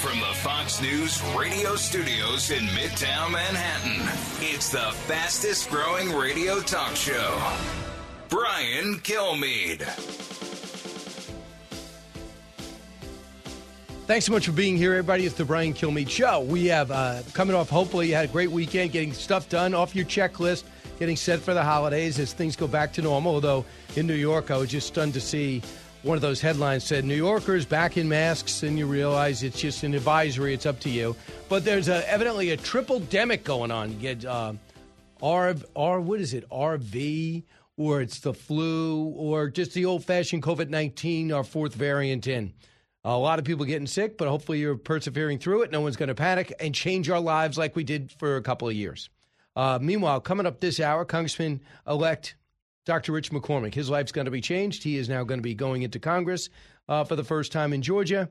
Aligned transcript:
From 0.00 0.20
the 0.20 0.34
Fox 0.36 0.80
News 0.80 1.22
radio 1.36 1.76
studios 1.76 2.50
in 2.50 2.64
Midtown 2.68 3.32
Manhattan, 3.32 4.06
it's 4.40 4.70
the 4.70 4.92
fastest 5.06 5.70
growing 5.70 6.12
radio 6.12 6.60
talk 6.60 6.94
show. 6.96 7.52
Brian 8.28 8.98
Kilmeade. 9.00 9.82
Thanks 14.06 14.26
so 14.26 14.32
much 14.32 14.44
for 14.44 14.52
being 14.52 14.76
here, 14.76 14.92
everybody. 14.92 15.24
It's 15.24 15.34
the 15.34 15.46
Brian 15.46 15.72
Kilmeade 15.72 16.10
Show. 16.10 16.40
We 16.40 16.66
have 16.66 16.90
uh, 16.90 17.22
coming 17.32 17.56
off, 17.56 17.70
hopefully, 17.70 18.08
you 18.08 18.14
had 18.14 18.26
a 18.26 18.32
great 18.32 18.50
weekend 18.50 18.92
getting 18.92 19.14
stuff 19.14 19.48
done 19.48 19.72
off 19.72 19.96
your 19.96 20.04
checklist, 20.04 20.64
getting 20.98 21.16
set 21.16 21.40
for 21.40 21.54
the 21.54 21.62
holidays 21.62 22.18
as 22.18 22.34
things 22.34 22.54
go 22.54 22.66
back 22.66 22.92
to 22.94 23.02
normal. 23.02 23.34
Although 23.34 23.64
in 23.96 24.06
New 24.06 24.14
York, 24.14 24.50
I 24.50 24.58
was 24.58 24.70
just 24.70 24.88
stunned 24.88 25.14
to 25.14 25.20
see 25.22 25.62
one 26.04 26.16
of 26.16 26.22
those 26.22 26.40
headlines 26.40 26.84
said 26.84 27.04
New 27.04 27.16
Yorkers 27.16 27.64
back 27.64 27.96
in 27.96 28.08
masks, 28.08 28.62
and 28.62 28.78
you 28.78 28.86
realize 28.86 29.42
it's 29.42 29.58
just 29.58 29.82
an 29.84 29.94
advisory. 29.94 30.52
It's 30.52 30.66
up 30.66 30.78
to 30.80 30.90
you. 30.90 31.16
But 31.48 31.64
there's 31.64 31.88
a, 31.88 32.08
evidently 32.10 32.50
a 32.50 32.58
triple 32.58 33.00
demic 33.00 33.42
going 33.42 33.70
on. 33.70 33.90
You 33.90 33.98
get 33.98 34.24
uh, 34.26 34.52
R, 35.22 35.54
R, 35.74 36.00
what 36.00 36.20
is 36.20 36.34
it? 36.34 36.48
RV, 36.50 37.42
or 37.78 38.02
it's 38.02 38.20
the 38.20 38.34
flu, 38.34 39.14
or 39.16 39.48
just 39.48 39.72
the 39.72 39.86
old 39.86 40.04
fashioned 40.04 40.42
COVID 40.42 40.68
19, 40.68 41.32
our 41.32 41.42
fourth 41.42 41.74
variant 41.74 42.26
in. 42.26 42.52
A 43.02 43.16
lot 43.16 43.38
of 43.38 43.46
people 43.46 43.64
getting 43.64 43.86
sick, 43.86 44.18
but 44.18 44.28
hopefully 44.28 44.58
you're 44.58 44.76
persevering 44.76 45.38
through 45.38 45.62
it. 45.62 45.70
No 45.70 45.80
one's 45.80 45.96
going 45.96 46.08
to 46.10 46.14
panic 46.14 46.54
and 46.60 46.74
change 46.74 47.08
our 47.08 47.20
lives 47.20 47.56
like 47.56 47.76
we 47.76 47.84
did 47.84 48.12
for 48.12 48.36
a 48.36 48.42
couple 48.42 48.68
of 48.68 48.74
years. 48.74 49.08
Uh, 49.56 49.78
meanwhile, 49.80 50.20
coming 50.20 50.46
up 50.46 50.60
this 50.60 50.80
hour, 50.80 51.04
Congressman 51.04 51.60
elect 51.86 52.34
Dr. 52.84 53.12
Rich 53.12 53.30
McCormick. 53.30 53.74
His 53.74 53.90
life's 53.90 54.12
going 54.12 54.26
to 54.26 54.30
be 54.30 54.40
changed. 54.40 54.82
He 54.82 54.96
is 54.96 55.08
now 55.08 55.24
going 55.24 55.38
to 55.38 55.42
be 55.42 55.54
going 55.54 55.82
into 55.82 55.98
Congress 55.98 56.50
uh, 56.88 57.04
for 57.04 57.16
the 57.16 57.24
first 57.24 57.52
time 57.52 57.72
in 57.72 57.82
Georgia. 57.82 58.28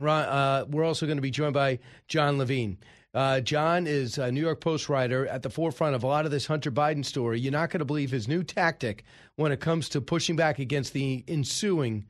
Uh, 0.00 0.64
we're 0.68 0.84
also 0.84 1.06
going 1.06 1.18
to 1.18 1.22
be 1.22 1.30
joined 1.30 1.54
by 1.54 1.78
John 2.08 2.38
Levine. 2.38 2.78
Uh, 3.14 3.40
John 3.40 3.86
is 3.86 4.18
a 4.18 4.30
New 4.30 4.42
York 4.42 4.60
Post 4.60 4.90
writer 4.90 5.26
at 5.26 5.42
the 5.42 5.48
forefront 5.48 5.94
of 5.94 6.02
a 6.02 6.06
lot 6.06 6.26
of 6.26 6.30
this 6.30 6.46
Hunter 6.46 6.70
Biden 6.70 7.04
story. 7.04 7.40
You're 7.40 7.52
not 7.52 7.70
going 7.70 7.78
to 7.78 7.86
believe 7.86 8.10
his 8.10 8.28
new 8.28 8.42
tactic 8.42 9.04
when 9.36 9.52
it 9.52 9.60
comes 9.60 9.88
to 9.90 10.02
pushing 10.02 10.36
back 10.36 10.58
against 10.58 10.92
the 10.92 11.24
ensuing 11.26 12.04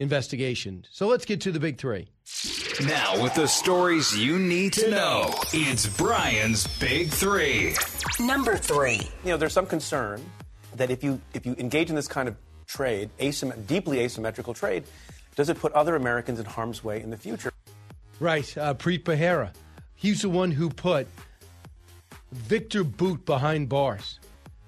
investigation. 0.00 0.84
So 0.90 1.06
let's 1.06 1.24
get 1.24 1.40
to 1.42 1.52
the 1.52 1.60
big 1.60 1.78
three. 1.78 2.08
Now, 2.86 3.22
with 3.22 3.34
the 3.34 3.46
stories 3.46 4.16
you 4.16 4.38
need 4.38 4.72
to 4.74 4.90
know, 4.90 5.32
it's 5.52 5.86
Brian's 5.96 6.66
Big 6.78 7.08
Three. 7.08 7.74
Number 8.20 8.56
three. 8.56 9.08
You 9.24 9.30
know, 9.30 9.36
there's 9.36 9.52
some 9.52 9.66
concern 9.66 10.24
that 10.78 10.90
if 10.90 11.04
you 11.04 11.20
if 11.34 11.46
you 11.46 11.54
engage 11.58 11.90
in 11.90 11.96
this 11.96 12.08
kind 12.08 12.28
of 12.28 12.36
trade, 12.66 13.10
asymm- 13.18 13.66
deeply 13.66 14.00
asymmetrical 14.00 14.54
trade, 14.54 14.84
does 15.36 15.48
it 15.48 15.58
put 15.58 15.72
other 15.72 15.96
Americans 15.96 16.38
in 16.38 16.46
harm's 16.46 16.82
way 16.82 17.00
in 17.02 17.10
the 17.10 17.16
future? 17.16 17.52
Right, 18.20 18.58
uh, 18.58 18.74
Preet 18.74 19.04
Bharara. 19.04 19.52
He's 19.94 20.22
the 20.22 20.28
one 20.28 20.50
who 20.50 20.70
put 20.70 21.06
Viktor 22.32 22.84
Bout 22.84 23.24
behind 23.24 23.68
bars. 23.68 24.18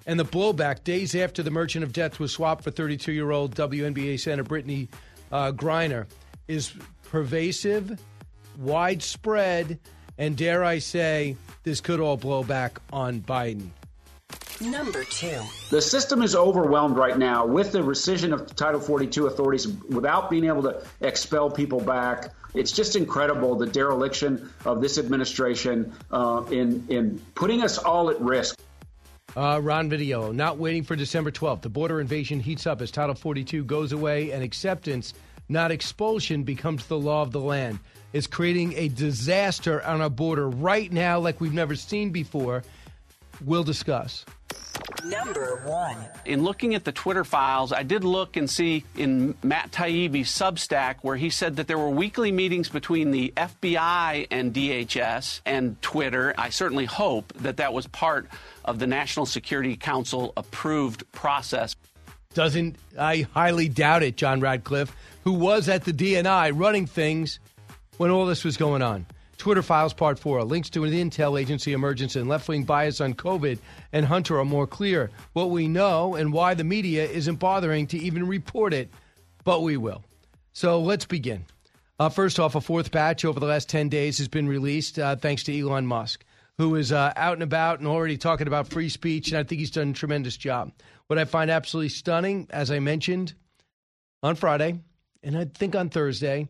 And 0.07 0.19
the 0.19 0.25
blowback 0.25 0.83
days 0.83 1.15
after 1.15 1.43
the 1.43 1.51
Merchant 1.51 1.85
of 1.85 1.93
Death 1.93 2.19
was 2.19 2.33
swapped 2.33 2.65
for 2.65 2.71
32 2.71 3.13
year 3.13 3.31
old 3.31 3.55
WNBA 3.55 4.19
center 4.19 4.43
Brittany 4.43 4.89
uh, 5.31 5.53
Griner 5.53 6.07
is 6.49 6.73
pervasive, 7.11 8.01
widespread, 8.59 9.79
and 10.19 10.37
dare 10.37 10.65
I 10.65 10.79
say, 10.79 11.37
this 11.63 11.81
could 11.81 12.01
all 12.01 12.17
blow 12.17 12.43
back 12.43 12.81
on 12.93 13.21
Biden. 13.21 13.71
Number 14.61 15.05
two. 15.05 15.41
The 15.71 15.81
system 15.81 16.21
is 16.23 16.37
overwhelmed 16.37 16.97
right 16.97 17.17
now 17.17 17.47
with 17.47 17.73
the 17.73 17.79
rescission 17.79 18.35
of 18.35 18.55
Title 18.55 18.81
42 18.81 19.27
authorities 19.27 19.67
without 19.69 20.29
being 20.29 20.45
able 20.45 20.63
to 20.65 20.83
expel 21.01 21.51
people 21.51 21.81
back. 21.81 22.35
It's 22.55 22.73
just 22.73 22.95
incredible 22.95 23.55
the 23.55 23.67
dereliction 23.67 24.51
of 24.67 24.83
this 24.83 24.99
administration 24.99 25.95
uh, 26.11 26.45
in 26.51 26.85
in 26.89 27.23
putting 27.35 27.63
us 27.63 27.79
all 27.79 28.11
at 28.11 28.21
risk. 28.21 28.61
Uh, 29.37 29.61
Ron 29.63 29.89
Vitiello, 29.89 30.35
not 30.35 30.59
waiting 30.59 30.83
for 30.83 30.97
December 30.97 31.31
12th. 31.31 31.63
The 31.63 31.69
border 31.69 32.01
invasion 32.01 32.41
heats 32.41 32.67
up 32.67 32.83
as 32.83 32.91
Title 32.91 33.15
42 33.15 33.65
goes 33.65 33.93
away 33.93 34.33
and 34.33 34.43
acceptance, 34.43 35.15
not 35.49 35.71
expulsion, 35.71 36.43
becomes 36.43 36.87
the 36.87 36.99
law 36.99 37.23
of 37.23 37.31
the 37.31 37.41
land. 37.41 37.79
It's 38.13 38.27
creating 38.27 38.75
a 38.77 38.89
disaster 38.89 39.81
on 39.85 40.01
our 40.01 40.11
border 40.11 40.49
right 40.49 40.91
now, 40.93 41.21
like 41.21 41.41
we've 41.41 41.55
never 41.55 41.77
seen 41.77 42.11
before. 42.11 42.65
We'll 43.45 43.65
discuss. 43.65 44.25
Number 45.05 45.63
one. 45.65 45.97
In 46.25 46.43
looking 46.43 46.75
at 46.75 46.85
the 46.85 46.93
Twitter 46.93 47.25
files, 47.25 47.73
I 47.73 47.83
did 47.83 48.05
look 48.05 48.37
and 48.37 48.49
see 48.49 48.85
in 48.97 49.35
Matt 49.43 49.71
Taibbi's 49.71 50.31
Substack 50.31 50.97
where 51.03 51.17
he 51.17 51.31
said 51.31 51.57
that 51.57 51.67
there 51.67 51.79
were 51.79 51.91
weekly 51.91 52.33
meetings 52.33 52.69
between 52.69 53.11
the 53.11 53.33
FBI 53.37 54.27
and 54.31 54.53
DHS 54.53 55.41
and 55.47 55.81
Twitter. 55.81 56.35
I 56.37 56.51
certainly 56.51 56.85
hope 56.85 57.33
that 57.35 57.57
that 57.59 57.73
was 57.73 57.87
part 57.87 58.29
of 58.65 58.79
the 58.79 58.87
National 58.87 59.27
Security 59.27 59.77
Council 59.77 60.33
approved 60.37 61.11
process. 61.13 61.77
Doesn't 62.35 62.77
I 62.99 63.27
highly 63.33 63.69
doubt 63.69 64.03
it, 64.03 64.17
John 64.17 64.41
Ratcliffe, 64.41 64.95
who 65.25 65.33
was 65.33 65.69
at 65.69 65.85
the 65.85 65.93
DNI 65.93 66.53
running 66.55 66.87
things 66.87 67.41
when 67.97 68.11
all 68.11 68.27
this 68.27 68.45
was 68.45 68.57
going 68.57 68.83
on. 68.83 69.07
Twitter 69.41 69.63
Files 69.63 69.95
Part 69.95 70.19
4. 70.19 70.45
Links 70.45 70.69
to 70.71 70.85
an 70.85 70.93
intel 70.93 71.41
agency 71.41 71.73
emergence 71.73 72.15
and 72.15 72.29
left 72.29 72.47
wing 72.47 72.65
bias 72.65 73.01
on 73.01 73.15
COVID 73.15 73.59
and 73.91 74.05
Hunter 74.05 74.39
are 74.39 74.45
more 74.45 74.67
clear. 74.67 75.11
What 75.33 75.49
we 75.49 75.67
know 75.67 76.15
and 76.15 76.31
why 76.31 76.53
the 76.53 76.63
media 76.63 77.07
isn't 77.07 77.37
bothering 77.37 77.87
to 77.89 77.99
even 77.99 78.27
report 78.27 78.75
it, 78.75 78.91
but 79.43 79.63
we 79.63 79.79
will. 79.79 80.05
So 80.53 80.81
let's 80.83 81.07
begin. 81.07 81.47
Uh, 81.99 82.11
first 82.11 82.39
off, 82.39 82.55
a 82.55 82.61
fourth 82.61 82.91
batch 82.91 83.25
over 83.25 83.41
the 83.41 83.47
last 83.47 83.71
10 83.71 83.89
days 83.89 84.19
has 84.19 84.29
been 84.29 84.47
released 84.47 84.99
uh, 84.99 85.17
thanks 85.17 85.43
to 85.45 85.59
Elon 85.59 85.87
Musk, 85.87 86.23
who 86.59 86.75
is 86.75 86.93
uh, 86.93 87.15
out 87.17 87.33
and 87.33 87.43
about 87.43 87.79
and 87.79 87.89
already 87.89 88.19
talking 88.19 88.47
about 88.47 88.69
free 88.69 88.91
speech, 88.91 89.31
and 89.31 89.39
I 89.39 89.43
think 89.43 89.59
he's 89.59 89.71
done 89.71 89.91
a 89.91 89.95
tremendous 89.95 90.37
job. 90.37 90.71
What 91.07 91.19
I 91.19 91.25
find 91.25 91.51
absolutely 91.51 91.89
stunning, 91.89 92.47
as 92.51 92.71
I 92.71 92.79
mentioned 92.79 93.33
on 94.23 94.35
Friday, 94.35 94.81
and 95.23 95.39
I 95.39 95.47
think 95.47 95.75
on 95.75 95.89
Thursday, 95.89 96.49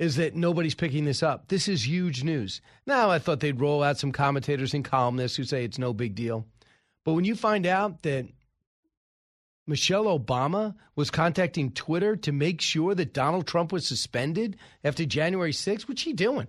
is 0.00 0.16
that 0.16 0.34
nobody's 0.34 0.74
picking 0.74 1.04
this 1.04 1.22
up. 1.22 1.48
This 1.48 1.68
is 1.68 1.86
huge 1.86 2.24
news. 2.24 2.62
Now, 2.86 3.10
I 3.10 3.18
thought 3.18 3.40
they'd 3.40 3.60
roll 3.60 3.82
out 3.82 3.98
some 3.98 4.12
commentators 4.12 4.72
and 4.72 4.82
columnists 4.82 5.36
who 5.36 5.44
say 5.44 5.62
it's 5.62 5.78
no 5.78 5.92
big 5.92 6.14
deal. 6.14 6.46
But 7.04 7.12
when 7.12 7.26
you 7.26 7.34
find 7.34 7.66
out 7.66 8.00
that 8.02 8.26
Michelle 9.66 10.06
Obama 10.06 10.74
was 10.96 11.10
contacting 11.10 11.72
Twitter 11.72 12.16
to 12.16 12.32
make 12.32 12.62
sure 12.62 12.94
that 12.94 13.12
Donald 13.12 13.46
Trump 13.46 13.72
was 13.72 13.86
suspended 13.86 14.56
after 14.82 15.04
January 15.04 15.52
6th, 15.52 15.82
what's 15.82 16.00
she 16.00 16.14
doing? 16.14 16.48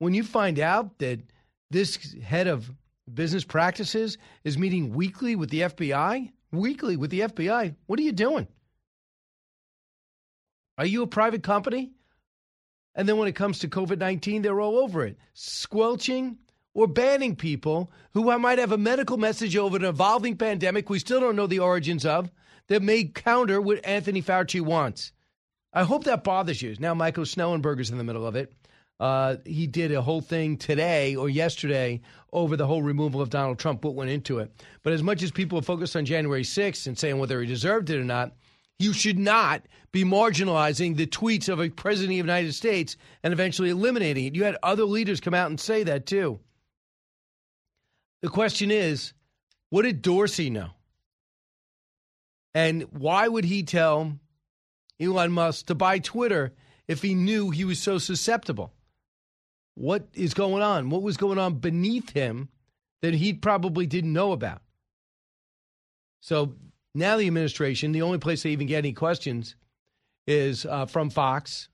When 0.00 0.12
you 0.12 0.24
find 0.24 0.58
out 0.58 0.98
that 0.98 1.20
this 1.70 2.12
head 2.24 2.48
of 2.48 2.68
business 3.12 3.44
practices 3.44 4.18
is 4.42 4.58
meeting 4.58 4.92
weekly 4.92 5.36
with 5.36 5.50
the 5.50 5.60
FBI, 5.60 6.32
weekly 6.50 6.96
with 6.96 7.10
the 7.10 7.20
FBI, 7.20 7.76
what 7.86 8.00
are 8.00 8.02
you 8.02 8.10
doing? 8.10 8.48
Are 10.76 10.86
you 10.86 11.04
a 11.04 11.06
private 11.06 11.44
company? 11.44 11.92
And 12.94 13.08
then 13.08 13.16
when 13.16 13.28
it 13.28 13.34
comes 13.34 13.58
to 13.60 13.68
COVID 13.68 13.98
19, 13.98 14.42
they're 14.42 14.60
all 14.60 14.78
over 14.78 15.04
it, 15.04 15.16
squelching 15.34 16.38
or 16.74 16.86
banning 16.86 17.36
people 17.36 17.90
who 18.12 18.36
might 18.38 18.58
have 18.58 18.72
a 18.72 18.78
medical 18.78 19.16
message 19.16 19.56
over 19.56 19.76
an 19.76 19.84
evolving 19.84 20.36
pandemic 20.36 20.88
we 20.88 20.98
still 20.98 21.20
don't 21.20 21.36
know 21.36 21.46
the 21.46 21.58
origins 21.58 22.06
of 22.06 22.30
that 22.68 22.82
may 22.82 23.04
counter 23.04 23.60
what 23.60 23.84
Anthony 23.84 24.22
Fauci 24.22 24.60
wants. 24.60 25.12
I 25.72 25.84
hope 25.84 26.04
that 26.04 26.24
bothers 26.24 26.62
you. 26.62 26.76
Now, 26.78 26.94
Michael 26.94 27.24
Shellenberger's 27.24 27.90
in 27.90 27.98
the 27.98 28.04
middle 28.04 28.26
of 28.26 28.36
it. 28.36 28.52
Uh, 29.00 29.36
he 29.44 29.66
did 29.66 29.90
a 29.90 30.02
whole 30.02 30.20
thing 30.20 30.56
today 30.56 31.16
or 31.16 31.28
yesterday 31.28 32.00
over 32.32 32.56
the 32.56 32.66
whole 32.66 32.82
removal 32.82 33.20
of 33.20 33.30
Donald 33.30 33.58
Trump, 33.58 33.84
what 33.84 33.94
went 33.94 34.10
into 34.10 34.38
it. 34.38 34.52
But 34.82 34.92
as 34.92 35.02
much 35.02 35.22
as 35.22 35.32
people 35.32 35.58
are 35.58 35.62
focused 35.62 35.96
on 35.96 36.04
January 36.04 36.44
6th 36.44 36.86
and 36.86 36.96
saying 36.96 37.18
whether 37.18 37.40
he 37.40 37.46
deserved 37.46 37.90
it 37.90 37.98
or 37.98 38.04
not, 38.04 38.32
you 38.82 38.92
should 38.92 39.18
not 39.18 39.62
be 39.92 40.04
marginalizing 40.04 40.96
the 40.96 41.06
tweets 41.06 41.48
of 41.48 41.60
a 41.60 41.68
president 41.68 42.12
of 42.12 42.26
the 42.26 42.32
United 42.32 42.54
States 42.54 42.96
and 43.22 43.32
eventually 43.32 43.70
eliminating 43.70 44.26
it. 44.26 44.34
You 44.34 44.44
had 44.44 44.56
other 44.62 44.84
leaders 44.84 45.20
come 45.20 45.34
out 45.34 45.50
and 45.50 45.60
say 45.60 45.82
that 45.84 46.06
too. 46.06 46.40
The 48.22 48.28
question 48.28 48.70
is, 48.70 49.12
what 49.70 49.82
did 49.82 50.02
Dorsey 50.02 50.50
know? 50.50 50.70
And 52.54 52.82
why 52.90 53.28
would 53.28 53.44
he 53.44 53.62
tell 53.62 54.18
Elon 55.02 55.32
Musk 55.32 55.66
to 55.66 55.74
buy 55.74 55.98
Twitter 55.98 56.52
if 56.86 57.02
he 57.02 57.14
knew 57.14 57.50
he 57.50 57.64
was 57.64 57.80
so 57.80 57.98
susceptible. 57.98 58.72
What 59.74 60.08
is 60.12 60.34
going 60.34 60.62
on? 60.62 60.90
What 60.90 61.02
was 61.02 61.16
going 61.16 61.38
on 61.38 61.54
beneath 61.54 62.10
him 62.10 62.48
that 63.00 63.14
he 63.14 63.32
probably 63.32 63.86
didn't 63.86 64.12
know 64.12 64.32
about? 64.32 64.62
So 66.20 66.54
now 66.94 67.16
the 67.16 67.26
administration, 67.26 67.92
the 67.92 68.02
only 68.02 68.18
place 68.18 68.42
they 68.42 68.50
even 68.50 68.66
get 68.66 68.78
any 68.78 68.92
questions 68.92 69.56
is 70.26 70.66
uh, 70.66 70.86
from 70.86 71.10
Fox. 71.10 71.68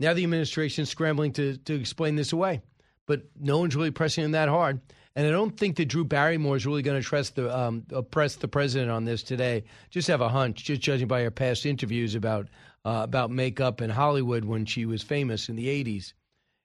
Now 0.00 0.12
the 0.12 0.24
administration 0.24 0.82
is 0.82 0.90
scrambling 0.90 1.32
to, 1.34 1.56
to 1.56 1.74
explain 1.74 2.16
this 2.16 2.32
away, 2.32 2.62
but 3.06 3.22
no 3.38 3.58
one's 3.58 3.76
really 3.76 3.90
pressing 3.90 4.24
him 4.24 4.32
that 4.32 4.48
hard. 4.48 4.80
And 5.16 5.26
I 5.26 5.30
don't 5.30 5.56
think 5.56 5.76
that 5.76 5.86
Drew 5.86 6.04
Barrymore 6.04 6.56
is 6.56 6.66
really 6.66 6.82
going 6.82 7.00
to 7.00 7.06
trust 7.06 7.36
the 7.36 7.56
um, 7.56 7.82
press 8.10 8.34
the 8.34 8.48
president 8.48 8.90
on 8.90 9.04
this 9.04 9.22
today. 9.22 9.64
Just 9.90 10.08
have 10.08 10.20
a 10.20 10.28
hunch, 10.28 10.64
just 10.64 10.80
judging 10.80 11.06
by 11.06 11.22
her 11.22 11.30
past 11.30 11.66
interviews 11.66 12.16
about 12.16 12.48
uh, 12.84 13.02
about 13.04 13.30
makeup 13.30 13.80
in 13.80 13.90
Hollywood 13.90 14.44
when 14.44 14.66
she 14.66 14.86
was 14.86 15.02
famous 15.02 15.48
in 15.48 15.54
the 15.54 15.68
'80s. 15.68 16.14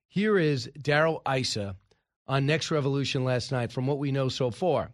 Here 0.07 0.39
is 0.39 0.67
Darrell 0.81 1.21
Issa 1.31 1.75
on 2.27 2.47
Next 2.47 2.71
Revolution 2.71 3.23
last 3.23 3.51
night. 3.51 3.71
From 3.71 3.85
what 3.85 3.99
we 3.99 4.11
know 4.11 4.29
so 4.29 4.49
far, 4.49 4.89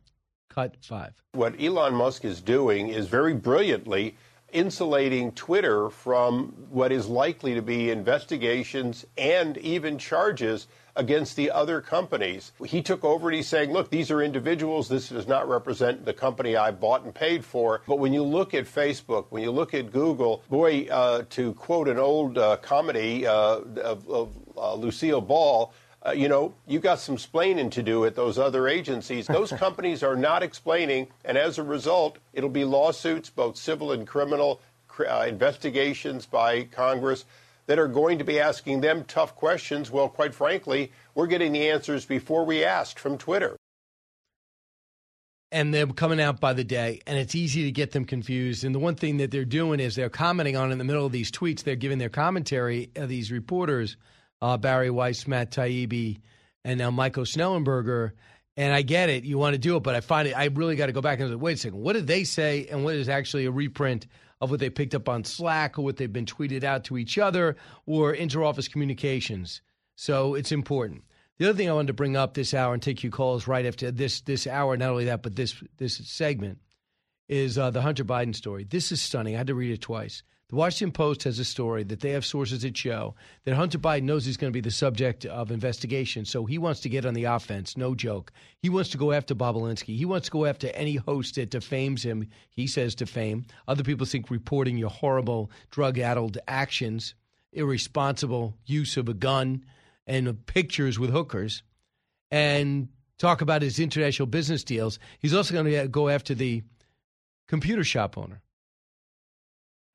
cut 0.49 0.75
five. 0.81 1.13
What 1.33 1.61
Elon 1.61 1.93
Musk 1.93 2.25
is 2.25 2.41
doing 2.41 2.89
is 2.89 3.07
very 3.07 3.33
brilliantly 3.33 4.15
insulating 4.53 5.33
Twitter 5.33 5.89
from 5.89 6.53
what 6.69 6.91
is 6.91 7.07
likely 7.07 7.53
to 7.55 7.61
be 7.61 7.89
investigations 7.89 9.05
and 9.17 9.57
even 9.57 9.97
charges 9.97 10.67
against 10.95 11.35
the 11.35 11.51
other 11.51 11.81
companies. 11.81 12.53
He 12.65 12.81
took 12.81 13.03
over 13.03 13.27
and 13.27 13.35
he's 13.35 13.47
saying, 13.47 13.73
look, 13.73 13.89
these 13.89 14.09
are 14.11 14.21
individuals. 14.21 14.87
This 14.87 15.09
does 15.09 15.27
not 15.27 15.49
represent 15.49 16.05
the 16.05 16.13
company 16.13 16.55
I 16.55 16.71
bought 16.71 17.03
and 17.03 17.13
paid 17.13 17.43
for. 17.43 17.81
But 17.85 17.99
when 17.99 18.13
you 18.13 18.23
look 18.23 18.53
at 18.53 18.63
Facebook, 18.63 19.25
when 19.29 19.43
you 19.43 19.51
look 19.51 19.73
at 19.73 19.91
Google, 19.91 20.41
boy, 20.49 20.87
uh, 20.89 21.23
to 21.31 21.53
quote 21.55 21.89
an 21.89 21.99
old 21.99 22.37
uh, 22.37 22.55
comedy 22.57 23.27
uh, 23.27 23.59
of, 23.83 24.09
of 24.09 24.29
uh, 24.55 24.75
Lucille 24.75 25.19
Ball, 25.19 25.73
uh, 26.05 26.11
you 26.11 26.27
know, 26.27 26.53
you 26.67 26.79
got 26.79 26.99
some 26.99 27.17
splaining 27.17 27.71
to 27.71 27.81
do 27.81 28.05
at 28.05 28.15
those 28.15 28.37
other 28.37 28.67
agencies. 28.67 29.27
Those 29.27 29.51
companies 29.57 30.03
are 30.03 30.15
not 30.15 30.43
explaining, 30.43 31.07
and 31.23 31.37
as 31.37 31.57
a 31.57 31.63
result, 31.63 32.19
it'll 32.33 32.49
be 32.49 32.65
lawsuits, 32.65 33.29
both 33.29 33.57
civil 33.57 33.91
and 33.91 34.05
criminal, 34.05 34.61
uh, 34.99 35.25
investigations 35.27 36.25
by 36.25 36.63
Congress 36.65 37.25
that 37.67 37.79
are 37.79 37.87
going 37.87 38.19
to 38.19 38.23
be 38.23 38.39
asking 38.39 38.81
them 38.81 39.03
tough 39.05 39.35
questions. 39.35 39.89
Well, 39.89 40.07
quite 40.07 40.35
frankly, 40.35 40.91
we're 41.15 41.27
getting 41.27 41.51
the 41.51 41.69
answers 41.69 42.05
before 42.05 42.45
we 42.45 42.63
asked 42.63 42.99
from 42.99 43.17
Twitter. 43.17 43.55
And 45.51 45.73
they're 45.73 45.87
coming 45.87 46.19
out 46.19 46.39
by 46.39 46.53
the 46.53 46.63
day, 46.63 47.01
and 47.07 47.17
it's 47.17 47.33
easy 47.33 47.63
to 47.63 47.71
get 47.71 47.91
them 47.91 48.05
confused. 48.05 48.63
And 48.63 48.75
the 48.75 48.79
one 48.79 48.95
thing 48.95 49.17
that 49.17 49.31
they're 49.31 49.45
doing 49.45 49.79
is 49.79 49.95
they're 49.95 50.09
commenting 50.09 50.57
on 50.57 50.71
in 50.71 50.77
the 50.77 50.83
middle 50.83 51.05
of 51.05 51.11
these 51.11 51.31
tweets, 51.31 51.63
they're 51.63 51.75
giving 51.75 51.97
their 51.97 52.09
commentary, 52.09 52.89
these 52.95 53.31
reporters, 53.31 53.95
uh, 54.41 54.57
Bari 54.57 54.89
Weiss, 54.89 55.27
Matt 55.27 55.51
Taibbi, 55.51 56.19
and 56.63 56.77
now 56.77 56.91
Michael 56.91 57.23
Shellenberger. 57.23 58.11
And 58.57 58.73
I 58.73 58.83
get 58.83 59.09
it, 59.09 59.25
you 59.25 59.37
want 59.37 59.53
to 59.53 59.59
do 59.59 59.75
it, 59.75 59.83
but 59.83 59.95
I 59.95 59.99
find 59.99 60.29
it, 60.29 60.31
I 60.31 60.45
really 60.45 60.77
got 60.77 60.85
to 60.85 60.93
go 60.93 61.01
back 61.01 61.19
and 61.19 61.29
say, 61.29 61.35
wait 61.35 61.53
a 61.53 61.57
second, 61.57 61.79
what 61.79 61.93
did 61.93 62.07
they 62.07 62.23
say, 62.23 62.67
and 62.71 62.85
what 62.85 62.95
is 62.95 63.09
actually 63.09 63.45
a 63.45 63.51
reprint 63.51 64.07
of 64.39 64.49
what 64.49 64.59
they 64.59 64.69
picked 64.69 64.95
up 64.95 65.09
on 65.09 65.23
Slack 65.23 65.77
or 65.77 65.81
what 65.81 65.97
they've 65.97 66.11
been 66.11 66.25
tweeted 66.25 66.63
out 66.63 66.85
to 66.85 66.97
each 66.97 67.17
other 67.17 67.57
or 67.85 68.15
interoffice 68.15 68.71
communications. 68.71 69.61
So 69.95 70.35
it's 70.35 70.51
important. 70.51 71.03
The 71.37 71.49
other 71.49 71.57
thing 71.57 71.69
I 71.69 71.73
wanted 71.73 71.87
to 71.87 71.93
bring 71.93 72.15
up 72.15 72.33
this 72.33 72.53
hour 72.53 72.73
and 72.73 72.81
take 72.81 73.03
your 73.03 73.11
calls 73.11 73.47
right 73.47 73.65
after 73.65 73.91
this 73.91 74.21
this 74.21 74.47
hour, 74.47 74.77
not 74.77 74.89
only 74.89 75.05
that, 75.05 75.21
but 75.21 75.35
this 75.35 75.55
this 75.77 75.97
segment 75.97 76.59
is 77.27 77.57
uh, 77.57 77.71
the 77.71 77.81
Hunter 77.81 78.05
Biden 78.05 78.35
story. 78.35 78.63
This 78.63 78.91
is 78.91 79.01
stunning. 79.01 79.35
I 79.35 79.39
had 79.39 79.47
to 79.47 79.55
read 79.55 79.71
it 79.71 79.81
twice. 79.81 80.23
The 80.55 80.59
Washington 80.59 80.93
Post 80.93 81.23
has 81.23 81.37
a 81.37 81.43
story 81.43 81.83
that 81.83 81.99
they 81.99 82.11
have 82.11 82.25
sources 82.25 82.61
that 82.61 82.77
show 82.77 83.15
that 83.43 83.55
Hunter 83.55 83.77
Biden 83.77 84.03
knows 84.03 84.23
he's 84.23 84.37
going 84.37 84.53
to 84.53 84.55
be 84.55 84.61
the 84.61 84.71
subject 84.71 85.25
of 85.25 85.51
investigation. 85.51 86.23
So 86.23 86.45
he 86.45 86.57
wants 86.57 86.79
to 86.79 86.87
get 86.87 87.05
on 87.05 87.13
the 87.13 87.25
offense. 87.25 87.75
No 87.75 87.93
joke. 87.93 88.31
He 88.59 88.69
wants 88.69 88.89
to 88.91 88.97
go 88.97 89.11
after 89.11 89.35
Bobulinski. 89.35 89.97
He 89.97 90.05
wants 90.05 90.27
to 90.27 90.31
go 90.31 90.45
after 90.45 90.69
any 90.69 90.95
host 90.95 91.35
that 91.35 91.49
defames 91.49 92.03
him. 92.03 92.29
He 92.51 92.67
says 92.67 92.95
defame. 92.95 93.47
Other 93.67 93.83
people 93.83 94.05
think 94.05 94.29
reporting 94.31 94.77
your 94.77 94.89
horrible 94.89 95.51
drug 95.71 95.99
addled 95.99 96.37
actions, 96.47 97.15
irresponsible 97.51 98.55
use 98.65 98.95
of 98.95 99.09
a 99.09 99.13
gun, 99.13 99.65
and 100.07 100.45
pictures 100.45 100.97
with 100.97 101.09
hookers, 101.09 101.63
and 102.31 102.87
talk 103.17 103.41
about 103.41 103.61
his 103.61 103.77
international 103.77 104.27
business 104.27 104.63
deals. 104.63 104.99
He's 105.19 105.33
also 105.33 105.53
going 105.53 105.65
to 105.65 105.89
go 105.89 106.07
after 106.07 106.33
the 106.33 106.63
computer 107.45 107.83
shop 107.83 108.17
owner 108.17 108.41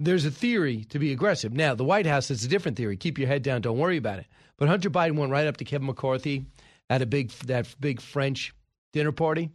there's 0.00 0.24
a 0.24 0.30
theory 0.30 0.84
to 0.84 0.98
be 0.98 1.12
aggressive. 1.12 1.52
Now, 1.52 1.74
the 1.74 1.84
White 1.84 2.06
House 2.06 2.28
has 2.28 2.42
a 2.42 2.48
different 2.48 2.76
theory. 2.76 2.96
Keep 2.96 3.18
your 3.18 3.28
head 3.28 3.42
down. 3.42 3.60
Don't 3.60 3.78
worry 3.78 3.98
about 3.98 4.18
it. 4.18 4.26
But 4.56 4.68
Hunter 4.68 4.90
Biden 4.90 5.16
went 5.16 5.30
right 5.30 5.46
up 5.46 5.58
to 5.58 5.64
Kevin 5.64 5.86
McCarthy 5.86 6.46
at 6.88 7.02
a 7.02 7.06
big 7.06 7.30
that 7.46 7.74
big 7.78 8.00
French 8.00 8.54
dinner 8.92 9.12
party 9.12 9.50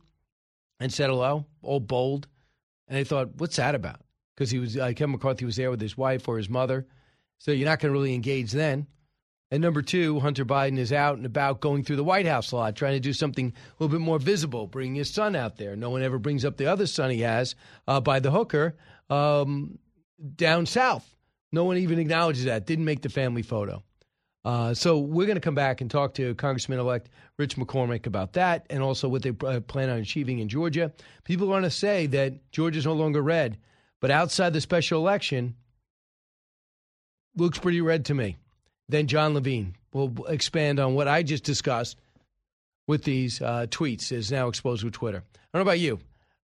and 0.80 0.94
said 0.94 1.10
hello, 1.10 1.46
all 1.64 1.80
bold. 1.80 2.28
And 2.88 2.98
they 2.98 3.04
thought, 3.04 3.36
what's 3.38 3.56
that 3.56 3.76
about? 3.76 4.02
Because 4.36 4.52
he 4.52 4.60
was 4.60 4.78
uh, 4.78 4.94
Kevin 4.96 5.12
McCarthy 5.12 5.46
was 5.46 5.56
there 5.56 5.72
with 5.72 5.82
his 5.82 5.98
wife 5.98 6.28
or 6.28 6.38
his 6.38 6.50
mother, 6.50 6.86
so 7.40 7.52
you're 7.52 7.68
not 7.68 7.80
going 7.80 7.92
to 7.92 7.98
really 7.98 8.14
engage 8.14 8.52
then. 8.52 8.86
And 9.52 9.62
number 9.62 9.82
two, 9.82 10.20
Hunter 10.20 10.46
Biden 10.46 10.78
is 10.78 10.92
out 10.92 11.18
and 11.18 11.26
about 11.26 11.62
going 11.62 11.84
through 11.84 11.96
the 11.98 12.04
White 12.04 12.26
House 12.26 12.52
a 12.52 12.56
lot, 12.56 12.76
trying 12.76 12.94
to 12.94 13.00
do 13.00 13.14
something 13.14 13.48
a 13.48 13.84
little 13.84 13.98
bit 13.98 14.04
more 14.04 14.20
visible, 14.20 14.68
bringing 14.68 14.96
his 14.96 15.10
son 15.10 15.36
out 15.36 15.58
there. 15.58 15.76
No 15.76 15.90
one 15.92 16.02
ever 16.02 16.18
brings 16.20 16.44
up 16.44 16.58
the 16.58 16.66
other 16.66 16.88
son 16.88 17.12
he 17.12 17.22
has 17.22 17.56
uh, 17.88 18.00
by 18.00 18.20
the 18.20 18.32
hooker. 18.32 18.76
Um, 19.10 19.78
down 20.36 20.66
south. 20.66 21.16
No 21.52 21.64
one 21.64 21.78
even 21.78 22.00
acknowledges 22.00 22.46
that. 22.46 22.66
Didn't 22.66 22.86
make 22.86 23.02
the 23.02 23.10
family 23.10 23.42
photo. 23.42 23.84
Uh, 24.44 24.74
so 24.74 25.00
we're 25.00 25.26
going 25.26 25.38
to 25.38 25.42
come 25.42 25.56
back 25.56 25.82
and 25.82 25.90
talk 25.90 26.14
to 26.14 26.36
Congressman-elect 26.36 27.10
Rich 27.38 27.56
McCormick 27.58 28.06
about 28.06 28.34
that, 28.34 28.68
and 28.70 28.84
also 28.84 29.10
what 29.10 29.24
they 29.24 29.34
uh, 29.44 29.60
plan 29.62 29.90
on 29.90 29.98
achieving 29.98 30.40
in 30.40 30.50
Georgia. 30.50 30.94
People 31.24 31.48
want 31.48 31.66
to 31.66 31.72
say 31.72 32.06
that 32.08 32.52
Georgia's 32.52 32.86
no 32.86 32.94
longer 32.94 33.22
red, 33.22 33.58
but 34.02 34.12
outside 34.12 34.54
the 34.54 34.62
special 34.62 35.02
election, 35.02 35.56
looks 37.36 37.58
pretty 37.58 37.82
red 37.82 38.06
to 38.06 38.14
me. 38.14 38.38
Then 38.88 39.08
John 39.08 39.34
Levine 39.34 39.76
will 39.94 40.26
expand 40.28 40.80
on 40.80 40.94
what 40.94 41.08
I 41.08 41.24
just 41.24 41.44
discussed 41.44 41.98
with 42.88 43.04
these 43.04 43.42
uh, 43.42 43.66
tweets 43.70 44.12
is 44.12 44.32
now 44.32 44.48
exposed 44.48 44.84
with 44.84 44.94
Twitter. 44.94 45.24
I 45.34 45.58
don't 45.58 45.66
know 45.66 45.72
about 45.72 45.80
you. 45.80 46.00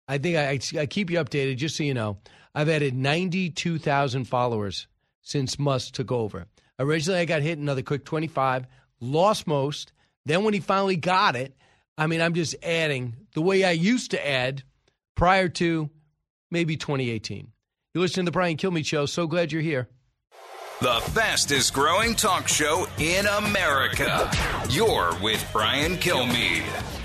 I 0.09 0.17
think 0.17 0.37
I, 0.37 0.79
I 0.79 0.85
keep 0.87 1.11
you 1.11 1.19
updated 1.19 1.57
just 1.57 1.77
so 1.77 1.83
you 1.83 1.93
know. 1.93 2.17
I've 2.55 2.67
added 2.67 2.95
92,000 2.95 4.25
followers 4.25 4.87
since 5.21 5.59
Musk 5.59 5.93
took 5.93 6.11
over. 6.11 6.47
Originally, 6.79 7.19
I 7.19 7.25
got 7.25 7.43
hit 7.43 7.59
another 7.59 7.83
quick 7.83 8.05
25, 8.05 8.65
lost 8.99 9.45
most. 9.45 9.93
Then, 10.25 10.43
when 10.43 10.55
he 10.55 10.59
finally 10.59 10.95
got 10.95 11.35
it, 11.35 11.55
I 11.95 12.07
mean, 12.07 12.21
I'm 12.21 12.33
just 12.33 12.55
adding 12.63 13.15
the 13.35 13.41
way 13.41 13.63
I 13.63 13.71
used 13.71 14.11
to 14.11 14.27
add 14.27 14.63
prior 15.15 15.47
to 15.49 15.91
maybe 16.49 16.75
2018. 16.75 17.51
You 17.93 18.01
listen 18.01 18.25
to 18.25 18.29
the 18.29 18.33
Brian 18.33 18.57
Kilmeade 18.57 18.85
Show. 18.85 19.05
So 19.05 19.27
glad 19.27 19.51
you're 19.51 19.61
here. 19.61 19.89
The 20.81 21.01
fastest 21.11 21.73
growing 21.73 22.15
talk 22.15 22.47
show 22.47 22.87
in 22.97 23.27
America. 23.27 24.31
You're 24.69 25.11
with 25.21 25.47
Brian 25.51 25.97
Kilmeade. 25.97 26.98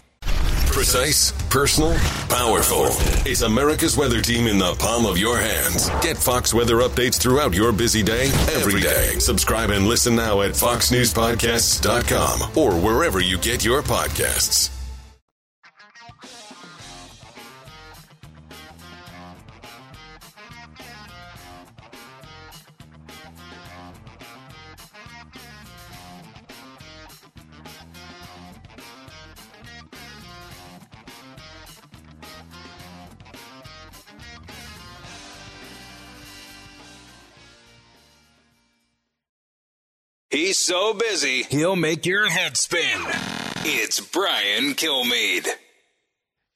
Precise, 0.75 1.31
personal, 1.51 1.95
powerful. 2.29 2.87
It's 3.31 3.43
America's 3.43 3.97
weather 3.97 4.21
team 4.21 4.49
in 4.49 4.59
the 4.59 4.75
palm 4.75 5.07
of 5.07 5.17
your 5.17 5.39
hands. 5.39 5.89
Get 6.03 6.17
Fox 6.17 6.53
weather 6.53 6.79
updates 6.79 7.17
throughout 7.17 7.55
your 7.55 7.71
busy 7.71 8.03
day, 8.03 8.27
every 8.51 8.81
day. 8.81 9.21
Subscribe 9.21 9.71
and 9.71 9.87
listen 9.87 10.17
now 10.17 10.41
at 10.41 10.51
foxnewspodcasts.com 10.51 12.59
or 12.59 12.75
wherever 12.75 13.21
you 13.21 13.39
get 13.39 13.65
your 13.65 13.83
podcasts. 13.83 14.74
He's 40.35 40.59
so 40.59 40.95
busy, 40.95 41.45
he'll 41.45 41.77
make 41.77 42.05
your 42.05 42.29
head 42.29 42.57
spin. 42.57 43.01
It's 43.65 44.01
Brian 44.01 44.75
Kilmeade. 44.75 45.47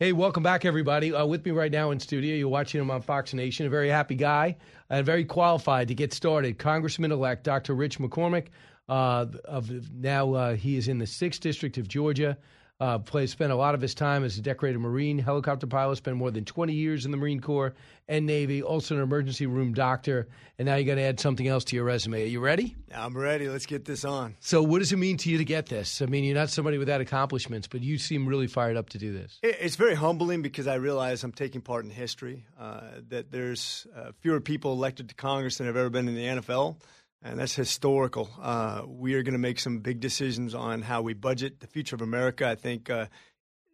Hey, 0.00 0.10
welcome 0.10 0.42
back, 0.42 0.64
everybody. 0.64 1.14
Uh, 1.14 1.24
with 1.26 1.44
me 1.44 1.52
right 1.52 1.70
now 1.70 1.92
in 1.92 2.00
studio, 2.00 2.34
you're 2.34 2.48
watching 2.48 2.80
him 2.80 2.90
on 2.90 3.02
Fox 3.02 3.32
Nation. 3.34 3.66
A 3.66 3.70
very 3.70 3.88
happy 3.88 4.16
guy 4.16 4.56
and 4.90 5.06
very 5.06 5.24
qualified 5.24 5.86
to 5.86 5.94
get 5.94 6.12
started. 6.12 6.58
Congressman-elect 6.58 7.44
Dr. 7.44 7.76
Rich 7.76 8.00
McCormick. 8.00 8.48
Uh, 8.88 9.26
of 9.44 9.70
now, 9.94 10.34
uh, 10.34 10.54
he 10.56 10.76
is 10.76 10.88
in 10.88 10.98
the 10.98 11.06
sixth 11.06 11.40
district 11.40 11.78
of 11.78 11.86
Georgia. 11.86 12.36
Uh, 12.80 12.96
play, 12.96 13.26
spent 13.26 13.50
a 13.50 13.56
lot 13.56 13.74
of 13.74 13.80
his 13.80 13.92
time 13.92 14.22
as 14.22 14.38
a 14.38 14.40
decorated 14.40 14.78
Marine 14.78 15.18
helicopter 15.18 15.66
pilot, 15.66 15.96
spent 15.96 16.16
more 16.16 16.30
than 16.30 16.44
20 16.44 16.72
years 16.72 17.04
in 17.04 17.10
the 17.10 17.16
Marine 17.16 17.40
Corps 17.40 17.74
and 18.06 18.24
Navy, 18.24 18.62
also 18.62 18.94
an 18.94 19.02
emergency 19.02 19.46
room 19.46 19.74
doctor, 19.74 20.28
and 20.60 20.66
now 20.66 20.76
you 20.76 20.84
got 20.84 20.94
to 20.94 21.02
add 21.02 21.18
something 21.18 21.48
else 21.48 21.64
to 21.64 21.76
your 21.76 21.84
resume. 21.84 22.22
Are 22.22 22.26
you 22.26 22.38
ready? 22.38 22.76
I'm 22.94 23.16
ready. 23.16 23.48
Let's 23.48 23.66
get 23.66 23.84
this 23.84 24.04
on. 24.04 24.36
So, 24.38 24.62
what 24.62 24.78
does 24.78 24.92
it 24.92 24.96
mean 24.96 25.16
to 25.18 25.28
you 25.28 25.38
to 25.38 25.44
get 25.44 25.66
this? 25.66 26.00
I 26.00 26.06
mean, 26.06 26.22
you're 26.22 26.36
not 26.36 26.50
somebody 26.50 26.78
without 26.78 27.00
accomplishments, 27.00 27.66
but 27.66 27.82
you 27.82 27.98
seem 27.98 28.28
really 28.28 28.46
fired 28.46 28.76
up 28.76 28.90
to 28.90 28.98
do 28.98 29.12
this. 29.12 29.40
It's 29.42 29.74
very 29.74 29.96
humbling 29.96 30.42
because 30.42 30.68
I 30.68 30.76
realize 30.76 31.24
I'm 31.24 31.32
taking 31.32 31.60
part 31.60 31.84
in 31.84 31.90
history, 31.90 32.46
uh, 32.60 32.82
that 33.08 33.32
there's 33.32 33.88
uh, 33.96 34.12
fewer 34.20 34.40
people 34.40 34.72
elected 34.72 35.08
to 35.08 35.16
Congress 35.16 35.58
than 35.58 35.66
have 35.66 35.76
ever 35.76 35.90
been 35.90 36.06
in 36.06 36.14
the 36.14 36.40
NFL. 36.40 36.76
And 37.22 37.38
that's 37.38 37.54
historical. 37.54 38.30
Uh, 38.40 38.82
we 38.86 39.14
are 39.14 39.22
going 39.22 39.32
to 39.32 39.38
make 39.38 39.58
some 39.58 39.80
big 39.80 40.00
decisions 40.00 40.54
on 40.54 40.82
how 40.82 41.02
we 41.02 41.14
budget 41.14 41.60
the 41.60 41.66
future 41.66 41.96
of 41.96 42.02
America. 42.02 42.46
I 42.48 42.54
think 42.54 42.90
uh, 42.90 43.06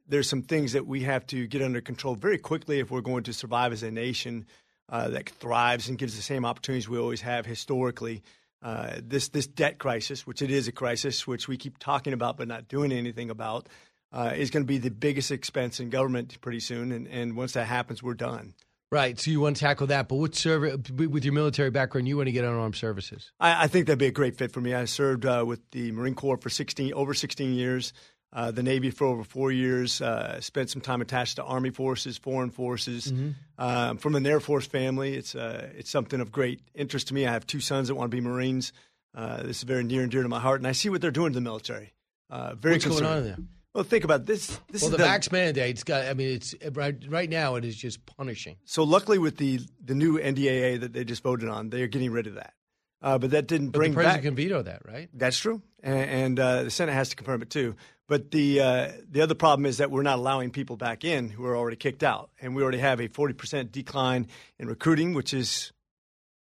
there's 0.09 0.29
some 0.29 0.43
things 0.43 0.73
that 0.73 0.87
we 0.87 1.03
have 1.03 1.27
to 1.29 1.47
get 1.47 1.63
under 1.63 1.81
control 1.81 2.15
very 2.15 2.39
quickly 2.39 2.81
if 2.81 2.91
we're 2.91 3.03
going 3.03 3.25
to 3.25 3.33
survive 3.33 3.73
as 3.73 3.83
a 3.83 3.91
nation 3.91 4.47
uh, 4.89 5.09
that 5.09 5.29
thrives 5.29 5.89
and 5.89 5.99
gives 5.99 6.17
the 6.17 6.23
same 6.23 6.45
opportunities 6.45 6.89
we 6.89 6.99
always 6.99 7.21
have 7.21 7.47
historically. 7.47 8.23
Uh, 8.63 8.99
this 9.03 9.29
this 9.29 9.47
debt 9.47 9.79
crisis, 9.79 10.27
which 10.27 10.41
it 10.41 10.51
is 10.51 10.69
a 10.69 10.73
crisis, 10.73 11.27
which 11.27 11.47
we 11.47 11.59
keep 11.59 11.79
talking 11.79 12.15
about 12.15 12.39
but 12.39 12.49
not 12.49 12.67
doing 12.67 12.93
anything 12.93 13.29
about, 13.29 13.69
uh, 14.11 14.33
is 14.35 14.51
going 14.51 14.63
to 14.63 14.67
be 14.67 14.79
the 14.79 14.91
biggest 14.91 15.31
expense 15.31 15.81
in 15.81 15.91
government 15.91 16.41
pretty 16.41 16.61
soon. 16.61 16.93
And, 16.93 17.07
and 17.09 17.37
once 17.37 17.53
that 17.53 17.67
happens, 17.67 18.03
we're 18.03 18.15
done. 18.15 18.55
Right. 18.95 19.19
So 19.19 19.33
you 19.33 19.41
want 19.41 19.57
to 19.57 19.61
tackle 19.61 19.89
that, 19.89 20.07
but 20.07 20.15
what 20.15 20.37
service 20.37 20.79
with 20.89 21.25
your 21.25 21.35
military 21.35 21.71
background, 21.71 22.07
you 22.07 22.17
want 22.17 22.29
to 22.29 22.33
get 22.33 22.45
on 22.45 22.55
armed 22.55 22.77
services? 22.77 23.33
I, 23.41 23.65
I 23.65 23.67
think 23.67 23.89
that'd 23.89 23.99
be 23.99 24.07
a 24.07 24.13
great 24.13 24.37
fit 24.37 24.53
for 24.53 24.61
me. 24.61 24.73
I 24.73 24.85
served 24.85 25.27
uh, 25.27 25.43
with 25.45 25.69
the 25.73 25.91
Marine 25.91 26.15
Corps 26.15 26.37
for 26.37 26.49
16 26.49 26.95
over 26.95 27.13
16 27.13 27.55
years, 27.55 27.93
uh, 28.33 28.53
the 28.53 28.63
Navy 28.63 28.93
for 28.93 29.09
over 29.09 29.25
four 29.25 29.51
years. 29.51 30.01
Uh, 30.01 30.41
spent 30.41 30.71
some 30.71 30.81
time 30.81 31.01
attached 31.01 31.37
to 31.37 31.43
Army 31.43 31.71
forces, 31.71 32.19
foreign 32.19 32.51
forces. 32.51 33.13
Um, 33.59 33.97
from 33.99 34.15
an 34.15 34.25
Air 34.25 34.39
Force 34.39 34.67
family, 34.67 35.15
it's 35.17 35.35
uh, 35.35 35.73
it's 35.77 35.91
something 35.91 36.21
of 36.21 36.31
great 36.31 36.61
interest 36.73 37.09
to 37.09 37.15
me. 37.15 37.27
I 37.27 37.33
have 37.33 37.49
two 37.49 37.61
sons 37.61 37.89
that 37.89 37.97
want 37.97 38.13
to 38.13 38.17
be 38.17 38.21
Marines. 38.21 38.73
Uh, 39.13 39.43
this 39.43 39.59
is 39.59 39.65
very 39.65 39.83
near 39.83 40.03
and 40.03 40.11
dear 40.13 40.23
to 40.23 40.29
my 40.29 40.39
heart, 40.39 40.61
and 40.61 40.69
I 40.69 40.73
see 40.73 40.89
what 40.89 41.01
they're 41.01 41.11
doing 41.11 41.33
to 41.33 41.35
the 41.35 41.41
military. 41.41 41.93
Uh, 42.31 42.55
very 42.55 42.77
What's 42.77 42.87
going 42.87 43.05
on 43.05 43.19
in 43.19 43.25
there? 43.25 43.39
Well, 43.75 43.83
think 43.85 44.05
about 44.05 44.25
this. 44.25 44.59
This 44.71 44.83
well, 44.83 44.93
is 44.93 44.97
the, 44.99 45.03
vax 45.03 45.33
mandate's 45.33 45.83
got. 45.83 46.07
I 46.07 46.15
mean, 46.15 46.29
it's 46.29 46.55
right 46.73 46.97
right 47.09 47.29
now. 47.29 47.57
It 47.57 47.65
is 47.65 47.77
just 47.77 48.07
punishing. 48.07 48.57
So 48.65 48.85
luckily, 48.85 49.19
with 49.19 49.37
the 49.37 49.61
the 49.85 49.95
new 49.97 50.19
NDAA 50.19 50.81
that 50.81 50.93
they 50.93 51.05
just 51.05 51.23
voted 51.23 51.49
on, 51.49 51.71
they 51.71 51.83
are 51.83 51.89
getting 51.89 52.13
rid 52.13 52.29
of 52.29 52.35
that. 52.35 52.55
Uh, 53.03 53.19
but 53.19 53.33
that 53.33 53.47
didn't 53.47 53.71
But 53.71 53.81
bring 53.81 53.91
the 53.91 53.97
president 53.97 54.23
back. 54.23 54.29
can 54.29 54.35
veto 54.35 54.63
that, 54.63 54.83
right? 54.87 55.11
That's 55.13 55.37
true, 55.37 55.61
and, 55.83 56.11
and 56.11 56.41
uh, 56.41 56.63
the 56.63 56.71
Senate 56.71 56.93
has 56.93 57.11
to 57.11 57.17
confirm 57.17 57.43
it 57.43 57.51
too. 57.51 57.75
But 58.07 58.31
the 58.31 58.61
uh, 58.61 58.93
the 59.11 59.23
other 59.23 59.35
problem 59.35 59.67
is 59.67 59.79
that 59.79 59.91
we're 59.91 60.03
not 60.03 60.19
allowing 60.19 60.53
people 60.53 60.77
back 60.77 61.05
in 61.05 61.29
who 61.29 61.45
are 61.45 61.57
already 61.57 61.77
kicked 61.77 62.05
out, 62.05 62.31
and 62.41 62.55
we 62.55 62.63
already 62.63 62.79
have 62.79 63.01
a 63.01 63.09
forty 63.09 63.35
percent 63.35 63.73
decline 63.73 64.29
in 64.59 64.69
recruiting, 64.69 65.15
which 65.15 65.35
is 65.35 65.73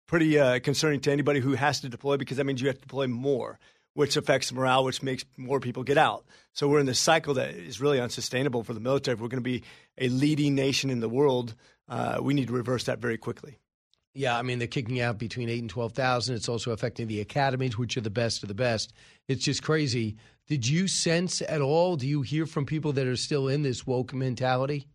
pretty 0.08 0.40
uh, 0.40 0.60
concerning 0.60 1.02
to 1.02 1.12
anybody 1.12 1.42
who 1.42 1.54
has 1.54 1.82
to 1.82 1.90
deploy 1.90 2.16
because 2.16 2.38
that 2.38 2.46
means 2.46 2.62
you 2.62 2.68
have 2.68 2.78
to 2.78 2.82
deploy 2.82 3.06
more, 3.06 3.60
which 3.98 4.16
affects 4.16 4.54
morale, 4.54 4.84
which 4.84 5.02
makes 5.02 5.26
more 5.38 5.60
people 5.60 5.82
get 5.82 5.98
out. 5.98 6.24
So 6.54 6.68
we're 6.68 6.80
in 6.80 6.86
this 6.86 7.00
cycle 7.00 7.34
that 7.34 7.56
is 7.56 7.82
really 7.82 8.00
unsustainable 8.00 8.62
for 8.62 8.76
the 8.76 8.80
military. 8.80 9.16
If 9.16 9.20
we're 9.20 9.28
going 9.28 9.44
to 9.44 9.50
be 9.50 9.64
a 9.98 10.08
leading 10.10 10.54
nation 10.54 10.92
in 10.92 11.00
the 11.00 11.10
world, 11.10 11.56
uh, 11.90 12.20
we 12.22 12.36
need 12.36 12.46
to 12.50 12.54
reverse 12.54 12.84
that 12.84 13.00
very 13.00 13.18
quickly. 13.18 13.58
Yeah, 14.14 14.38
I 14.38 14.44
mean 14.44 14.60
they're 14.60 14.68
kicking 14.68 15.02
out 15.02 15.18
between 15.18 15.50
eight 15.50 15.62
and 15.62 15.70
twelve 15.70 15.94
thousand. 15.94 16.36
It's 16.36 16.48
also 16.48 16.70
affecting 16.70 17.08
the 17.08 17.22
academies, 17.22 17.76
which 17.76 17.98
are 17.98 18.02
the 18.02 18.12
best 18.12 18.44
of 18.44 18.50
the 18.50 18.54
best. 18.54 18.94
It's 19.28 19.44
just 19.44 19.64
crazy. 19.64 20.18
Did 20.46 20.68
you 20.68 20.88
sense 20.88 21.42
at 21.42 21.62
all? 21.62 21.96
Do 21.96 22.08
you 22.08 22.22
hear 22.22 22.46
from 22.46 22.68
people 22.68 22.94
that 22.94 23.08
are 23.08 23.16
still 23.16 23.48
in 23.48 23.64
this 23.64 23.88
woke 23.88 24.14
mentality? 24.14 24.88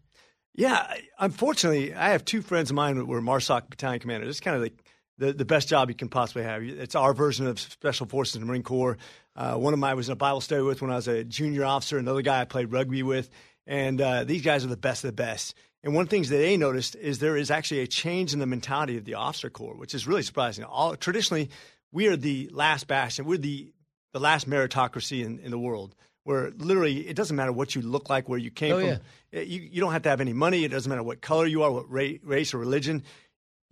Yeah, 0.55 0.95
unfortunately, 1.19 1.93
I 1.93 2.11
have 2.11 2.25
two 2.25 2.41
friends 2.41 2.71
of 2.71 2.77
mine 2.77 2.95
who 2.95 3.05
were 3.05 3.21
MARSOC 3.21 3.69
battalion 3.69 3.99
commanders. 3.99 4.29
It's 4.29 4.39
kind 4.39 4.55
of 4.55 4.63
like 4.63 4.85
the, 5.19 5.33
the 5.33 5.45
best 5.45 5.69
job 5.69 5.89
you 5.89 5.95
can 5.95 6.09
possibly 6.09 6.43
have. 6.43 6.63
It's 6.63 6.95
our 6.95 7.15
version 7.15 7.47
of 7.47 7.61
Special 7.61 8.07
Forces 8.07 8.37
in 8.37 8.41
the 8.43 8.47
Marine 8.47 8.63
Corps. 8.63 8.97
Uh, 9.37 9.55
one 9.55 9.75
of 9.75 9.83
I 9.83 9.95
was 9.95 10.09
in 10.09 10.13
a 10.13 10.17
Bible 10.17 10.41
study 10.41 10.63
with 10.63 10.83
when 10.83 10.91
I 10.91 10.97
was 10.97 11.09
a 11.09 11.25
junior 11.25 11.65
officer. 11.65 11.99
Another 11.99 12.23
guy 12.23 12.41
I 12.41 12.45
played 12.45 12.73
rugby 12.73 13.03
with. 13.03 13.31
And 13.67 14.01
uh, 14.01 14.25
these 14.25 14.43
guys 14.43 14.65
are 14.65 14.69
the 14.69 14.77
best 14.77 15.05
of 15.05 15.09
the 15.09 15.15
best. 15.23 15.55
And 15.85 15.95
one 15.95 16.03
of 16.03 16.09
the 16.09 16.17
things 16.17 16.29
that 16.29 16.37
they 16.37 16.57
noticed 16.57 16.95
is 16.97 17.19
there 17.19 17.37
is 17.37 17.51
actually 17.51 17.81
a 17.81 17.87
change 17.87 18.33
in 18.33 18.39
the 18.39 18.47
mentality 18.47 18.97
of 18.97 19.05
the 19.05 19.15
officer 19.15 19.51
corps, 19.51 19.77
which 19.77 19.95
is 19.95 20.07
really 20.07 20.23
surprising. 20.23 20.65
All, 20.65 20.97
traditionally, 20.97 21.51
we 21.93 22.09
are 22.09 22.17
the 22.17 22.51
last 22.53 22.87
bastion. 22.89 23.25
We're 23.25 23.39
the, 23.39 23.73
the 24.13 24.21
last 24.21 24.49
meritocracy 24.49 25.25
in, 25.25 25.39
in 25.41 25.51
the 25.51 25.59
world 25.59 25.95
where 26.25 26.53
literally 26.57 27.09
it 27.09 27.17
doesn't 27.17 27.35
matter 27.35 27.51
what 27.53 27.75
you 27.75 27.83
look 27.83 28.09
like, 28.09 28.29
where 28.29 28.39
you 28.39 28.51
came 28.51 28.73
Oh, 28.75 28.79
from. 28.79 29.01
yeah. 29.33 29.41
You, 29.41 29.61
you 29.61 29.81
don't 29.81 29.93
have 29.93 30.03
to 30.03 30.09
have 30.09 30.21
any 30.21 30.33
money. 30.33 30.65
It 30.65 30.69
doesn't 30.71 30.89
matter 30.89 31.03
what 31.03 31.21
color 31.21 31.47
you 31.47 31.65
are, 31.65 31.73
what 31.73 31.91
ra- 31.91 32.19
race 32.23 32.55
or 32.55 32.59
religion. 32.59 33.03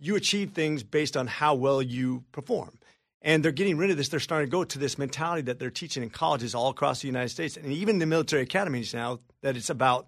You 0.01 0.17
achieve 0.17 0.51
things 0.51 0.83
based 0.83 1.15
on 1.15 1.27
how 1.27 1.55
well 1.55 1.81
you 1.81 2.25
perform. 2.33 2.77
And 3.21 3.45
they're 3.45 3.51
getting 3.51 3.77
rid 3.77 3.91
of 3.91 3.97
this. 3.97 4.09
They're 4.09 4.19
starting 4.19 4.47
to 4.47 4.51
go 4.51 4.63
to 4.63 4.79
this 4.79 4.97
mentality 4.97 5.43
that 5.43 5.59
they're 5.59 5.69
teaching 5.69 6.01
in 6.01 6.09
colleges 6.09 6.55
all 6.55 6.69
across 6.69 7.01
the 7.01 7.07
United 7.07 7.29
States 7.29 7.55
and 7.55 7.67
even 7.67 7.99
the 7.99 8.07
military 8.07 8.41
academies 8.41 8.93
now 8.93 9.19
that 9.43 9.55
it's 9.55 9.69
about 9.69 10.07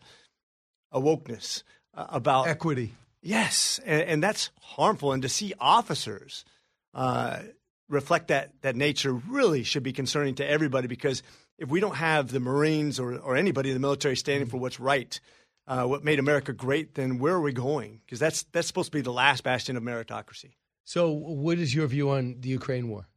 awokeness, 0.92 1.64
uh, 1.94 2.08
about 2.10 2.48
Equity. 2.48 2.94
Yes, 3.22 3.80
and, 3.86 4.02
and 4.02 4.24
that's 4.24 4.52
harmful. 4.62 5.14
And 5.14 5.22
to 5.22 5.30
see 5.30 5.54
officers 5.60 6.44
uh, 6.94 7.40
reflect 7.88 8.30
that 8.30 8.52
that 8.62 8.76
nature 8.76 9.14
really 9.14 9.64
should 9.64 9.84
be 9.84 9.94
concerning 9.94 10.36
to 10.36 10.50
everybody 10.50 10.88
because 10.88 11.24
if 11.58 11.70
we 11.70 11.80
don't 11.80 11.96
have 11.96 12.30
the 12.30 12.40
Marines 12.40 13.00
or, 13.00 13.18
or 13.18 13.36
anybody 13.38 13.70
in 13.70 13.76
the 13.76 13.80
military 13.80 14.18
standing 14.18 14.50
for 14.50 14.58
what's 14.58 14.80
right, 14.80 15.20
uh, 15.68 15.86
what 15.86 16.04
made 16.04 16.20
America 16.20 16.54
great, 16.54 16.96
then 16.96 17.20
where 17.20 17.34
are 17.34 17.42
we 17.42 17.54
going? 17.54 18.02
Because 18.06 18.20
that's 18.20 18.44
that's 18.52 18.68
supposed 18.68 18.92
to 18.92 18.98
be 18.98 19.02
the 19.02 19.14
last 19.14 19.44
bastion 19.44 19.78
of 19.78 19.84
meritocracy. 19.84 20.52
So, 20.86 21.12
what 21.12 21.58
is 21.58 21.74
your 21.74 21.88
view 21.88 22.12
on 22.12 22.38
the 22.40 22.50
Ukraine 22.50 22.90
war? 22.90 23.08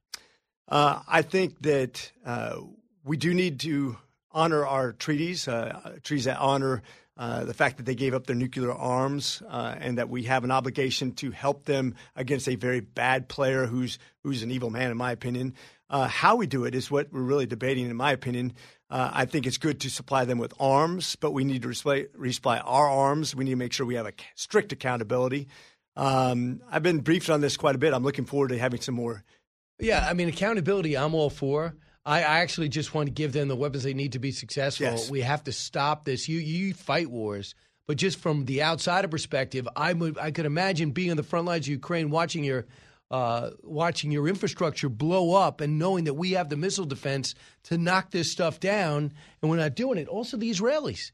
Uh, 0.69 1.01
I 1.09 1.23
think 1.23 1.61
that 1.63 2.13
uh, 2.25 2.61
we 3.05 3.17
do 3.17 3.35
need 3.35 3.61
to 3.61 3.97
honor 4.31 4.67
our 4.67 4.93
treaties, 4.93 5.49
uh, 5.49 5.97
treaties 6.03 6.25
that 6.25 6.39
honor 6.39 6.83
uh, 7.19 7.45
the 7.45 7.55
fact 7.55 7.79
that 7.79 7.87
they 7.87 7.95
gave 7.95 8.13
up 8.13 8.27
their 8.27 8.37
nuclear 8.37 8.71
arms, 8.71 9.43
uh, 9.49 9.75
and 9.79 9.97
that 9.97 10.11
we 10.11 10.25
have 10.25 10.45
an 10.45 10.51
obligation 10.51 11.13
to 11.13 11.31
help 11.31 11.65
them 11.65 11.95
against 12.15 12.47
a 12.47 12.57
very 12.57 12.81
bad 12.81 13.27
player 13.27 13.65
who's 13.65 13.99
who's 14.23 14.43
an 14.43 14.51
evil 14.51 14.69
man, 14.69 14.91
in 14.91 14.97
my 14.99 15.13
opinion. 15.13 15.55
Uh, 15.89 16.07
how 16.09 16.37
we 16.37 16.47
do 16.47 16.65
it 16.65 16.75
is 16.75 16.91
what 16.91 17.11
we're 17.11 17.23
really 17.23 17.47
debating, 17.47 17.89
in 17.89 17.97
my 17.97 18.13
opinion. 18.13 18.53
Uh, 18.89 19.11
I 19.13 19.25
think 19.25 19.47
it's 19.47 19.59
good 19.59 19.81
to 19.81 19.91
supply 19.91 20.25
them 20.25 20.39
with 20.39 20.55
arms, 20.61 21.17
but 21.17 21.33
we 21.33 21.43
need 21.43 21.63
to 21.63 21.69
resupply, 21.69 22.07
resupply 22.17 22.63
our 22.65 22.89
arms. 22.89 23.35
We 23.35 23.45
need 23.45 23.51
to 23.51 23.57
make 23.57 23.73
sure 23.73 23.85
we 23.85 23.97
have 23.97 24.07
a 24.07 24.13
strict 24.37 24.73
accountability. 24.73 25.49
Um, 25.97 26.61
I've 26.71 26.83
been 26.83 27.01
briefed 27.01 27.31
on 27.31 27.41
this 27.41 27.57
quite 27.57 27.75
a 27.75 27.79
bit. 27.79 27.93
I'm 27.95 28.05
looking 28.05 28.27
forward 28.27 28.49
to 28.49 28.59
having 28.59 28.81
some 28.81 28.95
more 28.95 29.25
Yeah, 29.81 30.07
I 30.09 30.13
mean 30.15 30.29
accountability. 30.29 30.97
I'm 30.97 31.15
all 31.15 31.31
for. 31.31 31.75
I, 32.05 32.19
I 32.19 32.39
actually 32.41 32.69
just 32.69 32.95
want 32.95 33.09
to 33.09 33.13
give 33.13 33.33
them 33.33 33.49
the 33.49 33.57
weapons 33.57 33.83
they 33.83 33.95
need 33.95 34.13
to 34.13 34.21
be 34.21 34.31
successful. 34.31 34.87
Yes. 34.87 35.11
We 35.11 35.23
have 35.23 35.43
to 35.45 35.53
stop 35.53 36.05
this. 36.05 36.29
You 36.29 36.39
you 36.39 36.73
fight 36.73 37.11
wars, 37.11 37.57
but 37.89 37.97
just 37.97 38.19
from 38.19 38.45
the 38.45 38.63
outsider 38.63 39.09
perspective, 39.09 39.67
I 39.75 39.93
would 39.93 40.17
I 40.17 40.31
could 40.31 40.47
imagine 40.47 40.93
being 40.93 41.11
on 41.11 41.17
the 41.17 41.25
front 41.25 41.47
lines 41.47 41.67
of 41.67 41.71
Ukraine, 41.71 42.11
watching 42.11 42.45
your 42.45 42.67
uh, 43.11 43.51
watching 43.63 44.11
your 44.11 44.27
infrastructure 44.29 44.89
blow 44.89 45.35
up, 45.35 45.61
and 45.61 45.79
knowing 45.79 46.05
that 46.05 46.15
we 46.15 46.33
have 46.33 46.49
the 46.49 46.57
missile 46.57 46.85
defense 46.87 47.35
to 47.65 47.79
knock 47.79 48.11
this 48.11 48.33
stuff 48.33 48.59
down, 48.61 49.13
and 49.41 49.51
we're 49.51 49.57
not 49.57 49.75
doing 49.77 49.99
it. 49.99 50.09
Also, 50.09 50.37
the 50.37 50.51
Israelis. 50.51 51.13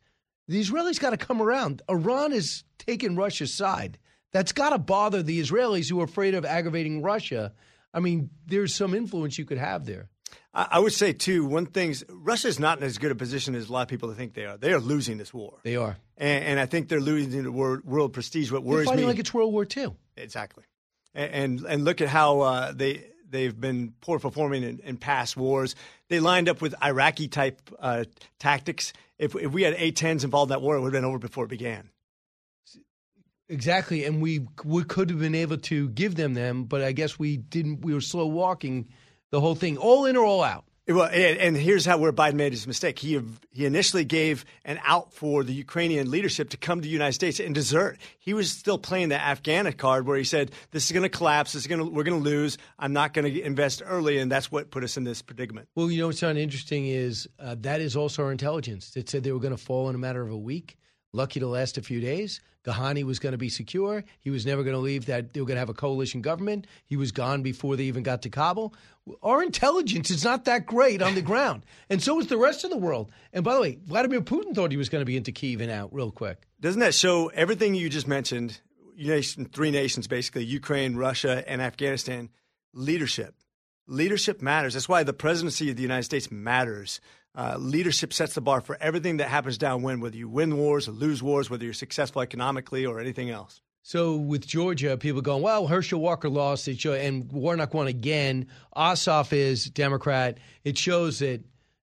The 0.49 0.61
Israelis 0.61 0.99
got 0.99 1.11
to 1.11 1.17
come 1.17 1.41
around. 1.43 1.83
Iran 1.89 2.33
is 2.33 2.65
taking 2.79 3.15
Russia's 3.17 3.55
side. 3.55 3.99
That's 4.33 4.53
got 4.53 4.71
to 4.71 4.79
bother 4.79 5.23
the 5.23 5.41
Israelis 5.41 5.89
who 5.91 6.01
are 6.01 6.05
afraid 6.05 6.35
of 6.35 6.45
aggravating 6.45 7.03
Russia. 7.03 7.53
I 7.93 8.01
mean, 8.01 8.31
there's 8.47 8.75
some 8.75 8.95
influence 8.95 9.39
you 9.39 9.45
could 9.45 9.59
have 9.59 9.85
there. 9.85 10.09
I 10.55 10.67
I 10.73 10.79
would 10.79 10.93
say 10.95 11.13
too. 11.13 11.45
One 11.45 11.67
thing's 11.67 12.03
Russia's 12.09 12.59
not 12.59 12.79
in 12.79 12.85
as 12.85 12.97
good 12.99 13.11
a 13.13 13.15
position 13.15 13.55
as 13.55 13.69
a 13.69 13.73
lot 13.73 13.83
of 13.83 13.89
people 13.89 14.13
think 14.15 14.33
they 14.35 14.47
are. 14.47 14.57
They 14.57 14.73
are 14.73 14.81
losing 14.81 15.19
this 15.19 15.33
war, 15.35 15.59
They 15.63 15.77
are. 15.77 15.97
and, 16.17 16.45
and 16.45 16.61
I 16.61 16.65
think 16.67 16.89
they're 16.89 17.01
losing 17.01 17.43
the 17.43 17.53
world, 17.53 17.85
world 17.85 18.13
prestige. 18.15 18.51
What 18.51 18.63
worries 18.65 18.87
They're 18.87 18.93
fighting 18.95 19.05
me 19.05 19.11
like 19.13 19.19
it's 19.19 19.35
World 19.35 19.53
War 19.53 19.67
II. 19.77 19.95
exactly, 20.17 20.65
and 21.14 21.64
and, 21.64 21.85
look 21.85 22.00
at 22.00 22.09
how 22.09 22.40
uh, 22.40 22.73
they 22.73 23.04
they've 23.28 23.59
been 23.59 23.95
poor 24.00 24.19
performing 24.19 24.62
in, 24.62 24.81
in 24.81 24.97
past 24.97 25.37
wars. 25.37 25.75
They 26.09 26.21
lined 26.21 26.49
up 26.49 26.61
with 26.61 26.75
Iraqi 26.83 27.28
type 27.28 27.61
uh, 27.78 28.04
tactics. 28.38 28.92
If 29.19 29.35
if 29.35 29.52
we 29.52 29.62
had 29.62 29.75
A-10s 29.75 30.25
involved 30.25 30.50
in 30.50 30.54
that 30.54 30.62
war, 30.62 30.76
it 30.76 30.81
would 30.81 30.95
have 30.95 31.02
been 31.02 31.09
over 31.09 31.19
before 31.19 31.45
it 31.45 31.50
began. 31.50 31.90
Exactly, 33.49 34.04
and 34.04 34.23
we 34.23 34.47
we 34.64 34.85
could 34.85 35.11
have 35.11 35.19
been 35.19 35.35
able 35.35 35.59
to 35.59 35.88
give 35.90 36.14
them 36.14 36.35
them, 36.35 36.64
but 36.64 36.83
I 36.83 36.92
guess 36.92 37.19
we 37.19 37.37
didn't. 37.37 37.83
We 37.83 37.92
were 37.92 38.00
slow 38.00 38.26
walking 38.26 38.88
the 39.31 39.40
whole 39.40 39.54
thing, 39.54 39.76
all 39.76 40.07
in 40.07 40.16
or 40.16 40.25
all 40.25 40.42
out. 40.42 40.64
Well, 40.89 41.09
and, 41.12 41.57
here's 41.57 41.87
how 41.87 41.99
where 41.99 42.12
Biden 42.12 42.35
made 42.35 42.53
his 42.53 42.67
mistake. 42.67 42.99
He 42.99 43.21
he 43.53 43.67
initially 43.67 44.05
gave 44.05 44.45
an 44.65 44.81
out 44.85 45.12
for 45.12 45.45
the 45.45 45.53
Ukrainian 45.53 46.11
leadership 46.11 46.51
to 46.51 46.57
come 46.57 46.81
to 46.81 46.83
the 46.83 46.93
United 46.93 47.12
States 47.12 47.39
and 47.39 47.55
desert. 47.55 47.99
He 48.19 48.35
was 48.35 48.51
still 48.51 48.79
playing 48.79 49.09
the 49.09 49.21
Afghan 49.21 49.73
card, 49.75 50.07
where 50.07 50.19
he 50.19 50.25
said, 50.25 50.51
"This 50.73 50.87
is 50.87 50.91
going 50.91 51.05
to 51.05 51.09
collapse. 51.09 51.53
This 51.53 51.62
is 51.62 51.67
going 51.69 51.79
to 51.79 51.87
we're 51.87 52.03
going 52.03 52.21
to 52.21 52.29
lose. 52.29 52.59
I'm 52.81 52.93
not 52.93 53.15
going 53.15 53.33
to 53.33 53.43
invest 53.43 53.81
early," 53.85 54.19
and 54.19 54.31
that's 54.31 54.51
what 54.51 54.73
put 54.73 54.83
us 54.83 54.97
in 54.97 55.05
this 55.05 55.23
predicament. 55.23 55.69
Well, 55.77 55.89
you 55.89 56.01
know 56.01 56.09
what's 56.09 56.23
interesting 56.23 56.89
is 56.89 57.29
uh, 57.39 57.55
that 57.61 57.81
is 57.81 57.95
also 57.95 58.25
our 58.25 58.33
intelligence. 58.33 58.97
It 58.97 59.09
said 59.09 59.23
they 59.23 59.31
were 59.31 59.39
going 59.39 59.57
to 59.57 59.62
fall 59.62 59.89
in 59.89 59.95
a 59.95 59.99
matter 59.99 60.23
of 60.23 60.33
a 60.33 60.37
week. 60.37 60.79
Lucky 61.12 61.40
to 61.40 61.47
last 61.47 61.76
a 61.76 61.83
few 61.83 62.00
days. 62.00 62.40
Ghani 62.64 63.04
was 63.04 63.19
going 63.19 63.33
to 63.33 63.38
be 63.38 63.49
secure. 63.49 64.04
He 64.21 64.31
was 64.31 64.47
never 64.47 64.62
going 64.62 64.75
to 64.75 64.81
leave 64.81 65.07
that 65.07 65.33
they 65.35 65.40
were 65.40 65.47
going 65.47 65.57
to 65.57 65.61
have 65.61 65.69
a 65.69 65.75
coalition 65.75 66.23
government. 66.23 66.66
He 66.87 66.97
was 66.97 67.12
gone 67.12 67.42
before 67.42 67.76
they 67.76 67.85
even 67.85 68.02
got 68.02 68.23
to 68.23 68.31
Kabul. 68.31 68.73
Our 69.23 69.42
intelligence 69.42 70.11
is 70.11 70.25
not 70.25 70.45
that 70.47 70.64
great 70.64 71.02
on 71.02 71.14
the 71.14 71.23
ground. 71.23 71.66
And 71.90 72.02
so 72.02 72.19
is 72.21 72.28
the 72.28 72.38
rest 72.38 72.64
of 72.64 72.71
the 72.71 72.78
world. 72.78 73.11
And 73.35 73.45
by 73.45 73.54
the 73.54 73.61
way, 73.61 73.78
Vladimir 73.85 74.23
Putin 74.23 74.54
thought 74.54 74.71
he 74.71 74.78
was 74.78 74.88
going 74.88 75.02
to 75.02 75.07
be 75.07 75.16
into 75.16 75.33
Kiev 75.33 75.61
and 75.61 75.71
out 75.71 75.92
real 75.92 76.11
quick. 76.11 76.47
Doesn't 76.61 76.81
that 76.81 76.95
show 76.95 77.28
everything 77.28 77.75
you 77.75 77.90
just 77.90 78.09
mentioned? 78.09 78.61
Nation, 78.97 79.45
three 79.45 79.71
nations 79.71 80.07
basically 80.07 80.45
Ukraine, 80.45 80.97
Russia, 80.97 81.45
and 81.47 81.61
Afghanistan. 81.61 82.31
Leadership. 82.73 83.35
Leadership 83.87 84.40
matters. 84.40 84.73
That's 84.73 84.88
why 84.88 85.02
the 85.02 85.12
presidency 85.12 85.69
of 85.69 85.76
the 85.76 85.83
United 85.83 86.04
States 86.04 86.31
matters. 86.31 87.00
Uh, 87.35 87.57
leadership 87.59 88.12
sets 88.12 88.35
the 88.35 88.41
bar 88.41 88.61
for 88.61 88.77
everything 88.81 89.17
that 89.17 89.29
happens 89.29 89.57
downwind, 89.57 90.03
whether 90.03 90.17
you 90.17 90.29
win 90.29 90.57
wars 90.57 90.87
or 90.87 90.93
lose 90.93 91.23
wars, 91.23 91.49
whether 91.49 91.65
you're 91.65 91.73
successful 91.73 92.21
economically 92.21 92.85
or 92.85 93.01
anything 93.01 93.31
else. 93.31 93.62
So 93.83 94.17
with 94.17 94.47
Georgia, 94.47 94.97
people 94.97 95.23
going, 95.23 95.43
well, 95.43 95.67
Herschel 95.67 96.01
Walker 96.01 96.29
lost, 96.29 96.69
it 96.69 96.85
and 96.85 97.33
Warnock 97.33 97.75
won 97.75 97.89
again. 97.89 98.47
Ossoff 98.77 99.33
is 99.33 99.65
Democrat. 99.71 100.39
It 100.62 100.79
shows 100.79 101.19
that 101.19 101.43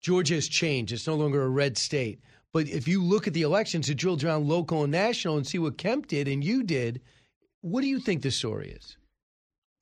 Georgia 0.02 0.36
has 0.36 0.50
changed. 0.50 0.92
It's 0.92 1.08
no 1.08 1.16
longer 1.16 1.44
a 1.44 1.50
red 1.50 1.78
state. 1.78 2.20
But 2.52 2.68
if 2.68 2.88
you 2.88 3.04
look 3.04 3.28
at 3.28 3.34
the 3.34 3.44
elections, 3.44 3.90
it 3.90 3.96
drills 3.96 4.24
down 4.24 4.48
local 4.48 4.84
and 4.84 4.92
national 4.92 5.38
and 5.38 5.48
see 5.48 5.60
what 5.60 5.78
Kemp 5.78 6.08
did 6.08 6.28
and 6.28 6.44
you 6.44 6.64
did, 6.64 7.02
what 7.62 7.82
do 7.82 7.88
you 7.88 8.00
think 8.00 8.22
the 8.22 8.32
story 8.32 8.72
is? 8.72 8.97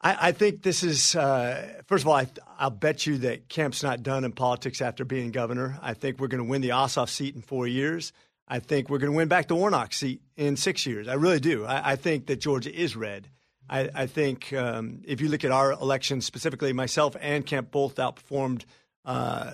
I, 0.06 0.28
I 0.28 0.32
think 0.34 0.62
this 0.62 0.84
is, 0.84 1.16
uh, 1.16 1.82
first 1.88 2.04
of 2.04 2.08
all, 2.08 2.14
I, 2.16 2.28
will 2.64 2.70
bet 2.70 3.08
you 3.08 3.18
that 3.20 3.50
Kemp's 3.50 3.82
not 3.82 4.04
done 4.04 4.24
in 4.24 4.34
politics 4.34 4.80
after 4.80 5.04
being 5.04 5.32
governor. 5.32 5.80
I 5.82 5.96
think 5.96 6.20
we're 6.20 6.28
going 6.28 6.44
to 6.44 6.50
win 6.50 6.62
the 6.62 6.70
Ossoff 6.70 7.10
seat 7.10 7.36
in 7.36 7.42
four 7.42 7.66
years. 7.66 8.14
I 8.48 8.60
think 8.60 8.88
we're 8.88 9.00
going 9.00 9.12
to 9.12 9.18
win 9.18 9.28
back 9.28 9.48
the 9.48 9.56
Warnock 9.56 9.94
seat 9.94 10.22
in 10.38 10.58
six 10.58 10.86
years. 10.86 11.08
I 11.08 11.16
really 11.16 11.40
do. 11.40 11.66
I, 11.66 11.94
I 11.94 11.96
think 11.96 12.28
that 12.28 12.40
Georgia 12.40 12.72
is 12.74 12.96
red. 12.96 13.28
I, 13.68 13.90
I 13.96 14.06
think 14.06 14.54
um, 14.54 15.02
if 15.06 15.22
you 15.22 15.28
look 15.28 15.44
at 15.44 15.50
our 15.50 15.72
election 15.72 16.22
specifically, 16.22 16.72
myself 16.72 17.16
and 17.20 17.44
Kemp 17.44 17.72
both 17.72 17.96
outperformed 17.96 18.64
uh, 19.06 19.54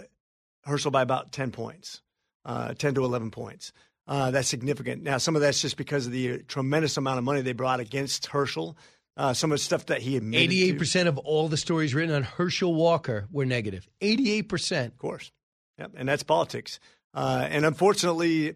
Herschel 0.65 0.91
by 0.91 1.01
about 1.01 1.31
10 1.31 1.51
points, 1.51 2.01
uh, 2.43 2.73
10 2.73 2.95
to 2.95 3.05
11 3.05 3.31
points. 3.31 3.71
Uh, 4.05 4.31
that's 4.31 4.49
significant. 4.49 5.01
Now, 5.01 5.17
some 5.17 5.37
of 5.37 5.41
that's 5.41 5.61
just 5.61 5.77
because 5.77 6.07
of 6.07 6.11
the 6.11 6.39
tremendous 6.39 6.97
amount 6.97 7.19
of 7.19 7.23
money 7.23 7.39
they 7.39 7.53
brought 7.53 7.79
against 7.79 8.25
Herschel 8.25 8.75
uh, 9.17 9.33
some 9.33 9.51
of 9.51 9.57
the 9.57 9.63
stuff 9.63 9.87
that 9.87 10.01
he 10.01 10.17
admitted. 10.17 10.43
Eighty-eight 10.43 10.77
percent 10.77 11.09
of 11.09 11.17
all 11.17 11.47
the 11.47 11.57
stories 11.57 11.93
written 11.93 12.15
on 12.15 12.23
Herschel 12.23 12.73
Walker 12.73 13.27
were 13.31 13.45
negative. 13.45 13.87
Eighty-eight 13.99 14.43
percent, 14.43 14.93
of 14.93 14.97
course. 14.97 15.31
Yep, 15.77 15.91
and 15.95 16.07
that's 16.07 16.23
politics. 16.23 16.79
Uh, 17.13 17.45
and 17.49 17.65
unfortunately, 17.65 18.55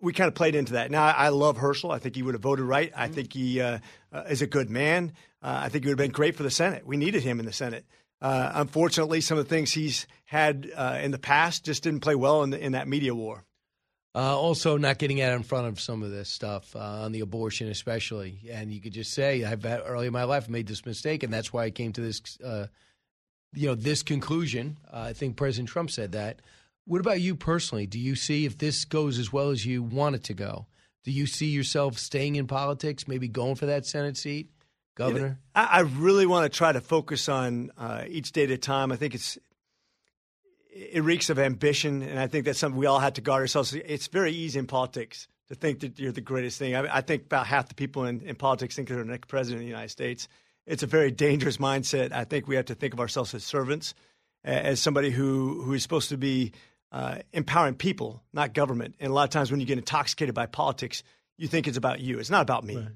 we 0.00 0.12
kind 0.12 0.28
of 0.28 0.34
played 0.34 0.54
into 0.54 0.74
that. 0.74 0.90
Now, 0.90 1.04
I 1.04 1.28
love 1.28 1.56
Herschel. 1.56 1.90
I 1.90 1.98
think 1.98 2.16
he 2.16 2.22
would 2.22 2.34
have 2.34 2.42
voted 2.42 2.64
right. 2.64 2.92
I 2.96 3.08
think 3.08 3.32
he 3.32 3.60
uh, 3.60 3.78
uh 4.12 4.24
is 4.28 4.42
a 4.42 4.46
good 4.46 4.70
man. 4.70 5.12
Uh, 5.42 5.60
I 5.64 5.68
think 5.68 5.84
he 5.84 5.90
would 5.90 5.98
have 5.98 6.06
been 6.06 6.12
great 6.12 6.36
for 6.36 6.42
the 6.42 6.50
Senate. 6.50 6.86
We 6.86 6.96
needed 6.96 7.22
him 7.22 7.38
in 7.38 7.46
the 7.46 7.52
Senate. 7.52 7.84
Uh, 8.20 8.52
unfortunately, 8.54 9.20
some 9.20 9.36
of 9.36 9.44
the 9.44 9.50
things 9.50 9.72
he's 9.72 10.06
had 10.24 10.66
in 11.02 11.10
the 11.10 11.18
past 11.18 11.64
just 11.64 11.82
didn't 11.82 12.00
play 12.00 12.14
well 12.14 12.42
in, 12.42 12.50
the, 12.50 12.58
in 12.58 12.72
that 12.72 12.88
media 12.88 13.14
war. 13.14 13.44
Uh, 14.16 14.38
also, 14.38 14.76
not 14.76 14.98
getting 14.98 15.20
out 15.20 15.32
in 15.32 15.42
front 15.42 15.66
of 15.66 15.80
some 15.80 16.04
of 16.04 16.10
this 16.12 16.28
stuff 16.28 16.76
uh, 16.76 17.02
on 17.02 17.10
the 17.10 17.18
abortion, 17.18 17.68
especially. 17.68 18.38
And 18.48 18.72
you 18.72 18.80
could 18.80 18.92
just 18.92 19.12
say, 19.12 19.44
"I've 19.44 19.64
had, 19.64 19.82
early 19.84 20.06
in 20.06 20.12
my 20.12 20.22
life 20.22 20.48
made 20.48 20.68
this 20.68 20.86
mistake, 20.86 21.24
and 21.24 21.32
that's 21.32 21.52
why 21.52 21.64
I 21.64 21.70
came 21.70 21.92
to 21.94 22.00
this, 22.00 22.22
uh, 22.44 22.66
you 23.54 23.66
know, 23.66 23.74
this 23.74 24.04
conclusion." 24.04 24.78
Uh, 24.92 25.06
I 25.08 25.12
think 25.14 25.36
President 25.36 25.68
Trump 25.68 25.90
said 25.90 26.12
that. 26.12 26.42
What 26.86 27.00
about 27.00 27.20
you 27.20 27.34
personally? 27.34 27.86
Do 27.86 27.98
you 27.98 28.14
see 28.14 28.44
if 28.44 28.58
this 28.58 28.84
goes 28.84 29.18
as 29.18 29.32
well 29.32 29.50
as 29.50 29.66
you 29.66 29.82
want 29.82 30.14
it 30.14 30.24
to 30.24 30.34
go? 30.34 30.66
Do 31.02 31.10
you 31.10 31.26
see 31.26 31.46
yourself 31.46 31.98
staying 31.98 32.36
in 32.36 32.46
politics, 32.46 33.08
maybe 33.08 33.26
going 33.26 33.56
for 33.56 33.66
that 33.66 33.84
Senate 33.84 34.16
seat, 34.16 34.50
Governor? 34.94 35.40
I, 35.54 35.64
I, 35.64 35.80
really 35.80 36.24
want 36.24 36.50
to 36.50 36.56
try 36.56 36.72
to 36.72 36.80
focus 36.80 37.28
on 37.28 37.72
uh, 37.76 38.04
each 38.06 38.32
day 38.32 38.44
at 38.44 38.50
a 38.50 38.58
time. 38.58 38.92
I 38.92 38.96
think 38.96 39.14
it's 39.14 39.38
it 40.74 41.02
reeks 41.04 41.30
of 41.30 41.38
ambition, 41.38 42.02
and 42.02 42.18
I 42.18 42.26
think 42.26 42.44
that's 42.44 42.58
something 42.58 42.78
we 42.78 42.86
all 42.86 42.98
have 42.98 43.14
to 43.14 43.20
guard 43.20 43.42
ourselves. 43.42 43.74
It's 43.74 44.08
very 44.08 44.32
easy 44.32 44.58
in 44.58 44.66
politics 44.66 45.28
to 45.48 45.54
think 45.54 45.80
that 45.80 45.98
you're 45.98 46.12
the 46.12 46.20
greatest 46.20 46.58
thing. 46.58 46.74
I, 46.74 46.96
I 46.96 47.00
think 47.00 47.26
about 47.26 47.46
half 47.46 47.68
the 47.68 47.74
people 47.74 48.06
in, 48.06 48.20
in 48.22 48.34
politics 48.34 48.74
think 48.74 48.88
they're 48.88 48.98
the 48.98 49.04
next 49.04 49.28
president 49.28 49.60
of 49.60 49.64
the 49.64 49.70
United 49.70 49.90
States. 49.90 50.28
It's 50.66 50.82
a 50.82 50.86
very 50.86 51.10
dangerous 51.10 51.58
mindset. 51.58 52.12
I 52.12 52.24
think 52.24 52.48
we 52.48 52.56
have 52.56 52.66
to 52.66 52.74
think 52.74 52.92
of 52.92 53.00
ourselves 53.00 53.34
as 53.34 53.44
servants, 53.44 53.94
as 54.42 54.80
somebody 54.80 55.10
who, 55.10 55.62
who 55.62 55.74
is 55.74 55.82
supposed 55.82 56.08
to 56.08 56.16
be 56.16 56.52
uh, 56.90 57.18
empowering 57.32 57.74
people, 57.74 58.22
not 58.32 58.54
government. 58.54 58.96
And 58.98 59.10
a 59.10 59.14
lot 59.14 59.24
of 59.24 59.30
times 59.30 59.50
when 59.50 59.60
you 59.60 59.66
get 59.66 59.78
intoxicated 59.78 60.34
by 60.34 60.46
politics, 60.46 61.02
you 61.36 61.48
think 61.48 61.68
it's 61.68 61.76
about 61.76 62.00
you. 62.00 62.18
It's 62.18 62.30
not 62.30 62.42
about 62.42 62.64
me. 62.64 62.76
Right. 62.76 62.88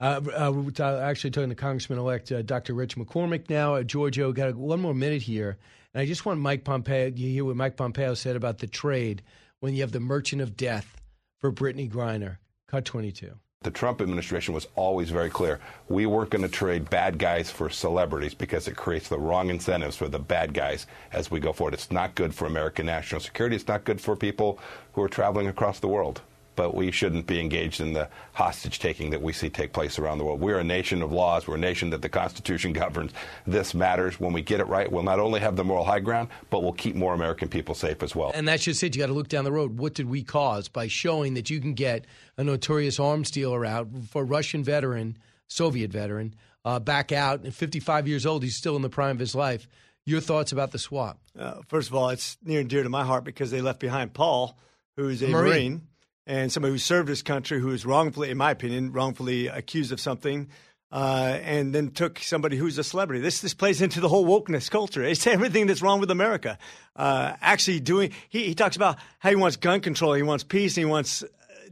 Uh, 0.00 0.20
uh, 0.46 0.52
we're 0.52 1.02
actually 1.02 1.30
talking 1.30 1.48
to 1.48 1.54
Congressman-elect 1.54 2.32
uh, 2.32 2.42
Dr. 2.42 2.74
Rich 2.74 2.96
McCormick 2.96 3.48
now. 3.48 3.76
We've 3.76 4.34
got 4.34 4.54
one 4.54 4.80
more 4.80 4.92
minute 4.92 5.22
here. 5.22 5.56
And 5.94 6.02
I 6.02 6.06
just 6.06 6.26
want 6.26 6.40
Mike 6.40 6.64
Pompeo, 6.64 7.12
you 7.14 7.28
hear 7.28 7.44
what 7.44 7.56
Mike 7.56 7.76
Pompeo 7.76 8.14
said 8.14 8.34
about 8.34 8.58
the 8.58 8.66
trade 8.66 9.22
when 9.60 9.74
you 9.74 9.82
have 9.82 9.92
the 9.92 10.00
merchant 10.00 10.42
of 10.42 10.56
death 10.56 11.00
for 11.38 11.52
Brittany 11.52 11.88
Griner. 11.88 12.38
Cut 12.66 12.84
22. 12.84 13.32
The 13.62 13.70
Trump 13.70 14.02
administration 14.02 14.52
was 14.52 14.66
always 14.74 15.08
very 15.08 15.30
clear. 15.30 15.60
We 15.88 16.04
weren't 16.04 16.30
going 16.30 16.42
to 16.42 16.50
trade 16.50 16.90
bad 16.90 17.18
guys 17.18 17.50
for 17.50 17.70
celebrities 17.70 18.34
because 18.34 18.68
it 18.68 18.76
creates 18.76 19.08
the 19.08 19.18
wrong 19.18 19.48
incentives 19.48 19.96
for 19.96 20.08
the 20.08 20.18
bad 20.18 20.52
guys 20.52 20.86
as 21.12 21.30
we 21.30 21.40
go 21.40 21.52
forward. 21.52 21.74
It's 21.74 21.90
not 21.90 22.14
good 22.14 22.34
for 22.34 22.46
American 22.46 22.86
national 22.86 23.22
security. 23.22 23.56
It's 23.56 23.68
not 23.68 23.84
good 23.84 24.00
for 24.00 24.16
people 24.16 24.58
who 24.92 25.02
are 25.02 25.08
traveling 25.08 25.46
across 25.46 25.78
the 25.78 25.88
world 25.88 26.20
but 26.56 26.74
we 26.74 26.90
shouldn't 26.90 27.26
be 27.26 27.40
engaged 27.40 27.80
in 27.80 27.92
the 27.92 28.08
hostage 28.32 28.78
taking 28.78 29.10
that 29.10 29.22
we 29.22 29.32
see 29.32 29.48
take 29.48 29.72
place 29.72 29.98
around 29.98 30.18
the 30.18 30.24
world. 30.24 30.40
We're 30.40 30.58
a 30.58 30.64
nation 30.64 31.02
of 31.02 31.12
laws. 31.12 31.46
We're 31.46 31.56
a 31.56 31.58
nation 31.58 31.90
that 31.90 32.02
the 32.02 32.08
Constitution 32.08 32.72
governs. 32.72 33.12
This 33.46 33.74
matters. 33.74 34.18
When 34.18 34.32
we 34.32 34.42
get 34.42 34.60
it 34.60 34.66
right, 34.66 34.90
we'll 34.90 35.02
not 35.02 35.18
only 35.18 35.40
have 35.40 35.56
the 35.56 35.64
moral 35.64 35.84
high 35.84 36.00
ground, 36.00 36.28
but 36.50 36.62
we'll 36.62 36.72
keep 36.72 36.96
more 36.96 37.14
American 37.14 37.48
people 37.48 37.74
safe 37.74 38.02
as 38.02 38.14
well. 38.14 38.32
And 38.34 38.46
that's 38.46 38.64
just 38.64 38.82
it. 38.82 38.94
You 38.94 39.02
got 39.02 39.06
to 39.08 39.12
look 39.12 39.28
down 39.28 39.44
the 39.44 39.52
road. 39.52 39.78
What 39.78 39.94
did 39.94 40.08
we 40.08 40.22
cause 40.22 40.68
by 40.68 40.88
showing 40.88 41.34
that 41.34 41.50
you 41.50 41.60
can 41.60 41.74
get 41.74 42.06
a 42.36 42.44
notorious 42.44 42.98
arms 42.98 43.30
dealer 43.30 43.64
out 43.64 43.88
for 44.10 44.22
a 44.22 44.26
Russian 44.26 44.64
veteran, 44.64 45.18
Soviet 45.48 45.90
veteran, 45.90 46.34
uh, 46.64 46.78
back 46.78 47.12
out 47.12 47.42
and 47.44 47.54
55 47.54 48.08
years 48.08 48.26
old? 48.26 48.42
He's 48.42 48.56
still 48.56 48.76
in 48.76 48.82
the 48.82 48.88
prime 48.88 49.16
of 49.16 49.20
his 49.20 49.34
life. 49.34 49.68
Your 50.06 50.20
thoughts 50.20 50.52
about 50.52 50.70
the 50.70 50.78
swap? 50.78 51.18
Uh, 51.38 51.62
first 51.66 51.88
of 51.88 51.94
all, 51.94 52.10
it's 52.10 52.36
near 52.44 52.60
and 52.60 52.68
dear 52.68 52.82
to 52.82 52.90
my 52.90 53.04
heart 53.04 53.24
because 53.24 53.50
they 53.50 53.62
left 53.62 53.80
behind 53.80 54.12
Paul, 54.12 54.58
who's 54.96 55.22
a 55.22 55.28
Marine. 55.28 55.50
Marine 55.50 55.82
and 56.26 56.50
somebody 56.50 56.72
who 56.72 56.78
served 56.78 57.08
his 57.08 57.22
country 57.22 57.60
who 57.60 57.68
was 57.68 57.84
wrongfully, 57.84 58.30
in 58.30 58.38
my 58.38 58.50
opinion, 58.50 58.92
wrongfully 58.92 59.48
accused 59.48 59.92
of 59.92 60.00
something, 60.00 60.48
uh, 60.94 61.38
and 61.42 61.74
then 61.74 61.90
took 61.90 62.20
somebody 62.20 62.56
who's 62.56 62.78
a 62.78 62.84
celebrity. 62.84 63.20
This 63.20 63.40
this 63.40 63.52
plays 63.52 63.82
into 63.82 64.00
the 64.00 64.08
whole 64.08 64.24
wokeness 64.24 64.70
culture. 64.70 65.02
It's 65.02 65.26
everything 65.26 65.66
that's 65.66 65.82
wrong 65.82 66.00
with 66.00 66.10
America. 66.10 66.58
Uh, 66.96 67.34
actually, 67.40 67.80
doing 67.80 68.12
he, 68.28 68.44
he 68.46 68.54
talks 68.54 68.76
about 68.76 68.98
how 69.18 69.30
he 69.30 69.36
wants 69.36 69.56
gun 69.56 69.80
control, 69.80 70.14
he 70.14 70.22
wants 70.22 70.44
peace, 70.44 70.76
he 70.76 70.84
wants 70.84 71.24
uh, 71.24 71.26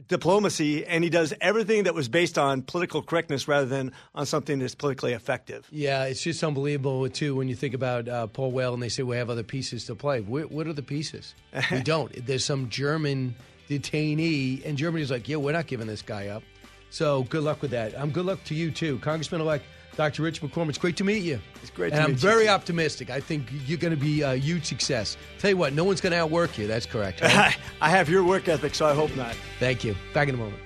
diplomacy, 0.09 0.85
and 0.85 1.05
he 1.05 1.09
does 1.09 1.33
everything 1.39 1.83
that 1.83 1.95
was 1.95 2.09
based 2.09 2.37
on 2.37 2.63
political 2.63 3.01
correctness 3.01 3.47
rather 3.47 3.65
than 3.65 3.93
on 4.13 4.25
something 4.25 4.59
that's 4.59 4.75
politically 4.75 5.13
effective. 5.13 5.67
Yeah, 5.71 6.03
it's 6.03 6.21
just 6.21 6.43
unbelievable 6.43 7.07
too 7.09 7.33
when 7.33 7.47
you 7.47 7.55
think 7.55 7.73
about 7.73 8.09
uh, 8.09 8.27
Paul 8.27 8.51
Whelan 8.51 8.75
and 8.75 8.83
they 8.83 8.89
say 8.89 9.03
we 9.03 9.15
have 9.15 9.29
other 9.29 9.43
pieces 9.43 9.85
to 9.85 9.95
play. 9.95 10.19
What, 10.19 10.51
what 10.51 10.67
are 10.67 10.73
the 10.73 10.83
pieces? 10.83 11.33
we 11.71 11.79
don't. 11.83 12.25
There's 12.25 12.43
some 12.43 12.67
German 12.67 13.35
detainee, 13.79 14.65
and 14.65 14.77
Germany's 14.77 15.11
like, 15.11 15.27
yeah, 15.27 15.37
we're 15.37 15.51
not 15.51 15.67
giving 15.67 15.87
this 15.87 16.01
guy 16.01 16.27
up. 16.27 16.43
So 16.89 17.23
good 17.23 17.43
luck 17.43 17.61
with 17.61 17.71
that. 17.71 17.95
I'm 17.95 18.03
um, 18.03 18.11
good 18.11 18.25
luck 18.25 18.43
to 18.45 18.55
you 18.55 18.71
too, 18.71 18.99
Congressman 18.99 19.41
elect 19.41 19.65
Dr. 19.95 20.23
Rich 20.23 20.41
McCormick. 20.41 20.69
It's 20.69 20.77
great 20.77 20.97
to 20.97 21.03
meet 21.03 21.23
you. 21.23 21.39
It's 21.61 21.69
great, 21.69 21.93
and 21.93 22.01
I'm 22.01 22.15
very 22.15 22.45
you. 22.45 22.49
optimistic. 22.49 23.09
I 23.09 23.19
think 23.19 23.47
you're 23.65 23.77
going 23.77 23.93
to 23.93 23.99
be 23.99 24.21
a 24.21 24.35
huge 24.35 24.65
success. 24.65 25.17
Tell 25.39 25.51
you 25.51 25.57
what, 25.57 25.73
no 25.73 25.83
one's 25.83 26.01
going 26.01 26.11
to 26.11 26.17
outwork 26.17 26.57
you. 26.57 26.67
That's 26.67 26.85
correct. 26.85 27.21
Right? 27.21 27.57
I 27.81 27.89
have 27.89 28.09
your 28.09 28.23
work 28.23 28.47
ethic, 28.47 28.75
so 28.75 28.85
I 28.85 28.93
hope 28.93 29.15
not. 29.15 29.35
Thank 29.59 29.83
you. 29.83 29.95
Back 30.13 30.29
in 30.29 30.35
a 30.35 30.37
moment. 30.37 30.61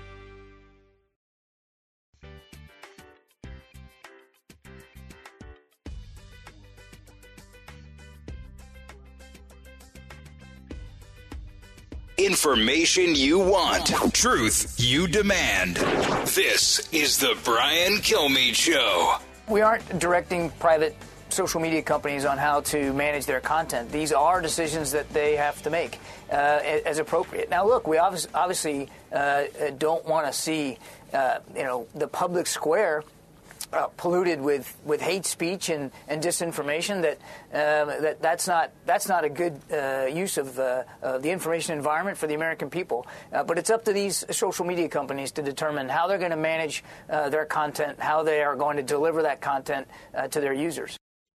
Information 12.17 13.13
you 13.13 13.38
want, 13.38 13.93
truth 14.12 14.73
you 14.80 15.08
demand. 15.08 15.75
This 16.25 16.91
is 16.91 17.19
the 17.19 17.38
Brian 17.43 17.97
Kilmeade 17.97 18.56
Show. 18.56 19.17
We 19.47 19.62
aren't 19.62 19.99
directing 19.99 20.49
private 20.60 20.95
social 21.30 21.62
media 21.62 21.84
companies 21.84 22.25
on 22.25 22.39
how 22.39 22.62
to 22.62 22.91
manage 22.93 23.27
their 23.27 23.39
content. 23.39 23.91
These 23.91 24.13
are 24.13 24.41
decisions 24.41 24.91
that 24.93 25.08
they 25.13 25.36
have 25.36 25.62
to 25.62 25.69
make 25.69 25.99
uh, 26.32 26.60
as 26.88 26.97
appropriate. 26.97 27.51
Now, 27.51 27.67
look, 27.67 27.86
we 27.86 27.99
obviously, 27.99 28.89
uh, 29.13 29.43
don't 29.77 30.03
want 30.03 30.25
to 30.25 30.34
see 30.34 30.80
uh, 31.13 31.38
you 31.56 31.63
know 31.63 31.86
the 31.93 32.08
public 32.08 32.47
square 32.47 33.03
uh, 33.73 33.88
polluted 33.97 34.41
with, 34.41 34.77
with 34.86 35.01
hate 35.01 35.25
speech 35.25 35.69
and, 35.69 35.91
and 36.08 36.21
disinformation 36.21 37.01
that, 37.01 37.17
uh, 37.53 37.99
that 38.01 38.21
that's 38.21 38.47
not 38.47 38.71
that's 38.86 39.08
not 39.08 39.23
a 39.23 39.30
good 39.30 39.60
uh, 39.71 40.06
use 40.06 40.38
of 40.38 40.58
uh, 40.58 40.84
the 41.01 41.30
information 41.30 41.75
environment 41.75 42.17
for 42.17 42.27
the 42.27 42.34
American 42.34 42.69
people. 42.69 43.06
Uh, 43.32 43.43
but 43.43 43.58
it's 43.58 43.69
up 43.69 43.86
to 43.86 43.93
these 43.93 44.23
social 44.32 44.65
media 44.65 44.88
companies 44.88 45.32
to 45.32 45.41
determine 45.41 45.89
how 45.89 46.08
they're 46.08 46.17
going 46.17 46.32
to 46.32 46.38
manage 46.38 46.84
uh, 47.10 47.30
their 47.30 47.45
content, 47.45 47.99
how 47.99 48.23
they 48.23 48.41
are 48.41 48.56
going 48.56 48.77
to 48.77 48.84
deliver 48.84 49.23
that 49.23 49.41
content 49.41 49.88
to 50.32 50.39
their 50.39 50.53
users. 50.53 50.97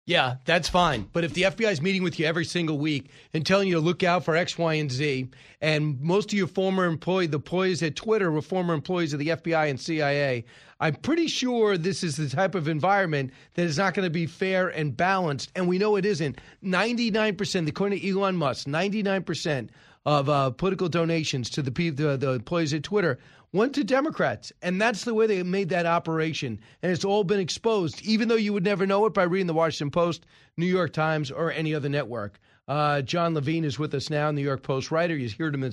Yeah, 0.09 0.37
that's 0.47 0.71
fine. 0.71 1.07
But 1.13 1.25
if 1.25 1.35
the 1.35 1.43
FBI 1.43 1.71
is 1.71 1.83
meeting 1.83 2.03
with 2.03 2.19
you 2.19 2.25
every 2.25 2.47
single 2.47 2.79
week 2.79 3.11
and 3.35 3.45
telling 3.45 3.69
you 3.69 3.75
to 3.75 3.81
look 3.81 4.03
out 4.03 4.25
for 4.25 4.37
X, 4.37 4.57
Y, 4.57 4.73
and 4.73 4.91
Z, 4.91 5.29
and 5.61 6.01
most 6.01 6.33
of 6.33 6.39
your 6.39 6.47
former 6.47 6.87
employees, 6.87 7.29
the 7.29 7.37
employees 7.37 7.83
at 7.83 7.95
Twitter 7.95 8.31
were 8.31 8.41
former 8.41 8.73
employees 8.73 9.13
of 9.13 9.19
the 9.19 9.29
FBI 9.29 9.69
and 9.69 9.79
CIA, 9.79 10.47
I'm 10.81 10.95
pretty 10.95 11.27
sure 11.27 11.77
this 11.77 12.03
is 12.03 12.17
the 12.17 12.31
type 12.31 12.55
of 12.55 12.69
environment 12.69 13.33
that 13.53 13.67
is 13.67 13.77
not 13.77 13.93
going 13.93 14.07
to 14.07 14.11
be 14.11 14.25
fair 14.25 14.69
and 14.69 14.97
balanced. 14.97 15.53
And 15.55 15.69
we 15.69 15.77
know 15.77 15.97
it 15.97 16.07
isn't. 16.07 16.41
99%, 16.65 17.69
according 17.69 18.01
to 18.01 18.09
Elon 18.09 18.35
Musk, 18.35 18.67
99% 18.67 19.69
of 20.07 20.31
uh, 20.31 20.49
political 20.53 20.89
donations 20.89 21.51
to 21.51 21.61
the, 21.61 21.71
the, 21.91 22.17
the 22.17 22.31
employees 22.31 22.73
at 22.73 22.83
Twitter 22.83 23.19
went 23.53 23.75
to 23.75 23.85
Democrats. 23.85 24.53
And 24.63 24.81
that's 24.81 25.05
the 25.05 25.15
way 25.15 25.27
they 25.27 25.43
made 25.43 25.71
that 25.71 25.87
operation. 25.87 26.61
And 26.83 26.93
it's 26.93 27.05
all 27.05 27.25
been 27.25 27.41
exposed, 27.41 28.03
even 28.03 28.29
though 28.29 28.37
you 28.37 28.53
would 28.53 28.65
never 28.65 28.87
know 28.87 29.07
it 29.07 29.15
by 29.15 29.25
reading 29.25 29.47
the 29.47 29.55
Washington 29.55 29.91
Post, 29.91 30.27
New 30.57 30.67
York 30.67 30.93
Times, 30.93 31.31
or 31.31 31.53
any 31.53 31.75
other 31.75 31.89
network. 31.89 32.39
Uh, 32.67 33.01
John 33.01 33.35
Levine 33.35 33.65
is 33.65 33.79
with 33.79 33.95
us 33.95 34.11
now, 34.11 34.31
New 34.31 34.43
York 34.43 34.63
Post 34.63 34.91
writer. 34.91 35.17
You 35.17 35.29
hear 35.29 35.49
him, 35.49 35.71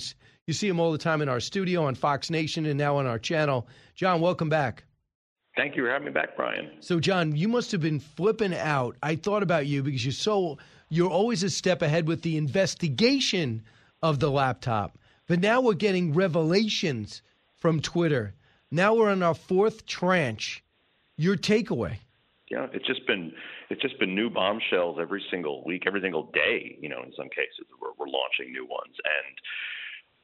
you 0.48 0.54
see 0.54 0.68
him 0.68 0.80
all 0.80 0.94
the 0.94 0.98
time 0.98 1.22
in 1.22 1.28
our 1.28 1.42
studio 1.42 1.86
on 1.86 1.96
Fox 1.96 2.30
Nation 2.30 2.66
and 2.66 2.78
now 2.78 2.98
on 2.98 3.06
our 3.06 3.20
channel. 3.20 3.68
John, 3.96 4.22
welcome 4.22 4.48
back. 4.48 4.86
Thank 5.58 5.76
you 5.76 5.84
for 5.84 5.90
having 5.90 6.08
me 6.08 6.12
back, 6.12 6.36
Brian. 6.36 6.72
So, 6.82 7.00
John, 7.00 7.36
you 7.36 7.48
must 7.48 7.72
have 7.72 7.82
been 7.82 8.00
flipping 8.00 8.54
out. 8.54 8.98
I 9.02 9.16
thought 9.16 9.44
about 9.44 9.68
you 9.68 9.84
because 9.84 10.04
you're 10.04 10.12
so 10.12 10.58
you're 10.90 11.10
always 11.10 11.44
a 11.44 11.50
step 11.50 11.82
ahead 11.82 12.08
with 12.08 12.22
the 12.22 12.38
investigation 12.38 13.64
of 14.02 14.20
the 14.20 14.30
laptop. 14.30 14.98
But 15.28 15.40
now 15.40 15.62
we're 15.62 15.74
getting 15.74 16.14
revelations 16.14 17.22
from 17.66 17.80
Twitter. 17.80 18.36
Now 18.70 18.94
we're 18.94 19.10
on 19.10 19.24
our 19.24 19.34
fourth 19.34 19.88
tranche. 19.88 20.64
Your 21.18 21.36
takeaway? 21.36 21.98
Yeah, 22.52 22.68
it's 22.72 22.86
just 22.86 23.08
been 23.08 23.34
it's 23.72 23.82
just 23.82 23.98
been 23.98 24.14
new 24.14 24.30
bombshells 24.30 25.00
every 25.02 25.24
single 25.32 25.64
week, 25.66 25.86
every 25.88 26.00
single 26.00 26.30
day. 26.32 26.78
You 26.80 26.90
know, 26.90 27.02
in 27.02 27.12
some 27.18 27.28
cases, 27.30 27.66
we're, 27.82 27.90
we're 27.98 28.06
launching 28.06 28.52
new 28.52 28.68
ones, 28.68 28.94
and 29.04 29.36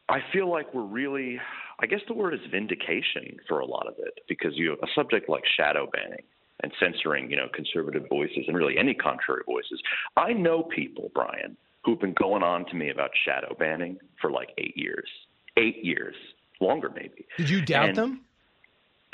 I 0.08 0.20
feel 0.32 0.52
like 0.52 0.72
we're 0.72 0.86
really, 0.86 1.40
I 1.80 1.88
guess 1.88 2.02
the 2.08 2.14
word 2.14 2.36
is 2.36 2.42
vindication 2.52 3.38
for 3.48 3.58
a 3.58 3.66
lot 3.66 3.88
of 3.88 3.96
it, 3.98 4.20
because 4.30 4.52
you 4.54 4.74
a 4.74 4.88
subject 4.94 5.28
like 5.28 5.42
shadow 5.58 5.90
banning 5.92 6.26
and 6.62 6.72
censoring, 6.80 7.32
you 7.32 7.38
know, 7.38 7.48
conservative 7.56 8.04
voices 8.08 8.46
and 8.48 8.56
really 8.56 8.78
any 8.78 8.94
contrary 8.94 9.42
voices. 9.48 9.82
I 10.16 10.34
know 10.34 10.62
people, 10.62 11.10
Brian, 11.16 11.58
who've 11.84 12.00
been 12.00 12.14
going 12.14 12.44
on 12.44 12.68
to 12.68 12.76
me 12.76 12.92
about 12.92 13.10
shadow 13.26 13.56
banning 13.58 13.98
for 14.22 14.30
like 14.30 14.50
eight 14.60 14.78
years, 14.78 15.10
eight 15.58 15.84
years 15.84 16.14
longer 16.62 16.90
maybe. 16.94 17.26
Did 17.38 17.50
you 17.50 17.62
doubt 17.62 17.90
and 17.90 17.98
them? 17.98 18.22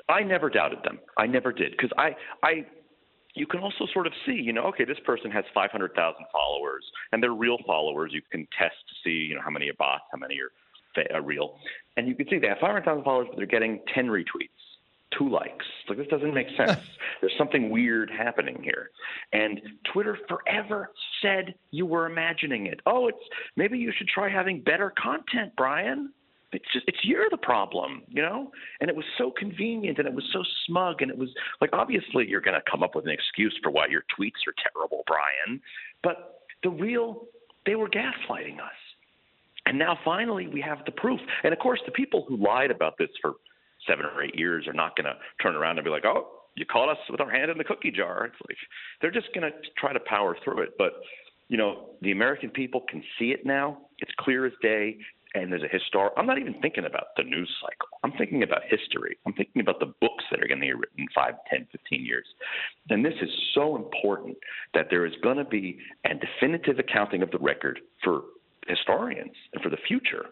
I 0.10 0.24
never 0.24 0.50
doubted 0.50 0.80
them. 0.84 1.00
I 1.18 1.28
never 1.28 1.52
did 1.52 1.72
because 1.72 1.92
I 1.98 2.16
I 2.44 2.66
you 3.38 3.46
can 3.46 3.60
also 3.60 3.86
sort 3.94 4.08
of 4.08 4.14
see, 4.26 4.34
you 4.34 4.52
know, 4.52 4.64
okay, 4.64 4.84
this 4.84 4.98
person 5.06 5.30
has 5.30 5.46
500,000 5.54 6.26
followers, 6.32 6.84
and 7.12 7.22
they're 7.22 7.34
real 7.34 7.58
followers. 7.68 8.12
You 8.12 8.22
can 8.32 8.48
test 8.58 8.76
to 8.90 8.96
see, 9.04 9.28
you 9.28 9.36
know, 9.36 9.42
how 9.42 9.52
many 9.52 9.70
are 9.70 9.76
bots, 9.76 10.06
how 10.12 10.18
many 10.18 10.40
are, 10.40 11.16
are 11.16 11.22
real, 11.22 11.60
and 11.96 12.08
you 12.08 12.16
can 12.16 12.28
see 12.30 12.40
they 12.40 12.48
have 12.48 12.58
500,000 12.60 13.04
followers, 13.04 13.28
but 13.30 13.38
they're 13.38 13.46
getting 13.46 13.80
10 13.94 14.08
retweets, 14.08 14.50
two 15.16 15.30
likes. 15.30 15.66
Like 15.88 16.00
this 16.00 16.08
doesn't 16.08 16.34
make 16.34 16.48
sense. 16.58 16.80
There's 17.22 17.34
something 17.38 17.70
weird 17.70 18.10
happening 18.10 18.62
here, 18.64 18.90
and 19.32 19.62
Twitter 19.94 20.18
forever 20.28 20.90
said 21.22 21.54
you 21.70 21.86
were 21.86 22.08
imagining 22.08 22.66
it. 22.66 22.80
Oh, 22.88 23.08
it's 23.08 23.18
maybe 23.56 23.78
you 23.78 23.94
should 23.96 24.08
try 24.08 24.30
having 24.30 24.62
better 24.62 24.92
content, 24.98 25.54
Brian 25.56 26.12
it's 26.58 26.65
just 26.74 26.86
it's 26.88 26.98
you're 27.04 27.30
the 27.30 27.38
problem, 27.38 28.02
you 28.10 28.24
know? 28.24 28.52
And 28.82 28.89
it 28.89 28.96
was 28.96 29.06
so 29.15 29.30
convenient 29.30 30.00
and 30.00 30.08
it 30.08 30.13
was 30.13 30.26
so 30.34 30.43
smug 30.65 31.04
and 31.04 31.12
it 31.12 31.17
was 31.17 31.30
like 31.62 31.70
obviously 31.72 32.28
you're 32.28 32.41
going 32.41 32.60
to 32.60 32.72
come 32.72 32.82
up 32.82 32.96
with 32.96 33.06
an 33.06 33.12
excuse 33.12 33.56
for 33.62 33.72
why 33.72 33.86
your 33.88 34.02
tweets 34.17 34.41
are 34.48 34.56
terrible, 34.74 35.04
Brian, 35.06 35.62
but 36.02 36.41
the 36.63 36.70
real 36.70 37.26
they 37.67 37.76
were 37.76 37.89
gaslighting 37.89 38.56
us. 38.56 38.80
And 39.67 39.78
now 39.78 40.00
finally 40.04 40.48
we 40.48 40.60
have 40.62 40.80
the 40.86 40.91
proof. 40.91 41.20
And 41.43 41.54
of 41.54 41.60
course 41.60 41.80
the 41.86 41.91
people 41.91 42.26
who 42.28 42.38
lied 42.38 42.72
about 42.72 42.98
this 42.98 43.10
for 43.22 43.34
7 43.88 44.04
or 44.04 44.24
8 44.24 44.34
years 44.34 44.67
are 44.67 44.74
not 44.74 44.96
going 44.96 45.06
to 45.06 45.15
turn 45.43 45.56
around 45.56 45.78
and 45.78 45.86
be 45.86 45.91
like, 45.91 46.06
"Oh, 46.06 46.28
you 46.56 46.65
caught 46.65 46.89
us 46.89 46.98
with 47.08 47.22
our 47.22 47.30
hand 47.30 47.52
in 47.52 47.60
the 47.60 47.63
cookie 47.63 47.91
jar." 47.91 48.26
It's 48.26 48.41
like 48.50 48.58
they're 49.00 49.12
just 49.12 49.32
going 49.36 49.52
to 49.52 49.56
try 49.78 49.93
to 49.93 50.00
power 50.00 50.36
through 50.43 50.63
it, 50.63 50.72
but 50.80 50.93
you 51.50 51.58
know, 51.58 51.91
the 52.02 52.12
American 52.12 52.50
people 52.50 52.84
can 52.89 53.04
see 53.17 53.32
it 53.32 53.46
now. 53.46 53.78
It's 54.00 54.12
clear 54.20 54.46
as 54.46 54.54
day 54.62 54.98
and 55.43 55.52
there's 55.52 55.63
a 55.63 55.67
historic. 55.67 56.13
I'm 56.17 56.26
not 56.26 56.38
even 56.38 56.56
thinking 56.62 56.86
about 56.86 57.15
the 57.15 57.23
news 57.23 57.50
cycle. 57.62 57.88
I'm 58.04 58.12
thinking 58.13 58.43
about 58.43 58.62
history. 58.67 59.17
I'm 59.26 59.34
thinking 59.34 59.62
about 59.62 59.80
the 59.80 59.93
books 60.02 60.23
that 60.32 60.41
are 60.41 60.47
going 60.47 60.60
to 60.60 60.65
be 60.65 60.73
written 60.73 61.00
in 61.00 61.08
5, 61.13 61.34
10, 61.50 61.67
15 61.71 62.06
years. 62.06 62.26
And 62.89 63.04
this 63.04 63.13
is 63.21 63.30
so 63.54 63.76
important 63.76 64.38
that 64.73 64.88
there 64.89 65.06
is 65.06 65.13
going 65.21 65.38
to 65.38 65.45
be 65.45 65.80
a 66.06 66.13
definitive 66.13 66.80
accounting 66.80 67.21
of 67.21 67.32
the 67.32 67.39
record 67.39 67.80
for 68.04 68.21
historians 68.67 69.34
and 69.54 69.62
for 69.62 69.69
the 69.69 69.78
future 69.88 70.26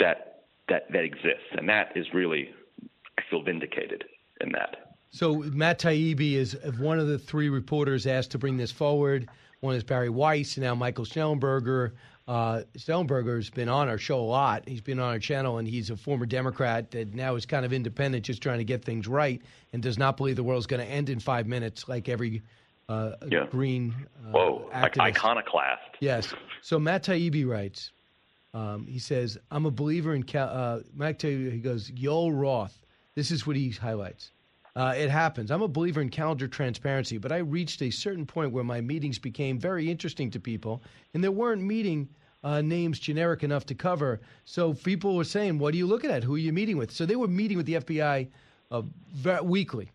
that 0.00 0.42
that 0.68 0.90
that 0.92 1.04
exists. 1.04 1.50
And 1.56 1.68
that 1.68 1.92
is 1.96 2.06
really, 2.12 2.50
I 3.18 3.22
feel 3.30 3.42
vindicated 3.42 4.04
in 4.40 4.52
that. 4.52 4.94
So 5.10 5.38
Matt 5.38 5.78
Taibbi 5.78 6.32
is 6.34 6.56
one 6.78 6.98
of 6.98 7.06
the 7.06 7.18
three 7.18 7.48
reporters 7.48 8.06
asked 8.06 8.32
to 8.32 8.38
bring 8.38 8.56
this 8.56 8.72
forward. 8.72 9.28
One 9.60 9.74
is 9.74 9.84
Bari 9.84 10.10
Weiss, 10.10 10.56
and 10.56 10.64
now 10.64 10.74
Michael 10.74 11.04
Shellenberger. 11.04 11.92
Uh, 12.28 12.62
Shellenberger's 12.76 13.50
been 13.50 13.68
on 13.68 13.88
our 13.88 13.98
show 13.98 14.18
a 14.18 14.20
lot. 14.20 14.68
He's 14.68 14.80
been 14.80 14.98
on 14.98 15.10
our 15.10 15.18
channel, 15.18 15.58
and 15.58 15.68
he's 15.68 15.90
a 15.90 15.96
former 15.96 16.26
Democrat 16.26 16.90
that 16.90 17.14
now 17.14 17.36
is 17.36 17.46
kind 17.46 17.64
of 17.64 17.72
independent, 17.72 18.24
just 18.24 18.42
trying 18.42 18.58
to 18.58 18.64
get 18.64 18.84
things 18.84 19.06
right, 19.06 19.40
and 19.72 19.82
does 19.82 19.96
not 19.96 20.16
believe 20.16 20.34
the 20.34 20.42
world's 20.42 20.66
going 20.66 20.84
to 20.84 20.90
end 20.90 21.08
in 21.08 21.20
five 21.20 21.46
minutes 21.46 21.88
like 21.88 22.08
every 22.08 22.42
uh, 22.88 23.12
yeah. 23.28 23.46
green 23.50 23.94
uh, 24.26 24.30
Whoa, 24.30 24.70
activist. 24.72 25.00
iconoclast. 25.00 25.82
Yes. 26.00 26.34
So 26.62 26.80
Matt 26.80 27.04
Taibbi 27.04 27.46
writes, 27.46 27.92
um, 28.54 28.86
he 28.86 28.98
says, 28.98 29.38
I'm 29.50 29.66
a 29.66 29.70
believer 29.70 30.14
in, 30.14 30.24
Cal- 30.24 30.48
uh, 30.48 30.80
Matt 30.94 31.20
Taibbi, 31.20 31.52
he 31.52 31.58
goes, 31.58 31.90
Yoel 31.92 32.32
Roth. 32.32 32.76
This 33.14 33.30
is 33.30 33.46
what 33.46 33.56
he 33.56 33.70
highlights. 33.70 34.32
Uh, 34.76 34.92
it 34.94 35.08
happens. 35.08 35.50
I'm 35.50 35.62
a 35.62 35.68
believer 35.68 36.02
in 36.02 36.10
calendar 36.10 36.46
transparency, 36.46 37.16
but 37.16 37.32
I 37.32 37.38
reached 37.38 37.80
a 37.80 37.90
certain 37.90 38.26
point 38.26 38.52
where 38.52 38.62
my 38.62 38.82
meetings 38.82 39.18
became 39.18 39.58
very 39.58 39.90
interesting 39.90 40.30
to 40.32 40.38
people, 40.38 40.82
and 41.14 41.24
there 41.24 41.32
weren't 41.32 41.62
meeting 41.62 42.06
uh, 42.44 42.60
names 42.60 42.98
generic 42.98 43.42
enough 43.42 43.64
to 43.66 43.74
cover. 43.74 44.20
So 44.44 44.74
people 44.74 45.16
were 45.16 45.24
saying, 45.24 45.58
"What 45.58 45.72
are 45.72 45.78
you 45.78 45.86
looking 45.86 46.10
at? 46.10 46.22
Who 46.22 46.34
are 46.34 46.38
you 46.38 46.52
meeting 46.52 46.76
with?" 46.76 46.90
So 46.92 47.06
they 47.06 47.16
were 47.16 47.26
meeting 47.26 47.56
with 47.56 47.64
the 47.64 47.76
FBI 47.76 48.28
uh, 48.70 48.82
weekly. 49.42 49.90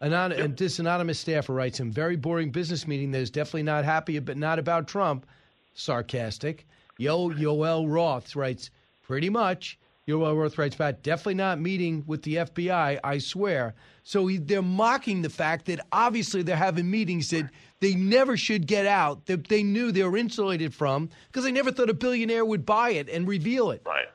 Anon- 0.00 0.30
yep. 0.30 0.40
And 0.40 0.56
this 0.56 0.78
anonymous 0.78 1.18
staffer 1.18 1.52
writes 1.52 1.78
him, 1.78 1.92
"Very 1.92 2.16
boring 2.16 2.50
business 2.50 2.86
meeting 2.86 3.10
that 3.10 3.20
is 3.20 3.30
definitely 3.30 3.64
not 3.64 3.84
happy, 3.84 4.18
but 4.18 4.38
not 4.38 4.58
about 4.58 4.88
Trump." 4.88 5.26
Sarcastic. 5.74 6.66
Yo 6.96 7.28
Yoel 7.28 7.86
Roth 7.86 8.34
writes, 8.34 8.70
"Pretty 9.02 9.28
much." 9.28 9.78
Yoel 10.08 10.38
Roth 10.38 10.56
writes 10.56 10.76
back, 10.76 11.02
definitely 11.02 11.34
not 11.34 11.60
meeting 11.60 12.04
with 12.06 12.22
the 12.22 12.36
FBI, 12.36 13.00
I 13.02 13.18
swear. 13.18 13.74
So 14.04 14.28
he, 14.28 14.36
they're 14.36 14.62
mocking 14.62 15.22
the 15.22 15.30
fact 15.30 15.66
that 15.66 15.80
obviously 15.90 16.42
they're 16.42 16.54
having 16.54 16.88
meetings 16.88 17.30
that 17.30 17.50
they 17.80 17.94
never 17.94 18.36
should 18.36 18.68
get 18.68 18.86
out, 18.86 19.26
that 19.26 19.48
they 19.48 19.64
knew 19.64 19.90
they 19.90 20.04
were 20.04 20.16
insulated 20.16 20.72
from, 20.72 21.10
because 21.26 21.42
they 21.42 21.50
never 21.50 21.72
thought 21.72 21.90
a 21.90 21.94
billionaire 21.94 22.44
would 22.44 22.64
buy 22.64 22.90
it 22.90 23.08
and 23.08 23.26
reveal 23.26 23.72
it. 23.72 23.82
Right. 23.84 24.06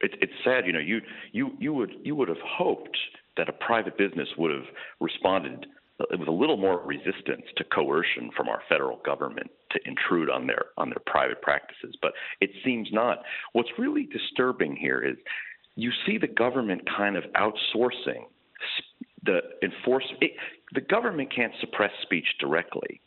It, 0.00 0.12
it's 0.20 0.32
sad, 0.44 0.64
you 0.64 0.72
know. 0.72 0.78
You 0.78 1.00
you 1.32 1.50
you 1.58 1.74
would 1.74 1.92
you 2.02 2.14
would 2.14 2.28
have 2.28 2.40
hoped 2.42 2.96
that 3.36 3.48
a 3.48 3.52
private 3.52 3.98
business 3.98 4.28
would 4.38 4.50
have 4.50 4.64
responded 5.00 5.66
with 6.10 6.28
a 6.28 6.32
little 6.32 6.56
more 6.56 6.80
resistance 6.84 7.44
to 7.56 7.64
coercion 7.64 8.30
from 8.36 8.48
our 8.48 8.62
federal 8.68 8.98
government 9.04 9.50
to 9.70 9.80
intrude 9.84 10.30
on 10.30 10.46
their 10.46 10.66
on 10.76 10.88
their 10.90 11.02
private 11.06 11.42
practices, 11.42 11.94
but 12.00 12.12
it 12.40 12.50
seems 12.64 12.88
not. 12.92 13.18
What's 13.52 13.70
really 13.78 14.08
disturbing 14.12 14.76
here 14.76 15.02
is 15.02 15.16
you 15.76 15.90
see 16.06 16.18
the 16.18 16.26
government 16.26 16.82
kind 16.96 17.16
of 17.16 17.24
outsourcing 17.34 18.24
the 19.24 19.40
enforce. 19.62 20.04
It, 20.20 20.32
the 20.72 20.80
government 20.80 21.34
can't 21.34 21.52
suppress 21.60 21.90
speech 22.02 22.26
directly. 22.38 23.00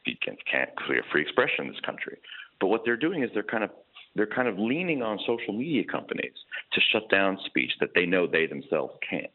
Speech 0.00 0.18
can't 0.50 0.70
clear 0.86 1.02
free 1.12 1.22
expression 1.22 1.66
in 1.66 1.68
this 1.68 1.80
country. 1.80 2.18
But 2.60 2.68
what 2.68 2.82
they're 2.84 2.96
doing 2.96 3.22
is 3.22 3.30
they're 3.34 3.42
kind 3.42 3.64
of 3.64 3.70
they're 4.14 4.26
kind 4.26 4.48
of 4.48 4.58
leaning 4.58 5.02
on 5.02 5.18
social 5.26 5.52
media 5.52 5.84
companies 5.84 6.32
to 6.72 6.80
shut 6.92 7.08
down 7.10 7.38
speech 7.46 7.70
that 7.80 7.90
they 7.94 8.06
know 8.06 8.26
they 8.26 8.46
themselves 8.46 8.94
can't. 9.08 9.30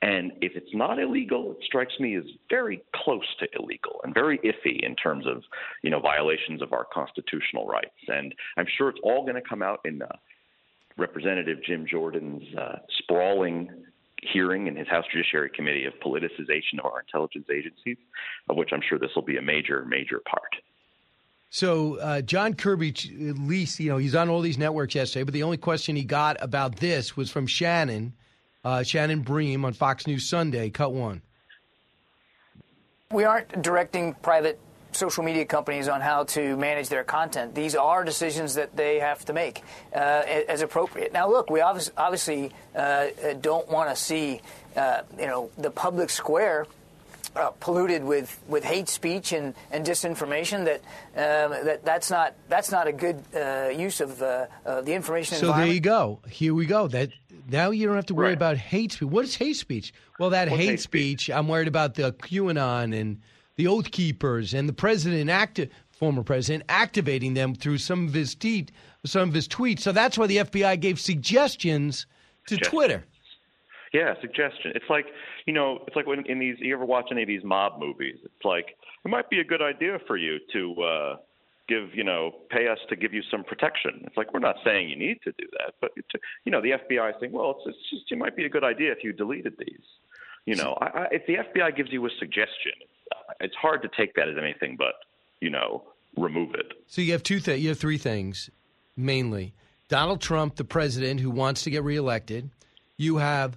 And 0.00 0.32
if 0.40 0.52
it's 0.54 0.72
not 0.74 1.00
illegal, 1.00 1.52
it 1.52 1.58
strikes 1.64 1.94
me 1.98 2.16
as 2.16 2.22
very 2.48 2.82
close 2.94 3.26
to 3.40 3.48
illegal 3.58 4.00
and 4.04 4.14
very 4.14 4.38
iffy 4.38 4.86
in 4.86 4.94
terms 4.94 5.26
of, 5.26 5.42
you 5.82 5.90
know, 5.90 5.98
violations 5.98 6.62
of 6.62 6.72
our 6.72 6.86
constitutional 6.92 7.66
rights. 7.66 7.96
And 8.06 8.32
I'm 8.56 8.66
sure 8.76 8.90
it's 8.90 9.00
all 9.02 9.22
going 9.22 9.34
to 9.34 9.48
come 9.48 9.60
out 9.60 9.80
in 9.84 10.02
uh, 10.02 10.06
Representative 10.96 11.58
Jim 11.66 11.84
Jordan's 11.90 12.44
uh, 12.56 12.76
sprawling 12.98 13.70
hearing 14.32 14.66
in 14.66 14.76
his 14.76 14.88
House 14.88 15.04
Judiciary 15.12 15.50
Committee 15.54 15.84
of 15.84 15.94
politicization 16.04 16.78
of 16.78 16.86
our 16.86 17.00
intelligence 17.00 17.46
agencies, 17.50 17.96
of 18.48 18.56
which 18.56 18.70
I'm 18.72 18.82
sure 18.88 18.98
this 18.98 19.10
will 19.14 19.22
be 19.22 19.36
a 19.36 19.42
major, 19.42 19.84
major 19.84 20.20
part. 20.28 20.56
So 21.50 21.98
uh, 21.98 22.20
John 22.20 22.54
Kirby, 22.54 22.90
at 23.28 23.38
least 23.38 23.80
you 23.80 23.90
know 23.90 23.96
he's 23.96 24.14
on 24.14 24.28
all 24.28 24.42
these 24.42 24.58
networks 24.58 24.94
yesterday, 24.94 25.24
but 25.24 25.34
the 25.34 25.42
only 25.42 25.56
question 25.56 25.96
he 25.96 26.04
got 26.04 26.36
about 26.40 26.76
this 26.76 27.16
was 27.16 27.30
from 27.30 27.46
Shannon, 27.46 28.12
uh, 28.64 28.82
Shannon 28.82 29.20
Bream 29.20 29.64
on 29.64 29.72
Fox 29.72 30.06
News 30.06 30.28
Sunday. 30.28 30.70
Cut 30.70 30.92
one. 30.92 31.22
We 33.10 33.24
aren't 33.24 33.62
directing 33.62 34.14
private 34.14 34.60
social 34.92 35.22
media 35.22 35.44
companies 35.44 35.88
on 35.88 36.00
how 36.00 36.24
to 36.24 36.56
manage 36.56 36.88
their 36.88 37.04
content. 37.04 37.54
These 37.54 37.74
are 37.74 38.04
decisions 38.04 38.54
that 38.54 38.76
they 38.76 38.98
have 38.98 39.24
to 39.26 39.32
make 39.32 39.62
uh, 39.94 39.98
as 40.48 40.62
appropriate. 40.62 41.12
Now, 41.12 41.28
look, 41.30 41.50
we 41.50 41.60
obviously, 41.60 41.94
obviously 41.96 42.52
uh, 42.74 43.08
don't 43.40 43.68
want 43.68 43.90
to 43.90 43.96
see 43.96 44.40
uh, 44.76 45.02
you 45.18 45.26
know 45.26 45.50
the 45.58 45.70
public 45.70 46.10
square 46.10 46.66
uh, 47.38 47.50
polluted 47.60 48.04
with, 48.04 48.42
with 48.48 48.64
hate 48.64 48.88
speech 48.88 49.32
and, 49.32 49.54
and 49.70 49.86
disinformation 49.86 50.64
that 50.64 50.80
um, 51.14 51.64
that 51.64 51.84
that's 51.84 52.10
not 52.10 52.34
that's 52.48 52.70
not 52.70 52.86
a 52.86 52.92
good 52.92 53.22
uh, 53.34 53.68
use 53.68 54.00
of 54.00 54.20
uh, 54.20 54.46
the 54.64 54.92
information. 54.92 55.38
So 55.38 55.52
there 55.52 55.66
you 55.66 55.80
go. 55.80 56.20
Here 56.28 56.54
we 56.54 56.66
go. 56.66 56.88
That 56.88 57.10
now 57.48 57.70
you 57.70 57.86
don't 57.86 57.96
have 57.96 58.06
to 58.06 58.14
worry 58.14 58.28
right. 58.28 58.36
about 58.36 58.56
hate 58.56 58.92
speech. 58.92 59.08
What 59.08 59.24
is 59.24 59.36
hate 59.36 59.56
speech? 59.56 59.92
Well, 60.18 60.30
that 60.30 60.48
hate, 60.48 60.56
hate 60.56 60.80
speech, 60.80 61.22
speech, 61.22 61.34
I'm 61.34 61.48
worried 61.48 61.68
about 61.68 61.94
the 61.94 62.12
QAnon 62.12 62.98
and 62.98 63.20
the 63.56 63.66
Oath 63.66 63.90
Keepers 63.90 64.54
and 64.54 64.68
the 64.68 64.72
president, 64.72 65.30
acti- 65.30 65.70
former 65.90 66.22
president, 66.22 66.64
activating 66.68 67.34
them 67.34 67.54
through 67.54 67.78
some 67.78 68.06
of 68.06 68.14
his 68.14 68.34
tweet, 68.34 68.70
some 69.04 69.28
of 69.28 69.34
his 69.34 69.48
tweets. 69.48 69.80
So 69.80 69.92
that's 69.92 70.16
why 70.16 70.26
the 70.26 70.38
FBI 70.38 70.80
gave 70.80 71.00
suggestions 71.00 72.06
to 72.46 72.56
Twitter. 72.56 73.04
Yeah, 73.92 74.14
suggestion. 74.20 74.72
It's 74.74 74.88
like 74.88 75.06
you 75.46 75.52
know, 75.52 75.84
it's 75.86 75.96
like 75.96 76.06
when 76.06 76.26
in 76.26 76.38
these 76.38 76.56
you 76.58 76.74
ever 76.74 76.84
watch 76.84 77.06
any 77.10 77.22
of 77.22 77.28
these 77.28 77.44
mob 77.44 77.80
movies? 77.80 78.16
It's 78.24 78.44
like 78.44 78.76
it 79.04 79.08
might 79.08 79.30
be 79.30 79.40
a 79.40 79.44
good 79.44 79.62
idea 79.62 79.98
for 80.06 80.16
you 80.16 80.38
to 80.52 80.82
uh, 80.82 81.16
give 81.68 81.94
you 81.94 82.04
know 82.04 82.32
pay 82.50 82.68
us 82.68 82.78
to 82.88 82.96
give 82.96 83.12
you 83.12 83.22
some 83.30 83.44
protection. 83.44 84.02
It's 84.04 84.16
like 84.16 84.32
we're 84.32 84.40
not 84.40 84.56
saying 84.64 84.88
you 84.88 84.96
need 84.96 85.20
to 85.24 85.32
do 85.32 85.46
that, 85.58 85.74
but 85.80 85.92
you 86.44 86.52
know 86.52 86.60
the 86.60 86.72
FBI 86.72 87.10
is 87.10 87.16
saying, 87.20 87.32
well, 87.32 87.56
it's, 87.58 87.76
it's 87.76 87.90
just 87.90 88.12
it 88.12 88.18
might 88.18 88.36
be 88.36 88.44
a 88.44 88.48
good 88.48 88.64
idea 88.64 88.92
if 88.92 89.02
you 89.02 89.12
deleted 89.12 89.54
these. 89.58 89.84
You 90.44 90.56
know, 90.56 90.76
I, 90.80 90.86
I, 90.86 91.06
if 91.12 91.26
the 91.26 91.34
FBI 91.34 91.76
gives 91.76 91.92
you 91.92 92.04
a 92.06 92.10
suggestion, 92.18 92.72
it's 93.40 93.54
hard 93.54 93.82
to 93.82 93.88
take 93.96 94.14
that 94.14 94.28
as 94.28 94.36
anything 94.40 94.76
but 94.78 94.94
you 95.40 95.50
know 95.50 95.84
remove 96.16 96.54
it. 96.54 96.72
So 96.86 97.00
you 97.00 97.12
have 97.12 97.22
two 97.22 97.40
things. 97.40 97.62
You 97.62 97.70
have 97.70 97.78
three 97.78 97.98
things 97.98 98.50
mainly. 98.96 99.54
Donald 99.88 100.20
Trump, 100.20 100.56
the 100.56 100.64
president 100.64 101.20
who 101.20 101.30
wants 101.30 101.62
to 101.62 101.70
get 101.70 101.82
reelected. 101.82 102.50
You 102.96 103.18
have 103.18 103.56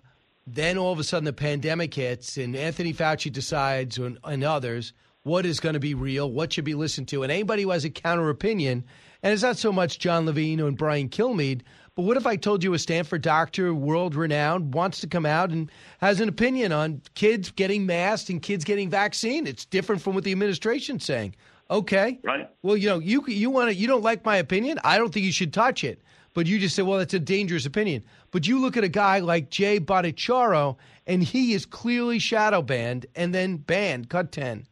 then 0.53 0.77
all 0.77 0.91
of 0.91 0.99
a 0.99 1.03
sudden 1.03 1.25
the 1.25 1.33
pandemic 1.33 1.93
hits 1.93 2.37
and 2.37 2.55
Anthony 2.55 2.93
Fauci 2.93 3.31
decides 3.31 3.97
and, 3.97 4.17
and 4.23 4.43
others 4.43 4.93
what 5.23 5.45
is 5.45 5.59
going 5.59 5.73
to 5.73 5.79
be 5.79 5.93
real, 5.93 6.31
what 6.31 6.51
should 6.53 6.65
be 6.65 6.73
listened 6.73 7.07
to. 7.09 7.23
And 7.23 7.31
anybody 7.31 7.63
who 7.63 7.69
has 7.69 7.85
a 7.85 7.89
counter 7.89 8.29
opinion, 8.29 8.83
and 9.21 9.33
it's 9.33 9.43
not 9.43 9.57
so 9.57 9.71
much 9.71 9.99
John 9.99 10.25
Levine 10.25 10.59
and 10.59 10.77
Brian 10.77 11.09
Kilmeade, 11.09 11.61
but 11.95 12.03
what 12.03 12.17
if 12.17 12.25
I 12.25 12.37
told 12.37 12.63
you 12.63 12.73
a 12.73 12.79
Stanford 12.79 13.21
doctor, 13.21 13.73
world 13.73 14.15
renowned, 14.15 14.73
wants 14.73 15.01
to 15.01 15.07
come 15.07 15.25
out 15.25 15.51
and 15.51 15.71
has 15.99 16.19
an 16.21 16.29
opinion 16.29 16.71
on 16.71 17.01
kids 17.15 17.51
getting 17.51 17.85
masked 17.85 18.29
and 18.29 18.41
kids 18.41 18.63
getting 18.63 18.89
vaccine? 18.89 19.45
It's 19.45 19.65
different 19.65 20.01
from 20.01 20.15
what 20.15 20.23
the 20.23 20.31
administration's 20.31 21.05
saying. 21.05 21.35
Okay. 21.69 22.19
Right. 22.23 22.49
Well, 22.63 22.75
you 22.77 22.89
know, 22.89 22.99
you 22.99 23.23
you 23.27 23.49
want 23.49 23.69
to 23.69 23.75
you 23.75 23.87
don't 23.87 24.03
like 24.03 24.25
my 24.25 24.37
opinion. 24.37 24.79
I 24.83 24.97
don't 24.97 25.13
think 25.13 25.25
you 25.25 25.31
should 25.31 25.53
touch 25.53 25.83
it. 25.83 26.01
But 26.33 26.47
you 26.47 26.59
just 26.59 26.75
say, 26.75 26.81
well, 26.81 26.99
that's 26.99 27.13
a 27.13 27.19
dangerous 27.19 27.65
opinion. 27.65 28.03
But 28.31 28.47
you 28.47 28.59
look 28.59 28.77
at 28.77 28.83
a 28.83 28.89
guy 28.89 29.19
like 29.19 29.49
Jay 29.49 29.79
Bhattacharya, 29.79 30.77
and 31.07 31.23
he 31.23 31.53
is 31.53 31.65
clearly 31.65 32.19
shadow 32.19 32.61
banned 32.61 33.05
and 33.15 33.33
then 33.33 33.57
banned, 33.57 34.09
cut 34.09 34.31
10. 34.31 34.65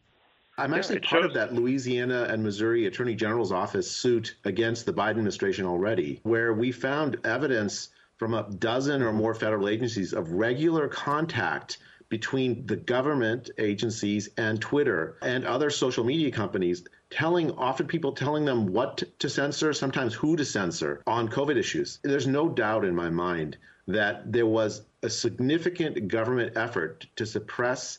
I'm 0.56 0.74
actually 0.74 1.00
yeah, 1.02 1.08
part 1.08 1.22
shows. 1.22 1.30
of 1.30 1.34
that 1.34 1.54
Louisiana 1.54 2.26
and 2.28 2.42
Missouri 2.42 2.86
Attorney 2.86 3.14
General's 3.14 3.52
office 3.52 3.90
suit 3.90 4.36
against 4.44 4.84
the 4.84 4.92
Biden 4.92 5.10
administration 5.10 5.64
already, 5.64 6.20
where 6.22 6.52
we 6.52 6.70
found 6.70 7.16
evidence 7.24 7.88
from 8.18 8.34
a 8.34 8.42
dozen 8.42 9.02
or 9.02 9.12
more 9.12 9.34
federal 9.34 9.68
agencies 9.68 10.12
of 10.12 10.32
regular 10.32 10.88
contact 10.88 11.78
between 12.10 12.66
the 12.66 12.76
government 12.76 13.48
agencies 13.56 14.28
and 14.36 14.60
Twitter 14.60 15.16
and 15.22 15.46
other 15.46 15.70
social 15.70 16.04
media 16.04 16.30
companies 16.30 16.84
telling 17.10 17.50
often 17.52 17.86
people 17.86 18.12
telling 18.12 18.44
them 18.44 18.66
what 18.72 19.02
to 19.18 19.28
censor, 19.28 19.72
sometimes 19.72 20.14
who 20.14 20.36
to 20.36 20.44
censor 20.44 21.02
on 21.06 21.28
COVID 21.28 21.56
issues. 21.56 21.98
There's 22.02 22.26
no 22.26 22.48
doubt 22.48 22.84
in 22.84 22.94
my 22.94 23.10
mind 23.10 23.56
that 23.88 24.32
there 24.32 24.46
was 24.46 24.82
a 25.02 25.10
significant 25.10 26.08
government 26.08 26.56
effort 26.56 27.06
to 27.16 27.26
suppress 27.26 27.98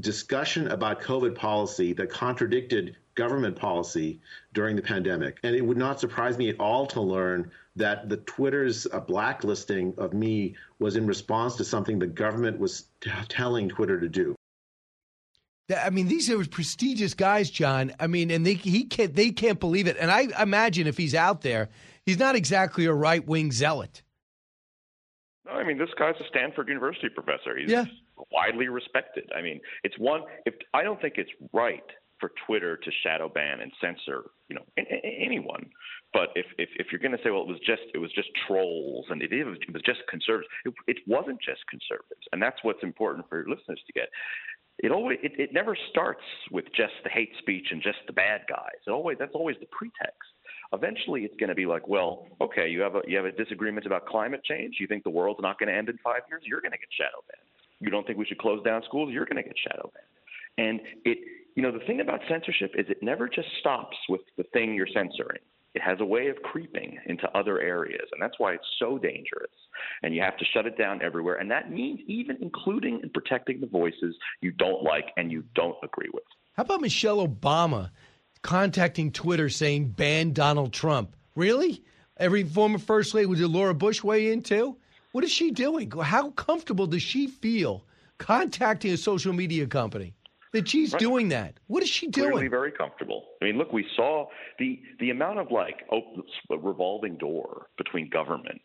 discussion 0.00 0.68
about 0.68 1.00
COVID 1.00 1.34
policy 1.34 1.92
that 1.94 2.10
contradicted 2.10 2.96
government 3.14 3.56
policy 3.56 4.20
during 4.54 4.76
the 4.76 4.82
pandemic. 4.82 5.38
And 5.42 5.54
it 5.54 5.60
would 5.60 5.76
not 5.76 6.00
surprise 6.00 6.38
me 6.38 6.48
at 6.48 6.60
all 6.60 6.86
to 6.88 7.00
learn 7.00 7.50
that 7.76 8.08
the 8.08 8.16
Twitter's 8.18 8.86
uh, 8.92 9.00
blacklisting 9.00 9.94
of 9.98 10.12
me 10.12 10.56
was 10.78 10.96
in 10.96 11.06
response 11.06 11.56
to 11.56 11.64
something 11.64 11.98
the 11.98 12.06
government 12.06 12.58
was 12.58 12.84
t- 13.00 13.10
telling 13.28 13.68
Twitter 13.68 14.00
to 14.00 14.08
do. 14.08 14.34
I 15.72 15.90
mean, 15.90 16.08
these 16.08 16.30
are 16.30 16.44
prestigious 16.46 17.14
guys, 17.14 17.50
John. 17.50 17.92
I 18.00 18.06
mean, 18.06 18.30
and 18.30 18.46
they 18.46 18.54
he 18.54 18.84
can't 18.84 19.14
they 19.14 19.30
can't 19.30 19.60
believe 19.60 19.86
it. 19.86 19.96
And 19.98 20.10
I 20.10 20.28
imagine 20.40 20.86
if 20.86 20.96
he's 20.96 21.14
out 21.14 21.42
there, 21.42 21.68
he's 22.04 22.18
not 22.18 22.34
exactly 22.36 22.86
a 22.86 22.92
right 22.92 23.26
wing 23.26 23.52
zealot. 23.52 24.02
No, 25.46 25.52
I 25.52 25.64
mean 25.64 25.78
this 25.78 25.90
guy's 25.98 26.14
a 26.20 26.24
Stanford 26.28 26.68
University 26.68 27.08
professor. 27.08 27.56
He's 27.56 27.70
yeah. 27.70 27.84
widely 28.30 28.68
respected. 28.68 29.30
I 29.36 29.42
mean, 29.42 29.60
it's 29.84 29.98
one. 29.98 30.22
If 30.46 30.54
I 30.74 30.82
don't 30.82 31.00
think 31.00 31.14
it's 31.16 31.30
right 31.52 31.82
for 32.20 32.30
Twitter 32.46 32.76
to 32.76 32.90
shadow 33.02 33.28
ban 33.28 33.60
and 33.60 33.72
censor, 33.80 34.30
you 34.48 34.54
know, 34.54 34.62
anyone. 35.02 35.68
But 36.12 36.28
if 36.36 36.46
if, 36.56 36.68
if 36.76 36.86
you're 36.92 37.00
going 37.00 37.16
to 37.16 37.22
say, 37.24 37.30
well, 37.30 37.42
it 37.42 37.48
was 37.48 37.58
just 37.66 37.82
it 37.94 37.98
was 37.98 38.12
just 38.12 38.28
trolls 38.46 39.06
and 39.10 39.20
it, 39.22 39.32
it 39.32 39.44
was 39.44 39.82
just 39.84 40.00
conservatives, 40.08 40.48
it, 40.64 40.74
it 40.86 40.96
wasn't 41.06 41.40
just 41.42 41.66
conservatives, 41.68 42.22
and 42.30 42.40
that's 42.40 42.58
what's 42.62 42.82
important 42.82 43.28
for 43.28 43.38
your 43.38 43.48
listeners 43.48 43.82
to 43.86 43.92
get 43.92 44.08
it 44.78 44.90
always 44.90 45.18
it, 45.22 45.32
it 45.38 45.52
never 45.52 45.76
starts 45.90 46.22
with 46.50 46.64
just 46.74 46.94
the 47.04 47.10
hate 47.10 47.32
speech 47.38 47.68
and 47.70 47.82
just 47.82 47.98
the 48.06 48.12
bad 48.12 48.42
guys. 48.48 48.80
It 48.86 48.90
always 48.90 49.18
that's 49.18 49.34
always 49.34 49.56
the 49.60 49.66
pretext. 49.66 50.28
Eventually, 50.72 51.22
it's 51.24 51.36
going 51.36 51.50
to 51.50 51.54
be 51.54 51.66
like, 51.66 51.86
well, 51.86 52.26
okay, 52.40 52.68
you 52.68 52.80
have 52.80 52.94
a 52.94 53.02
you 53.06 53.16
have 53.16 53.26
a 53.26 53.32
disagreement 53.32 53.86
about 53.86 54.06
climate 54.06 54.42
change. 54.44 54.76
You 54.80 54.86
think 54.86 55.04
the 55.04 55.10
world's 55.10 55.40
not 55.42 55.58
going 55.58 55.68
to 55.68 55.74
end 55.74 55.88
in 55.88 55.98
five 56.02 56.22
years? 56.28 56.42
You're 56.44 56.62
going 56.62 56.72
to 56.72 56.78
get 56.78 56.88
shadow 56.96 57.22
banned. 57.28 57.48
You 57.80 57.90
don't 57.90 58.06
think 58.06 58.18
we 58.18 58.24
should 58.24 58.38
close 58.38 58.62
down 58.64 58.82
schools? 58.86 59.10
You're 59.12 59.26
going 59.26 59.42
to 59.42 59.42
get 59.42 59.56
shadow 59.58 59.90
banned. 59.92 60.06
And 60.58 60.80
it, 61.04 61.18
you 61.56 61.62
know, 61.62 61.72
the 61.72 61.84
thing 61.86 62.00
about 62.00 62.20
censorship 62.28 62.72
is 62.76 62.86
it 62.88 63.02
never 63.02 63.28
just 63.28 63.48
stops 63.60 63.96
with 64.08 64.20
the 64.36 64.44
thing 64.52 64.74
you're 64.74 64.86
censoring 64.86 65.40
it 65.74 65.82
has 65.82 65.98
a 66.00 66.04
way 66.04 66.28
of 66.28 66.36
creeping 66.42 66.98
into 67.06 67.28
other 67.36 67.60
areas, 67.60 68.08
and 68.12 68.20
that's 68.20 68.38
why 68.38 68.52
it's 68.52 68.66
so 68.78 68.98
dangerous. 68.98 69.50
And 70.02 70.14
you 70.14 70.20
have 70.20 70.36
to 70.36 70.44
shut 70.44 70.66
it 70.66 70.76
down 70.76 71.00
everywhere, 71.02 71.36
and 71.36 71.50
that 71.50 71.70
means 71.70 72.00
even 72.06 72.36
including 72.40 73.00
and 73.02 73.12
protecting 73.12 73.60
the 73.60 73.66
voices 73.66 74.14
you 74.40 74.52
don't 74.52 74.82
like 74.82 75.06
and 75.16 75.32
you 75.32 75.44
don't 75.54 75.76
agree 75.82 76.10
with. 76.12 76.24
How 76.54 76.64
about 76.64 76.82
Michelle 76.82 77.26
Obama 77.26 77.90
contacting 78.42 79.12
Twitter 79.12 79.48
saying 79.48 79.88
ban 79.88 80.32
Donald 80.32 80.72
Trump? 80.72 81.16
Really? 81.34 81.82
Every 82.18 82.44
former 82.44 82.78
first 82.78 83.14
lady, 83.14 83.26
would 83.26 83.38
Laura 83.40 83.74
Bush 83.74 84.04
weigh 84.04 84.30
in 84.30 84.42
too? 84.42 84.76
What 85.12 85.24
is 85.24 85.30
she 85.30 85.50
doing? 85.50 85.90
How 85.90 86.30
comfortable 86.30 86.86
does 86.86 87.02
she 87.02 87.26
feel 87.26 87.84
contacting 88.18 88.92
a 88.92 88.96
social 88.96 89.32
media 89.32 89.66
company? 89.66 90.14
That 90.52 90.68
she's 90.68 90.92
right. 90.92 91.00
doing 91.00 91.28
that. 91.30 91.58
What 91.66 91.82
is 91.82 91.88
she 91.88 92.06
doing? 92.08 92.30
Clearly 92.30 92.48
very 92.48 92.72
comfortable. 92.72 93.24
I 93.40 93.46
mean, 93.46 93.58
look, 93.58 93.72
we 93.72 93.86
saw 93.96 94.26
the 94.58 94.80
the 95.00 95.10
amount 95.10 95.38
of 95.38 95.50
like 95.50 95.82
open, 95.90 96.22
revolving 96.50 97.16
door 97.16 97.66
between 97.76 98.08
government 98.10 98.62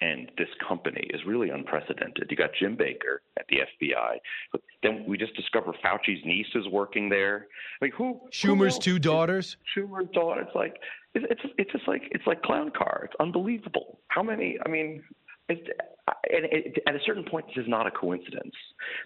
and 0.00 0.30
this 0.38 0.48
company 0.66 1.06
is 1.12 1.20
really 1.26 1.50
unprecedented. 1.50 2.26
You 2.30 2.36
got 2.36 2.50
Jim 2.58 2.76
Baker 2.76 3.22
at 3.38 3.44
the 3.48 3.58
FBI, 3.58 4.16
but 4.52 4.62
then 4.82 5.04
we 5.06 5.18
just 5.18 5.34
discovered 5.36 5.76
Fauci's 5.84 6.24
niece 6.24 6.46
is 6.54 6.66
working 6.68 7.08
there. 7.08 7.46
I 7.80 7.86
mean, 7.86 7.92
who? 7.96 8.20
Schumer's 8.30 8.76
who 8.76 8.82
two 8.82 8.98
daughters. 8.98 9.56
Schumer's 9.76 10.08
daughter. 10.12 10.42
It's 10.42 10.54
like 10.54 10.76
it's 11.14 11.26
it's 11.30 11.54
it's 11.58 11.72
just 11.72 11.86
like 11.86 12.02
it's 12.12 12.26
like 12.26 12.42
clown 12.42 12.70
car. 12.70 13.02
It's 13.04 13.14
unbelievable. 13.20 14.00
How 14.08 14.22
many? 14.22 14.58
I 14.64 14.68
mean, 14.68 15.02
it, 15.50 16.82
at 16.86 16.94
a 16.94 17.00
certain 17.04 17.24
point, 17.24 17.46
this 17.48 17.62
is 17.64 17.68
not 17.68 17.86
a 17.86 17.90
coincidence. 17.90 18.54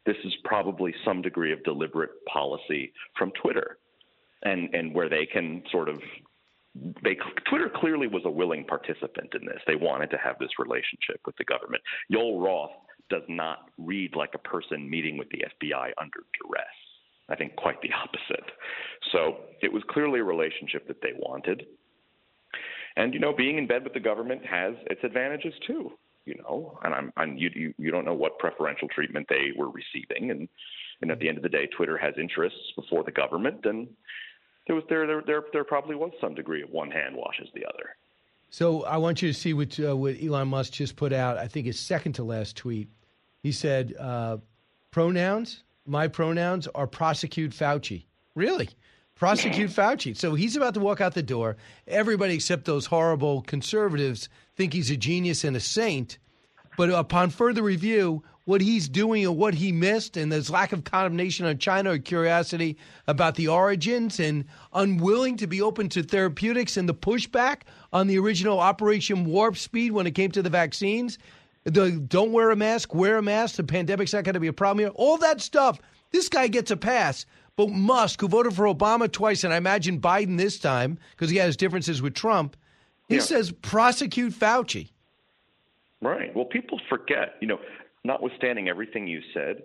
This 0.06 0.16
is 0.24 0.32
probably 0.44 0.94
some 1.04 1.22
degree 1.22 1.52
of 1.52 1.62
deliberate 1.64 2.10
policy 2.32 2.92
from 3.18 3.32
Twitter, 3.42 3.78
and 4.42 4.74
and 4.74 4.94
where 4.94 5.08
they 5.08 5.26
can 5.26 5.62
sort 5.70 5.88
of 5.88 5.98
they 7.02 7.16
Twitter 7.48 7.70
clearly 7.74 8.08
was 8.08 8.22
a 8.24 8.30
willing 8.30 8.64
participant 8.64 9.32
in 9.40 9.46
this. 9.46 9.60
They 9.66 9.76
wanted 9.76 10.10
to 10.10 10.18
have 10.18 10.38
this 10.38 10.50
relationship 10.58 11.20
with 11.24 11.36
the 11.36 11.44
government. 11.44 11.82
Yoel 12.12 12.42
Roth 12.42 12.72
does 13.10 13.22
not 13.28 13.70
read 13.78 14.16
like 14.16 14.34
a 14.34 14.38
person 14.38 14.88
meeting 14.88 15.16
with 15.16 15.28
the 15.30 15.44
FBI 15.62 15.90
under 15.98 16.20
duress. 16.40 16.64
I 17.28 17.36
think 17.36 17.56
quite 17.56 17.80
the 17.80 17.90
opposite. 17.92 18.50
So 19.12 19.36
it 19.62 19.72
was 19.72 19.82
clearly 19.88 20.20
a 20.20 20.24
relationship 20.24 20.86
that 20.88 21.00
they 21.00 21.12
wanted. 21.16 21.64
And 22.96 23.14
you 23.14 23.20
know, 23.20 23.32
being 23.34 23.58
in 23.58 23.66
bed 23.66 23.84
with 23.84 23.94
the 23.94 24.00
government 24.00 24.44
has 24.44 24.74
its 24.90 25.00
advantages 25.04 25.54
too. 25.66 25.92
You 26.26 26.36
know, 26.36 26.78
and 26.82 26.94
I'm, 26.94 27.12
I'm 27.16 27.36
you, 27.36 27.74
you 27.76 27.90
don't 27.90 28.04
know 28.04 28.14
what 28.14 28.38
preferential 28.38 28.88
treatment 28.88 29.26
they 29.28 29.52
were 29.56 29.68
receiving, 29.68 30.30
and 30.30 30.48
and 31.02 31.10
at 31.10 31.18
the 31.18 31.28
end 31.28 31.36
of 31.36 31.42
the 31.42 31.48
day, 31.48 31.66
Twitter 31.66 31.98
has 31.98 32.14
interests 32.18 32.72
before 32.76 33.04
the 33.04 33.12
government, 33.12 33.64
and 33.64 33.88
there 34.66 34.74
was 34.74 34.84
there 34.88 35.06
there 35.06 35.22
there, 35.26 35.42
there 35.52 35.64
probably 35.64 35.96
was 35.96 36.12
some 36.20 36.34
degree 36.34 36.62
of 36.62 36.70
one 36.70 36.90
hand 36.90 37.14
washes 37.14 37.48
the 37.54 37.64
other. 37.66 37.96
So 38.50 38.84
I 38.84 38.98
want 38.98 39.20
you 39.20 39.28
to 39.28 39.34
see 39.34 39.52
what 39.52 39.78
uh, 39.80 39.96
what 39.96 40.16
Elon 40.22 40.48
Musk 40.48 40.72
just 40.72 40.96
put 40.96 41.12
out. 41.12 41.38
I 41.38 41.48
think 41.48 41.66
his 41.66 41.78
second 41.78 42.14
to 42.14 42.24
last 42.24 42.56
tweet. 42.56 42.88
He 43.42 43.52
said, 43.52 43.94
uh, 43.98 44.38
"Pronouns, 44.90 45.64
my 45.86 46.08
pronouns 46.08 46.68
are 46.68 46.86
prosecute 46.86 47.50
Fauci." 47.50 48.04
Really? 48.34 48.70
Prosecute 49.16 49.70
Fauci. 49.70 50.16
So 50.16 50.34
he's 50.34 50.56
about 50.56 50.74
to 50.74 50.80
walk 50.80 51.00
out 51.00 51.14
the 51.14 51.22
door. 51.22 51.56
Everybody 51.86 52.34
except 52.34 52.64
those 52.64 52.86
horrible 52.86 53.42
conservatives 53.42 54.28
think 54.56 54.72
he's 54.72 54.90
a 54.90 54.96
genius 54.96 55.44
and 55.44 55.56
a 55.56 55.60
saint. 55.60 56.18
But 56.76 56.90
upon 56.90 57.30
further 57.30 57.62
review, 57.62 58.24
what 58.44 58.60
he's 58.60 58.88
doing 58.88 59.24
and 59.24 59.36
what 59.36 59.54
he 59.54 59.72
missed, 59.72 60.16
and 60.16 60.30
his 60.32 60.50
lack 60.50 60.72
of 60.72 60.84
condemnation 60.84 61.46
on 61.46 61.58
China 61.58 61.92
or 61.92 61.98
curiosity 61.98 62.76
about 63.06 63.36
the 63.36 63.48
origins 63.48 64.20
and 64.20 64.44
unwilling 64.72 65.36
to 65.38 65.46
be 65.46 65.62
open 65.62 65.88
to 65.90 66.02
therapeutics 66.02 66.76
and 66.76 66.88
the 66.88 66.94
pushback 66.94 67.62
on 67.92 68.06
the 68.06 68.18
original 68.18 68.58
Operation 68.58 69.24
Warp 69.24 69.56
Speed 69.56 69.92
when 69.92 70.06
it 70.06 70.14
came 70.14 70.30
to 70.32 70.42
the 70.42 70.50
vaccines, 70.50 71.18
the 71.64 71.92
don't 71.92 72.32
wear 72.32 72.50
a 72.50 72.56
mask, 72.56 72.94
wear 72.94 73.16
a 73.16 73.22
mask, 73.22 73.56
the 73.56 73.64
pandemic's 73.64 74.12
not 74.12 74.24
going 74.24 74.34
to 74.34 74.40
be 74.40 74.48
a 74.48 74.52
problem 74.52 74.84
here, 74.84 74.92
all 74.94 75.16
that 75.18 75.40
stuff, 75.40 75.80
this 76.10 76.28
guy 76.28 76.48
gets 76.48 76.70
a 76.70 76.76
pass. 76.76 77.24
But 77.56 77.70
Musk, 77.70 78.20
who 78.20 78.28
voted 78.28 78.54
for 78.54 78.64
Obama 78.64 79.10
twice, 79.10 79.44
and 79.44 79.52
I 79.52 79.56
imagine 79.56 80.00
Biden 80.00 80.36
this 80.38 80.58
time, 80.58 80.98
because 81.12 81.30
he 81.30 81.36
has 81.36 81.56
differences 81.56 82.02
with 82.02 82.14
Trump, 82.14 82.56
he 83.08 83.16
Yeah. 83.16 83.20
says 83.20 83.52
prosecute 83.52 84.32
Fauci. 84.32 84.90
Right. 86.00 86.34
Well, 86.34 86.46
people 86.46 86.80
forget, 86.88 87.36
you 87.40 87.46
know, 87.48 87.60
notwithstanding 88.02 88.68
everything 88.68 89.06
you 89.06 89.22
said, 89.32 89.62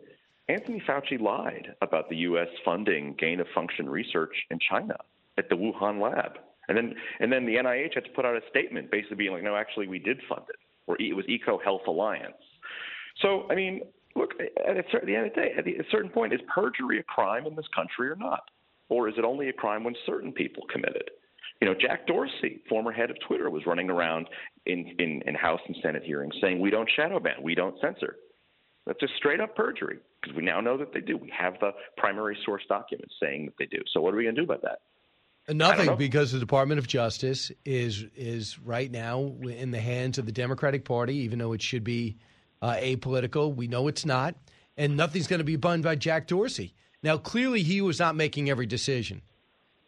Anthony 0.47 0.79
Fauci 0.79 1.19
lied 1.19 1.75
about 1.81 2.09
the 2.09 2.17
U.S. 2.17 2.47
funding 2.63 3.13
gain 3.13 3.39
of 3.39 3.47
function 3.53 3.89
research 3.89 4.33
in 4.49 4.59
China 4.59 4.97
at 5.37 5.49
the 5.49 5.55
Wuhan 5.55 5.99
lab. 6.01 6.39
And 6.67 6.77
then, 6.77 6.95
and 7.19 7.31
then 7.31 7.45
the 7.45 7.55
NIH 7.55 7.95
had 7.95 8.05
to 8.05 8.09
put 8.11 8.25
out 8.25 8.35
a 8.35 8.41
statement 8.49 8.91
basically 8.91 9.17
being 9.17 9.31
like, 9.33 9.43
no, 9.43 9.55
actually, 9.55 9.87
we 9.87 9.99
did 9.99 10.21
fund 10.29 10.43
it, 10.49 10.55
or 10.87 10.95
it 11.01 11.15
was 11.15 11.25
EcoHealth 11.25 11.85
Alliance. 11.87 12.35
So, 13.21 13.47
I 13.49 13.55
mean, 13.55 13.81
look, 14.19 14.33
at 14.39 14.77
a 14.77 14.83
certain, 14.91 15.07
the 15.07 15.15
end 15.15 15.27
of 15.27 15.33
the 15.33 15.41
day, 15.41 15.53
at 15.57 15.65
a 15.65 15.89
certain 15.89 16.11
point, 16.11 16.33
is 16.33 16.41
perjury 16.53 16.99
a 16.99 17.03
crime 17.03 17.45
in 17.45 17.55
this 17.55 17.67
country 17.73 18.09
or 18.09 18.15
not? 18.15 18.43
Or 18.89 19.07
is 19.07 19.15
it 19.17 19.23
only 19.23 19.49
a 19.49 19.53
crime 19.53 19.83
when 19.83 19.95
certain 20.05 20.33
people 20.33 20.63
commit 20.71 20.95
it? 20.95 21.09
You 21.61 21.67
know, 21.67 21.75
Jack 21.79 22.07
Dorsey, 22.07 22.61
former 22.67 22.91
head 22.91 23.09
of 23.09 23.17
Twitter, 23.27 23.49
was 23.49 23.65
running 23.65 23.89
around 23.89 24.27
in, 24.65 24.95
in, 24.99 25.21
in 25.25 25.35
House 25.35 25.61
and 25.67 25.75
Senate 25.81 26.03
hearings 26.03 26.33
saying, 26.41 26.59
we 26.59 26.69
don't 26.69 26.89
shadow 26.95 27.19
ban, 27.19 27.35
we 27.41 27.55
don't 27.55 27.79
censor. 27.81 28.17
That's 28.85 28.99
just 28.99 29.13
straight 29.17 29.39
up 29.39 29.55
perjury 29.55 29.99
because 30.21 30.35
we 30.35 30.43
now 30.43 30.61
know 30.61 30.77
that 30.77 30.93
they 30.93 31.01
do. 31.01 31.17
We 31.17 31.31
have 31.37 31.53
the 31.59 31.71
primary 31.97 32.37
source 32.45 32.63
documents 32.67 33.13
saying 33.21 33.45
that 33.45 33.53
they 33.59 33.65
do. 33.65 33.83
So 33.93 34.01
what 34.01 34.13
are 34.13 34.17
we 34.17 34.23
going 34.23 34.35
to 34.35 34.41
do 34.41 34.45
about 34.45 34.63
that? 34.63 34.79
Nothing 35.53 35.95
because 35.95 36.31
the 36.31 36.39
Department 36.39 36.79
of 36.79 36.87
Justice 36.87 37.51
is 37.65 38.05
is 38.15 38.59
right 38.59 38.91
now 38.91 39.33
in 39.41 39.71
the 39.71 39.79
hands 39.79 40.19
of 40.19 40.27
the 40.27 40.31
Democratic 40.31 40.85
Party, 40.85 41.15
even 41.17 41.39
though 41.39 41.53
it 41.53 41.61
should 41.61 41.83
be 41.83 42.17
uh, 42.61 42.75
apolitical. 42.75 43.53
We 43.55 43.67
know 43.67 43.87
it's 43.87 44.05
not, 44.05 44.35
and 44.77 44.95
nothing's 44.97 45.27
going 45.27 45.39
to 45.39 45.43
be 45.45 45.57
done 45.57 45.81
by 45.81 45.95
Jack 45.95 46.27
Dorsey. 46.27 46.73
Now, 47.01 47.17
clearly, 47.17 47.63
he 47.63 47.81
was 47.81 47.99
not 47.99 48.15
making 48.15 48.49
every 48.49 48.65
decision. 48.65 49.21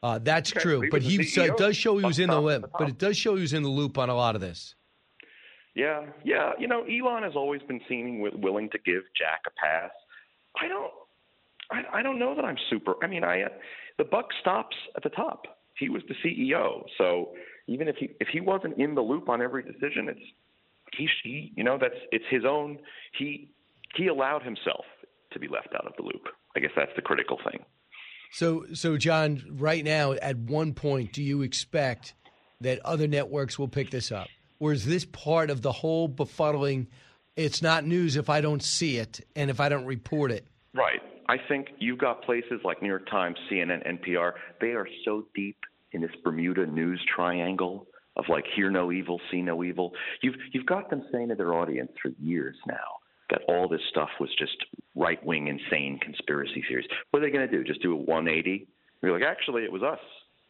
Uh, 0.04 0.18
that's 0.20 0.52
Okay, 0.52 0.60
true, 0.62 0.82
he 0.82 0.90
but 0.90 1.02
he 1.04 1.24
so 1.24 1.56
does 1.56 1.78
show 1.78 1.98
he 1.98 2.06
was 2.06 2.18
in 2.18 2.30
the 2.30 2.40
loop. 2.42 2.72
But 2.78 2.90
it 2.90 2.98
does 2.98 3.18
show 3.18 3.36
he 3.36 3.42
was 3.42 3.54
in 3.54 3.62
the 3.62 3.70
loop 3.70 3.98
on 3.98 4.10
a 4.10 4.16
lot 4.16 4.34
of 4.36 4.42
this. 4.42 4.74
Yeah, 5.76 6.06
yeah. 6.24 6.52
You 6.60 6.68
know, 6.68 6.84
Elon 6.84 7.24
has 7.24 7.34
always 7.36 7.62
been 7.62 7.80
seeming 7.88 8.18
wi- 8.20 8.36
willing 8.42 8.70
to 8.72 8.80
give 8.80 9.04
Jack 9.18 9.42
a 9.48 9.52
pass. 9.52 9.92
I 10.62 10.68
don't, 10.68 10.92
I, 11.72 12.00
I 12.00 12.02
don't 12.02 12.20
know 12.20 12.36
that 12.36 12.44
I'm 12.44 12.58
super. 12.70 12.96
I 13.04 13.08
mean, 13.08 13.24
I, 13.24 13.44
uh, 13.44 13.50
the 13.98 14.04
buck 14.04 14.30
stops 14.42 14.76
at 14.98 15.04
the 15.04 15.10
top. 15.10 15.46
He 15.78 15.88
was 15.90 16.02
the 16.10 16.16
CEO, 16.26 16.84
so 16.98 17.30
even 17.68 17.88
if 17.88 17.96
he 17.96 18.10
if 18.20 18.28
he 18.28 18.42
wasn't 18.42 18.78
in 18.80 18.94
the 18.96 19.02
loop 19.02 19.30
on 19.30 19.42
every 19.42 19.64
decision, 19.64 20.10
it's 20.10 20.20
he, 20.98 21.08
he 21.24 21.54
you 21.56 21.64
know 21.64 21.78
that's 21.80 21.96
it's 22.12 22.26
his 22.30 22.44
own. 22.46 22.80
He 23.18 23.52
he 23.96 24.08
allowed 24.08 24.44
himself 24.44 24.86
to 25.32 25.40
be 25.40 25.48
left 25.48 25.70
out 25.76 25.86
of 25.86 25.94
the 25.98 26.04
loop. 26.04 26.28
I 26.56 26.60
guess 26.60 26.72
that's 26.76 26.92
the 26.96 27.02
critical 27.02 27.40
thing. 27.50 27.64
So, 28.34 28.66
so 28.74 28.98
John, 28.98 29.44
right 29.52 29.84
now, 29.84 30.14
at 30.14 30.38
one 30.38 30.74
point, 30.74 31.12
do 31.12 31.22
you 31.22 31.42
expect 31.42 32.14
that 32.62 32.80
other 32.86 33.08
networks 33.08 33.60
will 33.60 33.68
pick 33.68 33.92
this 33.92 34.12
up, 34.12 34.28
or 34.60 34.72
is 34.72 34.86
this 34.86 35.06
part 35.06 35.50
of 35.50 35.62
the 35.62 35.72
whole 35.72 36.08
befuddling? 36.08 36.88
It's 37.36 37.62
not 37.62 37.86
news 37.86 38.16
if 38.16 38.30
I 38.30 38.42
don't 38.42 38.64
see 38.64 38.98
it 38.98 39.22
and 39.36 39.50
if 39.50 39.60
I 39.60 39.70
don't 39.70 39.86
report 39.86 40.32
it. 40.32 40.46
Right. 40.74 41.00
I 41.28 41.38
think 41.48 41.70
you've 41.80 41.98
got 41.98 42.24
places 42.24 42.60
like 42.64 42.82
New 42.82 42.90
York 42.90 43.10
Times, 43.10 43.38
CNN, 43.50 43.88
NPR. 43.88 44.34
They 44.60 44.72
are 44.72 44.88
so 45.06 45.26
deep 45.34 45.58
in 45.94 46.02
this 46.02 46.12
Bermuda 46.24 46.66
news 46.66 47.02
triangle 47.14 47.88
of 48.18 48.26
like 48.30 48.46
hear 48.56 48.70
no 48.70 48.92
evil, 48.92 49.20
see 49.32 49.42
no 49.42 49.64
evil. 49.64 49.92
You've 50.22 50.36
you've 50.52 50.66
got 50.66 50.90
them 50.90 51.04
saying 51.12 51.30
to 51.30 51.36
their 51.36 51.54
audience 51.54 51.92
for 52.02 52.12
years 52.20 52.56
now 52.68 53.00
that 53.30 53.42
all 53.48 53.68
this 53.68 53.82
stuff 53.90 54.10
was 54.20 54.30
just 54.38 54.58
right 54.96 55.24
wing, 55.26 55.48
insane 55.48 56.00
conspiracy 56.02 56.64
theories. 56.68 56.86
What 57.10 57.22
are 57.22 57.26
they 57.26 57.32
going 57.32 57.50
to 57.50 57.58
do? 57.58 57.64
Just 57.64 57.82
do 57.82 57.94
a 57.94 57.96
180? 57.96 58.68
You're 59.02 59.14
like, 59.14 59.28
actually, 59.28 59.64
it 59.64 59.72
was 59.72 59.82
us. 59.82 60.00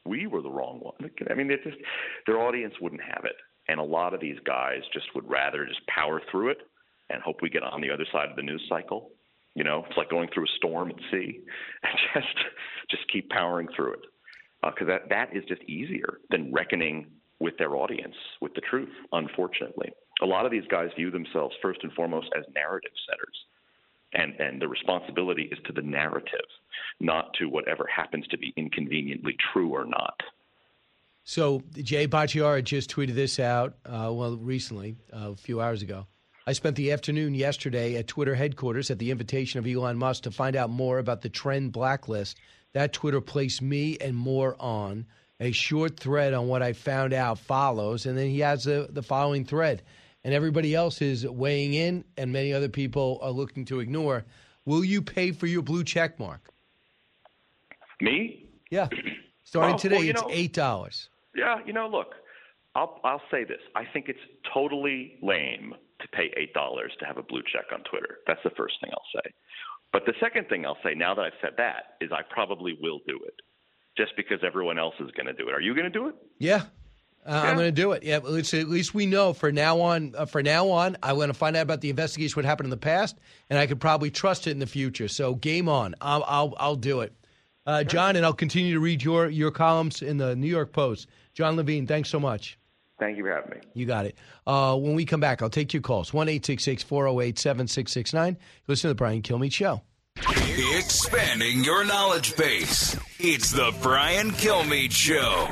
We 0.06 0.28
were 0.28 0.42
the 0.42 0.50
wrong 0.50 0.80
one. 0.82 1.12
I 1.30 1.36
mean, 1.36 1.50
just 1.64 1.78
their 2.26 2.40
audience 2.40 2.74
wouldn't 2.82 3.02
have 3.04 3.24
it, 3.24 3.36
and 3.68 3.80
a 3.80 3.84
lot 3.84 4.14
of 4.14 4.20
these 4.20 4.38
guys 4.46 4.82
just 4.94 5.06
would 5.14 5.30
rather 5.30 5.66
just 5.66 5.86
power 5.88 6.22
through 6.32 6.50
it 6.50 6.58
and 7.10 7.22
hope 7.22 7.38
we 7.42 7.50
get 7.50 7.64
on 7.64 7.82
the 7.82 7.92
other 7.92 8.06
side 8.12 8.30
of 8.30 8.36
the 8.36 8.42
news 8.42 8.66
cycle. 8.68 9.12
You 9.54 9.64
know, 9.64 9.86
it's 9.88 9.98
like 9.98 10.10
going 10.10 10.30
through 10.34 10.46
a 10.46 10.58
storm 10.58 10.90
at 10.90 10.96
sea, 11.12 11.40
and 11.84 11.94
just 12.16 12.38
just 12.90 13.04
keep 13.12 13.30
powering 13.30 13.68
through 13.76 13.94
it, 13.94 14.00
uh, 14.64 14.72
because 14.72 14.88
that 14.88 15.10
that 15.10 15.36
is 15.36 15.44
just 15.48 15.62
easier 15.64 16.18
than 16.32 16.52
reckoning 16.52 17.08
with 17.42 17.58
their 17.58 17.76
audience 17.76 18.16
with 18.40 18.54
the 18.54 18.62
truth. 18.62 18.94
Unfortunately, 19.12 19.92
a 20.22 20.26
lot 20.26 20.46
of 20.46 20.52
these 20.52 20.68
guys 20.70 20.90
view 20.96 21.12
themselves 21.12 21.56
first 21.62 21.80
and 21.84 21.92
foremost 21.94 22.30
as 22.38 22.46
narrative 22.56 22.92
setters, 23.10 23.38
and 24.14 24.40
and 24.40 24.62
the 24.62 24.68
responsibility 24.68 25.50
is 25.52 25.60
to 25.66 25.74
the 25.74 25.82
narrative, 25.82 26.48
not 27.00 27.34
to 27.40 27.48
whatever 27.48 27.86
happens 27.94 28.26
to 28.28 28.38
be 28.38 28.54
inconveniently 28.56 29.36
true 29.52 29.72
or 29.72 29.86
not. 29.86 30.22
So 31.24 31.62
Jay 31.74 32.08
Bhattacharya 32.08 32.64
just 32.64 32.90
tweeted 32.90 33.16
this 33.16 33.40
out, 33.40 33.76
uh, 33.86 34.12
well, 34.12 34.38
recently, 34.38 34.96
uh, 35.14 35.32
a 35.32 35.36
few 35.36 35.62
hours 35.62 35.82
ago. 35.82 36.08
I 36.48 36.54
spent 36.54 36.76
the 36.76 36.92
afternoon 36.92 37.36
yesterday 37.36 37.96
at 37.98 38.08
Twitter 38.08 38.34
headquarters 38.34 38.90
at 38.90 38.98
the 38.98 39.12
invitation 39.12 39.60
of 39.60 39.68
Elon 39.68 39.98
Musk 39.98 40.24
to 40.24 40.32
find 40.32 40.56
out 40.56 40.72
more 40.72 40.98
about 40.98 41.22
the 41.22 41.30
trend 41.30 41.72
blacklist. 41.72 42.40
That 42.74 42.94
Twitter 42.94 43.22
placed 43.22 43.62
me 43.62 43.98
and 44.02 44.16
more 44.16 44.56
on. 44.60 45.06
A 45.42 45.52
short 45.52 46.00
thread 46.00 46.34
on 46.34 46.48
what 46.48 46.62
I 46.62 46.72
found 46.74 47.14
out 47.14 47.40
follows, 47.40 48.06
and 48.06 48.18
then 48.18 48.30
he 48.30 48.40
has 48.40 48.64
the, 48.64 48.88
the 48.90 49.02
following 49.02 49.44
thread. 49.44 49.82
And 50.24 50.36
everybody 50.36 50.76
else 50.76 51.02
is 51.02 51.28
weighing 51.28 51.74
in, 51.74 52.06
and 52.16 52.32
many 52.32 52.54
other 52.54 52.70
people 52.70 53.18
are 53.24 53.32
looking 53.32 53.66
to 53.66 53.80
ignore. 53.80 54.24
Will 54.66 54.86
you 54.86 55.02
pay 55.02 55.32
for 55.32 55.48
your 55.48 55.64
blue 55.64 55.84
check 55.84 56.20
mark? 56.20 56.48
Me? 58.00 58.46
Yeah. 58.70 58.88
Starting 59.44 59.70
oh, 59.70 59.74
Well, 59.74 59.80
today, 59.80 59.96
well, 59.98 60.10
it's 60.10 60.22
know- 60.56 60.64
$8. 60.64 61.08
Yeah, 61.36 61.56
you 61.66 61.74
know, 61.74 61.88
look, 61.88 62.14
I'll 62.76 63.00
I'll 63.04 63.22
say 63.32 63.44
this. 63.44 63.62
I 63.76 63.84
think 63.86 64.10
it's 64.10 64.20
totally 64.54 65.18
lame 65.22 65.74
to 66.02 66.08
pay 66.10 66.32
eight 66.38 66.54
dollars 66.54 66.92
to 67.00 67.06
have 67.06 67.18
a 67.18 67.24
blue 67.24 67.42
check 67.52 67.66
on 67.74 67.84
Twitter. 67.90 68.18
That's 68.28 68.40
the 68.44 68.50
first 68.52 68.76
thing 68.82 68.92
I'll 68.94 69.22
say. 69.22 69.32
But 69.94 70.06
the 70.06 70.14
second 70.20 70.48
thing 70.50 70.66
I'll 70.66 70.78
say, 70.84 70.94
now 70.94 71.14
that 71.16 71.22
I've 71.22 71.40
said 71.42 71.52
that, 71.58 71.96
is 72.00 72.12
I 72.12 72.22
probably 72.30 72.78
will 72.82 73.00
do 73.08 73.20
it, 73.26 73.34
just 73.98 74.16
because 74.16 74.40
everyone 74.46 74.80
else 74.80 74.96
is 75.00 75.12
going 75.12 75.28
to 75.28 75.34
do 75.34 75.48
it. 75.50 75.54
Are 75.54 75.62
you 75.62 75.74
going 75.74 75.92
to 75.92 75.92
do 75.92 76.08
it? 76.08 76.16
Yeah. 76.40 76.64
Uh, 77.26 77.42
I'm 77.46 77.56
going 77.56 77.68
to 77.68 77.72
do 77.72 77.92
it. 77.92 78.04
Yeah, 78.04 78.16
at 78.16 78.26
least, 78.26 78.54
at 78.54 78.68
least 78.68 78.96
we 78.96 79.06
know 79.06 79.34
for 79.34 79.52
now 79.52 79.80
on. 79.82 80.16
Uh, 80.18 80.26
for 80.26 80.42
now 80.42 80.70
on, 80.70 80.98
I 81.04 81.14
want 81.14 81.30
to 81.30 81.36
find 81.36 81.56
out 81.56 81.62
about 81.62 81.82
the 81.82 81.92
investigation, 81.92 82.36
what 82.36 82.46
happened 82.46 82.66
in 82.66 82.72
the 82.72 82.78
past, 82.78 83.16
and 83.50 83.60
I 83.60 83.68
could 83.68 83.80
probably 83.80 84.10
trust 84.10 84.48
it 84.48 84.52
in 84.52 84.60
the 84.60 84.66
future. 84.66 85.08
So 85.08 85.36
game 85.36 85.70
on. 85.70 85.94
I'll 86.02 86.24
I'll, 86.26 86.54
I'll 86.58 86.76
do 86.76 87.02
it, 87.02 87.14
uh, 87.68 87.84
John, 87.84 88.16
and 88.16 88.26
I'll 88.26 88.34
continue 88.34 88.74
to 88.74 88.80
read 88.80 89.04
your 89.04 89.30
your 89.30 89.52
columns 89.52 90.02
in 90.02 90.18
the 90.18 90.36
New 90.36 90.48
York 90.48 90.74
Post. 90.74 91.10
John 91.36 91.58
Levine, 91.58 91.86
thanks 91.86 92.10
so 92.10 92.20
much. 92.20 92.58
Thank 93.00 93.18
you 93.18 93.24
for 93.24 93.32
having 93.32 93.52
me. 93.52 93.58
You 93.74 93.86
got 93.86 94.06
it. 94.06 94.16
Uh, 94.46 94.78
when 94.78 94.96
we 94.96 95.06
come 95.06 95.20
back, 95.20 95.42
I'll 95.42 95.50
take 95.50 95.74
your 95.74 95.82
calls. 95.82 96.14
one 96.14 96.28
408 96.28 97.40
7669 97.40 98.38
Listen 98.68 98.82
to 98.82 98.88
the 98.90 98.96
Brian 98.96 99.22
Kilmeade 99.24 99.52
Show. 99.54 99.82
Expanding 100.78 101.64
your 101.64 101.84
knowledge 101.86 102.36
base. 102.36 102.98
It's 103.20 103.52
the 103.52 103.74
Brian 103.82 104.32
Kilmeade 104.32 104.92
Show. 104.92 105.50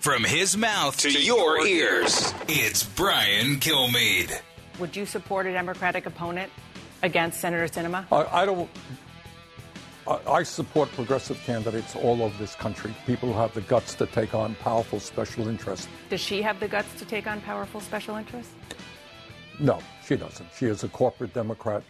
From 0.00 0.24
his 0.24 0.56
mouth 0.56 0.96
to, 0.98 1.10
your 1.10 1.66
ears, 1.66 2.32
it's 2.48 2.82
Brian 2.82 3.56
Kilmeade. 3.56 4.40
Would 4.78 4.96
you 4.96 5.06
support 5.06 5.46
a 5.46 5.52
Democratic 5.52 6.06
opponent 6.06 6.50
against 7.02 7.40
Senator 7.40 7.68
Sinema? 7.68 8.06
I, 8.10 8.42
I 8.42 8.46
don't. 8.46 8.70
I, 10.06 10.18
I 10.26 10.42
support 10.42 10.90
progressive 10.92 11.38
candidates 11.44 11.96
all 11.96 12.22
over 12.22 12.36
this 12.38 12.54
country, 12.54 12.94
people 13.06 13.32
who 13.32 13.38
have 13.38 13.54
the 13.54 13.60
guts 13.62 13.94
to 13.96 14.06
take 14.06 14.34
on 14.34 14.54
powerful 14.56 15.00
special 15.00 15.48
interests. 15.48 15.88
Does 16.08 16.20
she 16.20 16.42
have 16.42 16.60
the 16.60 16.68
guts 16.68 16.92
to 16.98 17.04
take 17.04 17.26
on 17.26 17.40
powerful 17.40 17.80
special 17.80 18.16
interests? 18.16 18.52
No, 19.58 19.78
she 20.06 20.16
doesn't. 20.16 20.48
She 20.56 20.66
is 20.66 20.84
a 20.84 20.88
corporate 20.88 21.34
Democrat 21.34 21.82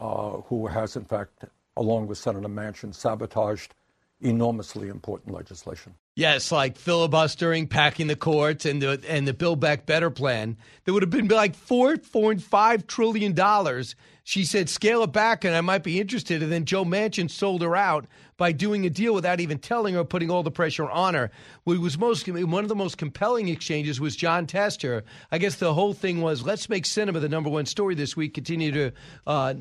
uh, 0.00 0.38
who 0.48 0.66
has, 0.66 0.96
in 0.96 1.04
fact, 1.04 1.44
along 1.76 2.08
with 2.08 2.18
Senator 2.18 2.48
Manchin, 2.48 2.94
sabotaged 2.94 3.74
enormously 4.22 4.88
important 4.88 5.34
legislation. 5.34 5.94
Yes, 6.14 6.52
like 6.52 6.76
filibustering, 6.76 7.66
packing 7.68 8.06
the 8.06 8.16
courts, 8.16 8.66
and 8.66 8.82
the 8.82 9.02
and 9.08 9.26
the 9.26 9.32
Build 9.32 9.60
Back 9.60 9.86
Better 9.86 10.10
plan. 10.10 10.56
There 10.84 10.92
would 10.92 11.02
have 11.02 11.10
been 11.10 11.28
like 11.28 11.54
four 11.54 11.96
point 11.96 12.42
five 12.42 12.86
trillion 12.86 13.32
dollars. 13.32 13.96
She 14.22 14.44
said, 14.44 14.68
"Scale 14.68 15.02
it 15.02 15.12
back, 15.12 15.44
and 15.44 15.54
I 15.54 15.62
might 15.62 15.82
be 15.82 15.98
interested." 15.98 16.42
And 16.42 16.52
then 16.52 16.66
Joe 16.66 16.84
Manchin 16.84 17.30
sold 17.30 17.62
her 17.62 17.74
out 17.74 18.06
by 18.36 18.52
doing 18.52 18.84
a 18.84 18.90
deal 18.90 19.14
without 19.14 19.40
even 19.40 19.58
telling 19.58 19.94
her, 19.94 20.04
putting 20.04 20.30
all 20.30 20.42
the 20.42 20.50
pressure 20.50 20.88
on 20.88 21.14
her. 21.14 21.30
What 21.64 21.78
was 21.78 21.96
most 21.98 22.28
one 22.28 22.62
of 22.62 22.68
the 22.68 22.74
most 22.74 22.98
compelling 22.98 23.48
exchanges 23.48 24.00
was 24.00 24.14
Jon 24.14 24.46
Tester. 24.46 25.04
I 25.30 25.38
guess 25.38 25.56
the 25.56 25.74
whole 25.74 25.94
thing 25.94 26.20
was, 26.20 26.44
let's 26.44 26.68
make 26.68 26.84
Sinema 26.84 27.20
the 27.20 27.28
number 27.28 27.50
one 27.50 27.66
story 27.66 27.94
this 27.94 28.16
week. 28.16 28.34
Continue 28.34 28.70
to 28.72 28.92
uh, 29.26 29.54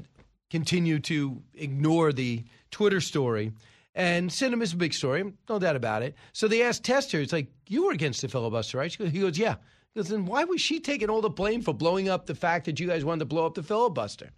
continue 0.50 1.00
to 1.00 1.42
ignore 1.56 2.12
the 2.12 2.44
Twitter 2.72 3.00
story. 3.00 3.54
And 3.94 4.30
Sinema's 4.30 4.74
a 4.74 4.78
big 4.78 4.94
story, 4.94 5.34
no 5.50 5.60
doubt 5.60 5.76
about 5.76 6.02
it. 6.02 6.16
So 6.32 6.48
they 6.48 6.62
asked 6.62 6.84
Tester, 6.84 7.20
it's 7.20 7.34
like, 7.34 7.52
you 7.68 7.86
were 7.86 7.92
against 7.92 8.22
the 8.22 8.30
filibuster, 8.30 8.78
right? 8.78 8.94
He 8.94 9.20
goes, 9.20 9.38
yeah. 9.38 9.56
He 9.94 10.00
goes, 10.00 10.08
then 10.08 10.26
why 10.26 10.46
was 10.46 10.62
she 10.62 10.80
taking 10.80 11.10
all 11.10 11.20
the 11.20 11.30
blame 11.30 11.62
for 11.62 11.74
blowing 11.74 12.08
up 12.08 12.26
the 12.26 12.36
fact 12.36 12.66
that 12.66 12.80
you 12.80 12.88
guys 12.88 13.04
wanted 13.04 13.20
to 13.20 13.26
blow 13.26 13.46
up 13.46 13.56
the 13.56 13.64
filibuster? 13.64 14.30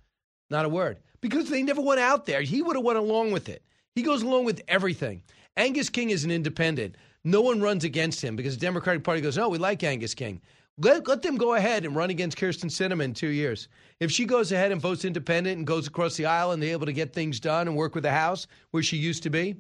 Not 0.50 0.66
a 0.66 0.70
word. 0.70 1.00
Because 1.22 1.50
they 1.50 1.62
never 1.62 1.82
went 1.82 2.00
out 2.00 2.26
there. 2.26 2.42
He 2.42 2.64
would 2.64 2.76
have 2.76 2.84
went 2.84 2.98
along 2.98 3.32
with 3.32 3.48
it. 3.48 3.64
He 3.94 4.02
goes 4.02 4.24
along 4.24 4.46
with 4.46 4.62
everything. 4.68 5.22
Angus 5.56 5.90
King 5.90 6.10
is 6.10 6.24
an 6.24 6.32
independent. 6.32 6.96
No 7.24 7.42
one 7.42 7.62
runs 7.62 7.84
against 7.84 8.24
him 8.24 8.36
because 8.36 8.58
the 8.58 8.66
Democratic 8.66 9.04
Party 9.04 9.22
goes, 9.22 9.38
no, 9.38 9.50
we 9.50 9.60
like 9.60 9.84
Angus 9.84 10.16
King. 10.16 10.42
Let, 10.80 11.08
let 11.08 11.22
them 11.22 11.38
go 11.38 11.54
ahead 11.54 11.86
and 11.86 11.96
run 11.96 12.10
against 12.10 12.38
Kyrsten 12.38 12.70
Sinema 12.70 13.04
in 13.04 13.14
two 13.14 13.28
years. 13.28 13.68
If 14.00 14.12
she 14.12 14.26
goes 14.26 14.52
ahead 14.52 14.72
and 14.72 14.82
votes 14.82 15.06
independent 15.06 15.58
and 15.58 15.68
goes 15.68 15.88
across 15.88 16.16
the 16.16 16.26
aisle 16.26 16.52
and 16.52 16.62
they're 16.62 16.72
able 16.72 16.88
to 16.88 16.94
get 16.94 17.14
things 17.14 17.40
done 17.40 17.68
and 17.68 17.78
work 17.78 17.94
with 17.94 18.04
the 18.04 18.12
House 18.12 18.48
where 18.72 18.82
she 18.82 18.98
used 18.98 19.24
to 19.24 19.30
be, 19.30 19.56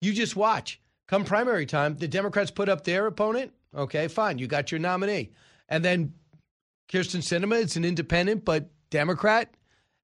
you 0.00 0.12
just 0.12 0.36
watch. 0.36 0.80
Come 1.08 1.24
primary 1.24 1.66
time, 1.66 1.96
the 1.96 2.06
Democrats 2.06 2.50
put 2.50 2.68
up 2.68 2.84
their 2.84 3.06
opponent. 3.06 3.52
Okay, 3.74 4.08
fine. 4.08 4.38
You 4.38 4.46
got 4.46 4.70
your 4.70 4.78
nominee. 4.78 5.30
And 5.68 5.84
then 5.84 6.12
Kyrsten 6.88 7.20
Sinema, 7.20 7.60
it's 7.60 7.76
an 7.76 7.84
independent 7.84 8.44
but 8.44 8.70
Democrat. 8.90 9.52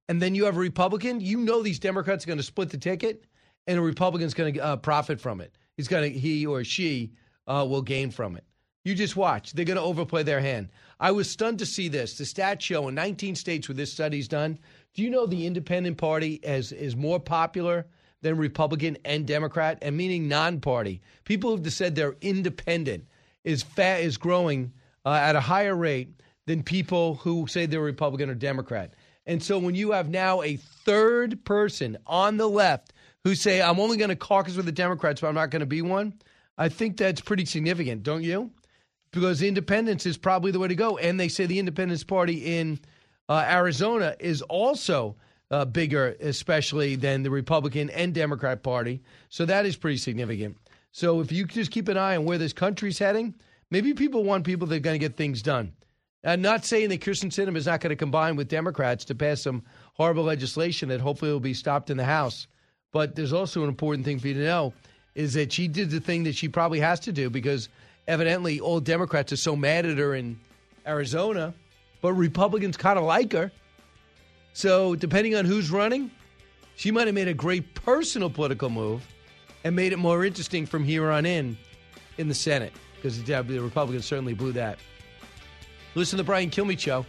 And 0.08 0.20
then 0.20 0.34
you 0.34 0.44
have 0.44 0.56
a 0.56 0.60
Republican. 0.60 1.20
You 1.20 1.38
know 1.38 1.62
these 1.62 1.78
Democrats 1.78 2.24
are 2.24 2.28
going 2.28 2.38
to 2.38 2.42
split 2.42 2.70
the 2.70 2.78
ticket, 2.78 3.24
and 3.66 3.78
a 3.78 3.82
Republican's 3.82 4.34
going 4.34 4.54
to 4.54 4.60
uh, 4.60 4.76
profit 4.76 5.20
from 5.20 5.40
it. 5.40 5.56
He's 5.76 5.88
going 5.88 6.12
to, 6.12 6.18
he 6.18 6.44
or 6.44 6.64
she 6.64 7.12
uh, 7.46 7.66
will 7.68 7.80
gain 7.80 8.10
from 8.10 8.36
it. 8.36 8.44
You 8.84 8.94
just 8.94 9.16
watch. 9.16 9.52
They're 9.52 9.64
going 9.64 9.78
to 9.78 9.82
overplay 9.82 10.22
their 10.22 10.40
hand. 10.40 10.68
I 11.00 11.10
was 11.10 11.30
stunned 11.30 11.58
to 11.60 11.66
see 11.66 11.88
this. 11.88 12.18
The 12.18 12.24
stats 12.24 12.60
show 12.60 12.86
in 12.88 12.94
19 12.94 13.34
states 13.34 13.66
where 13.66 13.74
this 13.74 13.90
study's 13.90 14.28
done. 14.28 14.58
Do 14.92 15.02
you 15.02 15.10
know 15.10 15.26
the 15.26 15.46
Independent 15.46 15.96
Party 15.96 16.34
is, 16.42 16.70
is 16.70 16.94
more 16.94 17.18
popular 17.18 17.86
than 18.20 18.36
Republican 18.36 18.98
and 19.04 19.26
Democrat, 19.26 19.78
and 19.80 19.96
meaning 19.96 20.28
non-party? 20.28 21.00
People 21.24 21.56
who've 21.56 21.72
said 21.72 21.94
they're 21.94 22.16
independent 22.20 23.06
is 23.42 23.62
fat 23.62 24.02
is 24.02 24.18
growing 24.18 24.72
uh, 25.06 25.14
at 25.14 25.34
a 25.34 25.40
higher 25.40 25.74
rate 25.74 26.20
than 26.46 26.62
people 26.62 27.14
who 27.16 27.46
say 27.46 27.64
they're 27.64 27.80
Republican 27.80 28.28
or 28.28 28.34
Democrat. 28.34 28.92
And 29.26 29.42
so 29.42 29.58
when 29.58 29.74
you 29.74 29.92
have 29.92 30.10
now 30.10 30.42
a 30.42 30.56
third 30.56 31.42
person 31.44 31.96
on 32.06 32.36
the 32.36 32.48
left 32.48 32.92
who 33.24 33.34
say, 33.34 33.62
I'm 33.62 33.80
only 33.80 33.96
going 33.96 34.10
to 34.10 34.16
caucus 34.16 34.56
with 34.56 34.66
the 34.66 34.72
Democrats, 34.72 35.22
but 35.22 35.28
I'm 35.28 35.34
not 35.34 35.50
going 35.50 35.60
to 35.60 35.66
be 35.66 35.80
one, 35.80 36.12
I 36.58 36.68
think 36.68 36.98
that's 36.98 37.22
pretty 37.22 37.46
significant, 37.46 38.02
don't 38.02 38.22
you? 38.22 38.50
Because 39.14 39.42
independence 39.42 40.06
is 40.06 40.18
probably 40.18 40.50
the 40.50 40.58
way 40.58 40.68
to 40.68 40.74
go. 40.74 40.98
And 40.98 41.18
they 41.18 41.28
say 41.28 41.46
the 41.46 41.60
Independence 41.60 42.02
Party 42.02 42.58
in 42.58 42.80
uh, 43.28 43.46
Arizona 43.48 44.16
is 44.18 44.42
also 44.42 45.16
uh, 45.50 45.64
bigger, 45.64 46.16
especially 46.20 46.96
than 46.96 47.22
the 47.22 47.30
Republican 47.30 47.90
and 47.90 48.12
Democrat 48.12 48.62
Party. 48.62 49.02
So 49.28 49.44
that 49.46 49.66
is 49.66 49.76
pretty 49.76 49.98
significant. 49.98 50.58
So 50.90 51.20
if 51.20 51.30
you 51.30 51.46
just 51.46 51.70
keep 51.70 51.88
an 51.88 51.96
eye 51.96 52.16
on 52.16 52.24
where 52.24 52.38
this 52.38 52.52
country's 52.52 52.98
heading, 52.98 53.34
maybe 53.70 53.94
people 53.94 54.24
want 54.24 54.44
people 54.44 54.66
that 54.66 54.76
are 54.76 54.80
going 54.80 55.00
to 55.00 55.06
get 55.08 55.16
things 55.16 55.42
done. 55.42 55.72
I'm 56.24 56.42
not 56.42 56.64
saying 56.64 56.88
that 56.88 57.00
Kyrsten 57.00 57.30
Sinema 57.30 57.56
is 57.56 57.66
not 57.66 57.80
going 57.80 57.90
to 57.90 57.96
combine 57.96 58.34
with 58.34 58.48
Democrats 58.48 59.04
to 59.06 59.14
pass 59.14 59.42
some 59.42 59.62
horrible 59.92 60.24
legislation 60.24 60.88
that 60.88 61.00
hopefully 61.00 61.30
will 61.30 61.38
be 61.38 61.54
stopped 61.54 61.90
in 61.90 61.98
the 61.98 62.04
House. 62.04 62.46
But 62.92 63.14
there's 63.14 63.32
also 63.32 63.62
an 63.62 63.68
important 63.68 64.04
thing 64.04 64.18
for 64.18 64.28
you 64.28 64.34
to 64.34 64.44
know 64.44 64.72
is 65.14 65.34
that 65.34 65.52
she 65.52 65.68
did 65.68 65.90
the 65.90 66.00
thing 66.00 66.24
that 66.24 66.34
she 66.34 66.48
probably 66.48 66.80
has 66.80 66.98
to 67.00 67.12
do 67.12 67.30
because– 67.30 67.68
evidently 68.06 68.60
all 68.60 68.80
Democrats 68.80 69.32
are 69.32 69.36
so 69.36 69.56
mad 69.56 69.86
at 69.86 69.98
her 69.98 70.14
in 70.14 70.38
Arizona, 70.86 71.54
but 72.00 72.12
Republicans 72.12 72.76
kind 72.76 72.98
of 72.98 73.04
like 73.04 73.32
her. 73.32 73.50
So, 74.52 74.94
depending 74.94 75.34
on 75.34 75.44
who's 75.44 75.70
running, 75.70 76.10
she 76.76 76.90
might 76.90 77.06
have 77.06 77.14
made 77.14 77.28
a 77.28 77.34
great 77.34 77.74
personal 77.74 78.30
political 78.30 78.70
move 78.70 79.06
and 79.64 79.74
made 79.74 79.92
it 79.92 79.98
more 79.98 80.24
interesting 80.24 80.66
from 80.66 80.84
here 80.84 81.10
on 81.10 81.26
in 81.26 81.56
in 82.18 82.28
the 82.28 82.34
Senate 82.34 82.72
because 82.96 83.22
the 83.22 83.58
Republicans 83.60 84.04
certainly 84.04 84.34
blew 84.34 84.52
that. 84.52 84.78
Listen 85.94 86.16
to 86.16 86.22
the 86.22 86.26
Brian 86.26 86.50
Kilmeade 86.50 86.78
Show. 86.78 87.04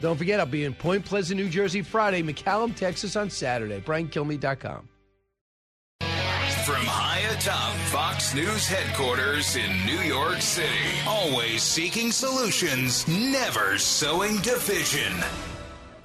Don't 0.00 0.16
forget, 0.16 0.40
I'll 0.40 0.46
be 0.46 0.64
in 0.64 0.74
Point 0.74 1.04
Pleasant, 1.04 1.40
New 1.40 1.48
Jersey 1.48 1.82
Friday, 1.82 2.22
McAllen, 2.22 2.74
Texas 2.74 3.16
on 3.16 3.30
Saturday. 3.30 3.80
BrianKilmeade.com. 3.80 4.88
From 6.64 6.86
high 6.86 7.20
atop 7.36 7.74
Fox 7.90 8.34
News 8.34 8.66
headquarters 8.66 9.54
in 9.54 9.84
New 9.84 10.00
York 10.00 10.40
City, 10.40 10.66
always 11.06 11.62
seeking 11.62 12.10
solutions, 12.10 13.06
never 13.06 13.76
sowing 13.76 14.38
division. 14.38 15.12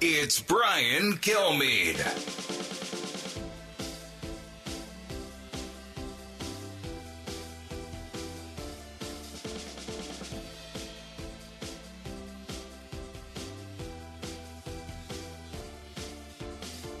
It's 0.02 0.38
Brian 0.38 1.14
Kilmeade. 1.14 2.79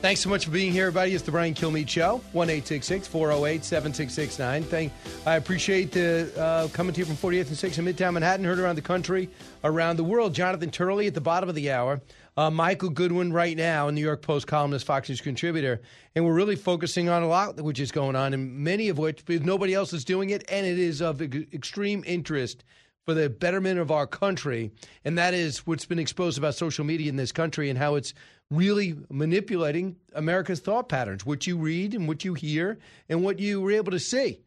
Thanks 0.00 0.22
so 0.22 0.30
much 0.30 0.46
for 0.46 0.50
being 0.50 0.72
here, 0.72 0.86
everybody. 0.86 1.12
It's 1.12 1.22
the 1.22 1.30
Brian 1.30 1.52
Kilmeade 1.52 1.86
Show, 1.86 2.22
1 2.32 2.48
408 2.48 3.62
7669. 3.62 4.62
Thank, 4.62 4.92
I 5.26 5.36
appreciate 5.36 5.92
the, 5.92 6.32
uh, 6.38 6.68
coming 6.68 6.94
to 6.94 7.00
you 7.00 7.04
from 7.04 7.16
48th 7.16 7.48
and 7.48 7.56
6th 7.56 7.78
in 7.78 7.84
Midtown 7.84 8.14
Manhattan, 8.14 8.46
heard 8.46 8.58
around 8.58 8.76
the 8.76 8.82
country, 8.82 9.28
around 9.62 9.98
the 9.98 10.04
world. 10.04 10.32
Jonathan 10.34 10.70
Turley 10.70 11.06
at 11.06 11.12
the 11.12 11.20
bottom 11.20 11.50
of 11.50 11.54
the 11.54 11.70
hour. 11.70 12.00
Uh, 12.34 12.50
Michael 12.50 12.88
Goodwin 12.88 13.30
right 13.30 13.54
now, 13.54 13.88
a 13.88 13.92
New 13.92 14.00
York 14.00 14.22
Post 14.22 14.46
columnist, 14.46 14.86
Fox 14.86 15.10
News 15.10 15.20
contributor. 15.20 15.82
And 16.14 16.24
we're 16.24 16.32
really 16.32 16.56
focusing 16.56 17.10
on 17.10 17.22
a 17.22 17.28
lot 17.28 17.60
which 17.60 17.78
is 17.78 17.92
going 17.92 18.16
on, 18.16 18.32
and 18.32 18.50
many 18.50 18.88
of 18.88 18.96
which, 18.96 19.22
nobody 19.28 19.74
else 19.74 19.92
is 19.92 20.06
doing 20.06 20.30
it, 20.30 20.46
and 20.50 20.66
it 20.66 20.78
is 20.78 21.02
of 21.02 21.20
extreme 21.20 22.04
interest 22.06 22.64
for 23.10 23.14
the 23.14 23.28
betterment 23.28 23.80
of 23.80 23.90
our 23.90 24.06
country. 24.06 24.70
And 25.04 25.18
that 25.18 25.34
is 25.34 25.66
what's 25.66 25.84
been 25.84 25.98
exposed 25.98 26.38
about 26.38 26.54
social 26.54 26.84
media 26.84 27.08
in 27.08 27.16
this 27.16 27.32
country 27.32 27.68
and 27.68 27.76
how 27.76 27.96
it's 27.96 28.14
really 28.52 28.96
manipulating 29.10 29.96
America's 30.14 30.60
thought 30.60 30.88
patterns, 30.88 31.26
what 31.26 31.44
you 31.44 31.58
read 31.58 31.92
and 31.92 32.06
what 32.06 32.24
you 32.24 32.34
hear 32.34 32.78
and 33.08 33.24
what 33.24 33.40
you 33.40 33.60
were 33.60 33.72
able 33.72 33.90
to 33.90 33.98
see. 33.98 34.38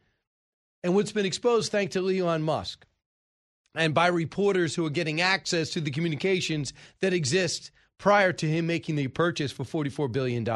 And 0.82 0.96
what's 0.96 1.12
been 1.12 1.26
exposed 1.26 1.74
thanks 1.74 1.92
to 1.96 2.10
Elon 2.10 2.42
Musk 2.42 2.86
and 3.76 3.94
by 3.94 4.08
reporters 4.08 4.76
who 4.76 4.86
are 4.86 4.90
getting 4.90 5.20
access 5.20 5.72
to 5.72 5.82
the 5.82 5.92
communications 5.92 6.72
that 7.02 7.12
exist 7.12 7.70
prior 7.98 8.32
to 8.32 8.48
him 8.48 8.66
making 8.66 8.96
the 8.96 9.10
purchase 9.10 9.52
for 9.52 9.66
$44 9.66 10.10
billion. 10.10 10.48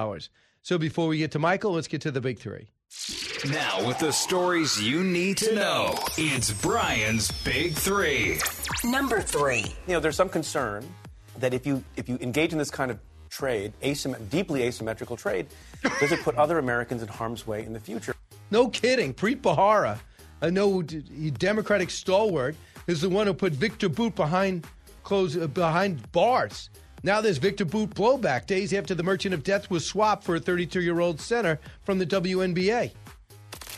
So 0.62 0.78
before 0.78 1.10
we 1.10 1.18
get 1.18 1.32
to 1.32 1.40
Michael, 1.40 1.74
let's 1.74 1.90
get 1.90 2.00
to 2.04 2.12
the 2.12 2.22
big 2.22 2.40
three. 2.40 2.70
Now, 3.50 3.86
with 3.88 4.00
the 4.00 4.12
stories 4.12 4.82
you 4.82 5.04
need 5.04 5.38
to 5.38 5.56
know, 5.56 5.98
it's 6.18 6.52
Brian's 6.52 7.32
Big 7.44 7.74
Three. 7.74 8.40
Number 8.84 9.22
three. 9.22 9.76
You 9.88 9.94
know, 9.94 10.00
there's 10.00 10.16
some 10.16 10.28
concern 10.28 10.86
that 11.38 11.54
if 11.54 11.66
you 11.66 11.84
if 11.96 12.10
you 12.10 12.18
engage 12.20 12.52
in 12.52 12.58
this 12.58 12.72
kind 12.72 12.92
of 12.92 13.00
trade, 13.30 13.74
asymm- 13.82 14.30
deeply 14.30 14.64
asymmetrical 14.64 15.16
trade, 15.16 15.48
does 16.00 16.12
it 16.12 16.20
put 16.22 16.36
other 16.36 16.58
Americans 16.60 17.02
in 17.02 17.08
harm's 17.08 17.46
way 17.46 17.64
in 17.64 17.74
the 17.74 17.80
future? 17.80 18.16
No 18.52 18.68
kidding. 18.70 19.14
Preet 19.14 19.42
Bharara, 19.42 20.00
a 20.42 20.50
no 20.50 20.82
Democratic 20.82 21.90
stalwart, 21.90 22.56
is 22.88 23.02
the 23.02 23.10
one 23.10 23.28
who 23.28 23.34
put 23.34 23.54
Viktor 23.54 23.88
Bout 23.88 24.16
behind 24.16 24.66
close 25.04 25.38
uh, 25.38 25.48
behind 25.48 26.12
bars. 26.12 26.70
Now 27.08 27.22
there's 27.22 27.38
Viktor 27.38 27.64
Bout 27.64 27.92
blowback 27.92 28.48
days 28.48 28.74
after 28.74 28.94
the 28.94 29.02
Merchant 29.02 29.34
of 29.34 29.42
Death 29.42 29.70
was 29.70 29.86
swapped 29.86 30.26
for 30.26 30.36
a 30.36 30.42
32 30.42 30.82
year 30.82 31.00
old 31.00 31.22
center 31.22 31.58
from 31.84 32.00
the 32.00 32.06
WNBA. 32.06 32.92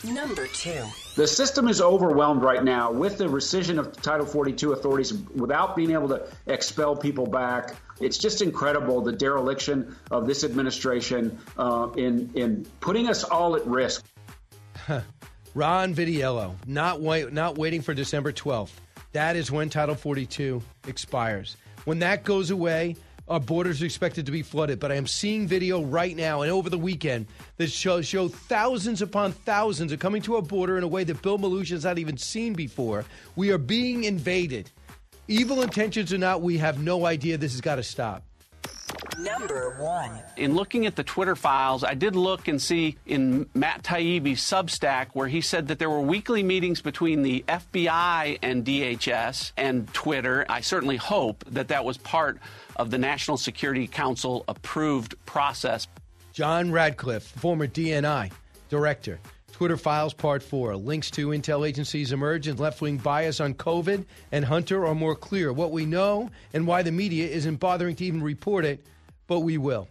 Number 0.02 0.48
two. 0.48 0.82
The 1.14 1.28
system 1.28 1.68
is 1.68 1.80
overwhelmed 1.80 2.42
right 2.42 2.64
now 2.64 2.90
with 2.90 3.18
the 3.18 3.28
rescission 3.28 3.78
of 3.78 3.92
Title 4.02 4.26
42 4.26 4.72
authorities 4.72 5.12
without 5.12 5.76
being 5.76 5.92
able 5.92 6.08
to 6.08 6.26
expel 6.48 6.96
people 6.96 7.24
back. 7.24 7.76
It's 8.00 8.18
just 8.18 8.42
incredible 8.42 9.00
the 9.00 9.12
dereliction 9.12 9.94
of 10.10 10.26
this 10.26 10.42
administration 10.42 11.38
uh, 11.56 11.86
in 11.96 12.32
in 12.34 12.66
putting 12.80 13.08
us 13.08 13.22
all 13.22 13.54
at 13.54 13.64
risk. 13.64 14.04
Ron 15.54 15.94
Vitiello, 15.94 16.56
not 16.66 17.00
wait, 17.00 17.32
not 17.32 17.56
waiting 17.56 17.80
for 17.80 17.94
December 17.94 18.32
12th. 18.32 18.72
That 19.12 19.36
is 19.36 19.52
when 19.52 19.70
Title 19.70 19.94
42 19.94 20.60
expires. 20.88 21.56
When 21.84 22.00
that 22.00 22.24
goes 22.24 22.50
away, 22.50 22.96
our 23.30 23.40
borders 23.40 23.80
are 23.80 23.84
expected 23.86 24.26
to 24.26 24.32
be 24.32 24.42
flooded. 24.42 24.80
But 24.80 24.90
I 24.90 24.96
am 24.96 25.06
seeing 25.06 25.46
video 25.46 25.82
right 25.82 26.14
now 26.16 26.42
and 26.42 26.50
over 26.50 26.68
the 26.68 26.76
weekend 26.76 27.26
that 27.56 27.70
show, 27.70 28.02
show 28.02 28.28
thousands 28.28 29.00
upon 29.00 29.32
thousands 29.32 29.92
are 29.92 29.96
coming 29.96 30.20
to 30.22 30.34
our 30.34 30.42
border 30.42 30.76
in 30.76 30.84
a 30.84 30.88
way 30.88 31.04
that 31.04 31.22
Bill 31.22 31.38
Melugin 31.38 31.70
has 31.70 31.84
not 31.84 31.98
even 31.98 32.16
seen 32.16 32.54
before. 32.54 33.04
We 33.36 33.52
are 33.52 33.58
being 33.58 34.04
invaded. 34.04 34.70
Evil 35.28 35.62
intentions 35.62 36.12
or 36.12 36.18
not, 36.18 36.42
we 36.42 36.58
have 36.58 36.82
no 36.82 37.06
idea. 37.06 37.38
This 37.38 37.52
has 37.52 37.60
got 37.60 37.76
to 37.76 37.84
stop. 37.84 38.24
Number 39.18 39.76
one. 39.78 40.10
In 40.36 40.54
looking 40.54 40.86
at 40.86 40.96
the 40.96 41.02
Twitter 41.02 41.36
files, 41.36 41.84
I 41.84 41.94
did 41.94 42.16
look 42.16 42.48
and 42.48 42.60
see 42.60 42.96
in 43.06 43.48
Matt 43.54 43.82
Taibbi's 43.82 44.40
Substack 44.40 45.08
where 45.12 45.28
he 45.28 45.40
said 45.40 45.68
that 45.68 45.78
there 45.78 45.90
were 45.90 46.00
weekly 46.00 46.42
meetings 46.42 46.80
between 46.80 47.22
the 47.22 47.44
FBI 47.46 48.38
and 48.42 48.64
DHS 48.64 49.52
and 49.56 49.92
Twitter. 49.92 50.46
I 50.48 50.60
certainly 50.60 50.96
hope 50.96 51.44
that 51.48 51.68
that 51.68 51.84
was 51.84 51.98
part 51.98 52.38
of 52.76 52.90
the 52.90 52.98
National 52.98 53.36
Security 53.36 53.86
Council 53.86 54.44
approved 54.48 55.14
process. 55.26 55.86
John 56.32 56.72
Ratcliffe, 56.72 57.24
former 57.24 57.66
DNI 57.66 58.30
director. 58.70 59.18
Twitter 59.60 59.76
Files 59.76 60.14
Part 60.14 60.42
4. 60.42 60.74
Links 60.74 61.10
to 61.10 61.28
intel 61.28 61.68
agencies' 61.68 62.12
emerge 62.12 62.48
and 62.48 62.58
left 62.58 62.80
wing 62.80 62.96
bias 62.96 63.40
on 63.40 63.52
COVID 63.52 64.06
and 64.32 64.42
Hunter 64.42 64.86
are 64.86 64.94
more 64.94 65.14
clear. 65.14 65.52
What 65.52 65.70
we 65.70 65.84
know 65.84 66.30
and 66.54 66.66
why 66.66 66.80
the 66.82 66.90
media 66.90 67.28
isn't 67.28 67.56
bothering 67.56 67.94
to 67.96 68.04
even 68.06 68.22
report 68.22 68.64
it, 68.64 68.86
but 69.26 69.40
we 69.40 69.58
will. 69.58 69.86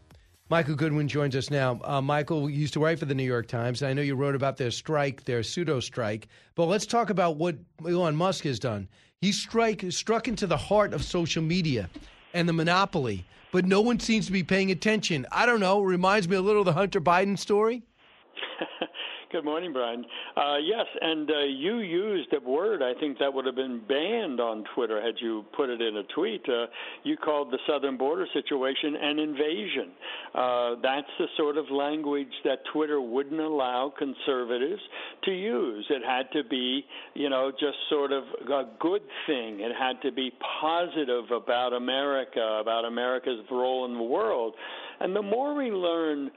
Michael 0.50 0.74
Goodwin 0.74 1.08
joins 1.08 1.36
us 1.36 1.52
now. 1.52 1.80
Uh, 1.84 2.02
Michael 2.02 2.50
used 2.50 2.74
to 2.74 2.80
write 2.80 2.98
for 2.98 3.06
the 3.06 3.14
New 3.14 3.22
York 3.22 3.48
Times. 3.48 3.84
and 3.84 3.92
I 3.92 3.94
know 3.94 4.02
you 4.02 4.16
wrote 4.16 4.34
about 4.34 4.58
their 4.58 4.72
strike, 4.72 5.26
their 5.26 5.44
pseudo 5.44 5.80
strike. 5.82 6.30
But 6.56 6.66
let's 6.66 6.88
talk 6.88 7.12
about 7.12 7.38
what 7.38 7.56
Elon 7.88 8.16
Musk 8.16 8.46
has 8.46 8.58
done. 8.58 8.88
He 9.22 9.32
strike, 9.32 9.86
struck 9.92 10.28
into 10.28 10.48
the 10.48 10.58
heart 10.58 10.96
of 10.96 11.04
social 11.04 11.44
media 11.44 11.92
and 12.34 12.50
the 12.50 12.54
monopoly, 12.54 13.24
but 13.52 13.66
no 13.66 13.82
one 13.82 14.00
seems 14.00 14.26
to 14.26 14.32
be 14.32 14.42
paying 14.42 14.72
attention. 14.72 15.28
I 15.32 15.46
don't 15.46 15.60
know. 15.60 15.82
Reminds 15.82 16.28
me 16.28 16.38
a 16.38 16.42
little 16.42 16.62
of 16.62 16.66
the 16.66 16.74
Hunter 16.74 17.00
Biden 17.00 17.38
story. 17.38 17.84
Good 19.32 19.46
morning, 19.46 19.74
Brian. 19.74 20.04
Uh, 20.36 20.58
yes, 20.58 20.88
and 21.02 21.30
uh, 21.30 21.44
you 21.44 21.82
used 21.82 22.34
a 22.34 22.50
word 22.50 22.82
I 22.82 23.00
think 23.00 23.20
that 23.20 23.32
would 23.32 23.46
have 23.46 23.56
been 23.56 23.80
banned 23.88 24.40
on 24.40 24.64
Twitter 24.74 25.00
had 25.00 25.14
you 25.22 25.46
put 25.56 25.70
it 25.70 25.80
in 25.82 25.98
a 25.98 26.04
tweet. 26.16 26.42
Uh, 26.50 26.66
you 27.04 27.16
called 27.16 27.52
the 27.52 27.60
southern 27.68 27.96
border 27.96 28.26
situation 28.34 28.96
an 29.00 29.20
invasion. 29.20 29.92
Uh, 30.34 30.76
that's 30.82 31.08
the 31.20 31.28
sort 31.38 31.58
of 31.58 31.66
language 31.70 32.32
that 32.44 32.58
Twitter 32.74 33.00
wouldn't 33.02 33.40
allow 33.40 33.94
conservatives 34.00 34.82
to 35.26 35.32
use. 35.32 35.86
It 35.92 36.02
had 36.04 36.32
to 36.34 36.44
be, 36.44 36.84
you 37.14 37.30
know, 37.30 37.52
just 37.52 37.78
sort 37.88 38.12
of 38.12 38.24
a 38.50 38.64
good 38.80 39.04
thing. 39.28 39.60
It 39.60 39.74
had 39.78 40.02
to 40.02 40.12
be 40.12 40.32
positive 40.60 41.26
about 41.30 41.74
America, 41.74 42.58
about 42.60 42.84
America's 42.86 43.46
role 43.52 43.86
in 43.86 43.94
the 43.94 44.02
world. 44.02 44.56
And 45.00 45.16
the 45.16 45.22
more 45.22 45.54
we 45.54 45.70
learn 45.70 46.32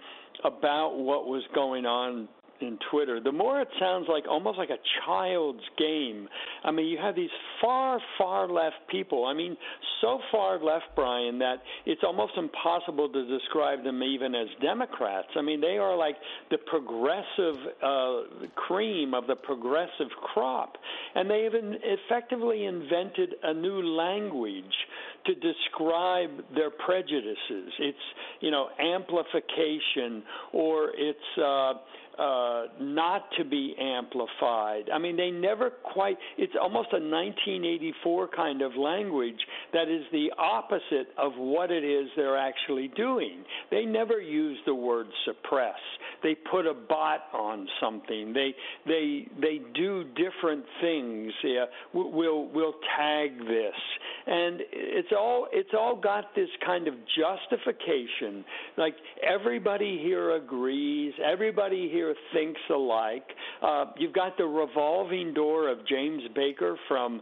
about 0.44 0.98
what 0.98 1.26
was 1.26 1.42
going 1.54 1.86
on 1.86 2.28
in 2.62 2.78
Twitter, 2.90 3.20
the 3.20 3.32
more 3.32 3.60
it 3.60 3.68
sounds 3.78 4.06
like 4.08 4.24
almost 4.28 4.58
like 4.58 4.70
a 4.70 4.78
child's 5.04 5.62
game. 5.78 6.28
I 6.64 6.70
mean, 6.70 6.86
you 6.86 6.98
have 6.98 7.14
these 7.14 7.30
far, 7.60 8.00
far 8.18 8.48
left 8.48 8.76
people. 8.88 9.26
I 9.26 9.34
mean, 9.34 9.56
so 10.00 10.20
far 10.30 10.62
left, 10.62 10.86
Brian, 10.94 11.38
that 11.38 11.62
it's 11.86 12.02
almost 12.04 12.32
impossible 12.36 13.08
to 13.08 13.38
describe 13.38 13.84
them 13.84 14.02
even 14.02 14.34
as 14.34 14.48
Democrats. 14.60 15.28
I 15.36 15.42
mean, 15.42 15.60
they 15.60 15.78
are 15.78 15.96
like 15.96 16.16
the 16.50 16.58
progressive 16.58 17.56
uh, 17.82 18.48
cream 18.54 19.14
of 19.14 19.26
the 19.26 19.36
progressive 19.36 20.10
crop. 20.32 20.76
And 21.14 21.30
they 21.30 21.44
have 21.44 21.54
effectively 21.54 22.64
invented 22.64 23.34
a 23.42 23.54
new 23.54 23.82
language 23.82 24.64
to 25.26 25.34
describe 25.34 26.30
their 26.54 26.70
prejudices. 26.70 27.72
It's, 27.78 27.98
you 28.40 28.50
know, 28.50 28.68
amplification 28.78 30.22
or 30.52 30.90
it's, 30.96 31.38
uh, 31.38 31.74
uh, 32.18 32.64
not 32.80 33.24
to 33.38 33.44
be 33.44 33.74
amplified. 33.80 34.90
I 34.92 34.98
mean, 34.98 35.16
they 35.16 35.30
never 35.30 35.70
quite, 35.70 36.18
it's 36.36 36.52
almost 36.60 36.88
a 36.92 37.00
1984 37.00 38.28
kind 38.28 38.62
of 38.62 38.72
language 38.76 39.40
that 39.72 39.88
is 39.88 40.02
the 40.12 40.30
opposite 40.38 41.08
of 41.16 41.32
what 41.36 41.70
it 41.70 41.84
is 41.84 42.08
they're 42.16 42.36
actually 42.36 42.88
doing. 42.96 43.44
They 43.70 43.84
never 43.84 44.20
use 44.20 44.58
the 44.66 44.74
word 44.74 45.06
suppress. 45.24 45.78
They 46.22 46.36
put 46.50 46.66
a 46.66 46.74
bot 46.74 47.22
on 47.32 47.66
something. 47.80 48.32
They 48.32 48.54
they 48.86 49.26
they 49.40 49.60
do 49.74 50.04
different 50.14 50.64
things. 50.80 51.32
Yeah, 51.42 51.64
we'll 51.92 52.48
we'll 52.48 52.74
tag 52.96 53.38
this, 53.38 53.74
and 54.26 54.60
it's 54.72 55.12
all 55.16 55.48
it's 55.52 55.70
all 55.76 55.96
got 55.96 56.34
this 56.34 56.48
kind 56.64 56.86
of 56.88 56.94
justification. 57.18 58.44
Like 58.76 58.94
everybody 59.22 59.98
here 59.98 60.36
agrees. 60.36 61.14
Everybody 61.24 61.88
here 61.90 62.01
thinks 62.32 62.60
alike. 62.70 63.24
Uh, 63.62 63.86
you've 63.96 64.12
got 64.12 64.36
the 64.36 64.44
revolving 64.44 65.32
door 65.34 65.68
of 65.68 65.78
James 65.86 66.22
Baker 66.34 66.76
from 66.88 67.20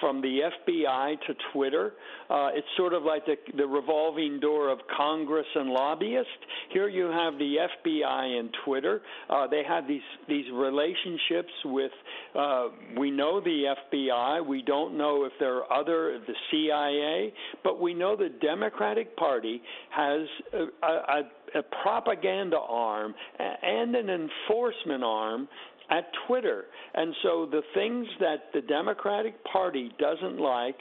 from 0.00 0.20
the 0.20 0.40
FBI 0.68 1.20
to 1.26 1.34
Twitter. 1.52 1.92
Uh, 2.30 2.48
it's 2.54 2.66
sort 2.76 2.94
of 2.94 3.02
like 3.02 3.24
the, 3.26 3.36
the 3.56 3.66
revolving 3.66 4.40
door 4.40 4.70
of 4.70 4.78
Congress 4.96 5.46
and 5.54 5.70
lobbyists. 5.70 6.30
Here 6.72 6.88
you 6.88 7.06
have 7.06 7.34
the 7.38 7.56
FBI 7.86 8.38
and 8.38 8.50
Twitter. 8.64 9.02
Uh, 9.28 9.46
they 9.46 9.62
have 9.66 9.86
these 9.86 10.00
these 10.28 10.46
relationships 10.52 11.52
with. 11.64 11.92
Uh, 12.34 12.68
we 12.98 13.10
know 13.10 13.40
the 13.40 13.74
FBI. 13.92 14.46
We 14.46 14.62
don't 14.62 14.96
know 14.96 15.24
if 15.24 15.32
there 15.38 15.56
are 15.56 15.72
other 15.72 16.18
the 16.26 16.34
CIA, 16.50 17.32
but 17.64 17.80
we 17.80 17.94
know 17.94 18.16
the 18.16 18.30
Democratic 18.40 19.16
Party 19.16 19.62
has 19.90 20.26
a, 20.52 20.86
a, 20.86 21.22
a 21.54 21.62
propaganda 21.82 22.58
arm 22.58 23.14
and 23.38 23.94
an 23.94 24.08
enforcement 24.08 25.04
arm 25.04 25.48
at 25.90 26.06
Twitter. 26.26 26.64
And 26.94 27.14
so 27.22 27.46
the 27.50 27.62
things 27.74 28.06
that 28.20 28.44
the 28.54 28.62
Democratic 28.62 29.42
Party 29.44 29.90
doesn't 29.98 30.40
like 30.40 30.76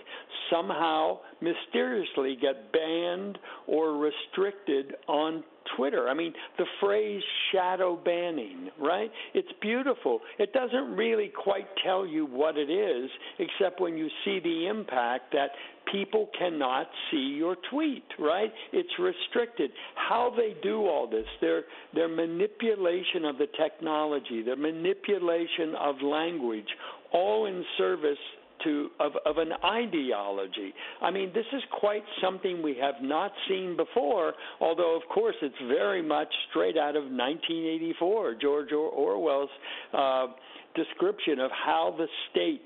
somehow 0.50 1.20
mysteriously 1.42 2.38
get 2.42 2.72
banned 2.72 3.38
or 3.68 3.98
restricted 3.98 4.96
on 5.08 5.44
Twitter. 5.76 6.08
I 6.08 6.14
mean, 6.14 6.34
the 6.58 6.66
phrase 6.80 7.22
shadow 7.52 7.96
banning, 8.04 8.70
right? 8.80 9.12
It's 9.34 9.52
beautiful. 9.62 10.20
It 10.40 10.54
doesn't 10.54 10.96
really 10.96 11.32
quite 11.44 11.68
tell 11.84 12.06
you 12.06 12.26
what 12.26 12.58
it 12.58 12.70
is, 12.70 13.10
except 13.40 13.80
when 13.80 13.98
you 13.98 14.08
see 14.26 14.40
the 14.40 14.68
impact 14.68 15.32
that 15.34 15.50
people 15.92 16.30
cannot 16.38 16.88
see 17.10 17.36
your 17.38 17.56
tweet, 17.70 18.04
right? 18.20 18.52
It's 18.72 18.90
restricted. 19.00 19.72
How 19.96 20.34
they 20.36 20.56
do 20.62 20.86
all 20.86 21.10
this, 21.10 21.26
their 21.42 21.64
their 21.94 22.08
manipulation 22.08 23.26
of 23.26 23.38
the 23.38 23.48
technology, 23.60 24.44
their 24.44 24.56
manipulation 24.56 25.76
of 25.80 25.96
language, 26.02 26.68
all 27.12 27.46
in 27.46 27.64
service 27.78 28.18
to 28.64 28.90
of, 29.00 29.14
of 29.26 29.38
an 29.38 29.52
ideology. 29.64 30.74
I 31.02 31.12
mean, 31.12 31.32
this 31.34 31.46
is 31.54 31.62
quite 31.80 32.04
something 32.22 32.62
we 32.62 32.78
have 32.82 32.96
not 33.02 33.32
seen 33.48 33.76
before. 33.78 34.34
Although, 34.60 34.96
of 34.96 35.04
course, 35.14 35.36
it's 35.42 35.56
very 35.68 36.02
much 36.02 36.30
straight 36.50 36.78
out 36.78 36.96
of 36.96 37.04
1984, 37.04 38.36
George 38.42 38.72
Orwell's 38.72 39.50
uh, 39.94 40.28
description 40.76 41.40
of 41.40 41.52
how 41.52 41.94
the 41.98 42.08
state 42.32 42.62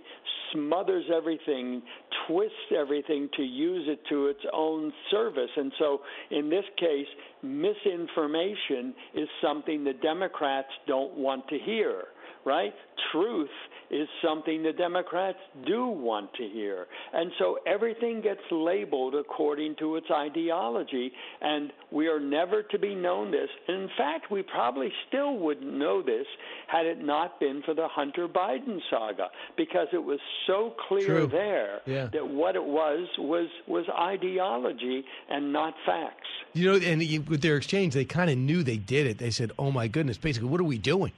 smothers 0.54 1.06
everything, 1.16 1.82
twists 2.28 2.54
everything 2.78 3.30
to 3.36 3.44
use 3.44 3.88
it 3.88 4.00
to 4.10 4.28
its 4.28 4.40
own 4.54 4.92
service. 5.12 5.50
And 5.56 5.72
so, 5.80 6.02
in 6.32 6.50
this 6.50 6.64
case, 6.78 7.08
misinformation 7.44 8.94
is 9.16 9.28
something 9.42 9.84
the 9.84 9.94
Democrats 9.94 10.70
don't 10.88 11.16
want 11.16 11.48
to 11.50 11.58
hear, 11.60 12.06
right? 12.46 12.74
Truth 13.12 13.50
is 13.92 14.08
something 14.24 14.64
the 14.64 14.74
Democrats 14.74 15.38
do 15.68 15.88
want 15.88 16.34
to 16.34 16.44
hear. 16.48 16.88
And 17.14 17.32
so 17.38 17.60
everything 17.68 18.20
gets 18.22 18.42
labeled 18.52 19.14
according 19.16 19.76
to 19.80 19.96
its 19.96 20.08
ideology, 20.12 21.12
and 21.42 21.72
we 21.92 22.08
are 22.08 22.20
never 22.20 22.64
to 22.64 22.80
be 22.80 22.96
known 22.96 23.32
this. 23.32 23.50
In 23.68 23.88
fact, 23.98 24.32
we 24.32 24.42
probably 24.42 24.92
still 25.08 25.38
wouldn't 25.38 25.72
know 25.72 26.02
this 26.02 26.26
had 26.68 26.86
it 26.88 27.00
not 27.04 27.40
been 27.40 27.62
for 27.64 27.74
the 27.76 27.88
Hunter 27.88 28.28
Biden 28.28 28.80
saga, 28.90 29.28
because 29.56 29.88
it 29.94 30.04
was 30.04 30.20
so 30.48 30.74
clear 30.88 31.06
True. 31.20 31.28
there 31.28 31.82
Yeah. 31.86 32.08
that 32.08 32.28
what 32.28 32.56
it 32.56 32.64
was 32.66 33.08
was 33.20 33.48
was 33.68 33.86
ideology 33.90 35.06
and 35.30 35.54
not 35.54 35.76
facts. 35.86 36.28
You 36.54 36.72
know, 36.72 36.86
and 36.86 37.00
with 37.30 37.42
their 37.42 37.58
exchange, 37.58 37.94
they 37.94 38.06
kind 38.06 38.30
of 38.32 38.38
knew 38.38 38.64
they 38.64 38.78
did 38.78 39.06
it. 39.08 39.20
They 39.20 39.30
said, 39.32 39.52
"Oh 39.60 39.72
my 39.72 39.88
goodness!" 39.88 40.18
Basically, 40.18 40.50
what 40.50 40.60
are 40.60 40.66
we 40.66 40.78
doing? 40.78 41.12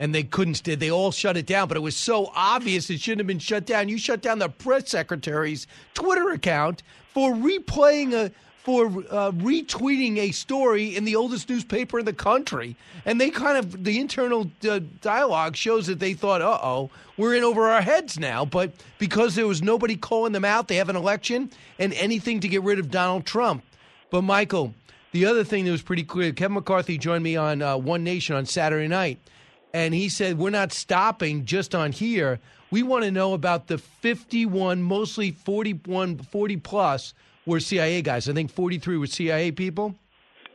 And 0.00 0.14
they 0.14 0.22
couldn't. 0.22 0.62
They 0.64 0.90
all 0.90 1.12
shut 1.12 1.36
it 1.36 1.46
down, 1.46 1.68
but 1.68 1.76
it 1.76 1.80
was 1.80 1.96
so 1.96 2.32
obvious 2.34 2.90
it 2.90 3.00
shouldn't 3.00 3.20
have 3.20 3.26
been 3.26 3.38
shut 3.38 3.66
down. 3.66 3.88
You 3.88 3.98
shut 3.98 4.22
down 4.22 4.38
the 4.38 4.48
press 4.48 4.90
secretary's 4.90 5.66
Twitter 5.94 6.30
account 6.30 6.82
for 7.12 7.32
replaying 7.32 8.12
a 8.12 8.30
for 8.62 8.86
uh, 8.86 9.32
retweeting 9.32 10.18
a 10.18 10.30
story 10.30 10.94
in 10.96 11.04
the 11.04 11.16
oldest 11.16 11.48
newspaper 11.48 11.98
in 11.98 12.04
the 12.04 12.12
country, 12.12 12.76
and 13.04 13.20
they 13.20 13.28
kind 13.28 13.58
of 13.58 13.84
the 13.84 13.98
internal 13.98 14.50
uh, 14.68 14.80
dialogue 15.00 15.56
shows 15.56 15.88
that 15.88 15.98
they 15.98 16.14
thought, 16.14 16.40
"Uh 16.40 16.58
oh, 16.62 16.90
we're 17.16 17.34
in 17.34 17.42
over 17.42 17.68
our 17.68 17.82
heads 17.82 18.18
now." 18.18 18.44
But 18.44 18.72
because 18.98 19.34
there 19.34 19.48
was 19.48 19.62
nobody 19.62 19.96
calling 19.96 20.32
them 20.32 20.44
out, 20.44 20.68
they 20.68 20.76
have 20.76 20.88
an 20.88 20.96
election 20.96 21.50
and 21.78 21.92
anything 21.94 22.40
to 22.40 22.48
get 22.48 22.62
rid 22.62 22.78
of 22.78 22.90
Donald 22.90 23.26
Trump. 23.26 23.64
But 24.10 24.22
Michael, 24.22 24.74
the 25.10 25.26
other 25.26 25.42
thing 25.42 25.64
that 25.64 25.72
was 25.72 25.82
pretty 25.82 26.04
clear, 26.04 26.32
Kevin 26.32 26.54
McCarthy 26.54 26.98
joined 26.98 27.24
me 27.24 27.34
on 27.34 27.62
uh, 27.62 27.76
One 27.76 28.04
Nation 28.04 28.36
on 28.36 28.46
Saturday 28.46 28.88
night, 28.88 29.18
and 29.72 29.94
he 29.94 30.08
said 30.08 30.38
we're 30.38 30.50
not 30.50 30.72
stopping 30.72 31.44
just 31.44 31.74
on 31.74 31.92
here. 31.92 32.40
We 32.70 32.82
want 32.82 33.04
to 33.04 33.10
know 33.10 33.34
about 33.34 33.66
the 33.66 33.78
51, 33.78 34.82
mostly 34.82 35.30
41, 35.30 36.18
40 36.18 36.56
plus 36.58 37.14
were 37.46 37.60
CIA 37.60 38.02
guys. 38.02 38.28
I 38.28 38.32
think 38.32 38.50
43 38.50 38.96
were 38.96 39.06
CIA 39.06 39.52
people. 39.52 39.94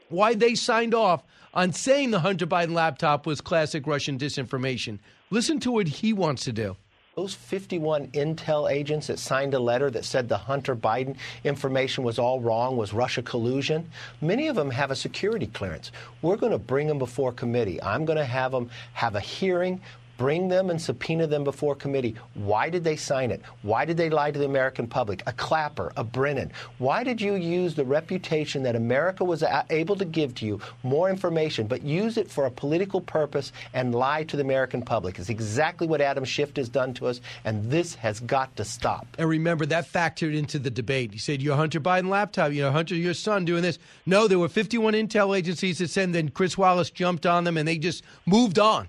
Why 0.09 0.33
they 0.33 0.55
signed 0.55 0.93
off 0.93 1.23
on 1.53 1.73
saying 1.73 2.11
the 2.11 2.19
Hunter 2.19 2.47
Biden 2.47 2.73
laptop 2.73 3.25
was 3.25 3.41
classic 3.41 3.85
Russian 3.85 4.17
disinformation. 4.17 4.99
Listen 5.29 5.59
to 5.59 5.71
what 5.71 5.87
he 5.87 6.13
wants 6.13 6.43
to 6.45 6.53
do. 6.53 6.77
Those 7.17 7.33
51 7.33 8.09
intel 8.09 8.71
agents 8.71 9.07
that 9.07 9.17
signed 9.17 9.55
a 9.55 9.59
letter 9.59 9.89
that 9.89 10.05
said 10.05 10.29
the 10.29 10.37
Hunter 10.37 10.75
Biden 10.75 11.15
information 11.43 12.03
was 12.03 12.19
all 12.19 12.39
wrong, 12.39 12.77
was 12.77 12.93
Russia 12.93 13.23
collusion, 13.23 13.89
many 14.21 14.47
of 14.49 14.55
them 14.55 14.69
have 14.69 14.91
a 14.91 14.95
security 14.95 15.47
clearance. 15.47 15.91
We're 16.21 16.35
going 16.35 16.51
to 16.51 16.59
bring 16.59 16.85
them 16.85 16.99
before 16.99 17.31
committee. 17.31 17.81
I'm 17.81 18.05
going 18.05 18.19
to 18.19 18.23
have 18.23 18.51
them 18.51 18.69
have 18.93 19.15
a 19.15 19.19
hearing 19.19 19.81
Bring 20.17 20.47
them 20.47 20.69
and 20.71 20.81
subpoena 20.81 21.27
them 21.27 21.43
before 21.43 21.75
committee. 21.75 22.15
Why 22.33 22.69
did 22.69 22.83
they 22.83 22.95
sign 22.95 23.29
it? 23.29 23.41
Why 23.61 23.85
did 23.85 23.97
they 23.97 24.09
lie 24.09 24.31
to 24.31 24.39
the 24.39 24.45
American 24.45 24.87
public? 24.87 25.21
A 25.27 25.33
Clapper, 25.33 25.93
a 25.95 26.03
Brennan. 26.03 26.51
Why 26.79 27.03
did 27.03 27.21
you 27.21 27.35
use 27.35 27.75
the 27.75 27.85
reputation 27.85 28.63
that 28.63 28.75
America 28.75 29.23
was 29.23 29.43
able 29.69 29.95
to 29.95 30.05
give 30.05 30.33
to 30.35 30.45
you 30.45 30.59
more 30.81 31.09
information, 31.09 31.67
but 31.67 31.83
use 31.83 32.17
it 32.17 32.31
for 32.31 32.45
a 32.45 32.51
political 32.51 32.99
purpose 32.99 33.51
and 33.73 33.93
lie 33.93 34.23
to 34.23 34.35
the 34.35 34.43
American 34.43 34.81
public? 34.81 35.19
It's 35.19 35.29
exactly 35.29 35.87
what 35.87 36.01
Adam 36.01 36.25
Schiff 36.25 36.55
has 36.55 36.67
done 36.67 36.93
to 36.95 37.07
us, 37.07 37.21
and 37.45 37.69
this 37.69 37.93
has 37.95 38.19
got 38.19 38.55
to 38.57 38.65
stop. 38.65 39.05
And 39.19 39.29
remember, 39.29 39.65
that 39.67 39.91
factored 39.91 40.35
into 40.35 40.57
the 40.57 40.71
debate. 40.71 41.11
He 41.11 41.19
said, 41.19 41.41
Your 41.41 41.55
Hunter 41.55 41.79
Biden 41.79 42.09
laptop, 42.09 42.51
you 42.53 42.63
know, 42.63 42.71
Hunter, 42.71 42.95
your 42.95 43.13
son 43.13 43.45
doing 43.45 43.61
this. 43.61 43.77
No, 44.05 44.27
there 44.27 44.39
were 44.39 44.49
51 44.49 44.93
intel 44.93 45.37
agencies 45.37 45.77
that 45.77 45.89
said, 45.89 46.07
then 46.13 46.29
Chris 46.29 46.57
Wallace 46.57 46.89
jumped 46.89 47.25
on 47.25 47.43
them 47.43 47.57
and 47.57 47.67
they 47.67 47.77
just 47.77 48.03
moved 48.25 48.59
on. 48.59 48.87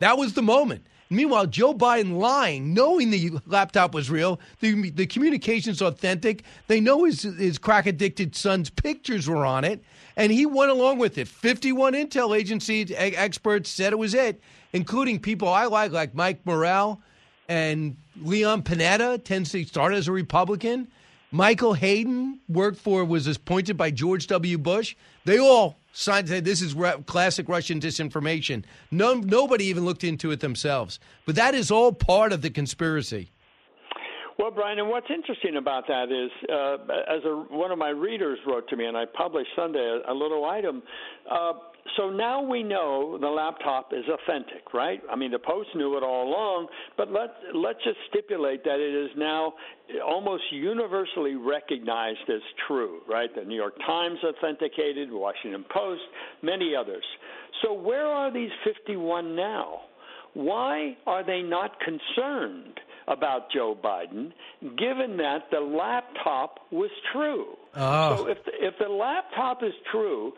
That 0.00 0.18
was 0.18 0.34
the 0.34 0.42
moment. 0.42 0.84
Meanwhile, 1.10 1.46
Joe 1.46 1.72
Biden 1.72 2.18
lying, 2.18 2.74
knowing 2.74 3.10
the 3.10 3.38
laptop 3.46 3.94
was 3.94 4.10
real, 4.10 4.40
the, 4.60 4.90
the 4.90 5.06
communication's 5.06 5.80
authentic. 5.80 6.42
They 6.66 6.80
know 6.80 7.04
his, 7.04 7.22
his 7.22 7.56
crack 7.56 7.86
addicted 7.86 8.36
son's 8.36 8.68
pictures 8.68 9.26
were 9.26 9.46
on 9.46 9.64
it, 9.64 9.82
and 10.16 10.30
he 10.30 10.44
went 10.44 10.70
along 10.70 10.98
with 10.98 11.16
it. 11.16 11.26
51 11.26 11.94
intel 11.94 12.36
agency 12.36 12.94
experts 12.94 13.70
said 13.70 13.94
it 13.94 13.98
was 13.98 14.12
it, 14.12 14.40
including 14.74 15.18
people 15.18 15.48
I 15.48 15.64
like, 15.64 15.92
like 15.92 16.14
Mike 16.14 16.44
Morell 16.44 17.00
and 17.48 17.96
Leon 18.20 18.62
Panetta, 18.62 19.22
tends 19.24 19.50
to 19.52 19.64
start 19.64 19.94
as 19.94 20.08
a 20.08 20.12
Republican. 20.12 20.88
Michael 21.30 21.72
Hayden 21.72 22.40
worked 22.48 22.78
for, 22.78 23.02
was 23.04 23.26
appointed 23.26 23.78
by 23.78 23.90
George 23.90 24.26
W. 24.26 24.58
Bush. 24.58 24.94
They 25.24 25.38
all 25.38 25.78
said 25.98 26.26
this 26.26 26.62
is 26.62 26.74
classic 27.06 27.48
Russian 27.48 27.80
disinformation. 27.80 28.64
No, 28.90 29.14
nobody 29.14 29.64
even 29.64 29.84
looked 29.84 30.04
into 30.04 30.30
it 30.30 30.40
themselves. 30.40 31.00
But 31.26 31.34
that 31.34 31.54
is 31.54 31.70
all 31.70 31.92
part 31.92 32.32
of 32.32 32.40
the 32.40 32.50
conspiracy. 32.50 33.30
Well, 34.38 34.52
Brian, 34.52 34.78
and 34.78 34.88
what's 34.88 35.10
interesting 35.10 35.56
about 35.56 35.88
that 35.88 36.12
is, 36.12 36.30
uh, 36.48 36.76
as 37.12 37.24
a, 37.24 37.34
one 37.52 37.72
of 37.72 37.78
my 37.78 37.88
readers 37.88 38.38
wrote 38.46 38.68
to 38.68 38.76
me, 38.76 38.84
and 38.84 38.96
I 38.96 39.04
published 39.04 39.50
Sunday 39.56 39.80
a, 39.80 40.12
a 40.12 40.14
little 40.14 40.44
item. 40.44 40.84
Uh, 41.28 41.54
so 41.96 42.10
now 42.10 42.42
we 42.42 42.62
know 42.62 43.18
the 43.20 43.28
laptop 43.28 43.92
is 43.92 44.04
authentic, 44.08 44.74
right? 44.74 45.00
I 45.10 45.16
mean, 45.16 45.30
the 45.30 45.38
Post 45.38 45.70
knew 45.74 45.96
it 45.96 46.02
all 46.02 46.28
along, 46.28 46.68
but 46.96 47.10
let 47.10 47.30
let's 47.54 47.82
just 47.84 47.98
stipulate 48.08 48.64
that 48.64 48.80
it 48.80 48.94
is 48.94 49.10
now 49.16 49.54
almost 50.06 50.42
universally 50.52 51.34
recognized 51.34 52.28
as 52.28 52.42
true, 52.66 53.00
right? 53.08 53.34
The 53.34 53.44
New 53.44 53.56
York 53.56 53.74
Times 53.86 54.18
authenticated, 54.24 55.10
Washington 55.10 55.64
Post, 55.72 56.02
many 56.42 56.74
others. 56.74 57.04
So 57.62 57.72
where 57.72 58.06
are 58.06 58.32
these 58.32 58.50
51 58.64 59.34
now? 59.34 59.80
Why 60.34 60.96
are 61.06 61.24
they 61.24 61.42
not 61.42 61.72
concerned 61.80 62.80
about 63.08 63.50
Joe 63.50 63.76
Biden, 63.82 64.32
given 64.76 65.16
that 65.16 65.50
the 65.50 65.60
laptop 65.60 66.60
was 66.70 66.90
true? 67.12 67.56
Oh. 67.74 68.16
So 68.16 68.26
if 68.28 68.38
the, 68.44 68.52
if 68.60 68.74
the 68.78 68.88
laptop 68.88 69.62
is 69.62 69.72
true, 69.90 70.32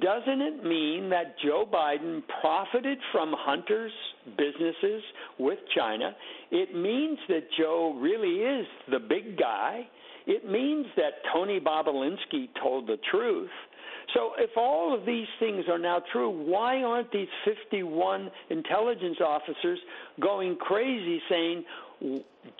doesn't 0.00 0.40
it 0.40 0.64
mean 0.64 1.08
that 1.10 1.36
Joe 1.44 1.68
Biden 1.70 2.22
profited 2.40 2.98
from 3.12 3.34
Hunter's 3.36 3.92
businesses 4.36 5.02
with 5.38 5.58
China? 5.76 6.14
It 6.50 6.74
means 6.74 7.18
that 7.28 7.48
Joe 7.58 7.96
really 7.98 8.42
is 8.42 8.66
the 8.90 8.98
big 8.98 9.38
guy. 9.38 9.88
It 10.26 10.50
means 10.50 10.86
that 10.96 11.22
Tony 11.32 11.60
Bobulinski 11.60 12.48
told 12.60 12.86
the 12.86 12.98
truth. 13.10 13.50
So, 14.14 14.32
if 14.38 14.50
all 14.56 14.94
of 14.94 15.04
these 15.04 15.26
things 15.38 15.64
are 15.68 15.78
now 15.78 16.02
true, 16.12 16.30
why 16.30 16.82
aren't 16.82 17.12
these 17.12 17.28
51 17.44 18.30
intelligence 18.48 19.18
officers 19.24 19.78
going 20.18 20.56
crazy 20.56 21.20
saying 21.28 21.64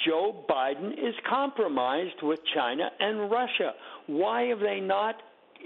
Joe 0.06 0.44
Biden 0.48 0.92
is 0.92 1.14
compromised 1.28 2.22
with 2.22 2.40
China 2.54 2.90
and 3.00 3.30
Russia? 3.30 3.72
Why 4.06 4.42
have 4.44 4.60
they 4.60 4.80
not, 4.80 5.16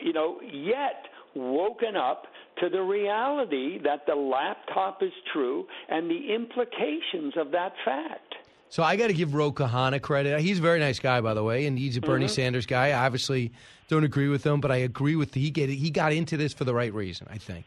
you 0.01 0.13
know, 0.13 0.41
yet 0.41 1.07
woken 1.35 1.97
up 1.97 2.27
to 2.61 2.69
the 2.69 2.83
reality 2.83 3.79
that 3.83 4.07
the 4.07 4.15
laptop 4.15 5.03
is 5.03 5.13
true 5.33 5.67
and 5.89 6.11
the 6.11 6.35
implications 6.35 7.35
of 7.37 7.51
that 7.53 7.73
fact. 7.85 8.35
So 8.69 8.83
I 8.83 8.97
got 8.97 9.09
to 9.09 9.13
give 9.13 9.35
Ro 9.35 9.53
Khanna 9.53 10.01
credit. 10.01 10.41
He's 10.41 10.59
a 10.59 10.63
very 10.63 10.81
nice 10.81 10.99
guy, 10.99 11.21
by 11.21 11.35
the 11.35 11.45
way, 11.45 11.67
and 11.67 11.79
he's 11.79 11.99
a 11.99 12.01
Bernie 12.01 12.25
mm-hmm. 12.25 12.33
Sanders 12.33 12.65
guy. 12.65 12.89
I 12.89 13.05
obviously 13.05 13.53
don't 13.89 14.05
agree 14.05 14.29
with 14.29 14.47
him, 14.47 14.61
but 14.61 14.71
I 14.71 14.77
agree 14.77 15.15
with 15.15 15.33
the, 15.33 15.41
he 15.41 15.51
get 15.51 15.69
he 15.69 15.91
got 15.91 16.15
into 16.15 16.39
this 16.39 16.55
for 16.55 16.65
the 16.65 16.75
right 16.75 16.93
reason. 16.95 17.27
I 17.31 17.37
think 17.37 17.67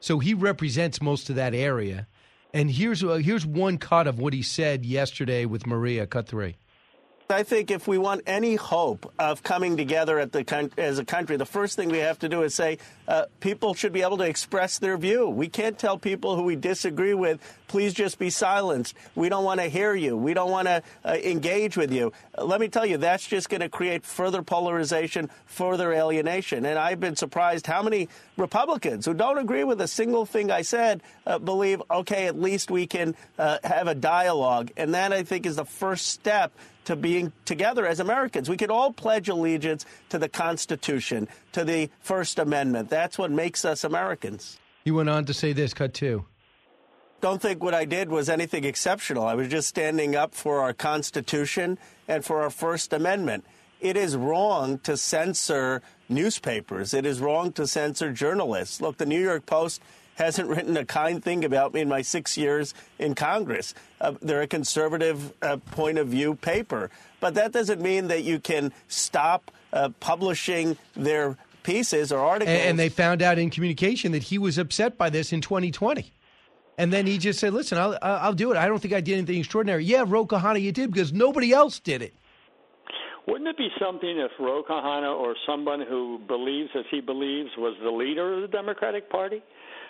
so. 0.00 0.18
He 0.18 0.32
represents 0.32 1.02
most 1.02 1.28
of 1.28 1.36
that 1.36 1.54
area. 1.54 2.06
And 2.54 2.70
here's 2.70 3.04
uh, 3.04 3.16
here's 3.16 3.44
one 3.44 3.76
cut 3.76 4.06
of 4.06 4.18
what 4.18 4.32
he 4.32 4.40
said 4.42 4.86
yesterday 4.86 5.44
with 5.44 5.66
Maria. 5.66 6.06
Cut 6.06 6.26
three. 6.26 6.56
I 7.28 7.42
think 7.42 7.72
if 7.72 7.88
we 7.88 7.98
want 7.98 8.22
any 8.26 8.54
hope 8.54 9.12
of 9.18 9.42
coming 9.42 9.76
together 9.76 10.24
the, 10.26 10.70
as 10.78 10.98
a 11.00 11.04
country, 11.04 11.36
the 11.36 11.46
first 11.46 11.74
thing 11.74 11.88
we 11.88 11.98
have 11.98 12.20
to 12.20 12.28
do 12.28 12.42
is 12.42 12.54
say 12.54 12.78
uh, 13.08 13.24
people 13.40 13.74
should 13.74 13.92
be 13.92 14.02
able 14.02 14.18
to 14.18 14.24
express 14.24 14.78
their 14.78 14.96
view. 14.96 15.28
We 15.28 15.48
can't 15.48 15.76
tell 15.76 15.98
people 15.98 16.36
who 16.36 16.42
we 16.42 16.54
disagree 16.54 17.14
with, 17.14 17.40
please 17.66 17.94
just 17.94 18.20
be 18.20 18.30
silenced. 18.30 18.94
We 19.16 19.28
don't 19.28 19.42
want 19.42 19.60
to 19.60 19.68
hear 19.68 19.94
you. 19.94 20.16
We 20.16 20.34
don't 20.34 20.52
want 20.52 20.68
to 20.68 20.82
uh, 21.04 21.14
engage 21.14 21.76
with 21.76 21.92
you. 21.92 22.12
Let 22.38 22.60
me 22.60 22.68
tell 22.68 22.86
you, 22.86 22.96
that's 22.96 23.26
just 23.26 23.48
going 23.48 23.60
to 23.60 23.68
create 23.68 24.04
further 24.04 24.42
polarization, 24.42 25.28
further 25.46 25.92
alienation. 25.92 26.64
And 26.64 26.78
I've 26.78 27.00
been 27.00 27.16
surprised 27.16 27.66
how 27.66 27.82
many 27.82 28.08
Republicans 28.36 29.04
who 29.04 29.14
don't 29.14 29.38
agree 29.38 29.64
with 29.64 29.80
a 29.80 29.88
single 29.88 30.26
thing 30.26 30.52
I 30.52 30.62
said 30.62 31.02
uh, 31.26 31.40
believe, 31.40 31.82
okay, 31.90 32.26
at 32.26 32.40
least 32.40 32.70
we 32.70 32.86
can 32.86 33.16
uh, 33.36 33.58
have 33.64 33.88
a 33.88 33.94
dialogue. 33.96 34.70
And 34.76 34.94
that, 34.94 35.12
I 35.12 35.24
think, 35.24 35.44
is 35.44 35.56
the 35.56 35.64
first 35.64 36.06
step 36.06 36.52
to 36.86 36.96
being 36.96 37.32
together 37.44 37.86
as 37.86 38.00
Americans. 38.00 38.48
We 38.48 38.56
could 38.56 38.70
all 38.70 38.92
pledge 38.92 39.28
allegiance 39.28 39.84
to 40.08 40.18
the 40.18 40.28
Constitution, 40.28 41.28
to 41.52 41.64
the 41.64 41.90
First 42.00 42.38
Amendment. 42.38 42.88
That's 42.88 43.18
what 43.18 43.30
makes 43.30 43.64
us 43.64 43.84
Americans. 43.84 44.58
You 44.84 44.94
went 44.94 45.08
on 45.08 45.24
to 45.26 45.34
say 45.34 45.52
this, 45.52 45.74
cut 45.74 45.94
two. 45.94 46.24
Don't 47.20 47.42
think 47.42 47.62
what 47.62 47.74
I 47.74 47.84
did 47.84 48.08
was 48.08 48.28
anything 48.28 48.64
exceptional. 48.64 49.24
I 49.26 49.34
was 49.34 49.48
just 49.48 49.68
standing 49.68 50.14
up 50.14 50.34
for 50.34 50.60
our 50.60 50.72
Constitution 50.72 51.78
and 52.06 52.24
for 52.24 52.42
our 52.42 52.50
First 52.50 52.92
Amendment. 52.92 53.44
It 53.80 53.96
is 53.96 54.16
wrong 54.16 54.78
to 54.80 54.96
censor 54.96 55.82
newspapers. 56.08 56.94
It 56.94 57.04
is 57.04 57.20
wrong 57.20 57.52
to 57.52 57.66
censor 57.66 58.12
journalists. 58.12 58.80
Look, 58.80 58.98
the 58.98 59.06
New 59.06 59.20
York 59.20 59.44
Post 59.44 59.82
hasn't 60.16 60.48
written 60.48 60.76
a 60.76 60.84
kind 60.84 61.22
thing 61.22 61.44
about 61.44 61.72
me 61.72 61.80
in 61.80 61.88
my 61.88 62.02
six 62.02 62.36
years 62.36 62.74
in 62.98 63.14
Congress. 63.14 63.74
Uh, 64.00 64.14
they're 64.20 64.42
a 64.42 64.46
conservative 64.46 65.32
uh, 65.42 65.56
point 65.70 65.98
of 65.98 66.08
view 66.08 66.34
paper. 66.34 66.90
But 67.20 67.34
that 67.34 67.52
doesn't 67.52 67.80
mean 67.80 68.08
that 68.08 68.24
you 68.24 68.40
can 68.40 68.72
stop 68.88 69.50
uh, 69.72 69.90
publishing 70.00 70.76
their 70.94 71.36
pieces 71.62 72.12
or 72.12 72.20
articles. 72.20 72.56
And, 72.56 72.70
and 72.70 72.78
they 72.78 72.88
found 72.88 73.22
out 73.22 73.38
in 73.38 73.50
communication 73.50 74.12
that 74.12 74.24
he 74.24 74.38
was 74.38 74.58
upset 74.58 74.96
by 74.98 75.10
this 75.10 75.32
in 75.32 75.40
2020. 75.40 76.12
And 76.78 76.92
then 76.92 77.06
he 77.06 77.16
just 77.16 77.38
said, 77.38 77.54
"Listen, 77.54 77.78
I'll 77.78 77.96
I'll 78.02 78.34
do 78.34 78.52
it. 78.52 78.58
I 78.58 78.66
don't 78.66 78.80
think 78.80 78.92
I 78.92 79.00
did 79.00 79.16
anything 79.16 79.38
extraordinary." 79.38 79.84
Yeah, 79.84 80.04
Ro 80.06 80.26
Khanna, 80.26 80.60
you 80.60 80.72
did 80.72 80.92
because 80.92 81.10
nobody 81.10 81.52
else 81.52 81.80
did 81.80 82.02
it. 82.02 82.12
Wouldn't 83.26 83.48
it 83.48 83.56
be 83.56 83.68
something 83.80 84.18
if 84.18 84.30
Ro 84.38 84.62
Khanna 84.62 85.12
or 85.12 85.34
someone 85.46 85.80
who 85.80 86.20
believes 86.28 86.70
as 86.76 86.84
he 86.90 87.00
believes 87.00 87.50
was 87.56 87.74
the 87.82 87.90
leader 87.90 88.34
of 88.34 88.42
the 88.42 88.48
Democratic 88.48 89.10
Party? 89.10 89.42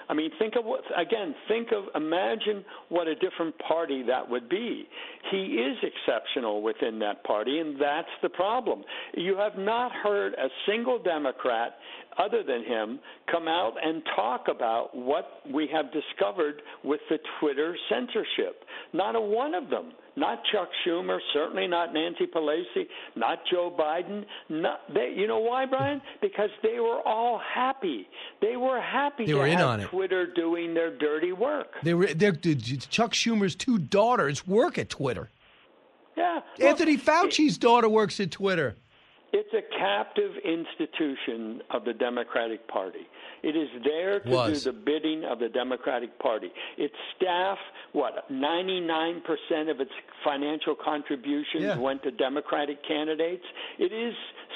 I 0.09 0.15
mean, 0.15 0.31
think 0.39 0.55
of 0.57 0.65
what 0.65 0.83
again. 0.97 1.35
Think 1.49 1.69
of 1.73 1.85
imagine 1.95 2.65
what 2.89 3.09
a 3.09 3.15
different 3.17 3.57
party 3.59 4.03
that 4.07 4.29
would 4.29 4.49
be. 4.49 4.87
He 5.31 5.37
is 5.39 5.77
exceptional 5.83 6.63
within 6.63 6.99
that 7.01 7.25
party, 7.25 7.59
and 7.59 7.81
that's 7.81 8.09
the 8.23 8.29
problem. 8.29 8.85
You 9.15 9.37
have 9.37 9.57
not 9.57 9.93
heard 9.93 10.35
a 10.35 10.49
single 10.67 10.99
Democrat 11.03 11.77
other 12.19 12.43
than 12.43 12.65
him 12.65 13.01
come 13.31 13.49
out 13.49 13.75
and 13.83 14.03
talk 14.15 14.47
about 14.49 14.97
what 14.97 15.41
we 15.53 15.69
have 15.73 15.87
discovered 15.93 16.63
with 16.85 17.01
the 17.11 17.19
Twitter 17.41 17.77
censorship. 17.89 18.65
Not 18.93 19.17
a 19.17 19.21
one 19.21 19.55
of 19.55 19.69
them. 19.69 19.93
Not 20.17 20.39
Chuck 20.51 20.69
Schumer, 20.85 21.19
certainly 21.35 21.67
not 21.67 21.93
Nancy 21.93 22.27
Pelosi, 22.27 22.87
not 23.17 23.41
Joe 23.51 23.75
Biden. 23.79 24.25
Not 24.49 24.81
they. 24.93 25.13
You 25.15 25.27
know 25.27 25.39
why, 25.41 25.67
Brian? 25.67 26.01
Because 26.21 26.51
they 26.63 26.81
were 26.81 27.01
all 27.07 27.39
happy. 27.55 28.09
They 28.41 28.57
were 28.57 28.81
happy 28.81 29.27
They 29.27 29.33
to 29.33 29.39
were 29.39 29.47
in 29.47 29.59
have 29.59 29.69
on 29.69 29.81
it. 29.81 29.89
Twitter 29.89 30.27
doing 30.27 30.75
their 30.75 30.97
dirty 30.97 31.33
work. 31.33 31.75
They 31.83 31.95
were, 31.95 32.07
they're, 32.07 32.33
Chuck 32.33 33.13
Schumer's 33.13 33.55
two 33.55 33.79
daughters 33.79 34.47
work 34.47 34.79
at 34.79 34.89
Twitter. 34.89 35.31
Yeah. 36.17 36.41
Anthony 36.61 36.97
Fauci's 36.97 37.59
daughter 37.59 37.89
works 37.89 38.19
at 38.21 38.31
Twitter. 38.31 38.77
It's 39.39 39.53
a 39.53 39.61
captive 39.79 40.31
institution 40.47 41.61
of 41.71 41.85
the 41.85 41.93
Democratic 41.93 42.67
Party. 42.69 43.07
It 43.43 43.55
is 43.55 43.69
there 43.85 44.21
to 44.21 44.31
Was. 44.31 44.65
do 44.65 44.73
the 44.73 44.79
bidding 44.79 45.25
of 45.25 45.39
the 45.41 45.51
Democratic 45.51 46.19
Party. 46.19 46.51
Its 46.79 46.95
staff, 47.15 47.59
what, 47.93 48.31
99% 48.33 49.71
of 49.71 49.79
its 49.79 49.91
financial 50.25 50.75
contributions 50.75 51.65
Yeah. 51.65 51.77
went 51.77 52.03
to 52.05 52.13
Democratic 52.13 52.83
candidates. 52.83 53.45
It 53.79 53.93
is 53.93 54.15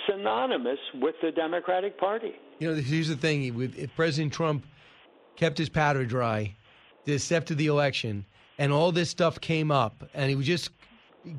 synonymous 0.09 0.79
with 0.95 1.15
the 1.21 1.31
Democratic 1.31 1.99
Party. 1.99 2.33
You 2.59 2.69
know, 2.69 2.75
here's 2.81 3.09
the 3.09 3.17
thing: 3.17 3.55
with 3.55 3.79
if 3.79 3.95
President 3.95 4.33
Trump 4.33 4.65
kept 5.37 5.59
his 5.59 5.69
powder 5.69 6.07
dry, 6.07 6.57
this 7.05 7.29
the 7.29 7.67
election, 7.67 8.25
and 8.57 8.73
all 8.73 8.93
this 8.93 9.11
stuff 9.11 9.43
came 9.43 9.71
up, 9.71 10.09
and 10.15 10.31
he 10.31 10.37
was 10.37 10.47
just 10.47 10.71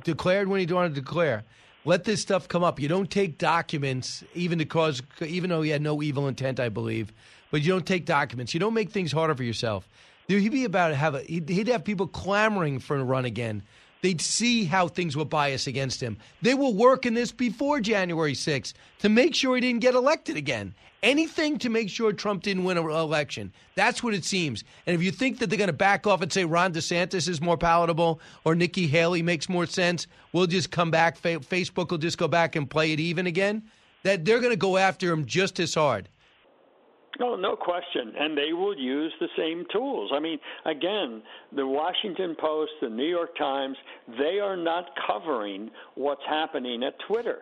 declared 0.03 0.47
when 0.47 0.59
he 0.59 0.71
wanted 0.71 0.93
to 0.93 1.01
declare. 1.01 1.43
Let 1.83 2.03
this 2.03 2.21
stuff 2.21 2.47
come 2.47 2.63
up. 2.63 2.79
You 2.79 2.87
don't 2.87 3.09
take 3.09 3.37
documents, 3.37 4.23
even 4.35 4.59
to 4.59 4.65
cause, 4.65 5.01
even 5.19 5.49
though 5.49 5.63
he 5.63 5.71
had 5.71 5.81
no 5.81 6.03
evil 6.03 6.27
intent, 6.27 6.59
I 6.59 6.69
believe. 6.69 7.11
But 7.49 7.63
you 7.63 7.69
don't 7.69 7.85
take 7.85 8.05
documents. 8.05 8.53
You 8.53 8.59
don't 8.59 8.73
make 8.75 8.91
things 8.91 9.11
harder 9.11 9.33
for 9.33 9.43
yourself. 9.43 9.89
He'd 10.27 10.51
be 10.51 10.63
about 10.63 10.89
to 10.89 10.95
have 10.95 11.15
a. 11.15 11.21
He'd 11.21 11.67
have 11.67 11.83
people 11.83 12.07
clamoring 12.07 12.79
for 12.79 12.97
a 12.97 13.03
run 13.03 13.25
again. 13.25 13.63
They'd 14.01 14.21
see 14.21 14.65
how 14.65 14.87
things 14.87 15.15
were 15.15 15.25
biased 15.25 15.67
against 15.67 16.01
him. 16.01 16.17
They 16.41 16.55
were 16.55 16.71
working 16.71 17.13
this 17.13 17.31
before 17.31 17.79
January 17.79 18.33
6th 18.33 18.73
to 18.99 19.09
make 19.09 19.35
sure 19.35 19.55
he 19.55 19.61
didn't 19.61 19.81
get 19.81 19.93
elected 19.93 20.37
again. 20.37 20.73
Anything 21.03 21.57
to 21.59 21.69
make 21.69 21.89
sure 21.89 22.11
Trump 22.11 22.43
didn't 22.43 22.63
win 22.63 22.77
an 22.77 22.87
election. 22.87 23.51
That's 23.75 24.03
what 24.03 24.13
it 24.13 24.23
seems. 24.23 24.63
And 24.85 24.95
if 24.95 25.01
you 25.01 25.11
think 25.11 25.39
that 25.39 25.49
they're 25.49 25.57
going 25.57 25.67
to 25.67 25.73
back 25.73 26.05
off 26.05 26.21
and 26.21 26.31
say 26.31 26.45
Ron 26.45 26.73
DeSantis 26.73 27.27
is 27.27 27.41
more 27.41 27.57
palatable 27.57 28.19
or 28.43 28.53
Nikki 28.55 28.87
Haley 28.87 29.21
makes 29.21 29.49
more 29.49 29.65
sense, 29.65 30.05
we'll 30.31 30.47
just 30.47 30.71
come 30.71 30.91
back. 30.91 31.19
Facebook 31.19 31.89
will 31.89 31.97
just 31.97 32.17
go 32.17 32.27
back 32.27 32.55
and 32.55 32.69
play 32.69 32.91
it 32.91 32.99
even 32.99 33.25
again. 33.27 33.63
That 34.03 34.25
they're 34.25 34.39
going 34.39 34.51
to 34.51 34.57
go 34.57 34.77
after 34.77 35.11
him 35.11 35.25
just 35.25 35.59
as 35.59 35.75
hard. 35.75 36.07
No, 37.21 37.35
no 37.35 37.55
question. 37.55 38.13
And 38.19 38.35
they 38.35 38.51
will 38.51 38.75
use 38.75 39.13
the 39.19 39.29
same 39.37 39.63
tools. 39.71 40.09
I 40.11 40.19
mean, 40.19 40.39
again, 40.65 41.21
the 41.55 41.67
Washington 41.67 42.35
Post, 42.39 42.71
the 42.81 42.89
New 42.89 43.11
York 43.17 43.37
Times, 43.37 43.77
they 44.17 44.39
are 44.39 44.57
not 44.57 44.85
covering 45.07 45.69
what's 45.93 46.25
happening 46.27 46.83
at 46.83 46.95
Twitter. 47.07 47.39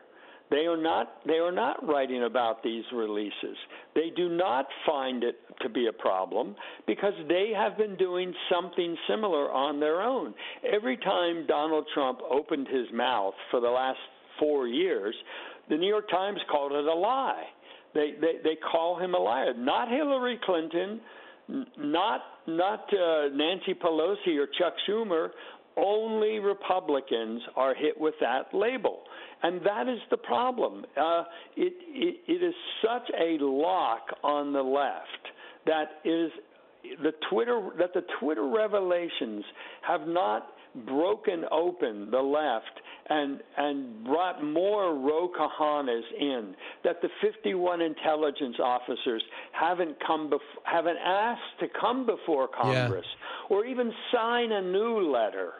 They 0.51 0.65
are 0.65 0.81
not 0.91 1.05
they 1.25 1.39
are 1.47 1.51
not 1.51 1.87
writing 1.87 2.23
about 2.23 2.63
these 2.63 2.83
releases. 2.91 3.57
They 3.93 4.09
do 4.21 4.27
not 4.27 4.65
find 4.85 5.23
it 5.23 5.37
to 5.61 5.69
be 5.69 5.87
a 5.87 5.93
problem 5.93 6.55
because 6.87 7.13
they 7.27 7.51
have 7.55 7.77
been 7.77 7.95
doing 7.95 8.33
something 8.51 8.97
similar 9.07 9.45
on 9.51 9.79
their 9.79 10.01
own. 10.01 10.33
Every 10.75 10.97
time 10.97 11.45
Donald 11.47 11.85
Trump 11.93 12.19
opened 12.29 12.67
his 12.67 12.87
mouth 12.91 13.35
for 13.51 13.59
the 13.61 13.69
last 13.69 13.99
4 14.39 14.67
years, 14.67 15.15
the 15.69 15.77
New 15.77 15.87
York 15.87 16.09
Times 16.09 16.39
called 16.51 16.71
it 16.71 16.85
a 16.85 16.99
lie. 17.11 17.45
They 17.93 18.13
they 18.19 18.33
they 18.43 18.57
call 18.71 18.99
him 18.99 19.13
a 19.13 19.19
liar. 19.19 19.53
Not 19.55 19.89
Hillary 19.89 20.39
Clinton, 20.45 21.01
not 21.77 22.21
not 22.47 22.85
uh, 22.93 23.29
Nancy 23.33 23.73
Pelosi 23.73 24.37
or 24.37 24.47
Chuck 24.57 24.73
Schumer. 24.87 25.29
Only 25.77 26.39
Republicans 26.39 27.41
are 27.55 27.73
hit 27.73 27.99
with 27.99 28.15
that 28.19 28.53
label, 28.53 29.03
and 29.43 29.61
that 29.65 29.87
is 29.87 29.99
the 30.11 30.17
problem. 30.17 30.85
Uh, 30.97 31.23
it, 31.55 31.73
it 31.87 32.17
it 32.27 32.43
is 32.43 32.53
such 32.83 33.09
a 33.17 33.37
lock 33.43 34.07
on 34.23 34.51
the 34.51 34.61
left 34.61 35.05
that 35.65 36.01
is 36.03 36.31
the 37.01 37.11
Twitter 37.29 37.69
that 37.77 37.93
the 37.93 38.03
Twitter 38.19 38.47
revelations 38.47 39.43
have 39.81 40.07
not 40.07 40.47
broken 40.85 41.45
open 41.51 42.09
the 42.11 42.19
left 42.19 42.65
and 43.09 43.41
and 43.57 44.03
brought 44.03 44.43
more 44.43 44.95
Ro 44.95 45.29
Khannas 45.29 46.03
in 46.19 46.55
that 46.83 47.01
the 47.01 47.09
51 47.21 47.81
intelligence 47.81 48.57
officers 48.63 49.23
haven't 49.51 49.97
come 50.05 50.29
bef- 50.29 50.61
haven't 50.63 50.97
asked 50.97 51.59
to 51.59 51.67
come 51.79 52.05
before 52.05 52.47
Congress 52.47 53.05
or 53.49 53.65
even 53.65 53.91
sign 54.13 54.51
a 54.51 54.61
new 54.61 55.11
letter 55.11 55.53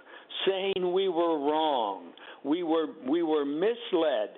saying 0.45 0.93
we 0.93 1.09
were 1.09 1.39
wrong 1.39 2.13
we 2.43 2.63
were 2.63 2.87
we 3.07 3.23
were 3.23 3.45
misled. 3.45 4.29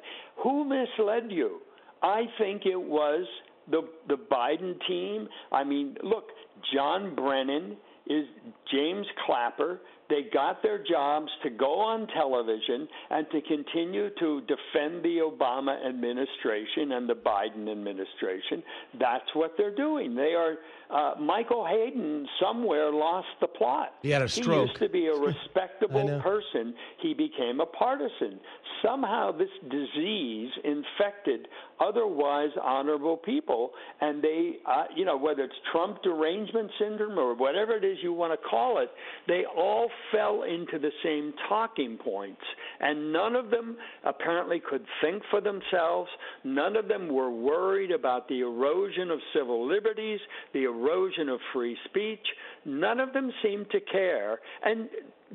Who 0.43 0.63
misled 0.65 1.31
you? 1.31 1.59
I 2.01 2.23
think 2.37 2.65
it 2.65 2.81
was 2.81 3.25
the 3.69 3.81
the 4.07 4.15
Biden 4.15 4.75
team. 4.87 5.27
I 5.51 5.63
mean 5.63 5.97
look 6.03 6.25
John 6.73 7.15
Brennan 7.15 7.77
is 8.07 8.25
James 8.71 9.05
Clapper. 9.25 9.81
They 10.11 10.23
got 10.23 10.61
their 10.61 10.83
jobs 10.83 11.29
to 11.43 11.49
go 11.49 11.79
on 11.79 12.05
television 12.07 12.85
and 13.11 13.25
to 13.31 13.41
continue 13.43 14.09
to 14.19 14.41
defend 14.41 15.03
the 15.03 15.19
Obama 15.23 15.77
administration 15.87 16.91
and 16.91 17.07
the 17.07 17.13
Biden 17.13 17.71
administration. 17.71 18.61
That's 18.99 19.33
what 19.33 19.53
they're 19.57 19.73
doing. 19.73 20.13
They 20.13 20.33
are. 20.35 20.55
Uh, 20.93 21.17
Michael 21.21 21.65
Hayden 21.65 22.27
somewhere 22.41 22.91
lost 22.91 23.29
the 23.39 23.47
plot. 23.47 23.93
He 24.01 24.09
had 24.09 24.21
a 24.21 24.27
stroke. 24.27 24.47
He 24.47 24.59
used 24.71 24.81
to 24.81 24.89
be 24.89 25.07
a 25.07 25.15
respectable 25.15 26.19
person. 26.19 26.73
He 27.01 27.13
became 27.13 27.61
a 27.61 27.65
partisan. 27.65 28.41
Somehow 28.83 29.31
this 29.31 29.47
disease 29.69 30.49
infected 30.65 31.47
otherwise 31.81 32.49
honorable 32.61 33.17
people, 33.17 33.71
and 33.99 34.21
they, 34.21 34.57
uh, 34.65 34.85
you 34.95 35.05
know, 35.05 35.17
whether 35.17 35.43
it's 35.43 35.53
Trump 35.71 36.01
derangement 36.03 36.69
syndrome 36.79 37.17
or 37.17 37.35
whatever 37.35 37.75
it 37.75 37.83
is 37.83 37.97
you 38.01 38.13
want 38.13 38.31
to 38.31 38.47
call 38.47 38.79
it, 38.79 38.89
they 39.27 39.43
all 39.45 39.89
fell 40.11 40.43
into 40.43 40.79
the 40.79 40.91
same 41.03 41.33
talking 41.49 41.97
points, 41.97 42.41
and 42.79 43.11
none 43.11 43.35
of 43.35 43.49
them 43.49 43.77
apparently 44.05 44.59
could 44.59 44.85
think 45.01 45.23
for 45.29 45.41
themselves. 45.41 46.09
None 46.43 46.75
of 46.75 46.87
them 46.87 47.11
were 47.13 47.31
worried 47.31 47.91
about 47.91 48.27
the 48.27 48.41
erosion 48.41 49.09
of 49.09 49.19
civil 49.33 49.67
liberties, 49.67 50.19
the 50.53 50.63
erosion 50.63 51.29
of 51.29 51.39
free 51.53 51.77
speech. 51.85 52.25
None 52.65 52.99
of 52.99 53.13
them 53.13 53.31
seemed 53.41 53.69
to 53.71 53.79
care, 53.79 54.39
and 54.63 54.89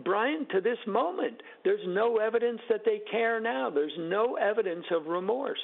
Brian, 0.04 0.46
to 0.52 0.60
this 0.60 0.78
moment, 0.86 1.42
there's 1.64 1.80
no 1.86 2.18
evidence 2.18 2.60
that 2.68 2.82
they 2.84 3.00
care 3.10 3.40
now. 3.40 3.70
There's 3.70 3.96
no 3.98 4.36
evidence 4.36 4.84
of 4.90 5.06
remorse. 5.06 5.58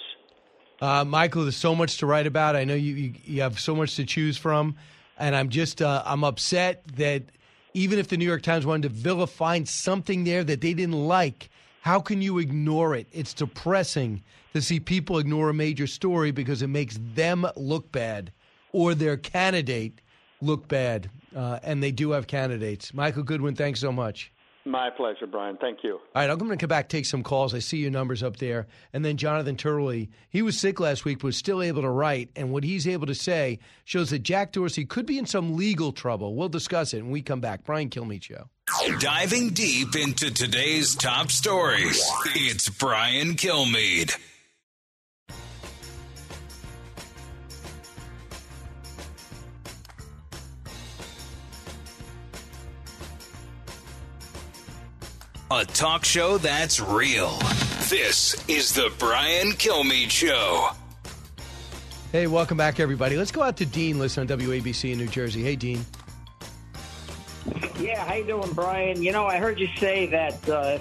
Uh, 0.83 1.05
Michael, 1.05 1.43
there's 1.43 1.57
so 1.57 1.77
much 1.77 1.99
to 1.99 2.07
write 2.07 2.27
about. 2.27 2.57
I 2.57 2.65
know 2.65 2.75
you, 2.75 2.95
you, 2.95 3.15
you 3.23 3.43
have 3.43 3.61
so 3.61 3.77
much 3.77 3.95
to 3.95 4.05
choose 4.05 4.37
from, 4.37 4.75
and 5.17 5.37
I'm 5.37 5.49
just 5.49 5.81
uh, 5.81 6.03
I'm 6.05 6.25
upset 6.25 6.83
that 6.97 7.23
even 7.73 8.01
if 8.01 8.09
the 8.09 8.17
New 8.17 8.25
York 8.25 8.43
Times 8.43 8.67
wanted 8.67 8.83
to 8.83 8.89
vilify 8.89 9.63
something 9.63 10.25
there 10.25 10.43
that 10.43 10.61
they 10.61 10.75
didn't 10.75 11.01
like, 11.07 11.51
how 11.83 12.01
can 12.01 12.21
you 12.21 12.41
ignore 12.41 12.97
it? 12.97 13.07
It's 13.13 13.33
depressing 13.33 14.25
to 14.55 14.61
see 14.61 14.81
people 14.81 15.21
ignore 15.21 15.51
a 15.51 15.55
major 15.55 15.87
story 15.87 16.33
because 16.33 16.63
it 16.63 16.67
makes 16.67 16.99
them 17.15 17.47
look 17.55 17.93
bad 17.93 18.33
or 18.73 18.97
their 18.97 19.17
candidate 19.17 20.01
look 20.41 20.67
bad, 20.67 21.09
uh, 21.37 21.61
and 21.63 21.81
they 21.81 21.93
do 21.93 22.11
have 22.11 22.27
candidates. 22.27 22.93
Michael 22.93 23.23
Goodwin, 23.23 23.55
thanks 23.55 23.79
so 23.79 23.93
much. 23.93 24.32
My 24.65 24.91
pleasure, 24.91 25.27
Brian. 25.27 25.57
Thank 25.57 25.83
you. 25.83 25.95
All 25.95 26.01
right, 26.15 26.31
I'm 26.31 26.39
going 26.39 26.51
to 26.51 26.57
come 26.57 26.69
back, 26.69 26.89
take 26.89 27.05
some 27.05 27.25
calls. 27.25 27.53
I 27.53 27.59
see 27.59 27.79
your 27.79 27.91
numbers 27.91 28.23
up 28.23 28.37
there. 28.37 28.69
And 28.93 29.05
then 29.05 29.17
Jonathan 29.17 29.57
Turley, 29.57 30.09
he 30.31 30.41
was 30.43 30.59
sick 30.59 30.79
last 30.79 31.05
week, 31.05 31.19
but 31.19 31.25
was 31.25 31.37
still 31.37 31.63
able 31.63 31.83
to 31.83 31.89
write. 31.91 32.31
And 32.37 32.53
what 32.53 32.63
he's 32.63 32.87
able 32.87 33.07
to 33.09 33.15
say 33.15 33.59
shows 33.85 34.11
that 34.11 34.21
Jack 34.21 34.53
Dorsey 34.53 34.85
could 34.85 35.05
be 35.05 35.19
in 35.19 35.27
some 35.27 35.57
legal 35.57 35.91
trouble. 35.91 36.37
We'll 36.37 36.49
discuss 36.49 36.95
it 36.95 37.03
when 37.03 37.11
we 37.11 37.23
come 37.23 37.41
back. 37.41 37.65
Brian 37.65 37.91
Kilmeade 37.91 38.23
Show. 38.23 38.49
Diving 39.01 39.51
deep 39.51 39.97
into 39.97 40.33
today's 40.33 40.95
top 40.95 41.31
stories, 41.31 42.01
it's 42.35 42.69
Brian 42.69 43.35
Kilmeade. 43.35 44.17
A 55.55 55.67
talk 55.67 56.03
show 56.03 56.39
that's 56.39 56.81
real. 56.81 57.37
This 57.91 58.43
is 58.49 58.73
the 58.73 58.91
Brian 58.99 59.49
Kilmeade 59.49 60.09
Show. 60.09 60.71
Hey, 62.11 62.27
welcome 62.27 62.57
back, 62.57 62.81
everybody. 62.81 63.19
Let's 63.19 63.31
go 63.31 63.43
out 63.43 63.59
to 63.59 63.67
Dean, 63.67 63.99
listen 63.99 64.23
on 64.23 64.39
WABC 64.39 64.93
in 64.93 64.99
New 64.99 65.09
Jersey. 65.09 65.43
Hey, 65.43 65.57
Dean. 65.57 65.85
Yeah, 67.79 68.03
how 68.03 68.15
you 68.15 68.25
doing, 68.25 68.51
Brian? 68.55 69.03
You 69.03 69.13
know, 69.13 69.27
I 69.27 69.37
heard 69.37 69.61
you 69.61 69.69
say 69.77 70.07
that 70.07 70.49
uh, 70.49 70.79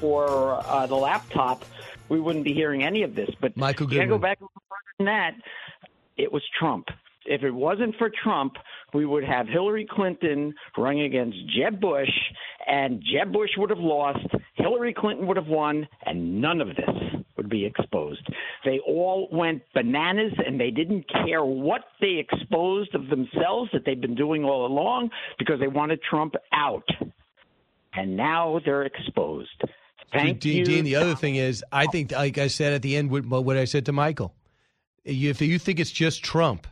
for 0.00 0.60
uh, 0.66 0.88
the 0.88 0.96
laptop, 0.96 1.64
we 2.08 2.18
wouldn't 2.18 2.44
be 2.44 2.54
hearing 2.54 2.82
any 2.82 3.04
of 3.04 3.14
this. 3.14 3.30
But 3.40 3.56
Michael 3.56 3.88
you 3.88 3.98
gotta 3.98 4.08
go 4.08 4.18
back 4.18 4.40
a 4.40 4.44
little 4.44 4.62
further 4.68 4.94
than 4.98 5.06
that. 5.06 5.34
It 6.16 6.32
was 6.32 6.42
Trump. 6.58 6.88
If 7.24 7.44
it 7.44 7.52
wasn't 7.52 7.94
for 7.98 8.10
Trump, 8.10 8.56
we 8.94 9.06
would 9.06 9.24
have 9.24 9.46
Hillary 9.48 9.86
Clinton 9.90 10.54
running 10.76 11.02
against 11.02 11.36
Jeb 11.56 11.80
Bush, 11.80 12.10
and 12.66 13.02
Jeb 13.02 13.32
Bush 13.32 13.50
would 13.56 13.70
have 13.70 13.78
lost, 13.78 14.26
Hillary 14.54 14.94
Clinton 14.94 15.26
would 15.26 15.36
have 15.36 15.48
won, 15.48 15.88
and 16.04 16.40
none 16.40 16.60
of 16.60 16.68
this 16.68 17.22
would 17.36 17.48
be 17.48 17.64
exposed. 17.64 18.26
They 18.64 18.78
all 18.86 19.28
went 19.32 19.62
bananas, 19.74 20.32
and 20.46 20.60
they 20.60 20.70
didn't 20.70 21.06
care 21.08 21.44
what 21.44 21.82
they 22.00 22.18
exposed 22.18 22.94
of 22.94 23.08
themselves 23.08 23.70
that 23.72 23.84
they've 23.84 24.00
been 24.00 24.14
doing 24.14 24.44
all 24.44 24.66
along 24.66 25.10
because 25.38 25.58
they 25.60 25.68
wanted 25.68 26.00
Trump 26.02 26.34
out. 26.52 26.88
And 27.94 28.16
now 28.16 28.60
they're 28.64 28.84
exposed. 28.84 29.62
Thank 30.12 30.40
Dean, 30.40 30.58
you. 30.58 30.64
Dean, 30.64 30.84
the 30.84 30.96
other 30.96 31.14
thing 31.14 31.36
is, 31.36 31.64
I 31.72 31.86
think, 31.86 32.12
like 32.12 32.38
I 32.38 32.48
said 32.48 32.74
at 32.74 32.82
the 32.82 32.96
end, 32.96 33.10
what, 33.10 33.24
what 33.26 33.56
I 33.56 33.64
said 33.64 33.86
to 33.86 33.92
Michael, 33.92 34.34
if 35.04 35.40
you 35.40 35.58
think 35.58 35.80
it's 35.80 35.90
just 35.90 36.22
Trump, 36.22 36.66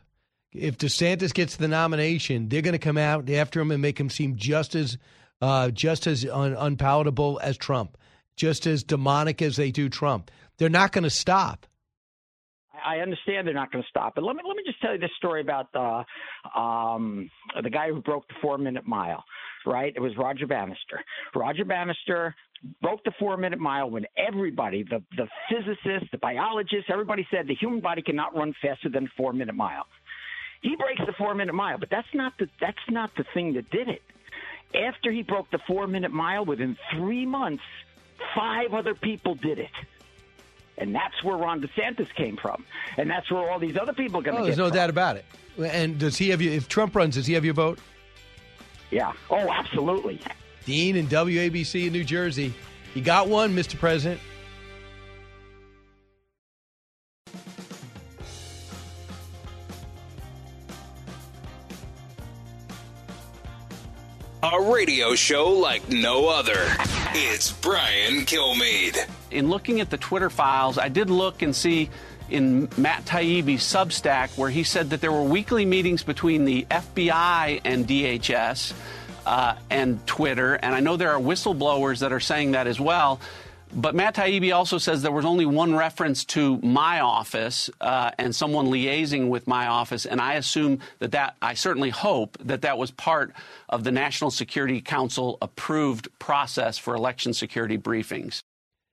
if 0.52 0.78
DeSantis 0.78 1.32
gets 1.32 1.56
the 1.56 1.68
nomination, 1.68 2.48
they're 2.48 2.62
going 2.62 2.72
to 2.72 2.78
come 2.78 2.98
out 2.98 3.30
after 3.30 3.60
him 3.60 3.70
and 3.70 3.80
make 3.80 3.98
him 3.98 4.10
seem 4.10 4.36
just 4.36 4.74
as, 4.74 4.98
uh, 5.40 5.70
just 5.70 6.06
as 6.06 6.24
un- 6.24 6.56
unpalatable 6.58 7.40
as 7.42 7.56
Trump, 7.56 7.96
just 8.36 8.66
as 8.66 8.82
demonic 8.82 9.42
as 9.42 9.56
they 9.56 9.70
do 9.70 9.88
Trump. 9.88 10.30
They're 10.58 10.68
not 10.68 10.92
going 10.92 11.04
to 11.04 11.10
stop. 11.10 11.66
I 12.84 12.98
understand 12.98 13.46
they're 13.46 13.54
not 13.54 13.72
going 13.72 13.82
to 13.82 13.88
stop. 13.88 14.14
But 14.14 14.24
let 14.24 14.36
me 14.36 14.42
let 14.46 14.56
me 14.56 14.62
just 14.64 14.80
tell 14.80 14.92
you 14.92 14.98
this 14.98 15.10
story 15.18 15.40
about 15.40 15.72
the 15.72 16.58
um, 16.58 17.30
the 17.62 17.70
guy 17.70 17.88
who 17.88 18.00
broke 18.00 18.26
the 18.28 18.34
four 18.40 18.58
minute 18.58 18.86
mile. 18.86 19.22
Right? 19.66 19.92
It 19.94 20.00
was 20.00 20.12
Roger 20.16 20.46
Bannister. 20.46 21.04
Roger 21.34 21.66
Bannister 21.66 22.34
broke 22.80 23.04
the 23.04 23.12
four 23.18 23.36
minute 23.36 23.58
mile 23.58 23.90
when 23.90 24.04
everybody, 24.16 24.84
the 24.84 25.02
the 25.16 25.26
physicists, 25.50 26.08
the 26.12 26.18
biologists, 26.18 26.86
everybody 26.90 27.26
said 27.30 27.46
the 27.46 27.54
human 27.54 27.80
body 27.80 28.02
cannot 28.02 28.34
run 28.34 28.54
faster 28.62 28.88
than 28.88 29.08
four 29.16 29.32
minute 29.32 29.54
mile. 29.54 29.84
He 30.62 30.76
breaks 30.76 31.00
the 31.06 31.12
four 31.12 31.34
minute 31.34 31.54
mile, 31.54 31.78
but 31.78 31.90
that's 31.90 32.12
not 32.14 32.34
the 32.38 32.48
that's 32.60 32.78
not 32.88 33.14
the 33.16 33.24
thing 33.34 33.54
that 33.54 33.70
did 33.70 33.88
it. 33.88 34.02
After 34.74 35.10
he 35.10 35.22
broke 35.22 35.50
the 35.50 35.58
four 35.66 35.86
minute 35.86 36.12
mile, 36.12 36.44
within 36.44 36.76
three 36.92 37.26
months, 37.26 37.62
five 38.34 38.74
other 38.74 38.94
people 38.94 39.34
did 39.34 39.58
it. 39.58 39.70
And 40.78 40.94
that's 40.94 41.22
where 41.24 41.36
Ron 41.36 41.60
DeSantis 41.60 42.12
came 42.14 42.36
from. 42.38 42.64
And 42.96 43.10
that's 43.10 43.30
where 43.30 43.50
all 43.50 43.58
these 43.58 43.76
other 43.76 43.92
people 43.92 44.20
are 44.20 44.22
going 44.22 44.36
to 44.36 44.42
Oh, 44.42 44.44
get 44.44 44.56
there's 44.56 44.58
no 44.58 44.68
from. 44.68 44.76
doubt 44.76 44.90
about 44.90 45.16
it. 45.16 45.24
And 45.58 45.98
does 45.98 46.16
he 46.16 46.30
have 46.30 46.40
you? 46.40 46.50
If 46.52 46.68
Trump 46.68 46.94
runs, 46.96 47.16
does 47.16 47.26
he 47.26 47.34
have 47.34 47.44
your 47.44 47.52
vote? 47.54 47.78
Yeah. 48.90 49.12
Oh, 49.30 49.50
absolutely. 49.50 50.20
Dean 50.64 50.96
and 50.96 51.08
WABC 51.08 51.86
in 51.86 51.92
New 51.92 52.04
Jersey. 52.04 52.54
You 52.94 53.02
got 53.02 53.28
one, 53.28 53.54
Mr. 53.54 53.78
President. 53.78 54.20
Radio 64.90 65.14
show 65.14 65.50
like 65.50 65.88
no 65.88 66.28
other. 66.28 66.66
It's 67.14 67.52
Brian 67.52 68.26
Kilmeade. 68.26 69.08
In 69.30 69.48
looking 69.48 69.80
at 69.80 69.88
the 69.88 69.96
Twitter 69.96 70.28
files, 70.28 70.78
I 70.78 70.88
did 70.88 71.10
look 71.10 71.42
and 71.42 71.54
see 71.54 71.90
in 72.28 72.68
Matt 72.76 73.04
Taibbi's 73.04 73.62
Substack 73.62 74.36
where 74.36 74.50
he 74.50 74.64
said 74.64 74.90
that 74.90 75.00
there 75.00 75.12
were 75.12 75.22
weekly 75.22 75.64
meetings 75.64 76.02
between 76.02 76.44
the 76.44 76.66
FBI 76.68 77.60
and 77.64 77.86
DHS 77.86 78.72
uh, 79.26 79.54
and 79.70 80.04
Twitter, 80.08 80.54
and 80.54 80.74
I 80.74 80.80
know 80.80 80.96
there 80.96 81.12
are 81.12 81.20
whistleblowers 81.20 82.00
that 82.00 82.12
are 82.12 82.18
saying 82.18 82.50
that 82.52 82.66
as 82.66 82.80
well. 82.80 83.20
But 83.72 83.94
Matt 83.94 84.16
Taibbi 84.16 84.54
also 84.54 84.78
says 84.78 85.02
there 85.02 85.12
was 85.12 85.24
only 85.24 85.46
one 85.46 85.74
reference 85.76 86.24
to 86.26 86.58
my 86.58 87.00
office 87.00 87.70
uh, 87.80 88.10
and 88.18 88.34
someone 88.34 88.66
liaising 88.66 89.28
with 89.28 89.46
my 89.46 89.68
office, 89.68 90.06
and 90.06 90.20
I 90.20 90.34
assume 90.34 90.80
that 90.98 91.12
that 91.12 91.36
I 91.40 91.54
certainly 91.54 91.90
hope 91.90 92.36
that 92.40 92.62
that 92.62 92.78
was 92.78 92.90
part 92.90 93.32
of 93.68 93.84
the 93.84 93.92
National 93.92 94.32
Security 94.32 94.80
Council 94.80 95.38
approved 95.40 96.08
process 96.18 96.78
for 96.78 96.96
election 96.96 97.32
security 97.32 97.78
briefings. 97.78 98.40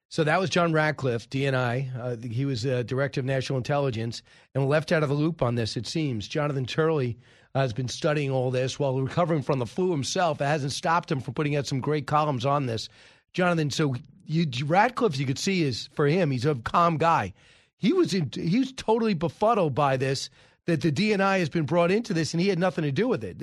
So 0.09 0.23
that 0.23 0.39
was 0.39 0.49
John 0.49 0.71
Ratcliffe, 0.71 1.29
DNI. 1.29 1.99
Uh, 1.99 2.27
he 2.27 2.45
was 2.45 2.65
uh, 2.65 2.83
director 2.83 3.19
of 3.19 3.25
national 3.25 3.57
intelligence 3.57 4.21
and 4.53 4.69
left 4.69 4.91
out 4.91 5.03
of 5.03 5.09
the 5.09 5.15
loop 5.15 5.41
on 5.41 5.55
this, 5.55 5.75
it 5.75 5.85
seems. 5.87 6.27
Jonathan 6.27 6.65
Turley 6.65 7.17
uh, 7.55 7.59
has 7.61 7.73
been 7.73 7.89
studying 7.89 8.31
all 8.31 8.51
this 8.51 8.79
while 8.79 9.01
recovering 9.01 9.41
from 9.41 9.59
the 9.59 9.65
flu 9.65 9.91
himself. 9.91 10.39
It 10.39 10.45
hasn't 10.45 10.71
stopped 10.71 11.11
him 11.11 11.19
from 11.19 11.33
putting 11.33 11.55
out 11.55 11.67
some 11.67 11.81
great 11.81 12.07
columns 12.07 12.45
on 12.45 12.67
this. 12.67 12.87
Jonathan, 13.33 13.69
so 13.69 13.95
you, 14.27 14.65
Ratcliffe, 14.65 15.17
you 15.17 15.25
could 15.25 15.39
see 15.39 15.63
is 15.63 15.89
for 15.93 16.07
him, 16.07 16.31
he's 16.31 16.45
a 16.45 16.55
calm 16.55 16.97
guy. 16.97 17.33
He 17.77 17.93
was 17.93 18.13
in, 18.13 18.29
he 18.33 18.59
was 18.59 18.71
totally 18.73 19.13
befuddled 19.13 19.73
by 19.73 19.97
this 19.97 20.29
that 20.65 20.81
the 20.81 20.91
DNI 20.91 21.39
has 21.39 21.49
been 21.49 21.65
brought 21.65 21.91
into 21.91 22.13
this, 22.13 22.33
and 22.33 22.41
he 22.41 22.49
had 22.49 22.59
nothing 22.59 22.83
to 22.83 22.91
do 22.91 23.07
with 23.07 23.23
it. 23.23 23.41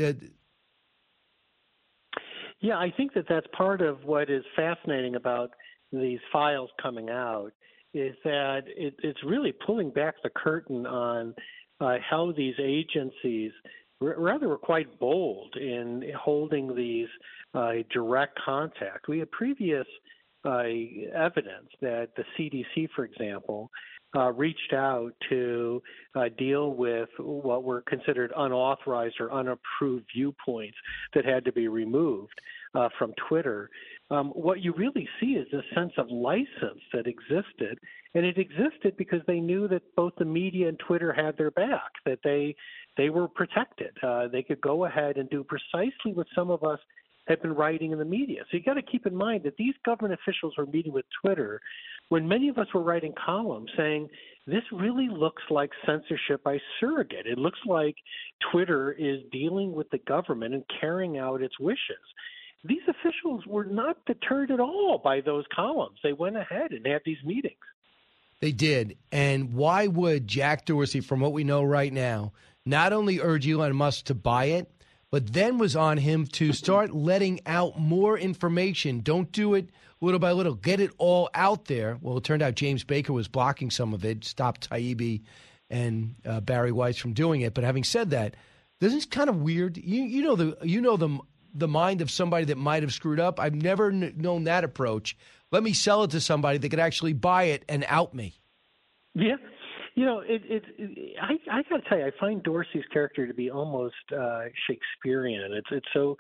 Yeah, 2.61 2.77
I 2.77 2.93
think 2.97 3.15
that 3.15 3.25
that's 3.29 3.47
part 3.57 3.81
of 3.81 4.05
what 4.05 4.31
is 4.31 4.45
fascinating 4.55 5.15
about 5.15 5.51
these 5.93 6.19
files 6.33 6.71
coming 6.83 7.09
out 7.11 7.53
is 7.95 8.15
that 8.25 8.63
it, 8.67 8.95
it's 9.03 9.23
really 9.25 9.53
pulling 9.53 9.91
back 9.91 10.17
the 10.23 10.31
curtain 10.31 10.87
on 10.87 11.35
uh, 11.81 11.97
how 12.09 12.33
these 12.37 12.55
agencies 12.61 13.53
rather 14.01 14.49
were 14.49 14.59
quite 14.59 14.99
bold 14.99 15.57
in 15.57 16.05
holding 16.19 16.75
these 16.75 17.09
uh, 17.55 17.73
direct 17.93 18.39
contact. 18.45 19.09
We 19.09 19.21
had 19.21 19.31
previous 19.31 19.87
evidence 20.45 21.69
that 21.81 22.09
the 22.17 22.25
CDC, 22.37 22.89
for 22.95 23.05
example, 23.05 23.71
uh, 24.17 24.33
reached 24.33 24.73
out 24.73 25.13
to 25.29 25.83
uh, 26.15 26.25
deal 26.39 26.73
with 26.75 27.09
what 27.19 27.65
were 27.65 27.83
considered 27.83 28.33
unauthorized 28.37 29.17
or 29.21 29.33
unapproved 29.33 30.07
viewpoints 30.15 30.77
that 31.15 31.25
had 31.25 31.45
to 31.45 31.53
be 31.53 31.69
removed 31.69 32.41
uh, 32.75 32.89
from 32.99 33.13
Twitter. 33.29 33.71
Um, 34.11 34.29
what 34.29 34.61
you 34.61 34.73
really 34.77 35.09
see 35.21 35.33
is 35.33 35.47
this 35.51 35.65
sense 35.75 35.93
of 35.99 36.11
license 36.11 36.81
that 36.93 37.07
existed, 37.07 37.79
and 38.15 38.25
it 38.25 38.39
existed 38.39 38.97
because 38.97 39.21
they 39.27 39.41
knew 39.41 39.67
that 39.69 39.83
both 39.97 40.13
the 40.19 40.25
media 40.25 40.69
and 40.69 40.79
Twitter 40.79 41.13
had 41.13 41.37
their 41.37 41.51
back, 41.51 41.91
that 42.05 42.21
they 42.23 42.55
they 42.97 43.11
were 43.11 43.27
protected. 43.27 43.91
Uh, 44.03 44.29
they 44.29 44.43
could 44.43 44.61
go 44.61 44.85
ahead 44.85 45.17
and 45.17 45.29
do 45.31 45.43
precisely 45.45 46.13
what 46.13 46.29
some 46.35 46.51
of 46.51 46.63
us 46.63 46.79
had 47.27 47.41
been 47.41 47.55
writing 47.55 47.93
in 47.93 47.99
the 47.99 48.05
media. 48.05 48.43
So 48.51 48.57
you 48.57 48.63
got 48.63 48.75
to 48.75 48.83
keep 48.83 49.07
in 49.07 49.15
mind 49.15 49.45
that 49.45 49.57
these 49.57 49.75
government 49.85 50.19
officials 50.21 50.55
were 50.57 50.67
meeting 50.67 50.93
with 50.93 51.07
Twitter 51.23 51.61
when 52.11 52.29
many 52.29 52.49
of 52.49 52.59
us 52.59 52.67
were 52.75 52.83
writing 52.83 53.15
columns 53.25 53.71
saying 53.77 54.09
this 54.47 54.63
really 54.73 55.09
looks 55.09 55.43
like 55.51 55.71
censorship 55.87 56.45
by 56.45 56.59
surrogate. 56.79 57.27
It 57.27 57.39
looks 57.39 57.61
like 57.67 57.97
Twitter 58.53 58.93
is 58.93 59.21
dealing 59.33 59.73
with 59.73 59.89
the 59.91 59.99
government 59.99 60.55
and 60.55 60.65
carrying 60.81 61.17
out 61.19 61.41
its 61.41 61.59
wishes. 61.59 61.79
These 62.63 62.83
officials 62.89 63.47
were 63.47 63.65
not 63.65 64.05
deterred 64.07 64.51
at 64.51 64.61
all 64.61 65.01
by 65.03 65.21
those 65.21 65.45
columns. 65.55 65.99
They 66.03 66.13
went 66.13 66.37
ahead 66.37 66.73
and 66.73 66.87
had 66.87 67.03
these 67.05 67.23
meetings. 67.25 67.57
They 68.41 68.53
did. 68.53 68.97
And 69.13 69.55
why 69.55 69.87
would 69.87 70.27
Jack 70.27 70.67
Dorsey, 70.67 71.01
from 71.01 71.21
what 71.21 71.33
we 71.33 71.45
know 71.45 71.63
right 71.63 71.93
now, 71.93 72.33
not 72.67 72.93
only 72.93 73.21
urge 73.21 73.49
Elon 73.49 73.77
Musk 73.77 74.07
to 74.07 74.15
buy 74.15 74.47
it, 74.47 74.71
but 75.15 75.33
then 75.33 75.59
was 75.59 75.77
on 75.77 75.97
him 75.97 76.27
to 76.27 76.53
start 76.53 76.93
letting 76.93 77.39
out 77.47 77.79
more 77.79 78.19
information? 78.19 78.99
Don't 78.99 79.31
do 79.31 79.55
it 79.55 79.71
little 80.01 80.19
by 80.19 80.33
little. 80.33 80.57
Get 80.57 80.81
it 80.81 80.91
all 80.99 81.31
out 81.35 81.67
there. 81.67 81.99
Well, 82.01 82.17
it 82.17 82.25
turned 82.25 82.43
out 82.43 82.57
James 82.57 82.83
Baker 82.83 83.13
was 83.13 83.29
blocking 83.29 83.71
some 83.71 83.95
of 83.95 84.05
it, 84.05 84.25
stopped 84.25 84.69
Taibbi 84.69 85.23
and 85.71 86.17
uh, 86.27 86.41
Bari 86.41 86.73
Weiss 86.73 86.97
from 86.99 87.13
doing 87.13 87.43
it. 87.43 87.55
But 87.55 87.63
having 87.63 87.85
said 87.85 88.11
that, 88.11 88.35
this 88.81 88.93
is 88.93 89.07
kind 89.07 89.31
of 89.31 89.37
weird. 89.37 89.77
You 89.77 90.03
you 90.03 90.25
know 90.25 90.35
the 90.35 90.59
you 90.63 90.81
know 90.81 90.97
the 90.97 91.17
the 91.55 91.69
mind 91.69 92.01
of 92.01 92.11
somebody 92.11 92.47
that 92.47 92.59
might 92.59 92.83
have 92.83 92.93
screwed 92.93 93.21
up. 93.21 93.39
I've 93.39 93.55
never 93.55 93.93
kn- 93.93 94.15
known 94.17 94.43
that 94.45 94.65
approach. 94.65 95.17
Let 95.53 95.63
me 95.63 95.75
sell 95.75 96.03
it 96.03 96.11
to 96.11 96.21
somebody 96.21 96.59
that 96.59 96.69
could 96.71 96.81
actually 96.81 97.13
buy 97.13 97.45
it 97.45 97.65
and 97.69 97.85
out 97.87 98.15
me. 98.15 98.35
Yeah, 99.15 99.37
you 99.95 100.05
know, 100.05 100.21
it, 100.21 100.43
it, 100.45 100.65
it 100.79 101.17
I, 101.21 101.59
I 101.59 101.63
got 101.69 101.83
to 101.83 101.89
tell 101.89 101.99
you, 101.99 102.07
I 102.07 102.11
find 102.19 102.43
Dorsey's 102.43 102.85
character 102.93 103.27
to 103.27 103.35
be 103.35 103.51
almost 103.51 103.95
uh, 104.17 104.45
Shakespearean. 104.67 105.53
It's 105.53 105.69
it's 105.71 105.87
so 105.93 106.17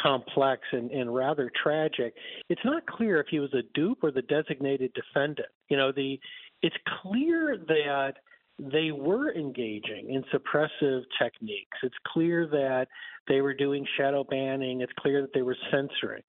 complex 0.00 0.62
and, 0.72 0.90
and 0.90 1.14
rather 1.14 1.50
tragic. 1.62 2.14
It's 2.48 2.64
not 2.64 2.86
clear 2.86 3.20
if 3.20 3.26
he 3.30 3.40
was 3.40 3.52
a 3.54 3.62
dupe 3.74 4.02
or 4.02 4.10
the 4.10 4.22
designated 4.22 4.92
defendant. 4.94 5.48
You 5.68 5.76
know, 5.76 5.92
the 5.92 6.18
it's 6.62 6.76
clear 7.02 7.58
that 7.68 8.14
they 8.58 8.92
were 8.92 9.34
engaging 9.34 10.10
in 10.10 10.22
suppressive 10.32 11.02
techniques. 11.20 11.78
It's 11.82 11.94
clear 12.12 12.46
that 12.46 12.88
they 13.28 13.40
were 13.40 13.54
doing 13.54 13.86
shadow 13.96 14.24
banning. 14.24 14.80
It's 14.80 14.92
clear 14.98 15.22
that 15.22 15.32
they 15.34 15.42
were 15.42 15.56
censoring. 15.70 16.22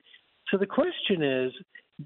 So 0.49 0.57
the 0.57 0.65
question 0.65 1.23
is, 1.23 1.51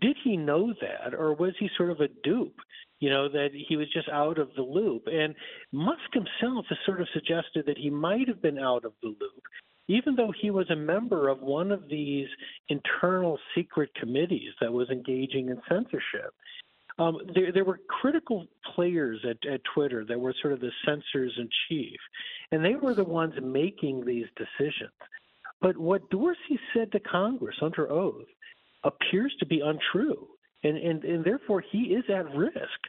did 0.01 0.17
he 0.23 0.35
know 0.35 0.73
that, 0.81 1.13
or 1.13 1.33
was 1.33 1.53
he 1.59 1.69
sort 1.77 1.91
of 1.91 2.01
a 2.01 2.09
dupe? 2.23 2.59
You 3.05 3.11
know, 3.11 3.29
that 3.29 3.49
he 3.53 3.77
was 3.77 3.85
just 3.93 4.09
out 4.09 4.39
of 4.39 4.49
the 4.55 4.63
loop. 4.63 5.03
And 5.05 5.35
Musk 5.71 6.11
himself 6.11 6.65
has 6.69 6.77
sort 6.87 7.01
of 7.01 7.07
suggested 7.13 7.67
that 7.67 7.77
he 7.77 7.91
might 7.91 8.27
have 8.27 8.41
been 8.41 8.57
out 8.57 8.83
of 8.83 8.93
the 9.03 9.09
loop, 9.09 9.43
even 9.87 10.15
though 10.15 10.33
he 10.41 10.49
was 10.49 10.67
a 10.71 10.75
member 10.75 11.29
of 11.29 11.39
one 11.39 11.71
of 11.71 11.87
these 11.87 12.25
internal 12.67 13.37
secret 13.53 13.91
committees 13.93 14.53
that 14.59 14.73
was 14.73 14.89
engaging 14.89 15.49
in 15.49 15.61
censorship. 15.69 16.33
Um, 16.97 17.19
there, 17.35 17.51
there 17.51 17.63
were 17.63 17.79
critical 17.87 18.47
players 18.73 19.23
at, 19.23 19.37
at 19.47 19.61
Twitter 19.75 20.03
that 20.05 20.19
were 20.19 20.33
sort 20.41 20.55
of 20.55 20.59
the 20.59 20.71
censors 20.83 21.33
in 21.37 21.47
chief, 21.69 21.99
and 22.51 22.65
they 22.65 22.73
were 22.73 22.95
the 22.95 23.03
ones 23.03 23.35
making 23.39 24.03
these 24.03 24.25
decisions. 24.35 24.97
But 25.61 25.77
what 25.77 26.09
Dorsey 26.09 26.59
said 26.73 26.91
to 26.93 26.99
Congress 26.99 27.57
under 27.61 27.87
oath 27.91 28.25
appears 28.83 29.35
to 29.41 29.45
be 29.45 29.61
untrue 29.63 30.27
and 30.65 30.77
and, 30.77 31.03
and 31.03 31.23
therefore 31.23 31.61
he 31.61 31.79
is 31.79 32.03
at 32.09 32.33
risk. 32.35 32.79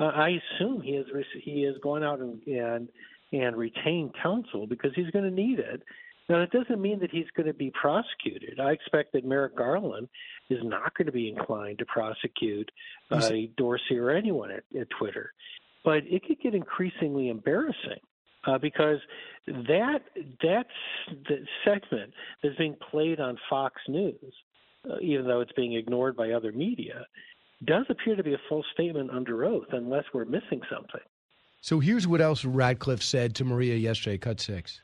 Uh, 0.00 0.06
I 0.06 0.40
assume 0.40 0.80
he 0.80 0.94
has 0.96 1.06
he 1.42 1.62
has 1.62 1.74
gone 1.82 2.02
out 2.02 2.20
and 2.20 2.42
and 2.46 2.88
and 3.32 3.56
retained 3.56 4.14
counsel 4.22 4.66
because 4.66 4.92
he's 4.94 5.10
going 5.10 5.24
to 5.24 5.30
need 5.30 5.58
it. 5.58 5.82
Now 6.28 6.40
that 6.40 6.50
doesn't 6.50 6.80
mean 6.80 6.98
that 7.00 7.10
he's 7.10 7.26
going 7.36 7.46
to 7.46 7.54
be 7.54 7.70
prosecuted. 7.70 8.58
I 8.58 8.72
expect 8.72 9.12
that 9.12 9.24
Merrick 9.24 9.56
Garland 9.56 10.08
is 10.50 10.58
not 10.62 10.96
going 10.96 11.06
to 11.06 11.12
be 11.12 11.28
inclined 11.28 11.78
to 11.78 11.86
prosecute 11.86 12.70
uh, 13.10 13.30
Dorsey 13.56 13.98
or 13.98 14.10
anyone 14.10 14.50
at, 14.50 14.64
at 14.78 14.88
Twitter, 14.98 15.32
but 15.84 16.02
it 16.06 16.24
could 16.26 16.40
get 16.40 16.54
increasingly 16.54 17.28
embarrassing. 17.28 18.00
Uh, 18.46 18.58
because 18.58 18.98
that 19.46 19.98
that 20.40 20.66
the 21.28 21.44
segment 21.64 22.12
that's 22.44 22.54
being 22.54 22.76
played 22.92 23.18
on 23.18 23.36
Fox 23.50 23.74
News 23.88 24.32
uh, 24.90 24.96
even 25.00 25.26
though 25.26 25.40
it's 25.40 25.52
being 25.52 25.74
ignored 25.74 26.16
by 26.16 26.32
other 26.32 26.52
media, 26.52 27.06
does 27.64 27.86
appear 27.88 28.16
to 28.16 28.22
be 28.22 28.34
a 28.34 28.40
full 28.48 28.64
statement 28.74 29.10
under 29.10 29.44
oath, 29.44 29.68
unless 29.72 30.04
we're 30.12 30.24
missing 30.24 30.60
something. 30.70 31.00
So 31.60 31.80
here's 31.80 32.06
what 32.06 32.20
else 32.20 32.44
Ratcliffe 32.44 33.02
said 33.02 33.34
to 33.36 33.44
Maria 33.44 33.76
yesterday, 33.76 34.18
cut 34.18 34.40
six. 34.40 34.80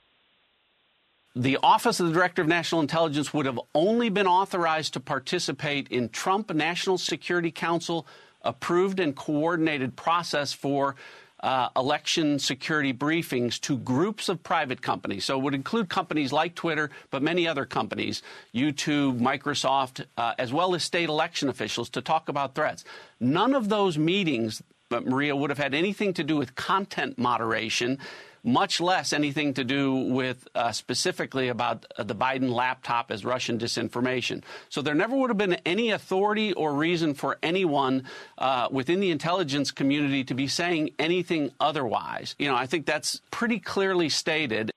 The 1.34 1.59
Office 1.62 1.98
of 2.00 2.09
the 2.09 2.12
Director 2.12 2.42
of 2.42 2.48
National 2.48 2.80
Intelligence 2.80 3.32
would 3.32 3.46
have 3.46 3.61
only 3.74 4.11
been 4.11 4.26
authorized 4.26 4.94
to 4.94 5.00
participate 5.00 5.88
in 5.88 6.11
Trump 6.11 6.53
National 6.53 6.98
Security 6.98 7.50
Council 7.50 8.07
approved 8.42 9.00
and 9.00 9.16
coordinated 9.16 9.96
process 9.96 10.53
for 10.53 10.96
uh, 11.43 11.68
election 11.76 12.38
security 12.38 12.93
briefings 12.93 13.61
to 13.61 13.76
groups 13.78 14.28
of 14.28 14.43
private 14.43 14.80
companies. 14.80 15.24
So 15.24 15.38
it 15.38 15.43
would 15.43 15.55
include 15.55 15.88
companies 15.88 16.32
like 16.32 16.55
Twitter, 16.55 16.90
but 17.11 17.22
many 17.22 17.49
other 17.49 17.64
companies, 17.64 18.22
YouTube, 18.55 19.18
Microsoft, 19.20 20.05
uh, 20.16 20.34
as 20.38 20.53
well 20.53 20.74
as 20.74 20.84
state 20.84 21.09
election 21.09 21.49
officials 21.49 21.88
to 21.90 22.01
talk 22.01 22.28
about 22.28 22.55
threats. 22.55 22.84
None 23.18 23.55
of 23.55 23.68
those 23.68 23.99
meetings, 23.99 24.62
Maria, 24.90 25.34
would 25.34 25.51
have 25.51 25.59
had 25.59 25.74
anything 25.74 26.14
to 26.14 26.24
do 26.24 26.36
with 26.36 26.55
content 26.55 27.18
moderation 27.18 27.99
much 28.45 28.80
less 28.80 29.12
anything 29.12 29.55
to 29.55 29.64
do 29.64 29.95
with 29.95 30.49
uh, 30.55 30.72
specifically 30.72 31.49
about 31.49 31.86
uh, 31.97 32.03
the 32.03 32.14
Biden 32.14 32.51
laptop 32.51 33.11
as 33.11 33.24
Russian 33.24 33.59
disinformation. 33.59 34.43
So 34.68 34.82
there 34.82 34.95
never 34.95 35.16
would 35.16 35.30
have 35.30 35.38
been 35.38 35.55
any 35.64 35.90
authority 35.90 36.53
or 36.53 36.74
reason 36.74 37.14
for 37.14 37.38
anyone 37.43 38.05
uh, 38.38 38.68
within 38.70 39.01
the 39.01 39.11
intelligence 39.11 39.70
community 39.70 40.24
to 40.24 40.34
be 40.34 40.49
saying 40.49 40.90
anything 40.99 41.53
otherwise. 41.61 42.34
You 42.38 42.49
know, 42.49 42.57
I 42.57 42.66
think 42.66 42.86
that's 42.86 43.20
pretty 43.30 43.61
clearly 43.61 44.09
stated. 44.09 44.70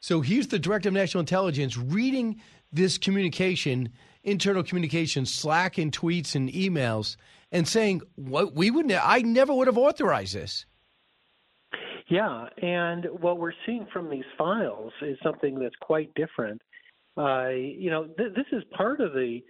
So 0.00 0.20
here's 0.20 0.48
the 0.48 0.58
Director 0.58 0.88
of 0.88 0.94
National 0.94 1.20
Intelligence 1.20 1.76
reading 1.76 2.40
this 2.72 2.98
communication, 2.98 3.90
internal 4.24 4.64
communication, 4.64 5.26
Slack 5.26 5.78
and 5.78 5.92
tweets 5.92 6.34
and 6.34 6.50
emails, 6.50 7.16
and 7.52 7.68
saying, 7.68 8.00
"What 8.16 8.54
we 8.54 8.70
would, 8.70 8.86
ne- 8.86 8.96
I 8.96 9.20
never 9.20 9.54
would 9.54 9.68
have 9.68 9.78
authorized 9.78 10.34
this." 10.34 10.66
Yeah, 12.12 12.44
and 12.60 13.06
what 13.22 13.38
we're 13.38 13.54
seeing 13.64 13.86
from 13.90 14.10
these 14.10 14.26
files 14.36 14.92
is 15.00 15.16
something 15.22 15.58
that's 15.58 15.74
quite 15.80 16.12
different. 16.12 16.60
Uh, 17.16 17.48
you 17.48 17.90
know, 17.90 18.04
th- 18.04 18.34
this 18.36 18.44
is 18.52 18.62
part 18.76 19.00
of 19.00 19.14
the 19.14 19.40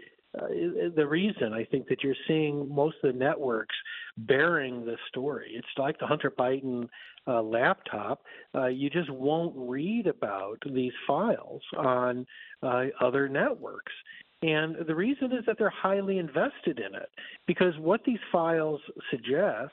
uh, 0.41 0.47
the 0.95 1.05
reason 1.05 1.53
I 1.53 1.65
think 1.65 1.89
that 1.89 2.05
you're 2.05 2.15
seeing 2.29 2.73
most 2.73 2.99
of 3.03 3.13
the 3.13 3.19
networks 3.19 3.75
bearing 4.17 4.85
the 4.87 4.97
story. 5.09 5.55
It's 5.57 5.67
like 5.77 5.99
the 5.99 6.07
Hunter 6.07 6.31
Biden 6.31 6.87
uh, 7.27 7.43
laptop. 7.43 8.23
Uh, 8.55 8.67
you 8.67 8.89
just 8.91 9.11
won't 9.11 9.55
read 9.57 10.07
about 10.07 10.63
these 10.73 10.93
files 11.05 11.63
on 11.77 12.25
uh, 12.63 12.85
other 13.01 13.29
networks. 13.29 13.93
And 14.43 14.77
the 14.87 14.95
reason 14.95 15.33
is 15.33 15.45
that 15.47 15.57
they're 15.59 15.69
highly 15.69 16.19
invested 16.19 16.79
in 16.79 16.95
it 16.95 17.11
because 17.49 17.77
what 17.79 18.05
these 18.05 18.23
files 18.31 18.81
suggest 19.11 19.73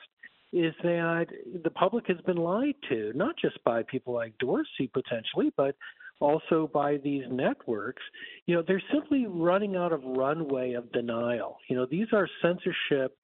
is 0.52 0.74
that 0.82 1.26
the 1.62 1.70
public 1.70 2.06
has 2.08 2.20
been 2.26 2.36
lied 2.36 2.74
to, 2.88 3.12
not 3.14 3.36
just 3.40 3.62
by 3.64 3.82
people 3.84 4.14
like 4.14 4.36
Dorsey 4.38 4.90
potentially, 4.92 5.52
but 5.56 5.76
also 6.18 6.70
by 6.72 6.98
these 6.98 7.24
networks. 7.30 8.02
You 8.46 8.56
know, 8.56 8.64
they're 8.66 8.82
simply 8.92 9.26
running 9.26 9.76
out 9.76 9.92
of 9.92 10.02
runway 10.04 10.72
of 10.72 10.90
denial. 10.92 11.56
You 11.68 11.76
know, 11.76 11.86
these 11.86 12.08
are 12.12 12.28
censorship 12.42 13.16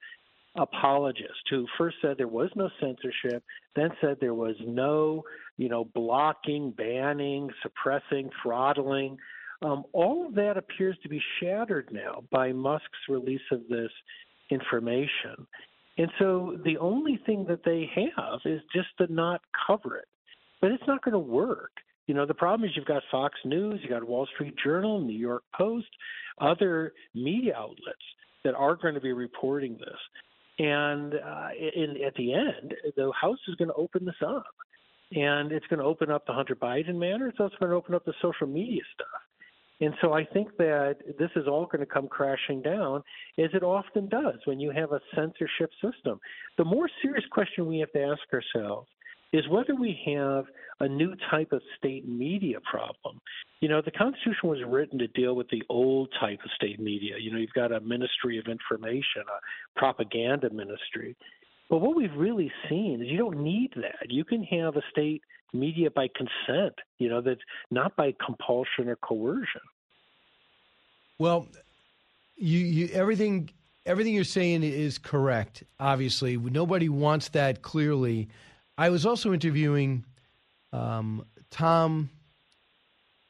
apologists 0.56 1.42
who 1.50 1.66
first 1.76 1.96
said 2.00 2.16
there 2.16 2.28
was 2.28 2.50
no 2.56 2.70
censorship, 2.80 3.44
then 3.74 3.90
said 4.00 4.16
there 4.20 4.34
was 4.34 4.56
no, 4.66 5.22
you 5.58 5.68
know, 5.68 5.84
blocking, 5.84 6.70
banning, 6.70 7.50
suppressing, 7.62 8.30
throttling. 8.42 9.18
Um, 9.62 9.84
all 9.92 10.26
of 10.26 10.34
that 10.34 10.56
appears 10.56 10.96
to 11.02 11.08
be 11.08 11.20
shattered 11.40 11.88
now 11.92 12.24
by 12.30 12.52
Musk's 12.52 12.98
release 13.08 13.40
of 13.52 13.62
this 13.68 13.90
information. 14.50 15.46
And 15.98 16.08
so 16.18 16.58
the 16.64 16.78
only 16.78 17.18
thing 17.24 17.46
that 17.48 17.64
they 17.64 17.90
have 17.94 18.40
is 18.44 18.60
just 18.74 18.88
to 18.98 19.12
not 19.12 19.40
cover 19.66 19.96
it. 19.96 20.08
But 20.60 20.72
it's 20.72 20.86
not 20.86 21.02
going 21.02 21.12
to 21.12 21.18
work. 21.18 21.72
You 22.06 22.14
know, 22.14 22.26
the 22.26 22.34
problem 22.34 22.68
is 22.68 22.76
you've 22.76 22.86
got 22.86 23.02
Fox 23.10 23.34
News, 23.44 23.80
you've 23.82 23.90
got 23.90 24.04
Wall 24.04 24.28
Street 24.34 24.54
Journal, 24.62 25.00
New 25.00 25.16
York 25.16 25.42
Post, 25.56 25.88
other 26.40 26.92
media 27.14 27.54
outlets 27.56 27.80
that 28.44 28.54
are 28.54 28.76
going 28.76 28.94
to 28.94 29.00
be 29.00 29.12
reporting 29.12 29.76
this. 29.78 29.98
And 30.58 31.14
uh, 31.14 31.48
in, 31.58 31.96
at 32.06 32.14
the 32.14 32.32
end, 32.32 32.74
the 32.96 33.12
House 33.20 33.38
is 33.48 33.54
going 33.56 33.68
to 33.68 33.74
open 33.74 34.04
this 34.04 34.14
up. 34.26 34.46
And 35.12 35.52
it's 35.52 35.66
going 35.66 35.78
to 35.78 35.84
open 35.84 36.10
up 36.10 36.26
the 36.26 36.32
Hunter 36.32 36.56
Biden 36.56 36.96
matter. 36.96 37.28
It's 37.28 37.38
also 37.38 37.54
going 37.60 37.70
to 37.70 37.76
open 37.76 37.94
up 37.94 38.04
the 38.04 38.14
social 38.20 38.46
media 38.46 38.82
stuff. 38.94 39.20
And 39.80 39.94
so 40.00 40.14
I 40.14 40.24
think 40.24 40.56
that 40.56 40.96
this 41.18 41.30
is 41.36 41.46
all 41.46 41.66
going 41.66 41.80
to 41.80 41.86
come 41.86 42.08
crashing 42.08 42.62
down, 42.62 43.02
as 43.38 43.50
it 43.52 43.62
often 43.62 44.08
does 44.08 44.36
when 44.46 44.58
you 44.58 44.70
have 44.70 44.92
a 44.92 45.00
censorship 45.14 45.70
system. 45.82 46.18
The 46.56 46.64
more 46.64 46.88
serious 47.02 47.24
question 47.30 47.66
we 47.66 47.80
have 47.80 47.92
to 47.92 48.02
ask 48.02 48.22
ourselves 48.32 48.88
is 49.32 49.46
whether 49.48 49.74
we 49.74 49.98
have 50.14 50.44
a 50.80 50.88
new 50.88 51.14
type 51.30 51.52
of 51.52 51.60
state 51.76 52.08
media 52.08 52.58
problem. 52.70 53.20
You 53.60 53.68
know, 53.68 53.82
the 53.82 53.90
Constitution 53.90 54.48
was 54.48 54.58
written 54.66 54.98
to 54.98 55.08
deal 55.08 55.34
with 55.34 55.48
the 55.50 55.62
old 55.68 56.08
type 56.20 56.40
of 56.44 56.50
state 56.54 56.78
media. 56.78 57.14
You 57.18 57.32
know, 57.32 57.38
you've 57.38 57.52
got 57.52 57.72
a 57.72 57.80
ministry 57.80 58.38
of 58.38 58.46
information, 58.46 59.22
a 59.26 59.78
propaganda 59.78 60.50
ministry. 60.50 61.16
But 61.68 61.78
what 61.78 61.96
we've 61.96 62.14
really 62.14 62.52
seen 62.68 63.02
is 63.02 63.08
you 63.08 63.18
don't 63.18 63.38
need 63.38 63.72
that. 63.76 64.10
You 64.10 64.24
can 64.24 64.42
have 64.44 64.76
a 64.76 64.82
state 64.90 65.22
media 65.52 65.90
by 65.90 66.08
consent, 66.08 66.74
you 66.98 67.08
know, 67.08 67.20
that's 67.20 67.40
not 67.70 67.96
by 67.96 68.14
compulsion 68.24 68.88
or 68.88 68.96
coercion. 68.96 69.60
Well, 71.18 71.48
you, 72.36 72.58
you 72.58 72.88
everything 72.92 73.50
everything 73.86 74.14
you're 74.14 74.24
saying 74.24 74.62
is 74.62 74.98
correct. 74.98 75.64
Obviously, 75.80 76.36
nobody 76.36 76.88
wants 76.88 77.30
that. 77.30 77.62
Clearly, 77.62 78.28
I 78.76 78.90
was 78.90 79.06
also 79.06 79.32
interviewing 79.32 80.04
um, 80.72 81.24
Tom. 81.50 82.10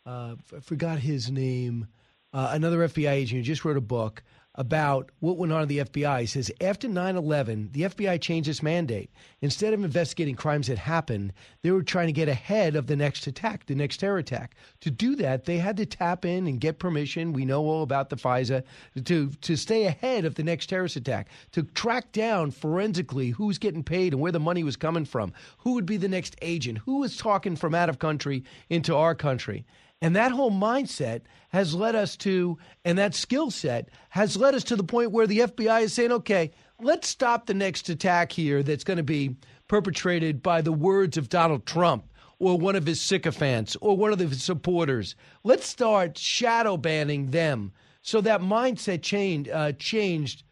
Uh, 0.05 0.37
I 0.55 0.61
forgot 0.61 0.99
his 0.99 1.31
name. 1.31 1.87
Uh, 2.33 2.51
another 2.53 2.79
FBI 2.89 3.11
agent 3.11 3.39
who 3.39 3.43
just 3.43 3.65
wrote 3.65 3.77
a 3.77 3.81
book 3.81 4.23
about 4.57 5.11
what 5.21 5.37
went 5.37 5.53
on 5.53 5.63
in 5.63 5.69
the 5.69 5.79
FBI. 5.79 6.21
He 6.21 6.27
says 6.27 6.51
after 6.61 6.89
9 6.89 7.17
11, 7.17 7.71
the 7.73 7.83
FBI 7.83 8.21
changed 8.21 8.49
its 8.49 8.63
mandate. 8.63 9.11
Instead 9.41 9.75
of 9.75 9.85
investigating 9.85 10.35
crimes 10.35 10.69
that 10.69 10.79
happened, 10.79 11.33
they 11.63 11.71
were 11.71 11.83
trying 11.83 12.07
to 12.07 12.13
get 12.13 12.29
ahead 12.29 12.77
of 12.77 12.87
the 12.87 12.97
next 12.97 13.27
attack, 13.27 13.67
the 13.67 13.75
next 13.75 13.99
terror 13.99 14.19
attack. 14.19 14.55
To 14.81 14.91
do 14.91 15.17
that, 15.17 15.45
they 15.45 15.59
had 15.59 15.77
to 15.77 15.87
tap 15.87 16.25
in 16.25 16.47
and 16.47 16.61
get 16.61 16.79
permission. 16.79 17.33
We 17.33 17.45
know 17.45 17.65
all 17.65 17.83
about 17.83 18.11
the 18.11 18.17
FISA 18.17 18.63
to, 19.05 19.31
to 19.31 19.57
stay 19.57 19.85
ahead 19.85 20.25
of 20.25 20.35
the 20.35 20.43
next 20.43 20.67
terrorist 20.67 20.97
attack, 20.97 21.29
to 21.53 21.63
track 21.63 22.13
down 22.13 22.51
forensically 22.51 23.31
who's 23.31 23.59
getting 23.59 23.85
paid 23.85 24.13
and 24.13 24.23
where 24.23 24.33
the 24.33 24.41
money 24.41 24.65
was 24.65 24.77
coming 24.77 25.05
from, 25.05 25.33
who 25.59 25.73
would 25.75 25.87
be 25.87 25.97
the 25.97 26.09
next 26.09 26.37
agent, 26.43 26.79
who 26.79 26.99
was 26.99 27.17
talking 27.17 27.57
from 27.57 27.75
out 27.75 27.89
of 27.89 27.99
country 27.99 28.45
into 28.71 28.97
our 28.97 29.15
country. 29.15 29.65
And 30.03 30.15
that 30.15 30.33
whole 30.33 30.51
mindset 30.51 31.23
has 31.49 31.75
led 31.75 31.95
us 31.95 32.17
to, 32.19 32.59
and 32.85 32.99
that 32.99 33.15
skill 33.15 33.51
set 33.51 33.89
has 34.11 34.37
led 34.37 34.55
us 34.55 34.65
to 34.65 34.77
the 34.77 34.85
point 34.85 35.11
where 35.11 35.27
the 35.27 35.41
FBI 35.41 35.83
is 35.83 35.93
saying, 35.93 36.13
okay, 36.13 36.51
let's 36.81 37.09
stop 37.09 37.47
the 37.47 37.55
next 37.55 37.89
attack 37.89 38.33
here 38.33 38.63
that's 38.63 38.85
going 38.85 38.99
to 38.99 39.03
be 39.03 39.37
perpetrated 39.69 40.43
by 40.43 40.61
the 40.61 40.73
words 40.73 41.17
of 41.17 41.29
Donald 41.29 41.65
Trump 41.65 42.05
or 42.39 42.59
one 42.59 42.77
of 42.77 42.85
his 42.85 43.01
sycophants 43.01 43.77
or 43.81 43.97
one 43.97 44.13
of 44.13 44.19
his 44.19 44.43
supporters. 44.43 45.17
Let's 45.43 45.67
start 45.67 46.19
shadow 46.19 46.77
banning 46.77 47.31
them. 47.31 47.73
So 48.03 48.21
that 48.21 48.43
mindset 48.43 49.03
changed, 49.03 49.51
uh, 49.51 49.73
changed 49.73 50.45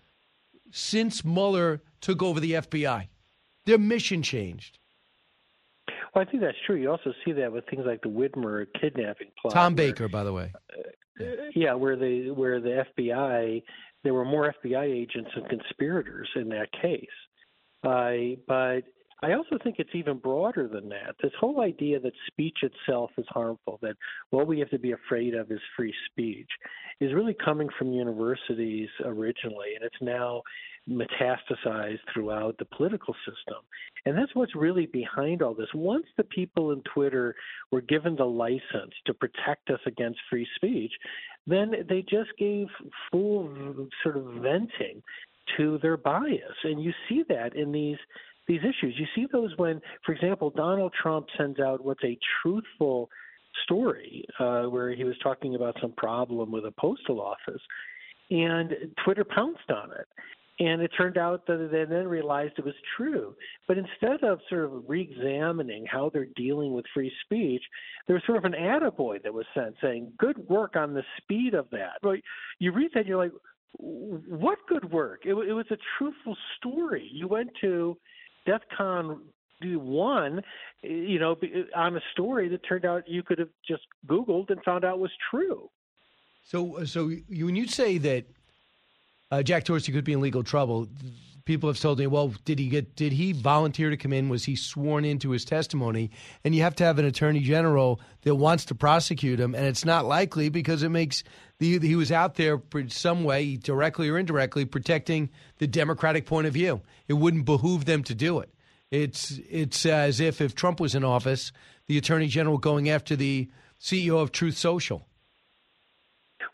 since 0.73 1.25
Mueller 1.25 1.83
took 2.01 2.23
over 2.23 2.41
the 2.41 2.53
FBI. 2.53 3.09
Their 3.67 3.79
mission 3.79 4.23
changed. 4.23 4.79
Well, 6.15 6.25
I 6.27 6.31
think 6.31 6.43
that's 6.43 6.57
true. 6.67 6.77
You 6.77 6.91
also 6.91 7.13
see 7.25 7.33
that 7.33 7.53
with 7.53 7.65
things 7.69 7.85
like 7.87 8.03
the 8.03 8.09
Whitmer 8.09 8.67
kidnapping 8.81 9.29
plot. 9.41 9.53
Tom 9.53 9.75
where- 9.75 9.89
Baker, 9.93 10.09
by 10.09 10.25
the 10.25 10.33
way. 10.33 10.53
yeah, 11.55 11.75
where 11.75 11.97
the 11.97 12.31
where 12.31 12.61
the 12.61 12.85
FBI 12.99 13.63
there 14.03 14.15
were 14.15 14.25
more 14.25 14.53
FBI 14.65 14.85
agents 14.85 15.31
and 15.35 15.49
conspirators 15.49 16.29
in 16.37 16.49
that 16.51 16.69
case. 16.81 17.07
Uh, 17.83 18.37
but 18.47 18.83
I 19.25 19.33
also 19.33 19.57
think 19.63 19.77
it's 19.79 19.95
even 19.95 20.19
broader 20.19 20.69
than 20.69 20.91
that. 20.91 21.15
This 21.23 21.33
whole 21.41 21.63
idea 21.63 21.99
that 22.01 22.13
speech 22.27 22.59
itself 22.63 23.11
is 23.17 23.25
harmful, 23.31 23.79
that 23.81 23.97
what 24.29 24.47
we 24.47 24.59
have 24.59 24.69
to 24.71 24.79
be 24.79 24.93
afraid 24.93 25.35
of 25.35 25.51
is 25.51 25.61
free 25.75 25.95
speech, 26.11 26.49
is 27.01 27.15
really 27.15 27.35
coming 27.43 27.71
from 27.79 27.93
universities 27.93 28.91
originally, 29.03 29.77
and 29.77 29.85
it's 29.85 30.03
now 30.03 30.43
metastasized 30.87 32.01
throughout 32.13 32.59
the 32.59 32.67
political 32.67 33.15
system. 33.25 33.63
And 34.05 34.19
that's 34.19 34.35
what's 34.35 34.55
really 34.55 34.85
behind 34.85 35.41
all 35.41 35.55
this. 35.55 35.73
Once 35.73 36.05
the 36.19 36.25
people 36.25 36.73
in 36.73 36.83
Twitter 36.83 37.35
were 37.73 37.81
given 37.81 38.17
the 38.17 38.25
license 38.25 38.93
to 39.07 39.15
protect 39.15 39.71
us 39.71 39.81
against 39.87 40.21
free 40.29 40.47
speech, 40.57 40.93
then 41.47 41.73
they 41.89 42.03
just 42.03 42.31
gave 42.39 42.67
full 43.11 43.89
sort 44.03 44.19
of 44.19 44.25
venting 44.43 45.03
to 45.57 45.79
their 45.79 45.97
bias. 45.97 46.57
And 46.65 46.83
you 46.83 46.93
see 47.09 47.23
that 47.31 47.57
in 47.57 47.73
these 47.73 47.97
these 48.47 48.61
issues. 48.61 48.95
You 48.99 49.07
see 49.15 49.27
those 49.33 49.53
when, 49.57 49.81
for 50.05 50.13
example, 50.13 50.51
Donald 50.51 50.93
Trump 51.01 51.27
sends 51.37 51.61
out 51.61 51.85
what's 51.85 52.05
a 52.05 52.19
truthful 52.43 53.09
story 53.65 54.25
uh, 54.39 54.63
where 54.65 54.95
he 54.95 55.05
was 55.05 55.17
talking 55.23 55.55
about 55.55 55.77
some 55.81 55.93
problem 55.93 56.51
with 56.51 56.65
a 56.65 56.73
postal 56.73 57.21
office, 57.21 57.61
and 58.31 58.73
Twitter 59.05 59.25
pounced 59.25 59.71
on 59.71 59.91
it. 59.93 60.07
And 60.61 60.81
it 60.83 60.93
turned 60.97 61.19
out 61.19 61.49
that 61.49 61.69
they 61.73 61.85
then 61.85 62.07
realized 62.07 62.53
it 62.59 62.65
was 62.65 62.75
true. 62.97 63.35
But 63.67 63.77
instead 63.77 64.23
of 64.23 64.39
sort 64.49 64.67
of 64.67 64.85
re 64.87 65.01
examining 65.01 65.85
how 65.85 66.11
they're 66.13 66.29
dealing 66.37 66.73
with 66.75 66.85
free 66.95 67.11
speech, 67.25 67.63
there 68.07 68.15
was 68.15 68.23
sort 68.25 68.39
of 68.39 68.45
an 68.45 68.53
attaboy 68.53 69.21
that 69.25 69.35
was 69.35 69.47
sent 69.53 69.75
saying, 69.83 70.13
Good 70.17 70.49
work 70.49 70.77
on 70.77 70.95
the 70.95 71.03
speed 71.19 71.55
of 71.55 71.69
that. 71.73 71.95
But 72.03 72.21
you 72.61 72.71
read 72.71 72.93
that, 72.95 73.01
and 73.01 73.09
you're 73.09 73.19
like, 73.19 73.33
What 73.73 74.59
good 74.69 74.93
work? 74.93 75.23
It, 75.25 75.35
it 75.35 75.53
was 75.53 75.67
a 75.73 75.77
truthful 75.99 76.37
story. 76.57 77.11
You 77.13 77.27
went 77.27 77.51
to 77.63 77.97
DEF 78.47 78.63
CON 78.77 79.21
one, 79.73 80.43
you 80.83 81.19
know, 81.19 81.37
on 81.75 81.97
a 81.97 82.01
story 82.13 82.49
that 82.49 82.59
turned 82.69 82.85
out 82.85 83.09
you 83.09 83.23
could 83.23 83.39
have 83.39 83.49
just 83.67 83.83
Googled 84.07 84.51
and 84.51 84.63
found 84.63 84.85
out 84.85 84.99
was 84.99 85.13
true. 85.31 85.71
So, 86.45 86.85
so 86.85 87.09
you, 87.29 87.47
when 87.47 87.57
you 87.57 87.67
say 87.67 87.97
that 87.99 88.27
uh, 89.31 89.43
Jack 89.43 89.65
Dorsey 89.65 89.93
could 89.93 90.05
be 90.05 90.13
in 90.13 90.21
legal 90.21 90.43
trouble, 90.43 90.89
people 91.45 91.69
have 91.69 91.79
told 91.79 91.99
me, 91.99 92.07
well, 92.07 92.35
did 92.45 92.59
he 92.59 92.69
get? 92.69 92.97
Did 92.97 93.13
he 93.13 93.33
volunteer 93.33 93.91
to 93.91 93.97
come 93.97 94.13
in? 94.13 94.29
Was 94.29 94.45
he 94.45 94.57
sworn 94.57 95.05
into 95.05 95.31
his 95.31 95.45
testimony? 95.45 96.11
And 96.45 96.55
you 96.55 96.63
have 96.63 96.75
to 96.77 96.85
have 96.85 96.99
an 96.99 97.05
attorney 97.05 97.41
general 97.41 98.01
that 98.23 98.35
wants 98.35 98.65
to 98.67 98.75
prosecute 98.75 99.41
him, 99.41 99.55
and 99.55 99.67
it's 99.67 99.85
not 99.85 100.05
likely 100.05 100.49
because 100.49 100.83
it 100.83 100.89
makes 100.89 101.23
the 101.59 101.79
he 101.79 101.97
was 101.97 102.13
out 102.13 102.35
there 102.35 102.61
some 102.89 103.25
way, 103.25 103.57
directly 103.57 104.09
or 104.09 104.19
indirectly, 104.19 104.65
protecting 104.65 105.31
the 105.59 105.67
Democratic 105.67 106.27
point 106.27 106.47
of 106.47 106.53
view. 106.53 106.81
It 107.09 107.15
wouldn't 107.15 107.45
behoove 107.45 107.85
them 107.85 108.03
to 108.05 108.15
do 108.15 108.41
it. 108.41 108.51
It's 108.91 109.39
it's 109.51 109.85
as 109.87 110.21
if 110.21 110.41
if 110.41 110.55
Trump 110.55 110.81
was 110.81 110.95
in 110.95 111.05
office, 111.05 111.53
the 111.87 111.99
attorney 111.99 112.29
general 112.29 112.59
going 112.59 112.89
after 112.89 113.17
the 113.17 113.51
CEO 113.81 114.21
of 114.21 114.33
Truth 114.33 114.57
Social. 114.57 115.07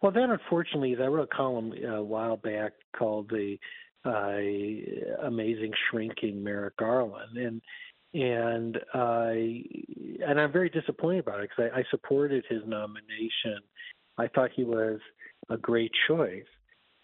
Well, 0.01 0.12
that 0.12 0.30
unfortunately, 0.30 0.97
I 0.99 1.07
wrote 1.07 1.28
a 1.30 1.36
column 1.36 1.72
uh, 1.72 1.97
a 1.97 2.03
while 2.03 2.36
back 2.36 2.72
called 2.97 3.28
"The 3.28 3.59
uh, 4.05 5.26
Amazing 5.26 5.72
Shrinking 5.90 6.42
Merrick 6.42 6.76
Garland," 6.76 7.36
and 7.36 7.62
and 8.12 8.78
I 8.94 9.62
and 10.26 10.40
I'm 10.40 10.53
very 10.53 10.70
disappointed 10.70 11.20
about 11.20 11.40
it 11.40 11.51
because 11.51 11.70
I, 11.74 11.80
I 11.80 11.84
supported 11.90 12.44
his 12.48 12.62
nomination. 12.66 13.59
I 14.18 14.28
thought 14.28 14.51
he 14.55 14.64
was 14.64 14.98
a 15.48 15.57
great 15.57 15.92
choice, 16.09 16.44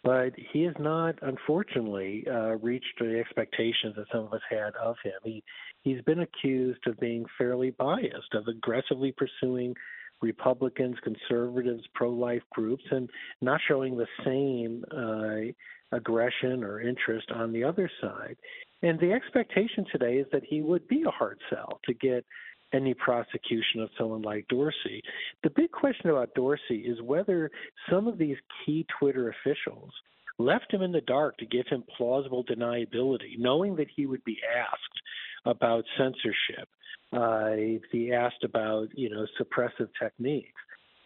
but 0.02 0.32
he 0.52 0.62
has 0.62 0.74
not, 0.78 1.16
unfortunately, 1.22 2.26
uh, 2.30 2.56
reached 2.56 2.98
the 2.98 3.18
expectations 3.18 3.94
that 3.96 4.06
some 4.12 4.24
of 4.24 4.32
us 4.32 4.42
had 4.50 4.74
of 4.76 4.96
him. 5.02 5.12
He 5.24 5.42
he's 5.82 6.02
been 6.02 6.20
accused 6.20 6.86
of 6.86 6.98
being 6.98 7.24
fairly 7.38 7.70
biased, 7.70 8.34
of 8.34 8.48
aggressively 8.48 9.12
pursuing 9.12 9.74
Republicans, 10.22 10.96
conservatives, 11.04 11.82
pro 11.94 12.10
life 12.10 12.42
groups, 12.50 12.84
and 12.90 13.08
not 13.40 13.60
showing 13.68 13.96
the 13.96 14.06
same 14.24 14.84
uh, 14.90 15.52
aggression 15.92 16.64
or 16.64 16.80
interest 16.80 17.30
on 17.32 17.52
the 17.52 17.64
other 17.64 17.90
side. 18.00 18.36
And 18.82 18.98
the 19.00 19.12
expectation 19.12 19.86
today 19.90 20.16
is 20.16 20.26
that 20.32 20.44
he 20.44 20.60
would 20.60 20.86
be 20.88 21.02
a 21.06 21.10
hard 21.10 21.38
sell 21.50 21.80
to 21.84 21.94
get 21.94 22.24
any 22.72 22.94
prosecution 22.94 23.80
of 23.80 23.90
someone 23.98 24.22
like 24.22 24.46
Dorsey. 24.48 25.02
The 25.42 25.50
big 25.50 25.70
question 25.70 26.10
about 26.10 26.34
Dorsey 26.34 26.84
is 26.86 27.00
whether 27.00 27.50
some 27.90 28.08
of 28.08 28.18
these 28.18 28.36
key 28.64 28.86
Twitter 28.98 29.30
officials 29.30 29.92
left 30.38 30.72
him 30.72 30.82
in 30.82 30.92
the 30.92 31.00
dark 31.02 31.38
to 31.38 31.46
give 31.46 31.66
him 31.68 31.84
plausible 31.96 32.44
deniability, 32.44 33.38
knowing 33.38 33.76
that 33.76 33.88
he 33.94 34.06
would 34.06 34.22
be 34.24 34.38
asked 34.56 35.00
about 35.46 35.84
censorship 35.96 36.68
uh, 37.12 37.54
if 37.54 37.82
he 37.92 38.12
asked 38.12 38.44
about 38.44 38.88
you 38.94 39.08
know 39.08 39.26
suppressive 39.40 39.88
techniques, 40.00 40.60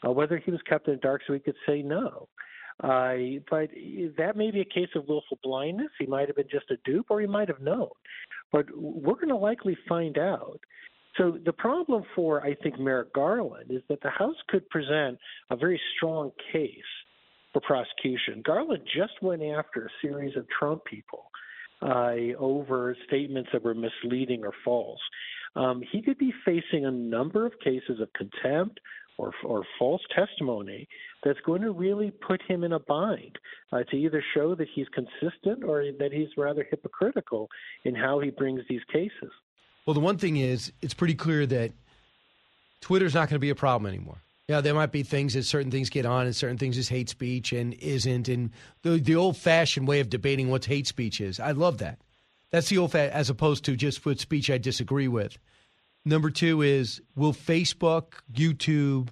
uh, 0.07 0.11
whether 0.11 0.39
he 0.39 0.51
was 0.51 0.61
kept 0.68 0.89
in 0.89 0.95
the 0.95 1.01
dark 1.01 1.20
so 1.26 1.35
he 1.35 1.39
could 1.39 1.57
say 1.66 1.83
no. 1.83 2.28
Uh, 2.83 3.41
but 3.51 3.68
that 4.16 4.37
may 4.37 4.51
be 4.51 4.61
a 4.61 4.64
case 4.64 4.89
of 4.95 5.07
willful 5.07 5.39
blindness. 5.43 5.91
He 5.99 6.07
might 6.07 6.28
have 6.28 6.37
been 6.37 6.49
just 6.51 6.70
a 6.70 6.76
dupe, 6.85 7.07
or 7.11 7.20
he 7.20 7.26
might 7.26 7.49
have 7.49 7.61
known. 7.61 7.91
But 8.53 8.66
we're 8.74 9.14
going 9.14 9.28
to 9.28 9.37
likely 9.37 9.76
find 9.89 10.16
out. 10.18 10.61
So 11.18 11.39
the 11.45 11.53
problem 11.53 12.05
for 12.14 12.45
I 12.45 12.55
think 12.55 12.78
Merrick 12.78 13.12
Garland 13.12 13.70
is 13.70 13.83
that 13.89 14.01
the 14.03 14.11
House 14.11 14.37
could 14.49 14.68
present 14.70 15.18
a 15.51 15.57
very 15.57 15.81
strong 15.97 16.31
case 16.53 16.72
for 17.53 17.61
prosecution. 17.61 18.43
Garland 18.45 18.83
just 18.87 19.20
went 19.20 19.43
after 19.43 19.87
a 19.87 20.07
series 20.07 20.37
of 20.37 20.47
Trump 20.57 20.85
people 20.85 21.24
uh, 21.83 22.14
over 22.39 22.97
statements 23.07 23.51
that 23.53 23.62
were 23.62 23.74
misleading 23.74 24.45
or 24.45 24.53
false 24.64 25.01
um, 25.57 25.83
he 25.91 26.01
could 26.03 26.18
be 26.18 26.33
facing 26.45 26.87
a 26.87 26.91
number 26.91 27.47
of 27.47 27.53
cases 27.62 28.01
of 28.01 28.12
contempt 28.12 28.81
or, 29.19 29.33
or 29.45 29.65
false 29.79 30.03
testimony 30.15 30.89
that's 31.25 31.41
going 31.41 31.63
to 31.63 31.73
really 31.73 32.11
put 32.11 32.41
him 32.43 32.65
in 32.65 32.73
a 32.73 32.79
bind 32.79 33.39
uh, 33.73 33.83
to 33.91 33.97
either 33.97 34.25
show 34.35 34.55
that 34.55 34.69
he's 34.75 34.87
consistent 34.89 35.65
or 35.65 35.85
that 35.99 36.13
he's 36.13 36.29
rather 36.37 36.67
hypocritical 36.71 37.49
in 37.85 37.95
how 37.95 38.21
he 38.21 38.31
brings 38.31 38.63
these 38.69 38.81
cases. 38.93 39.31
Well, 39.87 39.95
the 39.95 40.01
one 40.01 40.19
thing 40.19 40.37
is, 40.37 40.73
it's 40.81 40.95
pretty 40.95 41.15
clear 41.15 41.47
that 41.47 41.73
Twitter's 42.81 43.15
not 43.15 43.29
going 43.29 43.37
to 43.37 43.41
be 43.41 43.51
a 43.51 43.55
problem 43.55 43.93
anymore. 43.93 44.19
Yeah, 44.49 44.61
there 44.61 44.75
might 44.75 44.91
be 44.91 45.05
things 45.05 45.35
that 45.35 45.45
certain 45.45 45.71
things 45.71 45.91
get 45.91 46.05
on, 46.05 46.27
and 46.27 46.35
certain 46.35 46.59
things 46.59 46.77
is 46.77 46.89
hate 46.89 47.09
speech 47.09 47.53
and 47.53 47.73
isn't, 47.75 48.29
and 48.29 48.51
the 48.83 48.99
the 48.99 49.15
old 49.15 49.37
fashioned 49.37 49.87
way 49.87 50.01
of 50.01 50.11
debating 50.11 50.51
what 50.51 50.65
hate 50.65 50.89
speech 50.89 51.21
is. 51.21 51.39
I 51.39 51.53
love 51.53 51.79
that. 51.79 52.01
That's 52.51 52.69
the 52.69 52.79
old 52.79 52.91
fa- 52.91 53.15
as 53.15 53.31
opposed 53.31 53.65
to 53.67 53.77
just 53.77 54.05
what 54.05 54.19
speech 54.19 54.51
I 54.51 54.59
disagree 54.59 55.07
with. 55.07 55.39
Number 56.05 56.30
two 56.30 56.62
is 56.62 57.03
will 57.14 57.32
Facebook, 57.32 58.14
YouTube, 58.32 59.09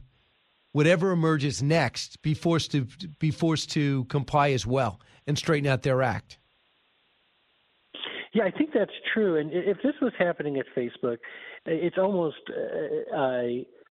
whatever 0.73 1.11
emerges 1.11 1.63
next, 1.63 2.23
be 2.23 2.35
forced 2.35 2.73
to 2.73 2.87
be 3.19 3.31
forced 3.31 3.71
to 3.73 4.05
comply 4.05 4.51
as 4.51 4.67
well 4.67 5.01
and 5.27 5.37
straighten 5.37 5.69
out 5.69 5.83
their 5.83 6.03
act? 6.03 6.39
Yeah, 8.33 8.45
I 8.45 8.51
think 8.51 8.71
that's 8.73 8.93
true. 9.13 9.39
And 9.39 9.51
if 9.53 9.79
this 9.83 9.95
was 10.01 10.13
happening 10.19 10.59
at 10.59 10.67
Facebook, 10.77 11.19
it's 11.67 11.99
almost 11.99 12.37
uh, 12.51 13.17
uh, 13.17 13.43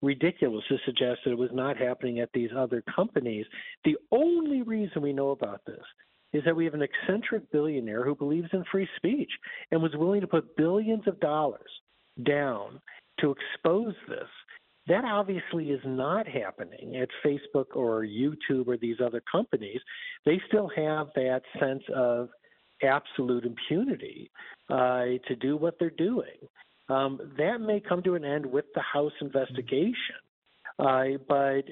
ridiculous 0.01 0.63
to 0.69 0.77
suggest 0.85 1.21
that 1.25 1.31
it 1.31 1.37
was 1.37 1.49
not 1.53 1.77
happening 1.77 2.19
at 2.19 2.29
these 2.33 2.49
other 2.55 2.83
companies. 2.93 3.45
The 3.83 3.97
only 4.11 4.61
reason 4.61 5.01
we 5.01 5.13
know 5.13 5.31
about 5.31 5.61
this 5.65 5.84
is 6.34 6.43
that 6.45 6.55
we 6.55 6.65
have 6.65 6.73
an 6.73 6.81
eccentric 6.81 7.49
billionaire 7.51 8.03
who 8.03 8.13
believes 8.13 8.49
in 8.51 8.63
free 8.72 8.88
speech 8.97 9.31
and 9.72 9.81
was 9.81 9.95
willing 9.95 10.22
to 10.22 10.27
put 10.27 10.55
billions 10.57 11.07
of 11.07 11.19
dollars 11.19 11.72
down 12.23 12.79
to 13.19 13.33
expose 13.33 13.95
this. 14.07 14.27
That 14.87 15.03
obviously 15.03 15.71
is 15.71 15.81
not 15.83 16.27
happening 16.27 16.97
at 16.97 17.09
Facebook 17.25 17.75
or 17.75 18.05
YouTube 18.05 18.67
or 18.67 18.77
these 18.77 18.97
other 19.03 19.21
companies. 19.31 19.79
They 20.25 20.39
still 20.47 20.69
have 20.75 21.07
that 21.15 21.41
sense 21.59 21.83
of 21.93 22.29
absolute 22.83 23.45
impunity 23.45 24.29
uh, 24.69 25.05
to 25.27 25.35
do 25.39 25.57
what 25.57 25.75
they're 25.79 25.89
doing. 25.89 26.37
Um, 26.87 27.19
that 27.37 27.61
may 27.61 27.79
come 27.79 28.03
to 28.03 28.13
an 28.13 28.23
end 28.23 28.45
with 28.45 28.65
the 28.75 28.81
House 28.81 29.13
investigation. 29.21 29.95
Uh, 30.77 31.17
but 31.27 31.63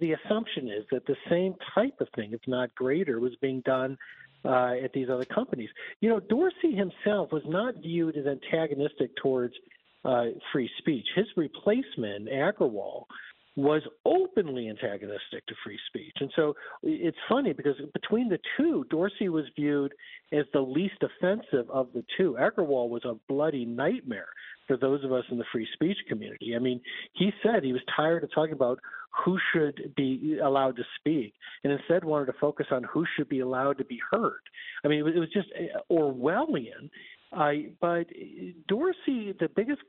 the 0.00 0.16
assumption 0.24 0.68
is 0.68 0.84
that 0.90 1.06
the 1.06 1.16
same 1.30 1.54
type 1.74 1.94
of 2.00 2.08
thing, 2.16 2.32
if 2.32 2.40
not 2.46 2.74
greater, 2.74 3.20
was 3.20 3.32
being 3.40 3.62
done 3.64 3.96
uh, 4.44 4.74
at 4.82 4.92
these 4.92 5.08
other 5.08 5.24
companies. 5.24 5.70
You 6.00 6.10
know, 6.10 6.20
Dorsey 6.20 6.74
himself 6.74 7.30
was 7.32 7.42
not 7.46 7.76
viewed 7.76 8.16
as 8.16 8.26
antagonistic 8.26 9.14
towards 9.16 9.54
uh, 10.04 10.24
free 10.52 10.70
speech. 10.78 11.06
His 11.14 11.26
replacement, 11.36 12.28
Agrawal, 12.28 13.04
was 13.58 13.82
openly 14.04 14.68
antagonistic 14.68 15.44
to 15.48 15.54
free 15.64 15.78
speech. 15.88 16.14
And 16.20 16.30
so 16.36 16.54
it's 16.84 17.16
funny 17.28 17.52
because 17.52 17.74
between 17.92 18.28
the 18.28 18.38
two, 18.56 18.84
Dorsey 18.88 19.28
was 19.28 19.46
viewed 19.56 19.92
as 20.32 20.44
the 20.52 20.60
least 20.60 21.02
offensive 21.02 21.68
of 21.68 21.88
the 21.92 22.04
two. 22.16 22.36
Agrawal 22.38 22.88
was 22.88 23.04
a 23.04 23.16
bloody 23.28 23.64
nightmare 23.64 24.28
for 24.68 24.76
those 24.76 25.02
of 25.02 25.12
us 25.12 25.24
in 25.32 25.38
the 25.38 25.44
free 25.50 25.66
speech 25.74 25.96
community. 26.08 26.54
I 26.54 26.60
mean, 26.60 26.80
he 27.14 27.32
said 27.42 27.64
he 27.64 27.72
was 27.72 27.82
tired 27.96 28.22
of 28.22 28.30
talking 28.32 28.52
about 28.52 28.78
who 29.24 29.38
should 29.52 29.92
be 29.96 30.38
allowed 30.38 30.76
to 30.76 30.84
speak 31.00 31.34
and 31.64 31.72
instead 31.72 32.04
wanted 32.04 32.26
to 32.26 32.38
focus 32.40 32.66
on 32.70 32.84
who 32.84 33.04
should 33.16 33.28
be 33.28 33.40
allowed 33.40 33.78
to 33.78 33.84
be 33.84 33.98
heard. 34.12 34.42
I 34.84 34.88
mean, 34.88 35.00
it 35.00 35.02
was, 35.02 35.14
it 35.16 35.18
was 35.18 35.32
just 35.32 35.48
uh, 35.58 35.92
Orwellian. 35.92 36.90
But 37.30 38.06
Dorsey, 38.68 39.34
the 39.38 39.48
biggest, 39.54 39.82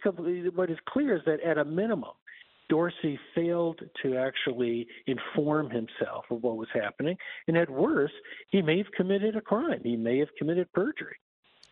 what 0.55 0.69
is 0.69 0.77
clear 0.87 1.17
is 1.17 1.21
that 1.25 1.41
at 1.41 1.57
a 1.57 1.65
minimum, 1.65 2.11
Dorsey 2.69 3.19
failed 3.33 3.81
to 4.03 4.15
actually 4.15 4.87
inform 5.07 5.69
himself 5.71 6.25
of 6.29 6.43
what 6.43 6.57
was 6.57 6.67
happening. 6.73 7.17
And 7.47 7.57
at 7.57 7.69
worst, 7.69 8.13
he 8.51 8.61
may 8.61 8.77
have 8.77 8.91
committed 8.95 9.35
a 9.35 9.41
crime. 9.41 9.81
He 9.83 9.97
may 9.97 10.19
have 10.19 10.29
committed 10.37 10.71
perjury. 10.73 11.15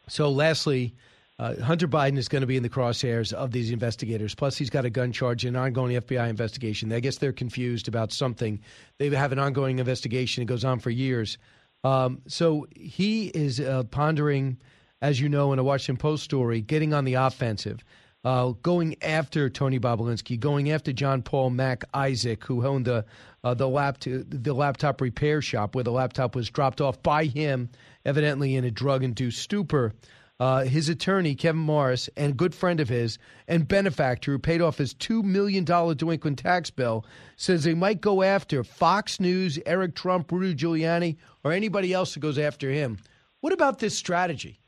So, 0.10 0.32
lastly, 0.32 0.96
uh, 1.40 1.56
Hunter 1.62 1.88
Biden 1.88 2.18
is 2.18 2.28
going 2.28 2.42
to 2.42 2.48
be 2.48 2.58
in 2.58 2.64
the 2.64 2.70
crosshairs 2.70 3.32
of 3.32 3.52
these 3.52 3.70
investigators. 3.70 4.34
Plus, 4.34 4.58
he's 4.58 4.72
got 4.72 4.86
a 4.86 4.90
gun 4.90 5.12
charge 5.12 5.46
and 5.46 5.56
an 5.56 5.62
ongoing 5.62 5.96
FBI 5.96 6.30
investigation. 6.30 6.92
I 6.92 7.00
guess 7.00 7.18
they're 7.18 7.32
confused 7.32 7.88
about 7.88 8.12
something. 8.12 8.60
They 8.98 9.10
have 9.10 9.32
an 9.32 9.40
ongoing 9.40 9.78
investigation. 9.78 10.42
It 10.42 10.48
goes 10.48 10.66
on 10.66 10.80
for 10.80 10.90
years. 10.90 11.38
Um, 11.84 12.24
so 12.28 12.66
he 12.76 13.28
is 13.28 13.60
uh, 13.60 13.84
pondering, 13.84 14.58
as 15.02 15.20
you 15.20 15.30
know, 15.30 15.54
in 15.54 15.60
a 15.60 15.64
Washington 15.64 15.98
Post 15.98 16.24
story, 16.24 16.62
getting 16.62 16.94
on 16.94 17.06
the 17.06 17.16
offensive, 17.16 17.84
uh, 18.24 18.50
going 18.64 18.96
after 19.02 19.50
Tony 19.50 19.80
Bobulinski, 19.80 20.40
going 20.40 20.72
after 20.72 20.92
John 20.92 21.22
Paul 21.22 21.52
Mac 21.52 21.84
Isaac, 21.94 22.44
who 22.44 22.66
owned 22.66 22.86
the 22.86 23.06
uh, 23.44 23.54
the 23.54 23.68
laptop 23.68 24.24
the 24.28 24.54
laptop 24.54 25.00
repair 25.00 25.42
shop 25.42 25.76
where 25.76 25.84
the 25.84 25.92
laptop 25.92 26.36
was 26.36 26.50
dropped 26.50 26.82
off 26.82 27.02
by 27.04 27.26
him, 27.26 27.70
evidently 28.06 28.56
in 28.56 28.66
a 28.66 28.72
drug 28.72 29.04
induced 29.04 29.42
stupor 29.42 29.94
uh, 30.40 30.66
his 30.66 30.88
attorney, 30.88 31.34
Kevin 31.34 31.62
Morris, 31.62 32.10
and 32.16 32.38
good 32.38 32.54
friend 32.54 32.80
of 32.80 32.90
his 32.90 33.18
and 33.48 33.68
benefactor 33.68 34.32
who 34.32 34.40
paid 34.40 34.62
off 34.62 34.78
his 34.78 34.94
$2 34.94 35.24
million 35.24 35.64
delinquent 35.64 36.38
tax 36.38 36.70
bill, 36.70 37.06
says 37.36 37.64
they 37.64 37.74
might 37.74 38.02
go 38.02 38.22
after 38.22 38.64
Fox 38.64 39.20
News, 39.20 39.58
Eric 39.66 39.96
Trump, 39.96 40.32
Rudy 40.32 40.54
Giuliani, 40.54 41.18
or 41.44 41.52
anybody 41.52 41.92
else 41.92 42.14
who 42.14 42.20
goes 42.20 42.38
after 42.38 42.70
him. 42.70 43.00
What 43.42 43.54
about 43.54 43.80
this 43.80 43.98
strategy? 43.98 44.60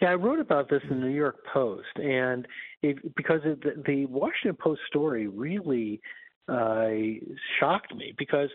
Yeah, 0.00 0.12
I 0.12 0.14
wrote 0.14 0.40
about 0.40 0.70
this 0.70 0.82
in 0.90 1.00
the 1.00 1.06
New 1.06 1.14
York 1.14 1.44
Post, 1.52 1.96
and 1.96 2.48
it, 2.82 3.14
because 3.16 3.42
the, 3.42 3.82
the 3.86 4.06
Washington 4.06 4.56
Post 4.58 4.80
story 4.86 5.26
really 5.26 6.00
uh, 6.48 6.88
shocked 7.58 7.94
me 7.94 8.14
because 8.16 8.48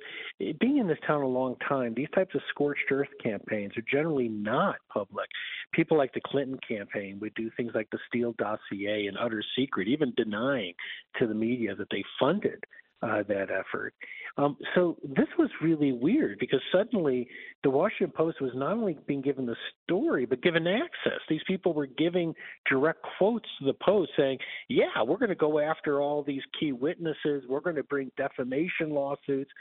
being 0.59 0.77
in 0.77 0.88
this 0.88 0.97
town 1.05 1.22
a 1.22 1.27
long 1.27 1.55
time, 1.67 1.93
these 1.95 2.09
types 2.15 2.34
of 2.34 2.41
scorched 2.49 2.91
earth 2.91 3.09
campaigns 3.23 3.73
are 3.77 3.84
generally 3.89 4.27
not 4.27 4.76
public. 4.91 5.30
People 5.72 5.97
like 5.97 6.13
the 6.13 6.22
Clinton 6.26 6.59
campaign 6.67 7.19
would 7.22 7.34
do 7.35 7.51
things 7.55 7.72
like 7.76 7.89
the 7.91 7.99
Steele 8.07 8.34
dossier 8.38 9.05
in 9.05 9.15
utter 9.15 9.43
secret, 9.57 9.88
even 9.88 10.13
denying 10.17 10.73
to 11.19 11.27
the 11.27 11.34
media 11.34 11.76
that 11.76 11.88
they 11.91 12.03
funded 12.19 12.63
uh, 13.01 13.23
that 13.27 13.47
effort. 13.51 13.93
Um, 14.38 14.57
so 14.73 14.97
this 15.03 15.27
was 15.38 15.49
really 15.61 15.93
weird 15.93 16.39
because 16.39 16.59
suddenly 16.72 17.27
the 17.63 17.69
Washington 17.69 18.13
Post 18.15 18.41
was 18.41 18.51
not 18.53 18.73
only 18.73 18.97
being 19.07 19.22
given 19.22 19.45
the 19.45 19.55
story, 19.84 20.26
but 20.26 20.41
given 20.41 20.67
access. 20.67 21.19
These 21.30 21.41
people 21.47 21.73
were 21.73 21.85
giving 21.85 22.34
direct 22.69 22.99
quotes 23.17 23.47
to 23.59 23.65
the 23.65 23.73
Post 23.73 24.11
saying, 24.17 24.39
yeah, 24.67 25.01
we're 25.05 25.17
going 25.17 25.30
to 25.30 25.35
go 25.35 25.59
after 25.59 26.01
all 26.01 26.23
these 26.23 26.41
key 26.59 26.73
witnesses. 26.73 27.43
We're 27.47 27.61
going 27.61 27.77
to 27.77 27.84
bring 27.84 28.11
defamation 28.17 28.89
lawsuits. 28.89 29.51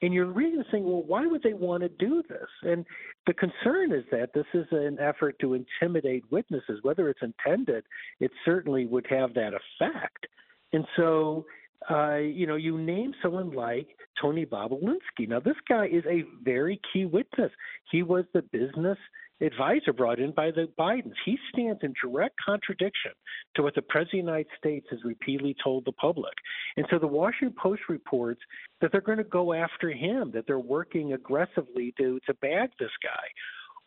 And 0.00 0.14
you're 0.14 0.26
reading 0.26 0.62
saying, 0.70 0.84
well, 0.84 1.02
why 1.02 1.26
would 1.26 1.42
they 1.42 1.54
want 1.54 1.82
to 1.82 1.88
do 1.88 2.22
this? 2.28 2.48
And 2.62 2.84
the 3.26 3.34
concern 3.34 3.92
is 3.92 4.04
that 4.12 4.32
this 4.32 4.46
is 4.54 4.66
an 4.70 4.98
effort 5.00 5.36
to 5.40 5.54
intimidate 5.54 6.24
witnesses. 6.30 6.78
Whether 6.82 7.08
it's 7.08 7.22
intended, 7.22 7.84
it 8.20 8.30
certainly 8.44 8.86
would 8.86 9.06
have 9.10 9.34
that 9.34 9.52
effect. 9.54 10.26
And 10.72 10.84
so 10.96 11.46
uh, 11.90 12.16
you 12.16 12.46
know, 12.46 12.56
you 12.56 12.78
name 12.78 13.12
someone 13.22 13.52
like 13.52 13.88
Tony 14.20 14.44
Bobulinski. 14.44 15.28
Now, 15.28 15.40
this 15.40 15.56
guy 15.68 15.86
is 15.86 16.04
a 16.06 16.24
very 16.42 16.80
key 16.92 17.04
witness. 17.04 17.52
He 17.90 18.02
was 18.02 18.24
the 18.34 18.42
business 18.42 18.98
advisor 19.40 19.92
brought 19.92 20.18
in 20.18 20.32
by 20.32 20.50
the 20.50 20.68
Bidens. 20.78 21.12
He 21.24 21.38
stands 21.52 21.80
in 21.82 21.94
direct 22.02 22.34
contradiction 22.44 23.12
to 23.54 23.62
what 23.62 23.74
the 23.74 23.82
President 23.82 24.20
of 24.20 24.26
the 24.26 24.32
United 24.32 24.46
States 24.58 24.86
has 24.90 24.98
repeatedly 25.04 25.56
told 25.62 25.84
the 25.84 25.92
public. 25.92 26.34
And 26.76 26.86
so 26.90 26.98
the 26.98 27.06
Washington 27.06 27.54
Post 27.60 27.82
reports 27.88 28.40
that 28.80 28.90
they're 28.90 29.00
going 29.00 29.18
to 29.18 29.24
go 29.24 29.52
after 29.52 29.90
him, 29.90 30.32
that 30.34 30.46
they're 30.46 30.58
working 30.58 31.12
aggressively 31.12 31.94
to, 31.98 32.18
to 32.26 32.34
bag 32.34 32.70
this 32.80 32.90
guy. 33.02 33.26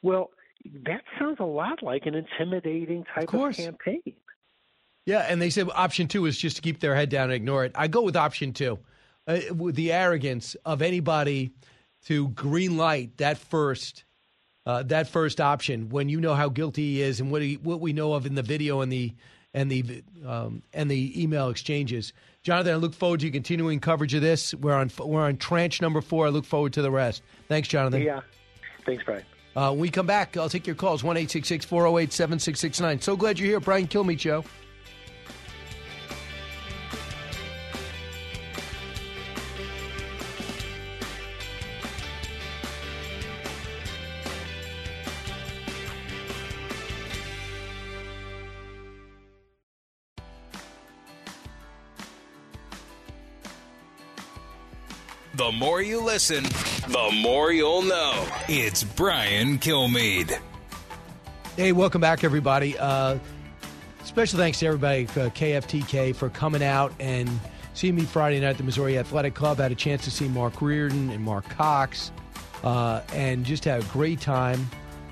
Well, 0.01 0.29
that 0.85 1.01
sounds 1.19 1.37
a 1.39 1.45
lot 1.45 1.83
like 1.83 2.05
an 2.05 2.15
intimidating 2.15 3.03
type 3.13 3.33
of, 3.33 3.41
of 3.41 3.55
campaign. 3.55 4.15
Yeah, 5.05 5.19
and 5.19 5.41
they 5.41 5.49
said 5.49 5.67
option 5.73 6.07
two 6.07 6.25
is 6.25 6.37
just 6.37 6.57
to 6.57 6.61
keep 6.61 6.79
their 6.79 6.95
head 6.95 7.09
down 7.09 7.25
and 7.25 7.33
ignore 7.33 7.65
it. 7.65 7.71
I 7.75 7.87
go 7.87 8.01
with 8.01 8.15
option 8.15 8.53
two. 8.53 8.79
Uh, 9.27 9.39
with 9.55 9.75
the 9.75 9.91
arrogance 9.91 10.55
of 10.65 10.81
anybody 10.81 11.51
to 12.05 12.29
green 12.29 12.75
light 12.77 13.15
that 13.17 13.37
first 13.37 14.03
uh, 14.65 14.81
that 14.83 15.07
first 15.07 15.39
option 15.39 15.89
when 15.89 16.09
you 16.09 16.19
know 16.19 16.33
how 16.33 16.49
guilty 16.49 16.93
he 16.93 17.01
is 17.03 17.19
and 17.19 17.31
what 17.31 17.43
he, 17.43 17.55
what 17.57 17.79
we 17.79 17.93
know 17.93 18.13
of 18.13 18.25
in 18.25 18.33
the 18.33 18.41
video 18.41 18.81
and 18.81 18.91
the 18.91 19.13
and 19.53 19.69
the 19.71 20.03
um, 20.25 20.63
and 20.73 20.89
the 20.89 21.21
email 21.21 21.49
exchanges. 21.49 22.13
Jonathan, 22.41 22.73
I 22.73 22.77
look 22.77 22.95
forward 22.95 23.19
to 23.19 23.27
your 23.27 23.33
continuing 23.33 23.79
coverage 23.79 24.15
of 24.15 24.23
this. 24.23 24.55
We're 24.55 24.73
on 24.73 24.89
we're 24.99 25.21
on 25.21 25.37
tranche 25.37 25.81
number 25.81 26.01
four. 26.01 26.25
I 26.25 26.29
look 26.29 26.45
forward 26.45 26.73
to 26.73 26.81
the 26.81 26.91
rest. 26.91 27.21
Thanks, 27.47 27.67
Jonathan. 27.67 28.01
Yeah, 28.01 28.21
thanks, 28.87 29.03
Brian. 29.03 29.23
Uh, 29.55 29.69
when 29.69 29.81
we 29.81 29.89
come 29.89 30.07
back, 30.07 30.35
I'll 30.35 30.49
take 30.49 30.65
your 30.65 30.75
calls 30.75 31.03
one 31.03 31.15
eight 31.17 31.29
six 31.29 31.47
six 31.47 31.63
four 31.63 31.81
zero 31.83 31.99
eight 31.99 32.11
seven 32.11 32.39
six 32.39 32.59
six 32.59 32.79
nine. 32.79 32.99
So 33.01 33.15
glad 33.15 33.37
you're 33.37 33.49
here, 33.49 33.59
Brian 33.59 33.87
Kilmeade 33.87 34.19
Show. 34.19 34.43
More 55.61 55.79
you 55.79 56.01
listen, 56.01 56.43
the 56.87 57.19
more 57.21 57.51
you'll 57.51 57.83
know. 57.83 58.27
It's 58.49 58.83
Brian 58.83 59.59
Kilmeade. 59.59 60.39
Hey, 61.55 61.71
welcome 61.71 62.01
back, 62.01 62.23
everybody. 62.23 62.75
Uh, 62.79 63.19
special 64.03 64.39
thanks 64.39 64.57
to 64.57 64.65
everybody, 64.65 65.03
uh, 65.03 65.29
KFTK, 65.29 66.15
for 66.15 66.31
coming 66.31 66.63
out 66.63 66.91
and 66.99 67.29
seeing 67.75 67.93
me 67.93 68.05
Friday 68.05 68.39
night 68.39 68.49
at 68.49 68.57
the 68.57 68.63
Missouri 68.63 68.97
Athletic 68.97 69.35
Club. 69.35 69.59
I 69.59 69.63
had 69.63 69.71
a 69.71 69.75
chance 69.75 70.03
to 70.05 70.09
see 70.09 70.27
Mark 70.27 70.63
Reardon 70.63 71.11
and 71.11 71.23
Mark 71.23 71.47
Cox 71.49 72.11
uh, 72.63 73.01
and 73.13 73.45
just 73.45 73.63
had 73.63 73.83
a 73.83 73.85
great 73.89 74.19
time 74.19 74.67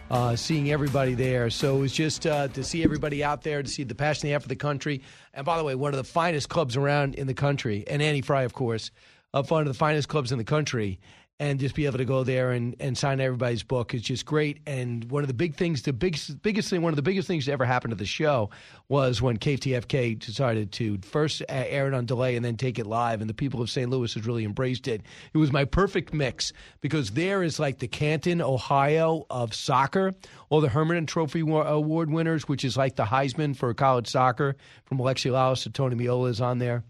uh, 0.10 0.36
seeing 0.36 0.72
everybody 0.72 1.14
there. 1.14 1.52
So 1.52 1.78
it 1.78 1.80
was 1.80 1.94
just 1.94 2.26
uh, 2.26 2.48
to 2.48 2.64
see 2.64 2.84
everybody 2.84 3.24
out 3.24 3.44
there, 3.44 3.62
to 3.62 3.70
see 3.70 3.84
the 3.84 3.94
passion 3.94 4.28
they 4.28 4.32
have 4.32 4.42
for 4.42 4.50
the 4.50 4.56
country. 4.56 5.04
And 5.32 5.46
by 5.46 5.60
the 5.60 5.64
way, 5.64 5.76
one 5.76 5.94
of 5.94 5.98
the 5.98 6.04
finest 6.04 6.50
clubs 6.50 6.76
around 6.76 7.14
in 7.14 7.28
the 7.28 7.36
country, 7.36 7.84
and 7.88 8.02
Annie 8.02 8.22
Fry, 8.22 8.42
of 8.42 8.54
course 8.54 8.90
of 9.34 9.52
one 9.52 9.62
of 9.62 9.68
the 9.68 9.74
finest 9.74 10.08
clubs 10.08 10.32
in 10.32 10.38
the 10.38 10.44
country 10.44 11.00
and 11.42 11.58
just 11.58 11.74
be 11.74 11.86
able 11.86 11.98
to 11.98 12.06
go 12.06 12.26
there 12.26 12.52
and, 12.52 12.76
and 12.82 12.98
sign 12.98 13.22
everybody's 13.22 13.64
book 13.64 13.94
is 13.94 14.02
just 14.02 14.26
great. 14.26 14.60
And 14.68 15.10
one 15.10 15.24
of 15.24 15.30
the 15.30 15.34
big 15.34 15.56
things, 15.56 15.84
the 15.84 15.94
biggest 15.94 16.42
biggest 16.42 16.70
thing, 16.70 16.82
one 16.82 16.92
of 16.92 16.98
the 16.98 17.02
biggest 17.02 17.30
things 17.30 17.46
to 17.46 17.54
ever 17.54 17.64
happen 17.64 17.92
to 17.92 17.96
the 17.96 18.06
show 18.06 18.50
was 18.90 19.22
when 19.22 19.38
KTFK 19.38 20.20
decided 20.20 20.74
to 20.74 21.00
first 21.02 21.42
air 21.48 21.88
it 21.88 21.94
on 21.94 22.06
delay 22.06 22.36
and 22.36 22.44
then 22.44 22.58
take 22.58 22.78
it 22.78 22.86
live. 22.86 23.22
And 23.22 23.30
the 23.30 23.34
people 23.34 23.62
of 23.62 23.70
St. 23.70 23.90
Louis 23.90 24.14
has 24.14 24.26
really 24.26 24.44
embraced 24.44 24.90
it. 24.90 25.02
It 25.34 25.38
was 25.38 25.54
my 25.54 25.64
perfect 25.64 26.14
mix 26.14 26.52
because 26.82 27.12
there 27.12 27.42
is 27.42 27.58
like 27.58 27.80
the 27.80 27.88
Canton, 27.88 28.42
Ohio 28.42 29.26
of 29.30 29.54
soccer, 29.54 30.14
all 30.50 30.60
the 30.60 30.68
Hermann 30.68 31.06
Trophy 31.06 31.40
Award 31.40 32.12
winners, 32.12 32.50
which 32.50 32.66
is 32.66 32.76
like 32.76 32.98
the 32.98 33.06
Heisman 33.06 33.56
for 33.56 33.74
college 33.74 34.08
soccer, 34.08 34.58
from 34.84 34.98
Alexi 34.98 35.32
Lalas 35.32 35.64
to 35.64 35.70
Tony 35.70 35.96
Meola 35.96 36.30
is 36.30 36.42
on 36.42 36.60
there, 36.60 36.84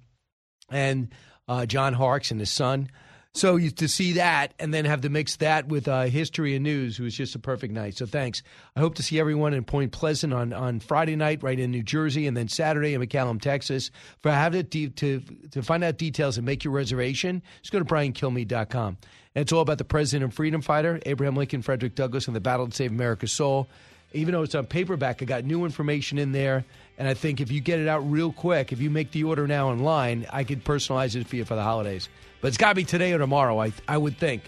and 0.71 1.09
uh, 1.49 1.65
John 1.65 1.93
Harkes 1.93 2.31
and 2.31 2.39
his 2.39 2.51
son. 2.51 2.89
So 3.33 3.57
you, 3.57 3.69
to 3.71 3.87
see 3.87 4.13
that 4.13 4.53
and 4.59 4.73
then 4.73 4.85
have 4.85 5.01
to 5.01 5.09
mix 5.09 5.35
that 5.37 5.67
with 5.67 5.87
uh, 5.87 6.03
history 6.03 6.55
and 6.55 6.63
news 6.63 6.99
was 6.99 7.13
just 7.13 7.35
a 7.35 7.39
perfect 7.39 7.73
night. 7.73 7.95
So 7.95 8.05
thanks. 8.05 8.41
I 8.75 8.79
hope 8.79 8.95
to 8.95 9.03
see 9.03 9.19
everyone 9.19 9.53
in 9.53 9.63
Point 9.63 9.91
Pleasant 9.91 10.33
on, 10.33 10.51
on 10.51 10.79
Friday 10.79 11.15
night, 11.15 11.43
right 11.43 11.59
in 11.59 11.69
New 11.69 11.83
Jersey, 11.83 12.25
and 12.25 12.35
then 12.35 12.47
Saturday 12.47 12.95
in 12.95 13.01
McAllen, 13.01 13.39
Texas. 13.39 13.91
For 14.21 14.31
have 14.31 14.55
it 14.55 14.71
de- 14.71 14.89
to 14.89 15.21
to 15.51 15.61
find 15.61 15.83
out 15.83 15.97
details 15.97 16.37
and 16.37 16.45
make 16.45 16.63
your 16.63 16.73
reservation, 16.73 17.43
just 17.61 17.71
go 17.71 17.79
to 17.79 17.85
briankilmeade.com. 17.85 18.97
And 19.35 19.41
it's 19.43 19.51
all 19.51 19.61
about 19.61 19.77
the 19.77 19.85
president 19.85 20.23
and 20.23 20.33
freedom 20.33 20.61
fighter, 20.61 20.99
Abraham 21.05 21.35
Lincoln, 21.35 21.61
Frederick 21.61 21.93
Douglass, 21.93 22.27
and 22.27 22.35
the 22.35 22.41
battle 22.41 22.67
to 22.67 22.75
save 22.75 22.91
America's 22.91 23.31
soul. 23.31 23.69
Even 24.13 24.33
though 24.33 24.41
it's 24.41 24.55
on 24.55 24.65
paperback, 24.65 25.21
I 25.21 25.25
got 25.25 25.43
new 25.43 25.65
information 25.65 26.17
in 26.17 26.31
there. 26.31 26.65
And 26.97 27.07
I 27.07 27.13
think 27.13 27.39
if 27.39 27.51
you 27.51 27.61
get 27.61 27.79
it 27.79 27.87
out 27.87 27.99
real 27.99 28.31
quick, 28.31 28.71
if 28.71 28.81
you 28.81 28.89
make 28.89 29.11
the 29.11 29.23
order 29.23 29.47
now 29.47 29.69
online, 29.69 30.25
I 30.31 30.43
could 30.43 30.63
personalize 30.63 31.15
it 31.15 31.27
for 31.27 31.35
you 31.35 31.45
for 31.45 31.55
the 31.55 31.63
holidays. 31.63 32.09
But 32.41 32.49
it's 32.49 32.57
got 32.57 32.69
to 32.69 32.75
be 32.75 32.83
today 32.83 33.13
or 33.13 33.19
tomorrow, 33.19 33.61
I, 33.61 33.71
I 33.87 33.97
would 33.97 34.17
think. 34.17 34.43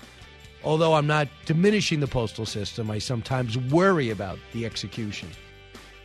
Although 0.64 0.94
I'm 0.94 1.08
not 1.08 1.28
diminishing 1.46 2.00
the 2.00 2.08
postal 2.08 2.46
system, 2.46 2.90
I 2.90 3.00
sometimes 3.00 3.58
worry 3.58 4.10
about 4.10 4.40
the 4.54 4.66
execution. 4.66 5.30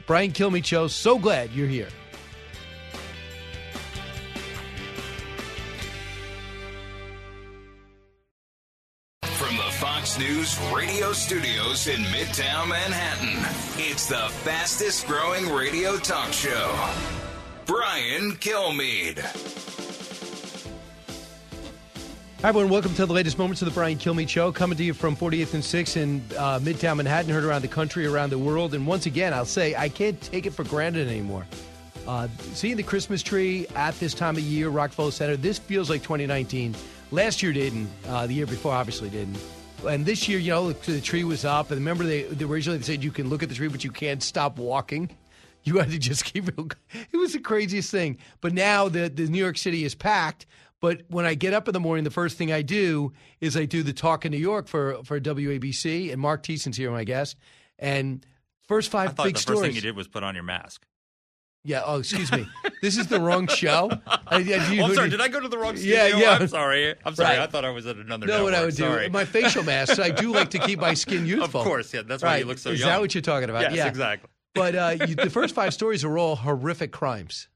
Brian 0.07 0.33
Kilmeade 0.33 0.91
so 0.91 1.19
glad 1.19 1.51
you're 1.53 1.67
here. 1.67 1.89
News 10.19 10.59
radio 10.75 11.13
studios 11.13 11.89
in 11.89 12.01
Midtown 12.05 12.69
Manhattan, 12.69 13.37
it's 13.77 14.07
the 14.07 14.17
fastest 14.17 15.07
growing 15.07 15.53
radio 15.53 15.99
talk 15.99 16.33
show. 16.33 16.91
Brian 17.67 18.33
Kilmeade. 18.37 19.19
Hi, 22.41 22.49
everyone. 22.49 22.71
Welcome 22.71 22.95
to 22.95 23.05
the 23.05 23.13
latest 23.13 23.37
moments 23.37 23.61
of 23.61 23.67
the 23.67 23.75
Brian 23.75 23.99
Kilmeade 23.99 24.31
Show, 24.31 24.53
coming 24.53 24.79
to 24.79 24.85
you 24.85 24.95
from 24.95 25.17
48th 25.17 25.53
and 25.53 25.63
6th 25.63 25.97
in 25.99 26.23
uh, 26.39 26.61
Midtown 26.61 26.97
Manhattan, 26.97 27.31
heard 27.31 27.45
around 27.45 27.61
the 27.61 27.69
country, 27.69 28.07
around 28.07 28.31
the 28.31 28.39
world. 28.39 28.73
And 28.73 28.87
once 28.87 29.05
again, 29.05 29.35
I'll 29.35 29.45
say 29.45 29.75
I 29.75 29.91
can't 29.91 30.19
take 30.19 30.47
it 30.47 30.55
for 30.55 30.65
granted 30.65 31.09
anymore. 31.09 31.45
Uh, 32.09 32.29
seeing 32.55 32.77
the 32.79 32.83
Christmas 32.83 33.23
tree 33.23 33.67
at 33.75 33.99
this 34.01 34.15
time 34.15 34.37
of 34.37 34.43
year, 34.43 34.71
Rockefeller 34.71 35.11
Center, 35.11 35.37
this 35.37 35.59
feels 35.59 35.91
like 35.91 36.03
2019. 36.03 36.75
Last 37.11 37.43
year 37.43 37.53
didn't. 37.53 37.91
Uh, 38.09 38.27
the 38.27 38.33
year 38.33 38.47
before 38.47 38.73
obviously 38.73 39.11
didn't. 39.11 39.37
And 39.85 40.07
this 40.07 40.29
year, 40.29 40.39
you 40.39 40.51
know, 40.51 40.73
the 40.73 41.01
tree 41.01 41.25
was 41.25 41.45
up. 41.45 41.71
And 41.71 41.79
remember, 41.79 42.05
they, 42.05 42.27
originally 42.45 42.79
they 42.79 42.85
said 42.85 43.05
you 43.05 43.11
can 43.11 43.29
look 43.29 43.43
at 43.43 43.49
the 43.49 43.55
tree, 43.55 43.69
but 43.69 43.85
you 43.85 43.91
can't 43.91 44.23
stop 44.23 44.59
walking. 44.59 45.11
You 45.67 45.79
had 45.79 45.91
to 45.91 45.99
just 45.99 46.25
keep 46.25 46.47
it. 46.57 46.75
It 47.11 47.17
was 47.17 47.33
the 47.33 47.41
craziest 47.41 47.91
thing. 47.91 48.19
But 48.41 48.53
now 48.53 48.89
the, 48.89 49.09
the 49.09 49.27
New 49.27 49.41
York 49.41 49.59
City 49.59 49.85
is 49.85 49.97
packed. 49.97 50.47
But 50.81 51.03
when 51.09 51.25
I 51.25 51.35
get 51.35 51.55
up 51.55 51.67
in 51.67 51.75
the 51.75 51.81
morning, 51.81 52.05
the 52.05 52.11
first 52.13 52.39
thing 52.39 52.53
I 52.53 52.63
do 52.63 53.13
is 53.41 53.57
I 53.57 53.65
do 53.65 53.83
the 53.83 53.93
talk 53.93 54.25
in 54.25 54.31
New 54.31 54.39
York 54.39 54.69
for 54.69 55.03
for 55.03 55.19
WABC, 55.19 56.13
and 56.13 56.21
Mark 56.21 56.45
Thiessen's 56.45 56.77
here, 56.77 56.93
my 56.93 57.03
guest. 57.03 57.37
And 57.81 58.25
first 58.69 58.93
five 58.93 59.11
I 59.11 59.13
thought 59.13 59.25
big 59.25 59.35
the 59.35 59.41
stories. 59.41 59.61
first 59.61 59.67
thing 59.71 59.75
you 59.75 59.81
did 59.81 59.97
was 59.97 60.07
put 60.07 60.23
on 60.23 60.35
your 60.37 60.45
mask. 60.45 60.87
Yeah. 61.67 61.83
Oh, 61.85 61.99
excuse 61.99 62.31
me. 62.33 62.49
this 62.81 62.97
is 62.97 63.09
the 63.09 63.21
wrong 63.21 63.47
show. 63.49 63.91
I, 64.07 64.19
I, 64.29 64.43
do 64.43 64.75
you- 64.75 64.83
Oh, 64.83 64.87
I'm 64.87 64.95
sorry. 64.95 65.07
who- 65.11 65.17
Did 65.17 65.21
I 65.21 65.29
go 65.29 65.41
to 65.41 65.49
the 65.49 65.59
wrong 65.59 65.77
studio? 65.77 65.97
Yeah, 66.05 66.17
yeah. 66.17 66.31
I'm 66.41 66.49
sorry. 66.49 66.95
I'm 67.05 67.15
sorry. 67.15 67.31
Right. 67.37 67.41
I 67.41 67.47
thought 67.47 67.65
I 67.65 67.71
was 67.71 67.87
at 67.87 67.97
another. 67.97 68.27
No, 68.27 68.45
what 68.45 68.55
I 68.55 68.65
would 68.65 68.75
Sorry. 68.75 69.07
do, 69.07 69.13
my 69.13 69.25
facial 69.25 69.63
mask. 69.65 69.99
I 69.99 70.11
do 70.11 70.33
like 70.33 70.51
to 70.51 70.59
keep 70.59 70.79
my 70.79 70.95
skin 70.95 71.27
youthful. 71.27 71.61
Of 71.61 71.67
course, 71.67 71.93
yeah. 71.93 72.03
That's 72.07 72.23
why 72.23 72.39
you 72.39 72.45
look 72.47 72.59
so 72.59 72.71
Is 72.71 72.81
young. 72.81 72.89
Is 72.89 72.95
that 72.95 73.01
what 73.01 73.15
you're 73.15 73.23
talking 73.23 73.51
about? 73.51 73.63
Yes, 73.63 73.75
yeah, 73.75 73.89
exactly. 73.89 74.31
But 74.55 74.75
uh, 74.75 74.97
you, 75.07 75.15
the 75.17 75.29
first 75.29 75.55
five 75.55 75.75
stories 75.75 76.05
are 76.05 76.17
all 76.17 76.37
horrific 76.37 76.93
crimes. 76.93 77.49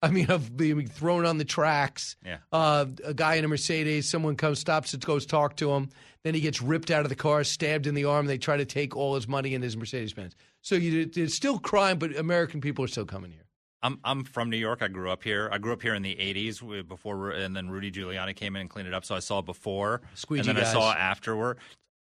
I 0.00 0.10
mean, 0.10 0.30
of 0.30 0.56
being 0.56 0.86
thrown 0.86 1.26
on 1.26 1.38
the 1.38 1.44
tracks. 1.44 2.14
Yeah. 2.24 2.38
Uh, 2.52 2.86
a 3.04 3.12
guy 3.12 3.34
in 3.34 3.44
a 3.44 3.48
Mercedes, 3.48 4.08
someone 4.08 4.36
comes, 4.36 4.60
stops, 4.60 4.94
it 4.94 5.04
goes 5.04 5.26
talk 5.26 5.56
to 5.56 5.72
him. 5.72 5.88
Then 6.22 6.34
he 6.34 6.40
gets 6.40 6.62
ripped 6.62 6.90
out 6.92 7.02
of 7.04 7.08
the 7.08 7.16
car, 7.16 7.42
stabbed 7.42 7.86
in 7.88 7.94
the 7.94 8.04
arm. 8.04 8.26
They 8.26 8.38
try 8.38 8.56
to 8.56 8.64
take 8.64 8.96
all 8.96 9.16
his 9.16 9.26
money 9.26 9.54
and 9.56 9.64
his 9.64 9.76
Mercedes 9.76 10.12
Benz. 10.12 10.36
So 10.62 10.76
you, 10.76 11.10
it's 11.16 11.34
still 11.34 11.58
crime, 11.58 11.98
but 11.98 12.16
American 12.16 12.60
people 12.60 12.84
are 12.84 12.88
still 12.88 13.06
coming 13.06 13.32
here. 13.32 13.42
I'm 13.82 14.00
I'm 14.04 14.24
from 14.24 14.50
New 14.50 14.56
York. 14.56 14.82
I 14.82 14.88
grew 14.88 15.10
up 15.10 15.22
here. 15.22 15.48
I 15.52 15.58
grew 15.58 15.72
up 15.72 15.82
here 15.82 15.94
in 15.94 16.02
the 16.02 16.16
'80s 16.16 16.88
before, 16.88 17.30
and 17.30 17.56
then 17.56 17.70
Rudy 17.70 17.90
Giuliani 17.90 18.34
came 18.34 18.56
in 18.56 18.62
and 18.62 18.70
cleaned 18.70 18.88
it 18.88 18.94
up. 18.94 19.04
So 19.04 19.14
I 19.14 19.20
saw 19.20 19.38
it 19.40 19.46
before, 19.46 20.02
Squeegee 20.14 20.40
and 20.40 20.48
then 20.48 20.64
guys. 20.64 20.74
I 20.74 20.78
saw 20.78 20.92
it 20.92 20.98
afterward. 20.98 21.58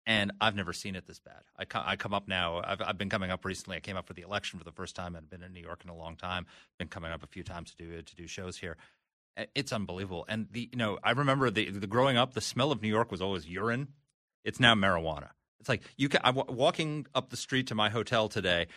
And 0.09 0.31
I've 0.41 0.55
never 0.55 0.73
seen 0.73 0.95
it 0.95 1.05
this 1.09 1.19
bad. 1.19 1.43
I, 1.57 1.65
co- 1.65 1.83
I 1.85 1.97
come 1.97 2.15
up 2.15 2.29
now. 2.29 2.63
I've, 2.65 2.81
I've 2.81 2.97
been 2.97 3.11
coming 3.11 3.33
up 3.33 3.45
recently. 3.45 3.77
I 3.77 3.81
came 3.81 3.97
up 3.97 4.07
for 4.07 4.13
the 4.13 4.23
election 4.23 4.57
for 4.57 4.65
the 4.65 4.71
first 4.71 4.95
time. 4.95 5.17
I've 5.17 5.29
been 5.29 5.43
in 5.43 5.53
New 5.53 5.61
York 5.61 5.81
in 5.83 5.91
a 5.91 5.97
long 5.97 6.15
time. 6.15 6.47
Been 6.79 6.87
coming 6.87 7.11
up 7.11 7.25
a 7.25 7.27
few 7.27 7.43
times 7.43 7.73
to 7.73 7.77
do 7.77 8.01
to 8.01 8.15
do 8.15 8.29
shows 8.29 8.59
here. 8.59 8.77
It's 9.55 9.73
unbelievable. 9.73 10.25
And 10.29 10.47
the 10.53 10.69
you 10.73 10.79
know 10.79 10.99
I 11.03 11.11
remember 11.11 11.51
the, 11.51 11.71
the 11.71 11.89
growing 11.89 12.17
up. 12.17 12.35
The 12.35 12.41
smell 12.41 12.71
of 12.71 12.81
New 12.83 12.89
York 12.89 13.11
was 13.11 13.21
always 13.21 13.49
urine. 13.49 13.89
It's 14.45 14.61
now 14.61 14.75
marijuana. 14.77 15.31
It's 15.59 15.69
like 15.69 15.83
you 15.97 16.09
can. 16.09 16.21
I'm 16.23 16.37
walking 16.37 17.07
up 17.13 17.31
the 17.31 17.37
street 17.37 17.67
to 17.67 17.75
my 17.75 17.91
hotel 17.91 18.29
today 18.29 18.69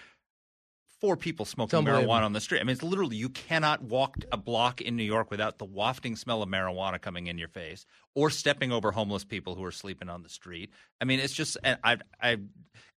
four 1.00 1.16
people 1.16 1.46
smoking 1.46 1.80
marijuana 1.86 2.24
on 2.24 2.34
the 2.34 2.42
street. 2.42 2.60
I 2.60 2.64
mean, 2.64 2.74
it's 2.74 2.84
literally 2.84 3.16
you 3.16 3.30
cannot 3.30 3.82
walk 3.82 4.18
a 4.32 4.38
block 4.38 4.82
in 4.82 4.96
New 4.96 5.04
York 5.04 5.32
without 5.32 5.58
the 5.58 5.66
wafting 5.66 6.16
smell 6.16 6.42
of 6.42 6.50
marijuana 6.50 7.00
coming 7.02 7.28
in 7.28 7.38
your 7.38 7.48
face, 7.48 7.86
or 8.16 8.30
stepping 8.30 8.72
over 8.72 8.92
homeless 8.92 9.24
people 9.24 9.56
who 9.56 9.64
are 9.64 9.72
sleeping 9.72 10.10
on 10.10 10.24
the 10.24 10.30
street. 10.30 10.72
I 11.00 11.06
mean, 11.06 11.20
it's 11.20 11.34
just 11.34 11.58
and 11.64 11.80
I, 11.84 11.98
I, 12.22 12.38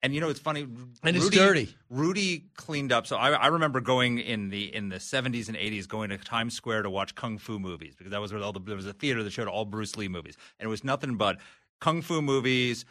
and 0.02 0.16
you 0.16 0.22
know, 0.22 0.30
it's 0.30 0.40
funny. 0.40 0.62
And 0.62 1.16
it's 1.16 1.26
Rudy- 1.26 1.38
dirty. 1.38 1.76
Rudy 1.90 2.46
cleaned 2.56 2.92
up. 2.92 3.06
So 3.06 3.18
I, 3.18 3.32
I 3.32 3.48
remember 3.48 3.82
going 3.82 4.18
in 4.18 4.50
the 4.50 4.74
in 4.74 4.90
the 4.90 5.00
seventies 5.00 5.48
and 5.48 5.58
eighties, 5.58 5.86
going 5.88 6.10
to 6.10 6.18
Times 6.18 6.56
Square 6.56 6.84
to 6.84 6.90
watch 6.90 7.14
kung 7.16 7.38
fu 7.38 7.60
movies 7.60 7.96
because 7.96 8.12
that 8.12 8.22
was 8.22 8.34
where 8.34 8.42
all 8.42 8.54
the 8.54 8.60
there 8.60 8.76
was 8.76 8.88
a 8.88 8.94
theater 8.94 9.24
that 9.24 9.32
showed 9.32 9.48
all 9.48 9.66
Bruce 9.66 9.96
Lee 9.96 10.08
movies, 10.08 10.38
and 10.60 10.68
it 10.68 10.70
was 10.70 10.84
nothing 10.84 11.18
but 11.18 11.38
kung 11.80 12.02
fu 12.02 12.22
movies 12.22 12.86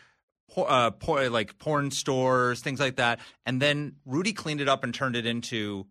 uh, 0.57 0.91
por- 0.91 1.29
like 1.29 1.59
porn 1.59 1.91
stores, 1.91 2.61
things 2.61 2.81
like 2.81 2.97
that. 2.97 3.21
And 3.47 3.61
then 3.61 3.97
Rudy 4.05 4.33
cleaned 4.33 4.61
it 4.61 4.69
up 4.69 4.85
and 4.85 4.93
turned 4.95 5.17
it 5.17 5.27
into 5.27 5.87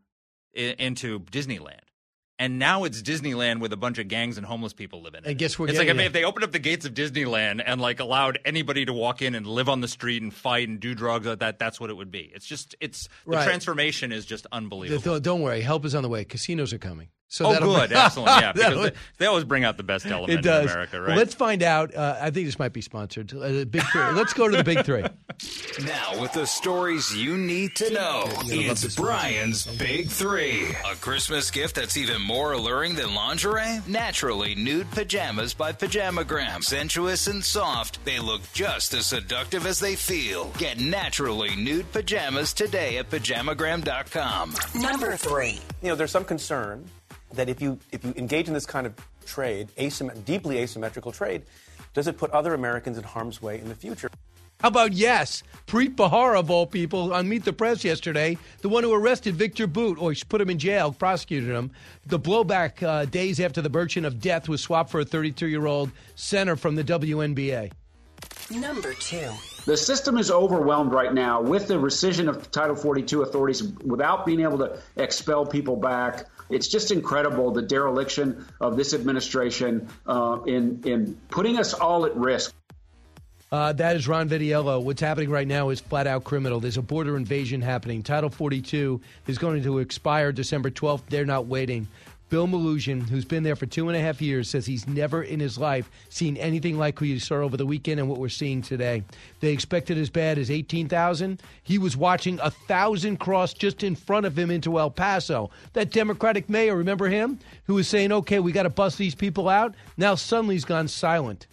into 0.54 1.20
Disneyland. 1.20 1.80
And 2.42 2.58
now 2.58 2.86
it's 2.86 3.02
Disneyland 3.02 3.60
with 3.60 3.74
a 3.74 3.78
bunch 3.78 3.98
of 3.98 4.08
gangs 4.08 4.38
and 4.38 4.46
homeless 4.46 4.72
people 4.72 5.02
living 5.02 5.20
in 5.20 5.26
it. 5.26 5.30
And 5.32 5.38
guess 5.38 5.60
we're 5.60 5.68
It's 5.68 5.78
like 5.78 5.90
if, 5.90 6.00
if 6.00 6.14
they 6.14 6.24
opened 6.24 6.46
up 6.46 6.54
the 6.54 6.60
gates 6.60 6.86
of 6.86 6.94
Disneyland 6.94 7.62
and 7.66 7.82
like 7.82 8.00
allowed 8.00 8.40
anybody 8.46 8.86
to 8.86 8.94
walk 8.94 9.22
in 9.22 9.36
and 9.36 9.46
live 9.46 9.68
on 9.68 9.82
the 9.82 9.90
street 9.90 10.22
and 10.22 10.34
fight 10.34 10.70
and 10.70 10.80
do 10.80 10.96
drugs 10.96 11.28
like 11.28 11.40
that, 11.40 11.60
that's 11.60 11.82
what 11.82 11.90
it 11.90 11.98
would 11.98 12.12
be. 12.12 12.32
It's 12.34 12.46
just 12.46 12.76
it's 12.80 13.10
the 13.26 13.32
Right. 13.32 13.44
transformation 13.46 14.14
is 14.14 14.26
just 14.26 14.48
unbelievable. 14.54 15.20
Don't 15.20 15.42
worry, 15.42 15.60
help 15.60 15.84
is 15.84 15.94
on 15.94 16.02
the 16.02 16.08
way. 16.10 16.24
Casinos 16.24 16.72
are 16.72 16.78
coming. 16.78 17.10
So 17.32 17.46
oh, 17.46 17.60
good, 17.60 17.90
bring- 17.90 18.00
excellent, 18.00 18.42
yeah. 18.42 18.52
Because 18.60 18.70
That'll- 18.70 18.84
they, 18.84 18.92
they 19.20 19.26
always 19.28 19.44
bring 19.44 19.64
out 19.64 19.78
the 19.78 19.84
best 19.84 20.08
element 20.08 20.40
it 20.40 20.42
does. 20.42 20.66
in 20.66 20.72
America, 20.72 21.00
right? 21.00 21.10
Well, 21.10 21.18
let's 21.18 21.36
find 21.36 21.62
out. 21.62 21.94
Uh, 21.94 22.18
I 22.20 22.32
think 22.32 22.48
this 22.48 22.58
might 22.58 22.74
be 22.74 22.82
sponsored. 22.82 23.32
Uh, 23.32 23.48
the 23.50 23.66
big 23.66 23.84
three. 23.84 24.02
Let's 24.14 24.34
go 24.34 24.48
to 24.50 24.58
the 24.58 24.64
big 24.64 24.84
three. 24.84 25.04
Now, 25.86 26.20
with 26.20 26.34
the 26.34 26.46
stories 26.46 27.16
you 27.16 27.38
need 27.38 27.76
to 27.76 27.92
know, 27.92 28.24
it's 28.46 28.96
Brian's 28.96 29.68
Big 29.78 30.10
Three. 30.10 30.70
A 30.92 30.96
Christmas 30.96 31.52
gift 31.52 31.76
that's 31.76 31.96
even 31.98 32.22
more 32.22 32.54
alluring 32.54 32.96
than 32.96 33.14
lingerie? 33.14 33.80
Naturally 33.88 34.56
nude 34.56 34.90
pajamas 34.92 35.54
by 35.54 35.72
Pajamagram. 35.72 36.64
Sensuous 36.64 37.28
and 37.28 37.44
soft, 37.44 38.04
they 38.06 38.20
look 38.20 38.42
just 38.54 38.94
as 38.96 39.06
seductive 39.06 39.66
as 39.68 39.80
they 39.80 39.96
feel. 39.96 40.52
Get 40.58 40.80
naturally 40.80 41.56
nude 41.56 41.92
pajamas 41.92 42.54
today 42.54 42.98
at 42.98 43.10
pajamagram.com. 43.12 44.56
Number 44.76 45.16
three. 45.16 45.60
You 45.82 45.90
know, 45.90 45.96
there's 45.96 46.12
some 46.12 46.26
concern 46.26 46.86
that 47.34 47.50
if 47.50 47.62
you 47.62 47.80
if 47.92 48.04
you 48.04 48.14
engage 48.18 48.48
in 48.48 48.54
this 48.54 48.66
kind 48.66 48.88
of 48.88 48.94
trade, 49.26 49.70
asym- 49.78 50.26
deeply 50.26 50.58
asymmetrical 50.58 51.12
trade, 51.12 51.44
does 51.94 52.08
it 52.08 52.18
put 52.18 52.32
other 52.32 52.54
Americans 52.54 52.98
in 52.98 53.04
harm's 53.04 53.42
way 53.42 53.60
in 53.60 53.70
the 53.70 53.76
future? 53.76 54.10
How 54.62 54.68
about 54.68 54.92
yes? 54.92 55.42
Preet 55.68 55.96
Bharara, 55.96 56.38
of 56.38 56.52
all 56.52 56.68
people, 56.68 57.14
on 57.14 57.30
Meet 57.30 57.46
the 57.46 57.54
Press 57.54 57.86
yesterday, 57.86 58.38
the 58.60 58.68
one 58.68 58.84
who 58.84 58.94
arrested 58.94 59.36
Viktor 59.36 59.68
Bout, 59.68 59.98
or 59.98 60.14
put 60.28 60.42
him 60.42 60.50
in 60.50 60.60
jail, 60.60 60.92
prosecuted 60.92 61.50
him. 61.50 61.72
The 62.08 62.20
blowback 62.20 62.84
uh, 62.84 63.06
days 63.06 63.40
after 63.40 63.62
the 63.62 63.70
merchant 63.70 64.06
of 64.06 64.20
death 64.20 64.50
was 64.50 64.60
swapped 64.60 64.90
for 64.90 65.00
a 65.00 65.06
32 65.06 65.48
year 65.48 65.66
old 65.66 65.92
center 66.16 66.58
from 66.58 66.76
the 66.76 66.84
WNBA. 66.84 67.72
Number 68.52 68.94
two. 68.96 69.30
The 69.66 69.78
system 69.78 70.18
is 70.18 70.30
overwhelmed 70.32 70.92
right 70.92 71.14
now 71.14 71.42
with 71.42 71.68
the 71.68 71.76
rescission 71.76 72.28
of 72.28 72.52
Title 72.52 72.76
42 72.76 73.22
authorities 73.22 73.64
without 73.64 74.26
being 74.26 74.42
able 74.42 74.58
to 74.58 74.78
expel 74.98 75.46
people 75.46 75.78
back. 75.78 76.26
It's 76.50 76.68
just 76.68 76.92
incredible 76.92 77.52
the 77.52 77.62
dereliction 77.62 78.46
of 78.60 78.78
this 78.78 78.94
administration 78.94 79.88
uh, 80.08 80.40
in 80.46 80.82
in 80.86 81.18
putting 81.30 81.58
us 81.60 81.74
all 81.74 82.06
at 82.06 82.16
risk. 82.16 82.54
Uh, 83.52 83.74
that 83.74 83.96
is 83.96 84.08
Ron 84.08 84.30
Vitiello. 84.30 84.82
What's 84.84 85.02
happening 85.02 85.32
right 85.32 85.48
now 85.48 85.70
is 85.70 85.80
flat 85.80 86.06
out 86.06 86.24
criminal. 86.24 86.60
There's 86.60 86.78
a 86.78 86.84
border 86.84 87.18
invasion 87.18 87.62
happening. 87.62 88.04
Title 88.04 88.30
42 88.30 89.02
is 89.26 89.40
going 89.40 89.64
to 89.64 89.80
expire 89.80 90.32
December 90.32 90.70
12th. 90.70 91.08
They're 91.10 91.26
not 91.26 91.48
waiting. 91.48 91.88
Bill 92.30 92.48
Melugin, 92.48 93.10
who's 93.10 93.26
been 93.26 93.44
there 93.44 93.56
for 93.56 93.66
two 93.66 93.90
and 93.90 93.98
a 93.98 94.02
half 94.02 94.22
years, 94.22 94.50
says 94.50 94.66
he's 94.66 94.88
never 94.88 95.24
in 95.24 95.40
his 95.40 95.58
life 95.58 95.90
seen 96.10 96.38
anything 96.38 96.78
like 96.78 97.02
what 97.02 97.08
you 97.08 97.20
saw 97.20 97.38
over 97.38 97.58
the 97.58 97.66
weekend 97.66 98.00
and 98.00 98.08
what 98.08 98.20
we're 98.20 98.30
seeing 98.30 98.62
today. 98.62 99.04
They 99.40 99.52
expected 99.52 99.98
as 99.98 100.10
bad 100.10 100.38
as 100.38 100.52
18,000. 100.52 101.42
He 101.64 101.78
was 101.78 101.98
watching 101.98 102.40
a 102.42 102.52
thousand 102.52 103.18
cross 103.18 103.54
just 103.54 103.84
in 103.84 103.96
front 103.96 104.26
of 104.26 104.38
him 104.38 104.52
into 104.52 104.80
El 104.80 104.92
Paso. 104.92 105.50
That 105.74 105.92
Democratic 105.92 106.50
mayor, 106.50 106.76
remember 106.76 107.10
him? 107.10 107.40
Who 107.66 107.76
was 107.76 107.88
saying, 107.88 108.12
okay, 108.12 108.40
we 108.40 108.52
got 108.52 108.64
to 108.64 108.70
bust 108.70 108.98
these 108.98 109.16
people 109.16 109.50
out? 109.50 109.74
Now 109.98 110.16
suddenly 110.16 110.56
he's 110.56 110.66
gone 110.66 110.88
silent. 110.88 111.48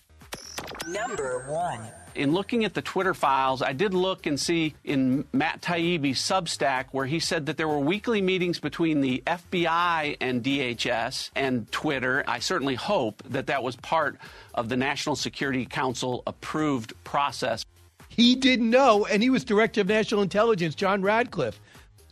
Number 0.86 1.46
one. 1.48 1.80
In 2.16 2.32
looking 2.32 2.64
at 2.64 2.72
the 2.72 2.80
Twitter 2.80 3.12
files, 3.12 3.60
I 3.60 3.74
did 3.74 3.92
look 3.92 4.24
and 4.24 4.40
see 4.40 4.74
in 4.84 5.26
Matt 5.34 5.60
Taibbi's 5.60 6.18
Substack 6.18 6.86
where 6.92 7.04
he 7.04 7.20
said 7.20 7.44
that 7.46 7.58
there 7.58 7.68
were 7.68 7.78
weekly 7.78 8.22
meetings 8.22 8.58
between 8.58 9.02
the 9.02 9.22
FBI 9.26 10.16
and 10.18 10.42
DHS 10.42 11.30
and 11.36 11.70
Twitter. 11.70 12.24
I 12.26 12.38
certainly 12.38 12.74
hope 12.74 13.22
that 13.28 13.48
that 13.48 13.62
was 13.62 13.76
part 13.76 14.16
of 14.54 14.70
the 14.70 14.76
National 14.76 15.14
Security 15.14 15.66
Council 15.66 16.22
approved 16.26 16.94
process. 17.04 17.66
He 18.08 18.34
didn't 18.34 18.70
know, 18.70 19.04
and 19.04 19.22
he 19.22 19.28
was 19.28 19.44
director 19.44 19.82
of 19.82 19.88
national 19.88 20.22
intelligence, 20.22 20.74
John 20.74 21.02
Ratcliffe. 21.02 21.60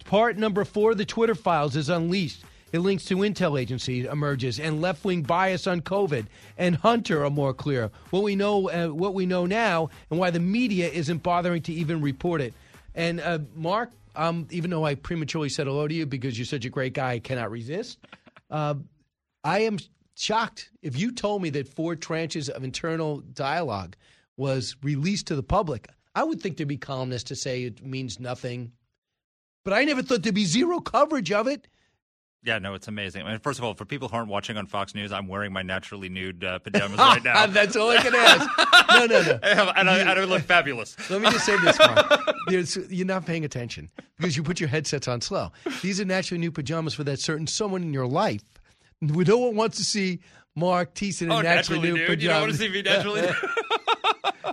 Part 0.04 0.36
number 0.36 0.66
four 0.66 0.90
of 0.90 0.98
the 0.98 1.06
Twitter 1.06 1.34
files 1.34 1.76
is 1.76 1.88
unleashed. 1.88 2.44
It 2.74 2.80
links 2.80 3.04
to 3.04 3.18
intel 3.18 3.60
agencies 3.60 4.04
emerges 4.04 4.58
and 4.58 4.82
left 4.82 5.04
wing 5.04 5.22
bias 5.22 5.68
on 5.68 5.80
COVID 5.80 6.26
and 6.58 6.74
Hunter 6.74 7.24
are 7.24 7.30
more 7.30 7.54
clear. 7.54 7.92
What 8.10 8.24
we 8.24 8.34
know, 8.34 8.68
uh, 8.68 8.88
what 8.88 9.14
we 9.14 9.26
know 9.26 9.46
now, 9.46 9.90
and 10.10 10.18
why 10.18 10.30
the 10.30 10.40
media 10.40 10.88
isn't 10.88 11.22
bothering 11.22 11.62
to 11.62 11.72
even 11.72 12.00
report 12.00 12.40
it. 12.40 12.52
And 12.96 13.20
uh, 13.20 13.38
Mark, 13.54 13.92
um, 14.16 14.48
even 14.50 14.70
though 14.70 14.84
I 14.84 14.96
prematurely 14.96 15.50
said 15.50 15.68
hello 15.68 15.86
to 15.86 15.94
you 15.94 16.04
because 16.04 16.36
you're 16.36 16.46
such 16.46 16.64
a 16.64 16.68
great 16.68 16.94
guy, 16.94 17.12
I 17.12 17.18
cannot 17.20 17.52
resist. 17.52 17.96
Uh, 18.50 18.74
I 19.44 19.60
am 19.60 19.78
shocked 20.16 20.70
if 20.82 20.98
you 20.98 21.12
told 21.12 21.42
me 21.42 21.50
that 21.50 21.68
four 21.68 21.94
tranches 21.94 22.48
of 22.48 22.64
internal 22.64 23.18
dialogue 23.20 23.94
was 24.36 24.74
released 24.82 25.28
to 25.28 25.36
the 25.36 25.44
public. 25.44 25.86
I 26.16 26.24
would 26.24 26.40
think 26.40 26.56
there'd 26.56 26.66
be 26.66 26.76
columnists 26.76 27.28
to 27.28 27.36
say 27.36 27.62
it 27.62 27.86
means 27.86 28.18
nothing, 28.18 28.72
but 29.64 29.74
I 29.74 29.84
never 29.84 30.02
thought 30.02 30.24
there'd 30.24 30.34
be 30.34 30.44
zero 30.44 30.80
coverage 30.80 31.30
of 31.30 31.46
it. 31.46 31.68
Yeah, 32.44 32.58
no, 32.58 32.74
it's 32.74 32.88
amazing. 32.88 33.22
I 33.22 33.30
mean, 33.30 33.38
first 33.40 33.58
of 33.58 33.64
all, 33.64 33.72
for 33.72 33.86
people 33.86 34.08
who 34.08 34.16
aren't 34.16 34.28
watching 34.28 34.58
on 34.58 34.66
Fox 34.66 34.94
News, 34.94 35.12
I'm 35.12 35.28
wearing 35.28 35.50
my 35.50 35.62
naturally 35.62 36.10
nude 36.10 36.44
uh, 36.44 36.58
pajamas 36.58 36.98
right 36.98 37.24
now. 37.24 37.46
That's 37.46 37.74
all 37.74 37.88
I 37.88 37.96
can 37.96 38.14
ask. 38.14 38.50
No, 38.90 39.06
no, 39.06 39.22
no. 39.22 39.38
and, 39.76 39.88
I, 39.88 39.98
and 40.00 40.10
I 40.10 40.24
look 40.24 40.42
fabulous. 40.42 40.94
Let 41.08 41.22
me 41.22 41.30
just 41.30 41.46
say 41.46 41.56
this, 41.60 41.78
Mark. 41.78 42.06
There's, 42.48 42.76
you're 42.90 43.06
not 43.06 43.24
paying 43.24 43.46
attention 43.46 43.88
because 44.18 44.36
you 44.36 44.42
put 44.42 44.60
your 44.60 44.68
headsets 44.68 45.08
on 45.08 45.22
slow. 45.22 45.52
These 45.80 46.00
are 46.02 46.04
naturally 46.04 46.38
new 46.38 46.52
pajamas 46.52 46.92
for 46.92 47.04
that 47.04 47.18
certain 47.18 47.46
someone 47.46 47.82
in 47.82 47.94
your 47.94 48.06
life. 48.06 48.42
No 49.00 49.38
one 49.38 49.56
wants 49.56 49.78
to 49.78 49.84
see 49.84 50.20
Mark 50.54 50.94
Thiessen 50.94 51.22
in 51.22 51.32
oh, 51.32 51.40
naturally, 51.40 51.92
naturally 51.92 51.92
nude? 51.92 52.06
pajamas. 52.08 52.22
You 52.22 52.28
don't 52.28 52.40
want 52.40 52.52
to 52.52 52.58
see 52.58 52.68
me 52.68 52.82
naturally 52.82 53.20
nude? 53.22 53.36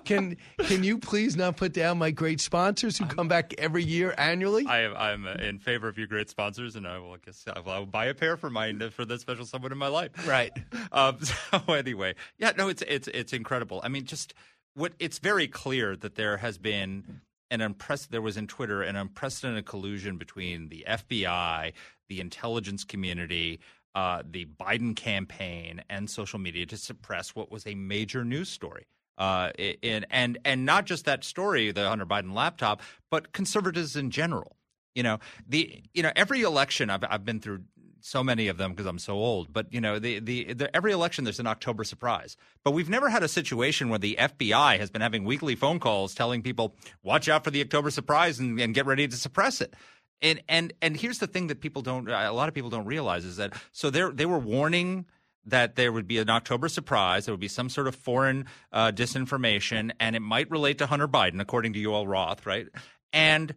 Can 0.06 0.38
can 0.60 0.84
you 0.84 0.98
please 0.98 1.36
not 1.36 1.58
put 1.58 1.74
down 1.74 1.98
my 1.98 2.12
great 2.12 2.42
sponsors 2.42 2.98
who 2.98 3.06
come 3.06 3.28
back 3.28 3.54
every 3.58 3.84
year 3.84 4.14
annually? 4.18 4.66
I 4.66 4.82
am 4.82 4.96
I'm 4.96 5.28
in 5.28 5.60
favor 5.60 5.88
of 5.88 5.98
your 5.98 6.08
great 6.08 6.30
sponsors, 6.30 6.76
and 6.76 6.88
I 6.88 6.98
will 6.98 7.14
I 7.14 7.18
guess 7.24 7.44
I 7.48 7.60
will, 7.60 7.72
I 7.72 7.80
will 7.80 7.86
buy 7.86 8.06
a 8.06 8.14
pair 8.14 8.38
for 8.38 8.50
my 8.50 8.74
for 8.90 9.06
that 9.06 9.22
special 9.22 9.46
someone 9.46 9.72
in 9.72 9.78
my 9.78 9.88
life. 9.88 10.12
Right. 10.28 10.52
Um, 10.92 11.18
so 11.22 11.74
anyway, 11.74 12.16
yeah, 12.38 12.52
no, 12.58 12.70
it's 12.70 12.84
it's 12.88 13.08
it's 13.10 13.34
incredible. 13.34 13.82
I 13.84 13.90
mean, 13.90 14.06
just 14.06 14.34
what 14.74 14.94
it's 15.00 15.20
very 15.20 15.48
clear 15.48 15.96
that 15.96 16.16
there 16.16 16.38
has 16.38 16.58
been 16.58 17.22
an 17.50 17.60
unprec- 17.60 18.10
there 18.10 18.22
was 18.22 18.38
in 18.38 18.48
Twitter 18.48 18.82
an 18.82 18.96
unprecedented 18.96 19.66
collusion 19.66 20.18
between 20.18 20.70
the 20.70 20.86
FBI, 20.88 21.74
the 22.10 22.20
intelligence 22.20 22.84
community. 22.84 23.60
Uh, 23.94 24.24
the 24.26 24.46
Biden 24.58 24.96
campaign 24.96 25.84
and 25.90 26.10
social 26.10 26.40
media 26.40 26.66
to 26.66 26.78
suppress 26.78 27.36
what 27.36 27.52
was 27.52 27.68
a 27.68 27.76
major 27.76 28.24
news 28.24 28.48
story. 28.48 28.86
Uh, 29.22 29.52
in, 29.84 30.04
and 30.10 30.40
and 30.44 30.66
not 30.66 30.88
just 30.88 31.06
that 31.06 31.24
story, 31.24 31.72
the 31.72 31.88
Hunter 31.88 32.08
Biden 32.08 32.34
laptop, 32.34 32.82
but 33.12 33.32
conservatives 33.34 33.96
in 33.96 34.10
general. 34.10 34.58
You 34.96 35.04
know, 35.04 35.20
the 35.48 35.84
you 35.94 36.02
know 36.02 36.12
every 36.16 36.42
election 36.42 36.90
I've 36.90 37.04
I've 37.08 37.24
been 37.24 37.40
through 37.40 37.60
so 38.00 38.24
many 38.24 38.48
of 38.48 38.58
them 38.58 38.72
because 38.72 38.88
I'm 38.88 38.98
so 38.98 39.14
old. 39.14 39.54
But 39.54 39.72
you 39.72 39.80
know, 39.80 40.00
the, 40.00 40.18
the, 40.18 40.54
the 40.54 40.76
every 40.76 40.92
election 40.92 41.24
there's 41.24 41.40
an 41.40 41.46
October 41.46 41.84
surprise. 41.84 42.36
But 42.64 42.72
we've 42.72 42.90
never 42.90 43.10
had 43.10 43.22
a 43.22 43.28
situation 43.28 43.90
where 43.90 44.00
the 44.00 44.16
FBI 44.20 44.80
has 44.80 44.90
been 44.90 45.04
having 45.04 45.24
weekly 45.24 45.54
phone 45.54 45.80
calls 45.80 46.16
telling 46.16 46.42
people, 46.42 46.76
"Watch 47.04 47.30
out 47.30 47.44
for 47.44 47.52
the 47.52 47.62
October 47.62 47.92
surprise 47.92 48.40
and, 48.40 48.60
and 48.60 48.74
get 48.74 48.88
ready 48.88 49.08
to 49.08 49.16
suppress 49.16 49.62
it." 49.62 49.76
And 50.24 50.42
and 50.50 50.74
and 50.82 50.98
here's 50.98 51.20
the 51.20 51.28
thing 51.28 51.46
that 51.46 51.62
people 51.62 51.84
don't, 51.84 52.10
a 52.10 52.32
lot 52.32 52.48
of 52.48 52.56
people 52.56 52.72
don't 52.72 52.86
realize 52.86 53.24
is 53.24 53.38
that 53.38 53.54
so 53.72 53.92
they 53.92 54.02
they 54.10 54.26
were 54.26 54.40
warning 54.40 55.06
that 55.46 55.76
there 55.76 55.92
would 55.92 56.08
be 56.08 56.20
an 56.20 56.30
October 56.30 56.68
surprise. 56.68 57.26
There 57.26 57.34
would 57.34 57.40
be 57.40 57.48
some 57.48 57.70
sort 57.70 57.88
of 57.88 57.96
foreign 57.96 58.46
uh, 58.72 58.92
disinformation, 58.92 59.92
and 60.00 60.16
it 60.16 60.22
might 60.22 60.50
relate 60.52 60.78
to 60.80 60.86
Hunter 60.86 61.08
Biden, 61.08 61.42
according 61.42 61.74
to 61.74 61.80
Yoel 61.84 62.08
Roth, 62.08 62.46
right? 62.46 62.68
And 63.12 63.56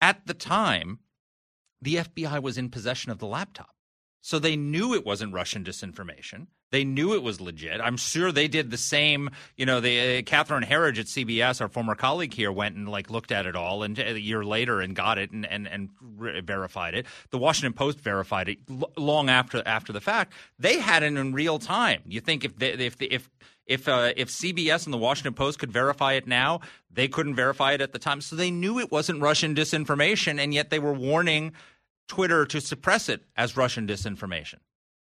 at 0.00 0.26
the 0.26 0.34
time, 0.34 0.98
the 1.80 1.96
FBI 1.96 2.42
was 2.42 2.58
in 2.58 2.68
possession 2.68 3.12
of 3.12 3.18
the 3.18 3.26
laptop. 3.26 3.74
So 4.20 4.38
they 4.38 4.56
knew 4.56 4.94
it 4.94 5.06
wasn't 5.06 5.32
Russian 5.32 5.64
disinformation. 5.64 6.48
They 6.72 6.84
knew 6.84 7.14
it 7.14 7.22
was 7.22 7.40
legit. 7.40 7.80
I'm 7.80 7.96
sure 7.96 8.30
they 8.30 8.46
did 8.46 8.70
the 8.70 8.76
same. 8.78 9.30
You 9.56 9.66
know, 9.66 9.80
the 9.80 10.18
uh, 10.18 10.22
Catherine 10.22 10.62
Herridge 10.62 11.00
at 11.00 11.06
CBS, 11.06 11.60
our 11.60 11.68
former 11.68 11.96
colleague 11.96 12.32
here, 12.32 12.52
went 12.52 12.76
and 12.76 12.88
like 12.88 13.10
looked 13.10 13.32
at 13.32 13.46
it 13.46 13.56
all, 13.56 13.82
and 13.82 13.98
a 13.98 14.20
year 14.20 14.44
later 14.44 14.80
and 14.80 14.94
got 14.94 15.18
it 15.18 15.32
and 15.32 15.44
and, 15.46 15.66
and 15.66 15.90
re- 16.00 16.40
verified 16.40 16.94
it. 16.94 17.06
The 17.30 17.38
Washington 17.38 17.72
Post 17.72 17.98
verified 18.00 18.48
it 18.48 18.58
l- 18.70 18.92
long 18.96 19.28
after 19.28 19.62
after 19.66 19.92
the 19.92 20.00
fact. 20.00 20.32
They 20.58 20.78
had 20.78 21.02
it 21.02 21.14
in 21.14 21.32
real 21.32 21.58
time. 21.58 22.02
You 22.06 22.20
think 22.20 22.44
if 22.44 22.56
they, 22.56 22.72
if 22.72 23.02
if 23.02 23.28
if 23.66 23.88
uh, 23.88 24.12
if 24.16 24.28
CBS 24.28 24.84
and 24.84 24.94
the 24.94 24.98
Washington 24.98 25.34
Post 25.34 25.58
could 25.58 25.72
verify 25.72 26.12
it 26.12 26.28
now, 26.28 26.60
they 26.92 27.08
couldn't 27.08 27.34
verify 27.34 27.72
it 27.72 27.80
at 27.80 27.92
the 27.92 27.98
time. 27.98 28.20
So 28.20 28.36
they 28.36 28.50
knew 28.52 28.78
it 28.78 28.92
wasn't 28.92 29.20
Russian 29.20 29.54
disinformation, 29.56 30.38
and 30.38 30.54
yet 30.54 30.70
they 30.70 30.78
were 30.78 30.92
warning 30.92 31.52
Twitter 32.06 32.46
to 32.46 32.60
suppress 32.60 33.08
it 33.08 33.22
as 33.36 33.56
Russian 33.56 33.86
disinformation. 33.88 34.56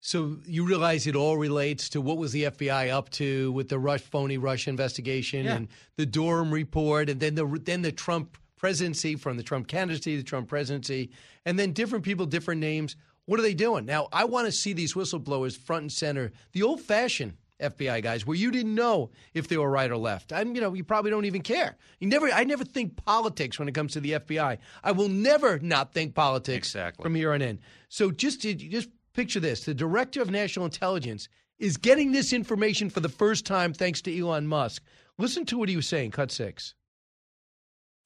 So 0.07 0.37
you 0.47 0.67
realize 0.67 1.07
it 1.07 1.17
all 1.17 1.39
relates 1.39 1.89
to 1.89 2.01
what 2.03 2.19
was 2.19 2.33
the 2.33 2.43
FBI 2.45 2.91
up 2.91 3.09
to 3.13 3.51
with 3.53 3.71
the 3.71 3.79
Rush 3.79 4.03
phony 4.03 4.37
Russia 4.37 4.69
investigation 4.69 5.47
Yeah. 5.47 5.55
and 5.57 5.69
the 5.97 6.05
Durham 6.05 6.53
report, 6.53 7.09
and 7.09 7.21
then 7.21 7.37
the 7.37 7.47
then 7.65 7.81
the 7.81 7.91
Trump 7.91 8.37
presidency 8.57 9.17
from 9.17 9.39
the 9.39 9.43
Trump 9.43 9.67
candidacy, 9.67 10.15
the 10.19 10.23
Trump 10.23 10.47
presidency, 10.47 11.11
and 11.47 11.59
then 11.59 11.73
different 11.73 12.05
people, 12.05 12.27
different 12.27 12.61
names. 12.61 12.97
What 13.25 13.41
are 13.41 13.43
they 13.43 13.55
doing 13.55 13.87
now? 13.87 14.09
I 14.13 14.25
want 14.27 14.45
to 14.45 14.53
see 14.53 14.75
these 14.75 14.93
whistleblowers 14.93 15.57
front 15.57 15.81
and 15.85 15.93
center, 15.93 16.33
the 16.53 16.63
old-fashioned 16.63 17.33
FBI 17.59 18.03
guys, 18.03 18.27
where 18.27 18.37
you 18.37 18.51
didn't 18.51 18.75
know 18.75 19.11
if 19.33 19.49
they 19.49 19.57
were 19.57 19.71
right 19.71 19.91
or 19.91 19.97
left. 19.97 20.35
I'm, 20.35 20.55
you 20.55 20.61
know, 20.61 20.75
you 20.75 20.85
probably 20.85 21.11
don't 21.13 21.25
even 21.25 21.41
care. 21.41 21.77
You 21.99 22.09
never, 22.09 22.29
I 22.31 22.45
never 22.45 22.65
think 22.65 23.03
politics 23.07 23.59
when 23.59 23.69
it 23.69 23.75
comes 23.75 23.95
to 23.95 24.01
the 24.01 24.13
FBI. 24.13 24.59
I 24.83 24.93
will 24.93 25.09
never 25.09 25.59
not 25.61 25.95
think 25.95 26.15
politics 26.15 26.69
Exactly. 26.69 27.03
from 27.03 27.15
here 27.15 27.33
on 27.33 27.41
in. 27.41 27.61
So 27.89 28.11
just 28.11 28.41
just 28.43 28.91
picture 29.15 29.41
this: 29.41 29.65
the 29.65 29.75
director 29.75 30.21
of 30.21 30.31
national 30.31 30.67
intelligence 30.67 31.29
is 31.59 31.77
getting 31.77 32.13
this 32.13 32.33
information 32.33 32.91
for 32.91 33.01
the 33.01 33.09
first 33.09 33.47
time 33.47 33.73
thanks 33.73 34.03
to 34.03 34.19
Elon 34.19 34.47
Musk. 34.47 34.83
Listen 35.17 35.47
to 35.47 35.57
what 35.57 35.69
he 35.69 35.77
was 35.77 35.89
saying. 35.89 36.11
Cut 36.11 36.31
six. 36.31 36.75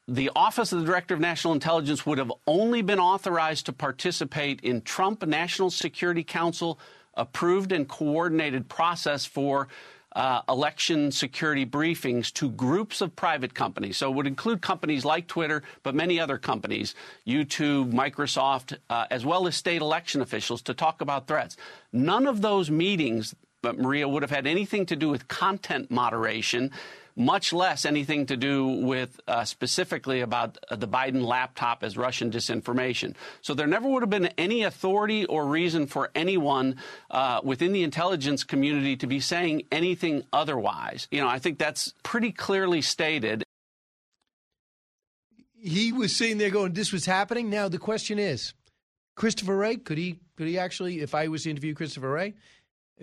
the 0.08 0.30
Office 0.34 0.72
of 0.72 0.80
the 0.80 0.86
Director 0.86 1.12
of 1.12 1.20
National 1.20 1.52
Intelligence 1.52 2.06
would 2.06 2.16
have 2.16 2.32
only 2.46 2.80
been 2.80 2.98
authorized 2.98 3.66
to 3.66 3.74
participate 3.74 4.60
in 4.62 4.80
Trump 4.80 5.24
National 5.26 5.70
Security 5.70 6.24
Council 6.24 6.80
approved 7.14 7.72
and 7.72 7.86
coordinated 7.86 8.68
process 8.68 9.26
for 9.26 9.68
uh, 10.18 10.42
election 10.48 11.12
security 11.12 11.64
briefings 11.64 12.32
to 12.32 12.50
groups 12.50 13.00
of 13.00 13.14
private 13.14 13.54
companies. 13.54 13.96
So 13.96 14.10
it 14.10 14.16
would 14.16 14.26
include 14.26 14.60
companies 14.60 15.04
like 15.04 15.28
Twitter, 15.28 15.62
but 15.84 15.94
many 15.94 16.18
other 16.18 16.38
companies, 16.38 16.96
YouTube, 17.24 17.92
Microsoft, 17.92 18.76
uh, 18.90 19.06
as 19.12 19.24
well 19.24 19.46
as 19.46 19.54
state 19.54 19.80
election 19.80 20.20
officials 20.20 20.60
to 20.62 20.74
talk 20.74 21.00
about 21.00 21.28
threats. 21.28 21.56
None 21.92 22.26
of 22.26 22.42
those 22.42 22.68
meetings, 22.68 23.32
but 23.62 23.78
Maria, 23.78 24.08
would 24.08 24.24
have 24.24 24.32
had 24.32 24.48
anything 24.48 24.86
to 24.86 24.96
do 24.96 25.08
with 25.08 25.28
content 25.28 25.88
moderation 25.88 26.72
much 27.18 27.52
less 27.52 27.84
anything 27.84 28.26
to 28.26 28.36
do 28.36 28.66
with 28.66 29.20
uh, 29.26 29.44
specifically 29.44 30.20
about 30.20 30.56
uh, 30.70 30.76
the 30.76 30.86
Biden 30.86 31.22
laptop 31.22 31.82
as 31.82 31.96
Russian 31.96 32.30
disinformation. 32.30 33.14
So 33.42 33.54
there 33.54 33.66
never 33.66 33.88
would 33.88 34.02
have 34.02 34.10
been 34.10 34.28
any 34.38 34.62
authority 34.62 35.26
or 35.26 35.44
reason 35.46 35.86
for 35.86 36.10
anyone 36.14 36.76
uh, 37.10 37.40
within 37.42 37.72
the 37.72 37.82
intelligence 37.82 38.44
community 38.44 38.96
to 38.96 39.06
be 39.06 39.20
saying 39.20 39.62
anything 39.72 40.22
otherwise. 40.32 41.08
You 41.10 41.20
know, 41.20 41.28
I 41.28 41.38
think 41.38 41.58
that's 41.58 41.92
pretty 42.04 42.30
clearly 42.30 42.80
stated. 42.80 43.42
He 45.60 45.92
was 45.92 46.14
sitting 46.14 46.38
there 46.38 46.50
going, 46.50 46.72
"This 46.72 46.92
was 46.92 47.04
happening." 47.04 47.50
Now 47.50 47.68
the 47.68 47.78
question 47.78 48.20
is, 48.20 48.54
Christopher 49.16 49.56
Wray 49.56 49.76
could 49.76 49.98
he 49.98 50.20
could 50.36 50.46
he 50.46 50.56
actually, 50.56 51.00
if 51.00 51.16
I 51.16 51.26
was 51.26 51.42
to 51.42 51.50
interview 51.50 51.74
Christopher 51.74 52.10
Wray, 52.10 52.34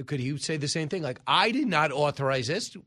could 0.06 0.22
he 0.22 0.38
say 0.38 0.56
the 0.56 0.70
same 0.70 0.88
thing? 0.88 1.04
Like, 1.04 1.20
I 1.28 1.52
did 1.52 1.68
not 1.68 1.92
authorize 1.92 2.48
this. 2.48 2.78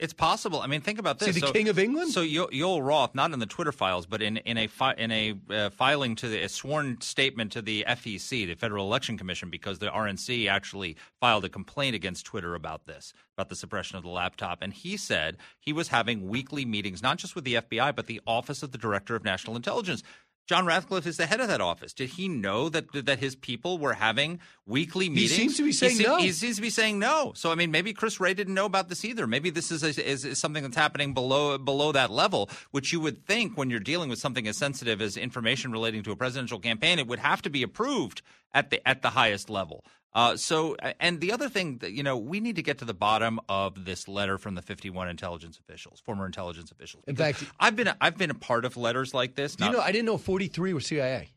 It's 0.00 0.14
possible. 0.14 0.60
I 0.62 0.66
mean, 0.66 0.80
think 0.80 0.98
about 0.98 1.20
Is 1.20 1.26
this. 1.26 1.34
he 1.36 1.40
the 1.42 1.46
So- 1.48 1.52
king 1.52 1.68
of 1.68 1.78
England? 1.78 2.10
So 2.12 2.22
Yoel 2.24 2.82
Roth, 2.82 3.14
not 3.14 3.32
in 3.32 3.38
the 3.38 3.44
Twitter 3.46 3.70
files, 3.70 4.06
but 4.06 4.22
in 4.22 4.38
in 4.38 4.56
a 4.56 4.66
fi- 4.66 4.94
in 4.94 5.10
a 5.12 5.34
uh, 5.50 5.68
filing 5.70 6.16
to 6.16 6.28
the 6.28 6.40
a 6.42 6.48
sworn 6.48 6.98
statement 7.02 7.52
to 7.52 7.60
the 7.60 7.84
FEC, 7.86 8.46
the 8.46 8.54
Federal 8.54 8.86
Election 8.86 9.18
Commission, 9.18 9.50
because 9.50 9.78
the 9.78 9.88
RNC 9.90 10.48
actually 10.48 10.96
filed 11.20 11.44
a 11.44 11.50
complaint 11.50 11.94
against 11.94 12.24
Twitter 12.24 12.54
about 12.54 12.86
this, 12.86 13.12
about 13.36 13.50
the 13.50 13.56
suppression 13.56 13.98
of 13.98 14.02
the 14.02 14.08
laptop, 14.08 14.62
and 14.62 14.72
he 14.72 14.96
said 14.96 15.36
he 15.58 15.72
was 15.72 15.88
having 15.88 16.28
weekly 16.28 16.64
meetings, 16.64 17.02
not 17.02 17.18
just 17.18 17.34
with 17.34 17.44
the 17.44 17.54
FBI, 17.56 17.94
but 17.94 18.06
the 18.06 18.22
Office 18.26 18.62
of 18.62 18.72
the 18.72 18.78
Director 18.78 19.14
of 19.14 19.22
National 19.22 19.54
Intelligence. 19.54 20.02
John 20.46 20.66
Ratcliffe 20.66 21.06
is 21.06 21.16
the 21.16 21.26
head 21.26 21.40
of 21.40 21.48
that 21.48 21.60
office. 21.60 21.92
Did 21.92 22.10
he 22.10 22.28
know 22.28 22.68
that 22.68 23.06
that 23.06 23.20
his 23.20 23.36
people 23.36 23.78
were 23.78 23.92
having 23.92 24.40
weekly 24.66 25.08
meetings? 25.08 25.30
He 25.30 25.36
seems 25.36 25.56
to 25.58 25.62
be 25.62 25.72
saying 25.72 25.96
se- 25.96 26.02
no. 26.02 26.18
He 26.18 26.32
seems 26.32 26.56
to 26.56 26.62
be 26.62 26.70
saying 26.70 26.98
no. 26.98 27.32
So 27.36 27.52
I 27.52 27.54
mean, 27.54 27.70
maybe 27.70 27.92
Chris 27.92 28.18
Wray 28.18 28.34
didn't 28.34 28.54
know 28.54 28.66
about 28.66 28.88
this 28.88 29.04
either. 29.04 29.26
Maybe 29.26 29.50
this 29.50 29.70
is, 29.70 29.84
a, 29.84 29.88
is, 30.04 30.24
is 30.24 30.38
something 30.38 30.62
that's 30.62 30.76
happening 30.76 31.14
below 31.14 31.56
below 31.56 31.92
that 31.92 32.10
level, 32.10 32.50
which 32.72 32.92
you 32.92 33.00
would 33.00 33.24
think 33.26 33.56
when 33.56 33.70
you're 33.70 33.78
dealing 33.78 34.08
with 34.08 34.18
something 34.18 34.48
as 34.48 34.56
sensitive 34.56 35.00
as 35.00 35.16
information 35.16 35.70
relating 35.70 36.02
to 36.02 36.10
a 36.10 36.16
presidential 36.16 36.58
campaign, 36.58 36.98
it 36.98 37.06
would 37.06 37.20
have 37.20 37.42
to 37.42 37.50
be 37.50 37.62
approved 37.62 38.22
at 38.52 38.70
the 38.70 38.86
at 38.88 39.02
the 39.02 39.10
highest 39.10 39.50
level. 39.50 39.84
Uh, 40.12 40.36
so, 40.36 40.76
and 40.98 41.20
the 41.20 41.30
other 41.32 41.48
thing 41.48 41.78
that 41.78 41.92
you 41.92 42.02
know, 42.02 42.16
we 42.16 42.40
need 42.40 42.56
to 42.56 42.62
get 42.62 42.78
to 42.78 42.84
the 42.84 42.94
bottom 42.94 43.38
of 43.48 43.84
this 43.84 44.08
letter 44.08 44.38
from 44.38 44.56
the 44.56 44.62
51 44.62 45.08
intelligence 45.08 45.58
officials, 45.58 46.00
former 46.00 46.26
intelligence 46.26 46.72
officials. 46.72 47.04
In 47.06 47.14
fact- 47.14 47.44
I've 47.60 47.76
been 47.76 47.92
I've 48.00 48.18
been 48.18 48.30
a 48.30 48.34
part 48.34 48.64
of 48.64 48.76
letters 48.76 49.14
like 49.14 49.36
this. 49.36 49.54
Do 49.56 49.64
you 49.66 49.70
know? 49.72 49.80
I 49.80 49.92
didn't 49.92 50.06
know 50.06 50.18
43 50.18 50.74
were 50.74 50.80
CIA. 50.80 51.30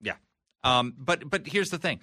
yeah. 0.00 0.14
Um, 0.62 0.94
but 0.96 1.28
but 1.28 1.46
here's 1.48 1.70
the 1.70 1.78
thing. 1.78 1.98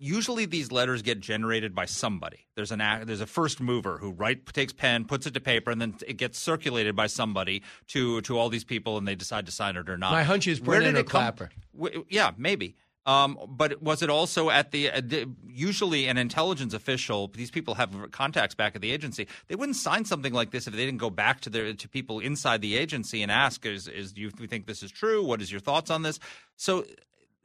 Usually 0.00 0.46
these 0.46 0.70
letters 0.70 1.02
get 1.02 1.18
generated 1.18 1.74
by 1.74 1.86
somebody. 1.86 2.46
There's 2.54 2.70
an 2.70 2.78
there's 3.04 3.20
a 3.20 3.26
first 3.26 3.60
mover 3.60 3.98
who 3.98 4.12
write 4.12 4.46
takes 4.52 4.72
pen, 4.72 5.04
puts 5.06 5.26
it 5.26 5.34
to 5.34 5.40
paper, 5.40 5.72
and 5.72 5.80
then 5.82 5.96
it 6.06 6.16
gets 6.18 6.38
circulated 6.38 6.94
by 6.94 7.08
somebody 7.08 7.64
to 7.88 8.20
to 8.20 8.38
all 8.38 8.48
these 8.48 8.62
people, 8.62 8.96
and 8.96 9.08
they 9.08 9.16
decide 9.16 9.46
to 9.46 9.52
sign 9.52 9.74
it 9.76 9.88
or 9.90 9.98
not. 9.98 10.12
My 10.12 10.22
hunch 10.22 10.46
is 10.46 10.60
Where 10.60 10.78
Brennan 10.78 10.94
did 10.94 10.98
or 10.98 11.00
it 11.00 11.06
come- 11.08 11.20
Clapper. 11.22 11.50
W- 11.76 12.04
yeah, 12.08 12.30
maybe. 12.36 12.76
Um, 13.08 13.38
but 13.48 13.82
was 13.82 14.02
it 14.02 14.10
also 14.10 14.50
at 14.50 14.70
the 14.70 14.90
uh, 14.90 15.00
di- 15.00 15.24
usually 15.48 16.08
an 16.08 16.18
intelligence 16.18 16.74
official? 16.74 17.28
These 17.28 17.50
people 17.50 17.76
have 17.76 18.10
contacts 18.10 18.54
back 18.54 18.76
at 18.76 18.82
the 18.82 18.92
agency. 18.92 19.26
They 19.46 19.54
wouldn't 19.54 19.76
sign 19.76 20.04
something 20.04 20.34
like 20.34 20.50
this 20.50 20.66
if 20.66 20.74
they 20.74 20.84
didn't 20.84 20.98
go 20.98 21.08
back 21.08 21.40
to 21.40 21.48
their 21.48 21.72
to 21.72 21.88
people 21.88 22.20
inside 22.20 22.60
the 22.60 22.76
agency 22.76 23.22
and 23.22 23.32
ask, 23.32 23.64
"Is, 23.64 23.88
is 23.88 24.12
do 24.12 24.20
you 24.20 24.30
think 24.30 24.66
this 24.66 24.82
is 24.82 24.90
true? 24.90 25.24
What 25.24 25.40
is 25.40 25.50
your 25.50 25.60
thoughts 25.60 25.90
on 25.90 26.02
this?" 26.02 26.20
So 26.56 26.84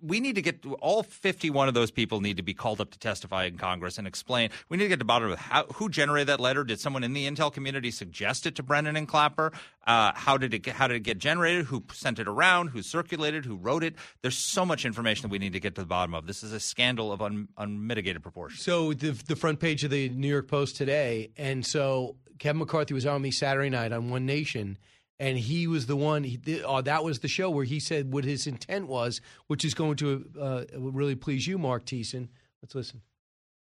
we 0.01 0.19
need 0.19 0.35
to 0.35 0.41
get 0.41 0.65
all 0.81 1.03
51 1.03 1.67
of 1.67 1.73
those 1.73 1.91
people 1.91 2.19
need 2.19 2.37
to 2.37 2.43
be 2.43 2.53
called 2.53 2.81
up 2.81 2.91
to 2.91 2.99
testify 2.99 3.45
in 3.45 3.57
Congress 3.57 3.97
and 3.97 4.05
explain. 4.05 4.49
We 4.69 4.77
need 4.77 4.85
to 4.85 4.89
get 4.89 4.95
to 4.95 4.99
the 4.99 5.05
bottom 5.05 5.31
of 5.31 5.39
how, 5.39 5.65
who 5.75 5.89
generated 5.89 6.27
that 6.27 6.39
letter. 6.39 6.63
Did 6.63 6.79
someone 6.79 7.03
in 7.03 7.13
the 7.13 7.29
intel 7.29 7.51
community 7.51 7.89
suggest 7.91 8.45
it 8.45 8.55
to 8.55 8.63
Brennan 8.63 8.95
and 8.97 9.07
Clapper? 9.07 9.53
Uh, 9.85 10.11
how 10.15 10.37
did 10.37 10.53
it 10.53 10.65
how 10.65 10.87
did 10.87 10.97
it 10.97 11.03
get 11.03 11.17
generated? 11.19 11.65
Who 11.65 11.83
sent 11.93 12.19
it 12.19 12.27
around? 12.27 12.69
Who 12.69 12.81
circulated? 12.81 13.45
Who 13.45 13.55
wrote 13.55 13.83
it? 13.83 13.95
There's 14.21 14.37
so 14.37 14.65
much 14.65 14.85
information 14.85 15.23
that 15.23 15.31
we 15.31 15.39
need 15.39 15.53
to 15.53 15.59
get 15.59 15.75
to 15.75 15.81
the 15.81 15.87
bottom 15.87 16.13
of. 16.13 16.27
This 16.27 16.43
is 16.43 16.53
a 16.53 16.59
scandal 16.59 17.11
of 17.11 17.21
un, 17.21 17.47
unmitigated 17.57 18.21
proportions. 18.21 18.61
So 18.61 18.93
the 18.93 19.11
the 19.11 19.35
front 19.35 19.59
page 19.59 19.83
of 19.83 19.91
the 19.91 20.09
New 20.09 20.27
York 20.27 20.47
Post 20.47 20.75
today, 20.75 21.31
and 21.37 21.65
so 21.65 22.15
Kevin 22.39 22.59
McCarthy 22.59 22.93
was 22.93 23.05
on 23.05 23.21
me 23.21 23.31
Saturday 23.31 23.69
night 23.69 23.91
on 23.91 24.09
One 24.09 24.25
Nation, 24.25 24.77
and 25.19 25.37
he 25.37 25.67
was 25.67 25.85
the 25.85 25.95
one. 25.95 26.23
He, 26.23 26.37
th- 26.37 26.63
oh, 26.65 26.81
that 26.81 27.03
was 27.03 27.19
the 27.19 27.27
show 27.27 27.49
where 27.49 27.65
he 27.65 27.79
said 27.79 28.13
what 28.13 28.25
his 28.25 28.47
intent 28.47 28.87
was, 28.87 29.21
which 29.47 29.63
is 29.63 29.73
going 29.73 29.95
to 29.97 30.25
uh, 30.39 30.63
really 30.77 31.15
please 31.15 31.47
you, 31.47 31.57
Mark 31.57 31.85
Thiessen. 31.85 32.27
Let's 32.61 32.75
listen. 32.75 33.01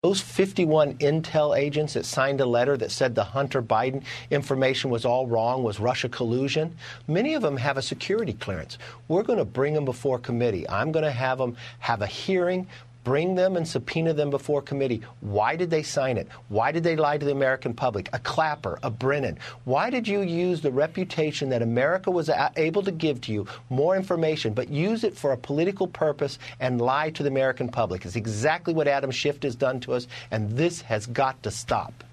Those 0.05 0.21
51 0.21 0.99
intel 0.99 1.57
agents 1.57 1.95
that 1.95 2.05
signed 2.05 2.39
a 2.39 2.45
letter 2.45 2.77
that 2.77 2.91
said 2.91 3.15
the 3.15 3.23
Hunter 3.23 3.59
Biden 3.59 4.03
information 4.29 4.91
was 4.91 5.03
all 5.03 5.25
wrong, 5.25 5.63
was 5.63 5.79
Russia 5.79 6.07
collusion, 6.09 6.77
many 7.07 7.33
of 7.33 7.41
them 7.41 7.57
have 7.57 7.75
a 7.77 7.81
security 7.81 8.33
clearance. 8.33 8.77
We're 9.07 9.23
going 9.23 9.39
to 9.39 9.45
bring 9.45 9.73
them 9.73 9.83
before 9.83 10.19
committee. 10.19 10.69
I'm 10.69 10.91
going 10.91 11.05
to 11.05 11.11
have 11.11 11.39
them 11.39 11.57
have 11.79 12.03
a 12.03 12.05
hearing. 12.05 12.67
Bring 13.05 13.35
them 13.35 13.55
and 13.55 13.67
subpoena 13.67 14.13
them 14.13 14.31
before 14.31 14.63
committee. 14.63 15.01
Why 15.21 15.55
did 15.55 15.69
they 15.69 15.83
sign 15.83 16.17
it? 16.17 16.27
Why 16.49 16.71
did 16.71 16.83
they 16.83 16.95
lie 16.95 17.19
to 17.19 17.25
the 17.25 17.31
American 17.31 17.75
public? 17.75 18.09
A 18.13 18.19
Clapper, 18.19 18.79
a 18.81 18.89
Brennan. 18.89 19.37
Why 19.63 19.91
did 19.91 20.07
you 20.07 20.21
use 20.21 20.61
the 20.61 20.71
reputation 20.71 21.49
that 21.49 21.61
America 21.61 22.09
was 22.09 22.31
able 22.57 22.81
to 22.81 22.91
give 22.91 23.21
to 23.21 23.31
you 23.31 23.45
more 23.69 23.95
information, 23.95 24.55
but 24.55 24.69
use 24.69 25.03
it 25.03 25.15
for 25.15 25.31
a 25.31 25.37
political 25.37 25.87
purpose 25.87 26.39
and 26.59 26.81
lie 26.81 27.11
to 27.11 27.21
the 27.21 27.29
American 27.29 27.69
public? 27.69 28.05
It's 28.05 28.15
exactly 28.15 28.73
what 28.73 28.87
Adam 28.87 29.11
Schiff 29.11 29.41
has 29.43 29.55
done 29.55 29.79
to 29.81 29.93
us, 29.93 30.07
and 30.31 30.57
this 30.57 30.81
has 30.81 31.05
got 31.05 31.43
to 31.43 31.51
stop. 31.51 32.03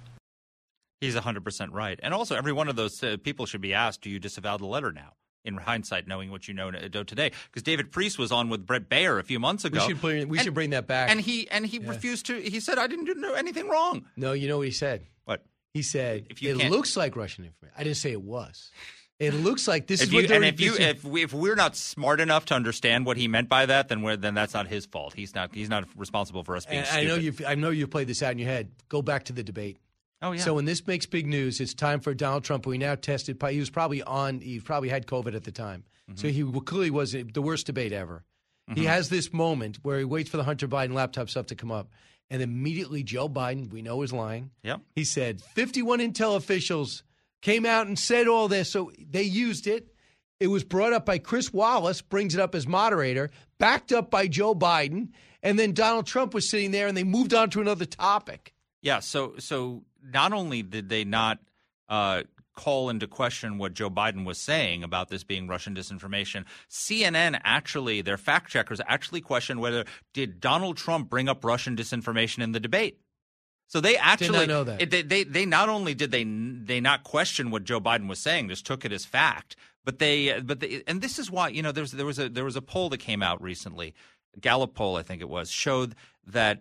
He's 1.00 1.16
100% 1.16 1.68
right. 1.72 1.98
And 2.02 2.12
also, 2.12 2.36
every 2.36 2.52
one 2.52 2.68
of 2.68 2.76
those 2.76 3.02
uh, 3.02 3.16
people 3.24 3.46
should 3.46 3.62
be 3.62 3.72
asked, 3.72 4.02
do 4.02 4.10
you 4.10 4.20
disavow 4.20 4.58
the 4.58 4.66
letter 4.66 4.92
now? 4.92 5.14
In 5.44 5.56
hindsight, 5.56 6.06
knowing 6.06 6.30
what 6.30 6.46
you 6.46 6.54
know, 6.54 6.70
know 6.70 6.78
uh, 6.78 7.04
today, 7.04 7.32
because 7.50 7.64
David 7.64 7.90
Priess 7.90 8.16
was 8.16 8.30
on 8.30 8.48
with 8.48 8.64
Bret 8.64 8.88
Baier 8.88 9.18
a 9.18 9.24
few 9.24 9.40
months 9.40 9.64
ago. 9.64 9.80
We 9.80 9.88
should 9.88 10.00
bring, 10.00 10.28
we 10.28 10.38
and, 10.38 10.44
should 10.44 10.54
bring 10.54 10.70
that 10.70 10.86
back. 10.86 11.10
and 11.10 11.20
he 11.20 11.50
and 11.50 11.66
he 11.66 11.78
Yeah. 11.78 11.88
refused 11.88 12.26
to. 12.26 12.40
He 12.40 12.60
said, 12.60 12.78
"I 12.78 12.86
didn't 12.86 13.06
do 13.06 13.34
anything 13.34 13.68
wrong." 13.68 14.04
No, 14.16 14.32
you 14.32 14.46
know 14.46 14.58
what 14.58 14.68
he 14.68 14.72
said? 14.72 15.04
What? 15.24 15.44
He 15.74 15.82
said, 15.82 16.26
If 16.30 16.42
you 16.42 16.58
it 16.58 16.70
looks 16.70 16.96
like 16.96 17.16
Russian 17.16 17.44
information. 17.44 17.74
I 17.76 17.82
didn't 17.82 17.96
say 17.96 18.12
it 18.12 18.22
was. 18.22 18.70
It 19.18 19.34
looks 19.34 19.68
like 19.68 19.86
this 19.86 20.00
if 20.00 20.08
is 20.08 20.12
you, 20.12 20.18
what 20.20 20.28
they're 20.28 20.36
and 20.36 20.44
if 20.44 20.60
you 20.60 20.74
if 20.74 21.04
we, 21.04 21.22
if 21.22 21.32
we're 21.32 21.54
not 21.54 21.76
smart 21.76 22.20
enough 22.20 22.44
to 22.46 22.54
understand 22.54 23.06
what 23.06 23.16
he 23.16 23.28
meant 23.28 23.48
by 23.48 23.66
that, 23.66 23.88
then 23.88 24.02
we're, 24.02 24.16
then 24.16 24.34
that's 24.34 24.52
not 24.54 24.66
his 24.66 24.86
fault. 24.86 25.14
He's 25.14 25.34
not 25.34 25.54
he's 25.54 25.68
not 25.68 25.84
responsible 25.96 26.42
for 26.44 26.56
us 26.56 26.66
being. 26.66 26.84
I 26.90 27.04
know 27.04 27.14
you. 27.14 27.32
I 27.46 27.54
know 27.54 27.70
you 27.70 27.86
played 27.86 28.08
this 28.08 28.22
out 28.22 28.32
in 28.32 28.38
your 28.38 28.48
head. 28.48 28.70
Go 28.88 29.00
back 29.02 29.24
to 29.24 29.32
the 29.32 29.42
debate. 29.42 29.78
Oh 30.22 30.32
yeah. 30.32 30.40
So 30.42 30.54
when 30.54 30.64
this 30.64 30.86
makes 30.86 31.04
big 31.06 31.26
news, 31.26 31.60
it's 31.60 31.74
time 31.74 32.00
for 32.00 32.14
Donald 32.14 32.44
Trump. 32.44 32.64
We 32.66 32.78
now 32.78 32.94
tested. 32.94 33.42
He 33.50 33.58
was 33.58 33.70
probably 33.70 34.02
on. 34.02 34.40
He 34.40 34.60
probably 34.60 34.88
had 34.88 35.06
COVID 35.06 35.34
at 35.34 35.44
the 35.44 35.52
time, 35.52 35.84
so 36.14 36.28
he 36.28 36.42
clearly 36.64 36.90
was 36.90 37.12
the 37.12 37.42
worst 37.42 37.66
debate 37.66 37.92
ever. 37.92 38.24
He 38.74 38.82
Mhm. 38.82 38.86
has 38.86 39.08
this 39.08 39.32
moment 39.32 39.78
where 39.82 39.98
he 39.98 40.04
waits 40.04 40.30
for 40.30 40.36
the 40.36 40.44
Hunter 40.44 40.68
Biden 40.68 40.92
laptop 40.94 41.28
stuff 41.28 41.46
to 41.46 41.56
come 41.56 41.72
up, 41.72 41.90
and 42.30 42.40
immediately 42.40 43.02
Joe 43.02 43.28
Biden, 43.28 43.70
we 43.72 43.82
know 43.82 44.02
is 44.02 44.12
lying. 44.12 44.50
Yep. 44.62 44.80
He 44.94 45.04
said 45.04 45.42
51 45.42 45.98
intel 45.98 46.36
officials 46.36 47.02
came 47.42 47.66
out 47.66 47.88
and 47.88 47.98
said 47.98 48.28
all 48.28 48.46
this, 48.46 48.70
so 48.70 48.92
they 49.10 49.24
used 49.24 49.66
it. 49.66 49.88
It 50.38 50.46
was 50.46 50.62
brought 50.62 50.92
up 50.92 51.04
by 51.04 51.18
Chris 51.18 51.52
Wallace, 51.52 52.00
brings 52.02 52.34
it 52.34 52.40
up 52.40 52.54
as 52.54 52.66
moderator, 52.68 53.30
backed 53.58 53.92
up 53.92 54.10
by 54.10 54.28
Joe 54.28 54.54
Biden, 54.54 55.08
and 55.42 55.58
then 55.58 55.72
Donald 55.72 56.06
Trump 56.06 56.32
was 56.32 56.48
sitting 56.48 56.70
there, 56.70 56.86
and 56.86 56.96
they 56.96 57.04
moved 57.04 57.34
on 57.34 57.50
to 57.50 57.60
another 57.60 57.84
topic. 57.84 58.54
Yeah. 58.80 59.00
So 59.00 59.34
so 59.38 59.82
not 60.04 60.32
only 60.32 60.62
did 60.62 60.88
they 60.88 61.04
not 61.04 61.38
uh, 61.88 62.22
call 62.54 62.90
into 62.90 63.06
question 63.06 63.58
what 63.58 63.74
Joe 63.74 63.90
Biden 63.90 64.24
was 64.24 64.38
saying 64.38 64.82
about 64.82 65.08
this 65.08 65.24
being 65.24 65.48
Russian 65.48 65.74
disinformation, 65.74 66.44
CNN 66.70 67.40
actually 67.44 68.02
their 68.02 68.18
fact 68.18 68.50
checkers 68.50 68.80
actually 68.86 69.20
questioned 69.20 69.60
whether 69.60 69.84
did 70.12 70.40
Donald 70.40 70.76
Trump 70.76 71.08
bring 71.08 71.28
up 71.28 71.44
Russian 71.44 71.76
disinformation 71.76 72.42
in 72.42 72.52
the 72.52 72.60
debate. 72.60 72.98
So 73.68 73.80
they 73.80 73.96
actually 73.96 74.46
know 74.46 74.64
that. 74.64 74.90
they, 74.90 75.00
they 75.00 75.24
they 75.24 75.46
not 75.46 75.70
only 75.70 75.94
did 75.94 76.10
they 76.10 76.24
they 76.24 76.78
not 76.78 77.04
question 77.04 77.50
what 77.50 77.64
Joe 77.64 77.80
Biden 77.80 78.06
was 78.06 78.18
saying, 78.18 78.50
just 78.50 78.66
took 78.66 78.84
it 78.84 78.92
as 78.92 79.06
fact, 79.06 79.56
but 79.82 79.98
they 79.98 80.40
but 80.40 80.60
they, 80.60 80.82
and 80.86 81.00
this 81.00 81.18
is 81.18 81.30
why 81.30 81.48
you 81.48 81.62
know 81.62 81.72
there's 81.72 81.92
there 81.92 82.04
was 82.04 82.18
a 82.18 82.28
there 82.28 82.44
was 82.44 82.56
a 82.56 82.60
poll 82.60 82.90
that 82.90 82.98
came 82.98 83.22
out 83.22 83.40
recently, 83.40 83.94
Gallup 84.38 84.74
poll 84.74 84.96
I 84.96 85.02
think 85.02 85.22
it 85.22 85.28
was 85.28 85.50
showed 85.50 85.94
that 86.26 86.60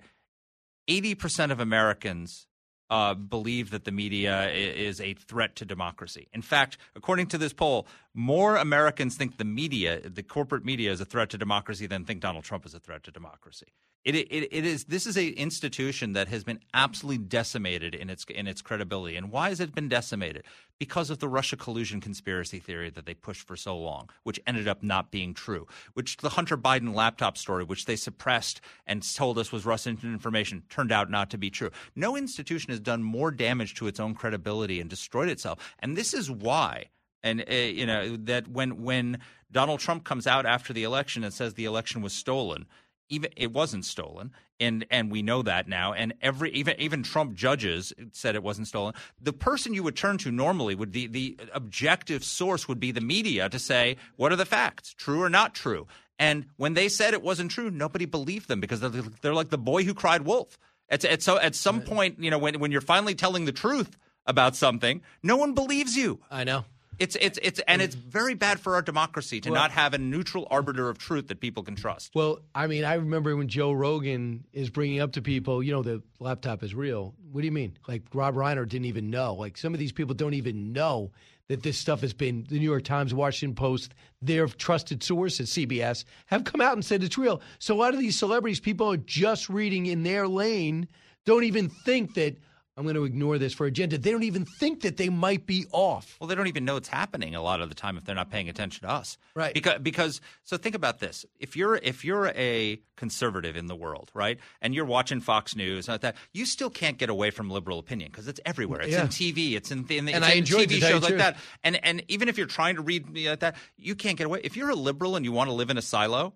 80% 0.88 1.52
of 1.52 1.60
Americans 1.60 2.48
uh, 2.92 3.14
believe 3.14 3.72
that 3.72 3.86
the 3.86 3.92
media 3.92 4.52
is 4.52 5.00
a 5.00 5.14
threat 5.14 5.56
to 5.56 5.66
democracy. 5.66 6.28
In 6.34 6.42
fact, 6.42 6.78
according 6.94 7.28
to 7.28 7.38
this 7.38 7.54
poll, 7.54 7.88
more 8.14 8.58
Americans 8.58 9.16
think 9.16 9.38
the 9.38 9.46
media, 9.46 10.02
the 10.02 10.22
corporate 10.22 10.66
media, 10.66 10.92
is 10.92 11.00
a 11.00 11.06
threat 11.06 11.30
to 11.30 11.38
democracy 11.38 11.88
than 11.88 12.04
think 12.04 12.20
Donald 12.20 12.44
Trump 12.44 12.66
is 12.66 12.74
a 12.74 12.80
threat 12.80 13.04
to 13.04 13.12
democracy. 13.12 13.68
It, 14.04 14.16
it, 14.16 14.50
it 14.52 14.66
is. 14.66 14.86
This 14.86 15.06
is 15.06 15.16
a 15.16 15.28
institution 15.30 16.14
that 16.14 16.28
has 16.28 16.44
been 16.44 16.60
absolutely 16.74 17.24
decimated 17.24 17.94
in 17.94 18.10
its 18.10 18.26
in 18.26 18.48
its 18.48 18.62
credibility. 18.62 19.16
And 19.16 19.32
why 19.32 19.50
has 19.50 19.60
it 19.60 19.76
been 19.76 19.90
decimated? 19.90 20.44
Because 20.80 21.12
of 21.12 21.20
the 21.20 21.28
Russia 21.28 21.56
collusion 21.56 22.02
conspiracy 22.02 22.58
theory 22.58 22.90
that 22.90 23.06
they 23.06 23.14
pushed 23.14 23.46
for 23.46 23.56
so 23.56 23.78
long, 23.78 24.10
which 24.24 24.40
ended 24.48 24.68
up 24.68 24.82
not 24.82 25.12
being 25.12 25.36
true. 25.36 25.68
Which 25.94 26.18
the 26.18 26.30
Hunter 26.30 26.58
Biden 26.58 26.96
laptop 26.96 27.38
story, 27.38 27.64
which 27.64 27.86
they 27.86 27.96
suppressed 27.96 28.60
and 28.88 29.04
told 29.16 29.38
us 29.38 29.52
was 29.52 29.66
Russian 29.68 30.00
information, 30.04 30.64
turned 30.70 30.92
out 30.92 31.12
not 31.12 31.30
to 31.30 31.38
be 31.38 31.52
true. 31.52 31.70
No 31.96 32.18
institution 32.18 32.72
has 32.72 32.80
done 32.80 33.04
more 33.04 33.30
damage 33.30 33.76
to 33.76 33.88
its 33.88 34.00
own 34.00 34.16
credibility 34.16 34.82
and 34.82 34.90
destroyed 34.90 35.30
itself. 35.30 35.60
And 35.78 35.96
this 35.96 36.16
is 36.16 36.32
why 36.32 36.88
and 37.24 37.44
uh, 37.50 37.54
you 37.54 37.86
know 37.86 38.18
that 38.18 38.48
when 38.48 38.82
when 38.84 39.20
Donald 39.52 39.80
Trump 39.80 40.04
comes 40.04 40.26
out 40.28 40.46
after 40.46 40.74
the 40.74 40.84
election 40.84 41.24
and 41.24 41.34
says 41.34 41.54
the 41.54 41.66
election 41.66 42.02
was 42.02 42.14
stolen, 42.14 42.66
even 43.12 43.30
it 43.36 43.52
wasn't 43.52 43.86
stolen, 43.86 44.32
and 44.60 44.86
and 44.90 45.12
we 45.12 45.22
know 45.22 45.44
that 45.44 45.68
now. 45.68 45.94
And 45.94 46.14
every 46.22 46.52
even 46.54 46.80
even 46.80 47.04
Trump 47.04 47.36
judges 47.36 47.94
said 48.14 48.34
it 48.36 48.42
wasn't 48.42 48.68
stolen. 48.68 48.96
The 49.22 49.34
person 49.34 49.74
you 49.74 49.84
would 49.84 49.96
turn 49.96 50.18
to 50.20 50.32
normally 50.32 50.74
would 50.74 50.92
be 50.92 51.06
the 51.06 51.38
objective 51.54 52.24
source 52.24 52.68
would 52.68 52.80
be 52.80 52.92
the 52.92 53.02
media 53.02 53.50
to 53.50 53.60
say 53.60 53.98
what 54.16 54.32
are 54.32 54.38
the 54.38 54.46
facts, 54.46 54.94
true 54.94 55.22
or 55.22 55.30
not 55.30 55.54
true. 55.54 55.86
And 56.18 56.46
when 56.58 56.74
they 56.74 56.88
said 56.88 57.14
it 57.14 57.22
wasn't 57.22 57.52
true, 57.52 57.70
nobody 57.70 58.06
believed 58.06 58.48
them 58.48 58.60
because 58.60 58.80
they're, 58.80 59.04
they're 59.22 59.34
like 59.34 59.50
the 59.50 59.58
boy 59.58 59.84
who 59.84 59.94
cried 59.94 60.22
wolf. 60.22 60.58
At, 60.88 61.04
at 61.04 61.22
so 61.22 61.38
at 61.38 61.56
some 61.56 61.82
point, 61.82 62.20
you 62.20 62.32
know, 62.32 62.38
when 62.38 62.60
when 62.60 62.72
you're 62.72 62.82
finally 62.82 63.16
telling 63.16 63.46
the 63.46 63.52
truth 63.52 63.98
about 64.26 64.56
something, 64.56 65.02
no 65.22 65.36
one 65.36 65.54
believes 65.54 65.98
you. 65.98 66.20
I 66.30 66.44
know. 66.44 66.66
It's 67.02 67.18
it's 67.20 67.40
it's 67.42 67.60
and 67.68 67.82
it's 67.82 67.96
very 67.96 68.36
bad 68.36 68.60
for 68.60 68.76
our 68.76 68.84
democracy 68.84 69.42
to 69.42 69.50
Well- 69.50 69.60
not 69.60 69.72
have 69.72 69.96
a 69.96 69.98
neutral 69.98 70.48
arbiter 70.52 70.88
of 70.88 71.00
truth 71.00 71.30
that 71.30 71.40
people 71.40 71.64
can 71.64 71.76
trust. 71.76 72.12
Well, 72.14 72.42
I 72.54 72.68
mean, 72.68 72.84
I 72.84 72.94
remember 72.94 73.36
when 73.36 73.48
Joe 73.48 73.72
Rogan 73.72 74.44
is 74.54 74.70
bringing 74.70 75.00
up 75.00 75.14
to 75.14 75.22
people, 75.22 75.64
you 75.64 75.72
know, 75.72 75.82
the 75.82 76.04
laptop 76.20 76.62
is 76.62 76.76
real. 76.76 77.16
What 77.32 77.42
do 77.42 77.46
you 77.46 77.52
mean? 77.52 77.76
Like 77.88 78.04
Rob 78.14 78.36
Reiner 78.36 78.70
didn't 78.70 78.86
even 78.86 79.10
know. 79.10 79.34
Like 79.34 79.58
some 79.58 79.74
of 79.74 79.80
these 79.80 79.92
people 79.92 80.14
don't 80.14 80.36
even 80.36 80.74
know 80.74 81.12
that 81.48 81.64
this 81.64 81.78
stuff 81.80 82.02
has 82.02 82.14
been. 82.14 82.46
The 82.48 82.60
New 82.60 82.70
York 82.70 82.84
Times, 82.84 83.16
Washington 83.16 83.56
Post, 83.56 83.96
their 84.22 84.48
trusted 84.48 85.02
sources, 85.02 85.50
CBS, 85.50 86.06
have 86.28 86.44
come 86.44 86.62
out 86.62 86.74
and 86.74 86.86
said 86.86 87.02
it's 87.04 87.18
real. 87.18 87.42
So 87.58 87.74
a 87.74 87.80
lot 87.80 87.96
of 87.96 88.00
these 88.00 88.18
celebrities, 88.20 88.60
people 88.60 88.92
are 88.92 88.98
just 88.98 89.50
reading 89.50 89.88
in 89.88 90.04
their 90.04 90.28
lane, 90.28 90.88
don't 91.26 91.46
even 91.46 91.70
think 91.70 92.14
that. 92.14 92.38
I'm 92.78 92.84
going 92.84 92.96
to 92.96 93.04
ignore 93.04 93.38
this 93.38 93.54
for 93.54 93.66
agenda. 93.66 93.98
They 93.98 94.12
don't 94.12 94.24
even 94.24 94.46
think 94.46 94.82
that 94.82 94.96
they 94.98 95.10
might 95.10 95.46
be 95.46 95.66
off. 95.72 96.16
Well, 96.20 96.28
they 96.28 96.36
don't 96.36 96.48
even 96.48 96.64
know 96.64 96.78
it's 96.78 96.88
happening 96.88 97.36
a 97.36 97.42
lot 97.42 97.60
of 97.62 97.68
the 97.70 97.76
time 97.76 97.98
if 97.98 98.06
they're 98.06 98.16
not 98.16 98.32
paying 98.32 98.48
attention 98.50 98.88
to 98.88 98.94
us. 98.94 99.18
Right. 99.36 99.54
Because 99.54 99.80
because 99.80 100.22
so 100.44 100.58
think 100.58 100.74
about 100.76 101.00
this. 101.00 101.26
If 101.40 101.56
you're 101.58 101.76
if 101.76 102.06
you're 102.06 102.28
a 102.30 102.80
conservative 102.96 103.56
in 103.58 103.66
the 103.68 103.76
world, 103.76 104.10
right, 104.14 104.40
and 104.62 104.74
you're 104.74 104.86
watching 104.86 105.20
Fox 105.20 105.56
News 105.56 105.88
and 105.88 105.96
like 105.96 106.02
that, 106.02 106.16
you 106.34 106.46
still 106.46 106.70
can't 106.70 106.98
get 106.98 107.10
away 107.10 107.30
from 107.30 107.50
liberal 107.50 107.78
opinion 107.78 108.10
because 108.12 108.28
it's 108.28 108.40
everywhere. 108.46 108.82
It's 108.82 108.92
Yeah. 108.92 109.02
in 109.02 109.08
TV. 109.10 109.56
It's 109.56 109.72
in, 109.72 109.86
in, 109.90 110.08
And 110.08 110.10
it's 110.10 110.26
I 110.26 110.32
in 110.32 110.38
enjoy 110.40 110.66
TV 110.66 110.80
shows 110.80 111.04
like 111.04 111.18
that. 111.18 111.38
And 111.64 111.84
and 111.86 112.04
even 112.08 112.30
if 112.30 112.38
you're 112.38 112.48
trying 112.48 112.76
to 112.76 112.82
read 112.82 113.18
you 113.18 113.30
know, 113.30 113.36
that, 113.36 113.58
you 113.76 113.96
can't 113.96 114.18
get 114.18 114.26
away. 114.28 114.42
If 114.44 114.56
you're 114.56 114.70
a 114.70 114.76
liberal 114.76 115.16
and 115.18 115.26
you 115.26 115.32
want 115.34 115.50
to 115.50 115.54
live 115.54 115.70
in 115.70 115.78
a 115.78 115.82
silo. 115.82 116.34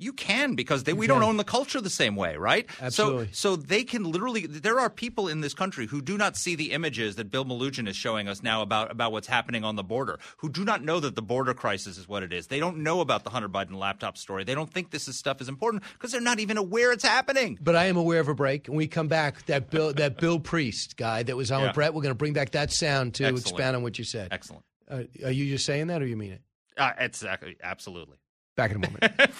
You 0.00 0.12
can 0.12 0.54
because 0.54 0.84
they, 0.84 0.92
we 0.92 1.08
don't 1.08 1.24
own 1.24 1.38
the 1.38 1.44
culture 1.44 1.80
the 1.80 1.90
same 1.90 2.14
way, 2.14 2.36
right? 2.36 2.68
Absolutely. 2.80 3.26
So, 3.32 3.56
so 3.56 3.56
they 3.56 3.82
can 3.82 4.04
literally. 4.04 4.46
There 4.46 4.78
are 4.78 4.88
people 4.88 5.26
in 5.26 5.40
this 5.40 5.54
country 5.54 5.86
who 5.86 6.00
do 6.00 6.16
not 6.16 6.36
see 6.36 6.54
the 6.54 6.70
images 6.70 7.16
that 7.16 7.32
Bill 7.32 7.44
Melugin 7.44 7.88
is 7.88 7.96
showing 7.96 8.28
us 8.28 8.40
now 8.40 8.62
about 8.62 8.92
about 8.92 9.10
what's 9.10 9.26
happening 9.26 9.64
on 9.64 9.74
the 9.74 9.82
border. 9.82 10.20
Who 10.36 10.50
do 10.50 10.64
not 10.64 10.84
know 10.84 11.00
that 11.00 11.16
the 11.16 11.22
border 11.22 11.52
crisis 11.52 11.98
is 11.98 12.06
what 12.06 12.22
it 12.22 12.32
is. 12.32 12.46
They 12.46 12.60
don't 12.60 12.78
know 12.78 13.00
about 13.00 13.24
the 13.24 13.30
Hunter 13.30 13.48
Biden 13.48 13.74
laptop 13.74 14.16
story. 14.16 14.44
They 14.44 14.54
don't 14.54 14.72
think 14.72 14.90
this 14.92 15.08
is 15.08 15.18
stuff 15.18 15.40
is 15.40 15.48
important 15.48 15.82
because 15.94 16.12
they're 16.12 16.20
not 16.20 16.38
even 16.38 16.58
aware 16.58 16.92
it's 16.92 17.04
happening. 17.04 17.58
But 17.60 17.74
I 17.74 17.86
am 17.86 17.96
aware 17.96 18.20
of 18.20 18.28
a 18.28 18.34
break. 18.34 18.68
When 18.68 18.76
we 18.76 18.86
come 18.86 19.08
back, 19.08 19.44
that 19.46 19.68
Bill 19.68 19.92
that 19.94 20.18
Bill 20.18 20.38
Priess 20.38 20.92
guy 20.94 21.24
that 21.24 21.36
was 21.36 21.50
on 21.50 21.60
Yeah. 21.60 21.66
with 21.66 21.74
Bret, 21.74 21.92
we're 21.92 22.02
going 22.02 22.14
to 22.14 22.18
bring 22.18 22.34
back 22.34 22.52
that 22.52 22.70
sound 22.70 23.14
to 23.14 23.24
Excellent. 23.24 23.40
expand 23.46 23.74
on 23.76 23.82
what 23.82 23.98
you 23.98 24.04
said. 24.04 24.28
Excellent. 24.30 24.62
Uh, 24.88 25.02
are 25.24 25.32
you 25.32 25.46
just 25.46 25.66
saying 25.66 25.88
that, 25.88 26.00
or 26.02 26.06
you 26.06 26.16
mean 26.16 26.30
it? 26.32 26.42
Uh, 26.76 26.92
exactly, 26.98 27.56
absolutely. 27.64 28.16
Back 28.58 28.72
in 28.72 28.78
a 28.78 28.90
moment. 28.90 29.30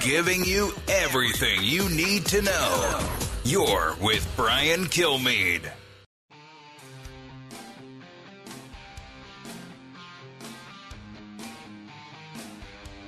Giving 0.00 0.44
you 0.44 0.72
everything 0.88 1.62
you 1.62 1.88
need 1.90 2.26
to 2.26 2.42
know. 2.42 3.08
You're 3.44 3.94
with 4.02 4.28
Brian 4.34 4.86
Kilmeade. 4.86 5.70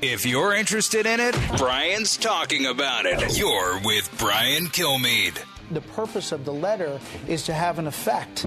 If 0.00 0.24
you're 0.24 0.54
interested 0.54 1.04
in 1.04 1.18
it, 1.18 1.34
Brian's 1.58 2.16
talking 2.16 2.66
about 2.66 3.06
it. 3.06 3.36
You're 3.36 3.80
with 3.84 4.08
Brian 4.20 4.66
Kilmeade. 4.66 5.42
The 5.72 5.80
purpose 5.80 6.30
of 6.30 6.44
the 6.44 6.52
letter 6.52 7.00
is 7.26 7.42
to 7.46 7.52
have 7.52 7.80
an 7.80 7.88
effect. 7.88 8.46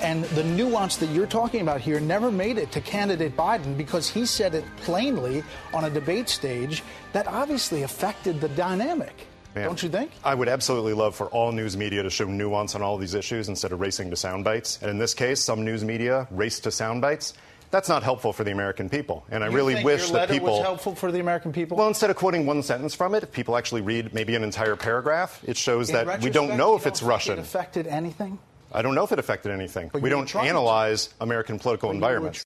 And 0.00 0.24
the 0.24 0.44
nuance 0.44 0.96
that 0.96 1.10
you're 1.10 1.26
talking 1.26 1.60
about 1.60 1.80
here 1.80 2.00
never 2.00 2.30
made 2.30 2.58
it 2.58 2.72
to 2.72 2.80
candidate 2.80 3.36
Biden 3.36 3.76
because 3.76 4.08
he 4.08 4.26
said 4.26 4.54
it 4.54 4.64
plainly 4.78 5.42
on 5.72 5.84
a 5.84 5.90
debate 5.90 6.28
stage 6.28 6.82
that 7.12 7.26
obviously 7.26 7.82
affected 7.82 8.40
the 8.40 8.48
dynamic. 8.50 9.26
Man, 9.54 9.66
Don't 9.66 9.82
you 9.82 9.88
think? 9.88 10.10
I 10.24 10.34
would 10.34 10.48
absolutely 10.48 10.94
love 10.94 11.14
for 11.14 11.26
all 11.28 11.52
news 11.52 11.76
media 11.76 12.02
to 12.02 12.10
show 12.10 12.24
nuance 12.24 12.74
on 12.74 12.82
all 12.82 12.98
these 12.98 13.14
issues 13.14 13.48
instead 13.48 13.70
of 13.70 13.80
racing 13.80 14.10
to 14.10 14.16
sound 14.16 14.42
bites. 14.44 14.78
And 14.82 14.90
in 14.90 14.98
this 14.98 15.14
case, 15.14 15.40
some 15.40 15.64
news 15.64 15.84
media 15.84 16.26
race 16.32 16.58
to 16.60 16.70
sound 16.72 17.02
bites. 17.02 17.34
That's 17.70 17.88
not 17.88 18.02
helpful 18.02 18.32
for 18.32 18.44
the 18.44 18.52
American 18.52 18.88
people. 18.88 19.24
And 19.30 19.42
I 19.42 19.48
You 19.48 19.54
really 19.54 19.82
wish 19.84 20.10
that 20.10 20.28
people. 20.28 20.48
was 20.48 20.62
helpful 20.62 20.94
for 20.94 21.10
the 21.10 21.20
American 21.20 21.52
people. 21.52 21.76
Well, 21.76 21.88
instead 21.88 22.10
of 22.10 22.16
quoting 22.16 22.46
one 22.46 22.62
sentence 22.62 22.94
from 22.94 23.14
it, 23.14 23.22
if 23.22 23.32
people 23.32 23.56
actually 23.56 23.80
read 23.80 24.12
maybe 24.14 24.34
an 24.36 24.44
entire 24.44 24.76
paragraph, 24.76 25.40
it 25.46 25.56
shows 25.56 25.88
In 25.90 26.04
that 26.04 26.20
we 26.20 26.30
don't 26.30 26.56
know 26.56 26.76
if 26.76 26.86
it's 26.86 27.02
Russian. 27.02 27.38
It 27.38 27.42
affected 27.42 27.86
anything? 27.86 28.38
I 28.74 28.82
don't 28.82 28.94
know 28.94 29.04
if 29.04 29.12
it 29.12 29.18
affected 29.18 29.52
anything. 29.52 29.88
But 29.92 30.02
we 30.02 30.10
don't 30.10 30.26
trying 30.26 30.44
to. 30.44 30.50
analyze 30.50 31.14
American 31.20 31.58
political 31.58 31.88
But 31.88 31.94
you 31.94 32.00
were 32.00 32.06
environments. 32.08 32.44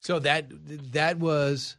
So 0.00 0.18
that 0.20 0.46
that 0.92 1.18
was 1.18 1.76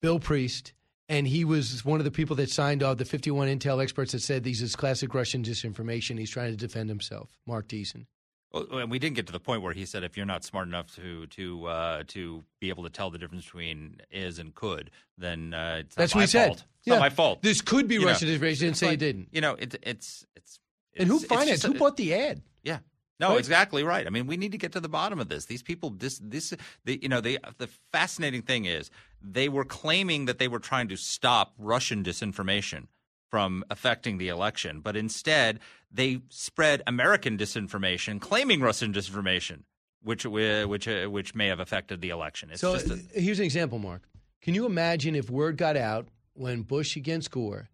Bill 0.00 0.18
Priess, 0.20 0.62
and 1.08 1.26
he 1.26 1.44
was 1.44 1.84
one 1.84 2.00
of 2.00 2.04
the 2.04 2.10
people 2.10 2.36
that 2.36 2.50
signed 2.50 2.82
off 2.82 2.98
the 2.98 3.04
51 3.04 3.48
intel 3.48 3.82
experts 3.82 4.12
that 4.12 4.20
said 4.20 4.42
these 4.44 4.62
is 4.62 4.76
classic 4.76 5.12
Russian 5.14 5.42
disinformation. 5.42 6.18
He's 6.18 6.30
trying 6.30 6.50
to 6.50 6.56
defend 6.56 6.88
himself. 6.88 7.30
Marc 7.46 7.68
Thiessen. 7.68 8.06
Well, 8.52 8.66
and 8.78 8.90
we 8.90 8.98
didn't 8.98 9.16
get 9.16 9.26
to 9.26 9.32
the 9.32 9.40
point 9.40 9.60
where 9.60 9.74
he 9.74 9.84
said 9.84 10.04
if 10.04 10.16
you're 10.16 10.24
not 10.24 10.42
smart 10.44 10.68
enough 10.68 10.94
to 10.96 11.26
to 11.26 11.66
uh, 11.66 12.02
to 12.08 12.42
be 12.60 12.70
able 12.70 12.84
to 12.84 12.90
tell 12.90 13.10
the 13.10 13.18
difference 13.18 13.44
between 13.44 14.00
is 14.10 14.38
and 14.38 14.54
could, 14.54 14.90
then 15.18 15.52
uh, 15.52 15.80
it's 15.80 15.96
not 15.96 16.02
That's 16.02 16.14
my 16.14 16.18
what 16.20 16.22
he 16.22 16.26
said. 16.28 16.46
fault. 16.46 16.58
It's 16.78 16.86
Yeah. 16.86 16.94
not 16.94 17.00
my 17.00 17.10
fault. 17.10 17.42
This 17.42 17.60
could 17.60 17.86
be 17.88 17.96
You 17.96 18.00
know, 18.02 18.06
Russian 18.06 18.28
disinformation. 18.28 18.48
He 18.52 18.54
didn't 18.60 18.76
say 18.78 18.86
but, 18.86 18.92
it 18.94 18.96
didn't. 18.96 19.28
You 19.32 19.40
know, 19.42 19.54
it, 19.54 19.74
it's 19.82 20.24
it's 20.34 20.60
And 20.96 21.08
who 21.08 21.16
it's- 21.16 21.24
it's 21.24 21.32
financed? 21.34 21.62
just 21.62 21.72
Who 21.74 21.78
bought 21.78 21.98
the 21.98 22.14
ad? 22.14 22.40
Yeah. 22.62 22.78
No, 23.20 23.30
Right? 23.30 23.38
exactly 23.38 23.82
right. 23.82 24.06
I 24.06 24.10
mean, 24.10 24.26
we 24.26 24.36
need 24.36 24.52
to 24.52 24.58
get 24.58 24.72
to 24.72 24.80
the 24.80 24.88
bottom 24.88 25.18
of 25.18 25.28
this. 25.28 25.46
These 25.46 25.62
people, 25.62 25.90
this, 25.90 26.20
this, 26.22 26.54
the, 26.84 27.00
you 27.02 27.08
know, 27.08 27.20
the 27.20 27.38
the 27.58 27.68
fascinating 27.92 28.42
thing 28.42 28.64
is 28.64 28.90
they 29.20 29.48
were 29.48 29.64
claiming 29.64 30.26
that 30.26 30.38
they 30.38 30.48
were 30.48 30.60
trying 30.60 30.88
to 30.88 30.96
stop 30.96 31.52
Russian 31.58 32.04
disinformation 32.04 32.86
from 33.30 33.64
affecting 33.70 34.18
the 34.18 34.28
election, 34.28 34.80
but 34.80 34.96
instead 34.96 35.58
they 35.90 36.20
spread 36.28 36.82
American 36.86 37.36
disinformation, 37.36 38.20
claiming 38.20 38.60
Russian 38.60 38.92
disinformation, 38.92 39.64
which 40.02 40.24
which 40.24 40.86
uh, 40.88 41.06
which 41.06 41.34
may 41.34 41.48
have 41.48 41.60
affected 41.60 42.00
the 42.00 42.10
election. 42.10 42.50
It's 42.50 42.60
so 42.60 42.74
just 42.74 42.88
a, 42.88 42.94
uh, 42.94 42.96
here's 43.14 43.38
an 43.40 43.44
example, 43.44 43.78
Mark. 43.78 44.02
Can 44.40 44.54
you 44.54 44.64
imagine 44.64 45.16
if 45.16 45.28
word 45.28 45.56
got 45.56 45.76
out 45.76 46.06
when 46.34 46.62
Bush 46.62 46.94
against 46.96 47.32
Gore 47.32 47.68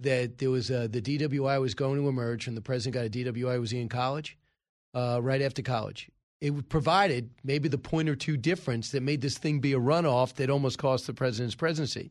that 0.00 0.38
there 0.38 0.50
was 0.50 0.70
a, 0.70 0.88
the 0.88 1.00
DWI 1.00 1.60
was 1.60 1.74
going 1.74 2.00
to 2.00 2.08
emerge 2.08 2.48
and 2.48 2.56
the 2.56 2.60
president 2.60 2.94
got 2.94 3.06
a 3.06 3.32
DWI 3.32 3.60
was 3.60 3.70
he 3.70 3.80
in 3.80 3.88
college? 3.88 4.36
Uh, 4.98 5.20
right 5.20 5.42
after 5.42 5.62
college. 5.62 6.10
It 6.40 6.68
provided 6.68 7.30
maybe 7.44 7.68
the 7.68 7.78
point 7.78 8.08
or 8.08 8.16
two 8.16 8.36
difference 8.36 8.90
that 8.90 9.00
made 9.00 9.20
this 9.20 9.38
thing 9.38 9.60
be 9.60 9.72
a 9.72 9.78
runoff 9.78 10.34
that 10.34 10.50
almost 10.50 10.78
cost 10.78 11.06
the 11.06 11.14
president's 11.14 11.54
presidency. 11.54 12.10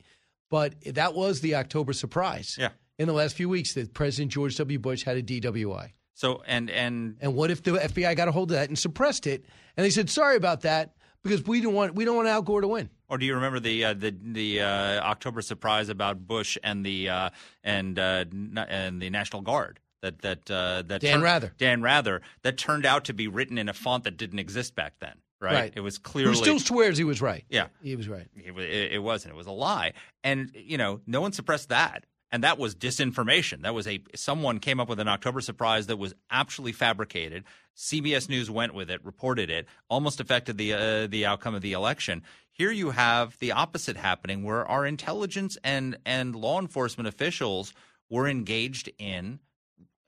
But 0.49 0.75
that 0.95 1.13
was 1.13 1.41
the 1.41 1.55
October 1.55 1.91
surprise. 1.91 2.55
Yeah. 2.57 2.69
In 2.97 3.07
the 3.07 3.13
last 3.13 3.35
few 3.35 3.49
weeks, 3.49 3.73
that 3.73 3.93
President 3.93 4.31
George 4.31 4.55
W. 4.55 4.79
Bush 4.79 5.03
had 5.03 5.17
a 5.17 5.21
DWI. 5.21 5.91
so 6.13 6.41
and 6.47 6.69
and 6.69 7.17
And 7.19 7.35
what 7.35 7.51
if 7.51 7.61
the 7.61 7.71
FBI 7.71 8.15
got 8.15 8.29
a 8.29 8.31
hold 8.31 8.51
of 8.51 8.55
that 8.57 8.69
and 8.69 8.79
suppressed 8.79 9.27
it? 9.27 9.43
And 9.75 9.85
they 9.85 9.89
said, 9.89 10.09
"Sorry 10.09 10.37
about 10.37 10.61
that, 10.61 10.95
because 11.23 11.43
we 11.45 11.59
don't 11.59 11.73
want 11.73 11.93
we 11.93 12.05
don't 12.05 12.15
want 12.15 12.29
Al 12.29 12.41
Gore 12.41 12.61
to 12.61 12.69
win." 12.69 12.89
Or 13.09 13.17
do 13.17 13.25
you 13.25 13.35
remember 13.35 13.59
the 13.59 13.83
uh, 13.83 13.93
the 13.93 14.15
the 14.21 14.61
uh, 14.61 15.01
October 15.01 15.41
surprise 15.41 15.89
about 15.89 16.25
Bush 16.25 16.57
and 16.63 16.85
the 16.85 17.09
uh, 17.09 17.29
and 17.65 17.99
uh, 17.99 18.23
and 18.69 19.01
the 19.01 19.09
National 19.09 19.41
Guard 19.41 19.81
that 20.01 20.21
that 20.21 20.49
uh, 20.51 20.83
that 20.87 21.01
Dan 21.01 21.21
Rather. 21.21 21.53
Dan 21.57 21.81
Rather 21.81 22.21
that 22.43 22.57
turned 22.57 22.85
out 22.85 23.05
to 23.05 23.13
be 23.13 23.27
written 23.27 23.57
in 23.57 23.69
a 23.69 23.73
font 23.73 24.03
that 24.05 24.17
didn't 24.17 24.39
exist 24.39 24.75
back 24.75 24.93
then. 24.99 25.15
Right? 25.39 25.53
Right. 25.53 25.73
It 25.75 25.81
was 25.81 25.99
clearly 25.99 26.31
Who 26.31 26.35
still 26.35 26.59
swears 26.59 26.97
he 26.97 27.03
was 27.03 27.21
right? 27.21 27.45
yeah 27.47 27.67
He 27.83 27.95
was 27.95 28.07
right. 28.07 28.27
it, 28.35 28.57
it, 28.57 28.93
it 28.93 28.99
wasn't. 28.99 29.33
It 29.35 29.37
was 29.37 29.47
a 29.47 29.51
lie, 29.51 29.93
and 30.23 30.51
you 30.55 30.77
know 30.77 31.01
no 31.05 31.21
one 31.21 31.31
suppressed 31.31 31.69
that. 31.69 32.05
And 32.29 32.43
that 32.43 32.57
was 32.57 32.75
disinformation. 32.75 33.61
That 33.61 33.73
was 33.73 33.87
a 33.87 34.01
someone 34.15 34.59
came 34.59 34.79
up 34.79 34.89
with 34.89 34.99
an 34.99 35.07
October 35.07 35.39
surprise 35.39 35.87
that 35.87 35.97
was 35.97 36.13
actually 36.29 36.73
fabricated. 36.73 37.45
CBS 37.77 38.27
News 38.27 38.51
went 38.51 38.73
with 38.73 38.89
it, 38.89 39.05
reported 39.05 39.49
it, 39.49 39.67
almost 39.89 40.19
affected 40.19 40.57
the 40.57 40.73
uh, 40.73 41.07
the 41.07 41.25
outcome 41.25 41.55
of 41.55 41.61
the 41.61 41.73
election. 41.73 42.23
Here 42.51 42.71
you 42.71 42.89
have 42.89 43.37
the 43.39 43.51
opposite 43.51 43.95
happening, 43.95 44.43
where 44.43 44.65
our 44.65 44.85
intelligence 44.85 45.57
and 45.63 45.97
and 46.05 46.35
law 46.35 46.59
enforcement 46.59 47.07
officials 47.07 47.73
were 48.09 48.27
engaged 48.27 48.89
in. 48.97 49.39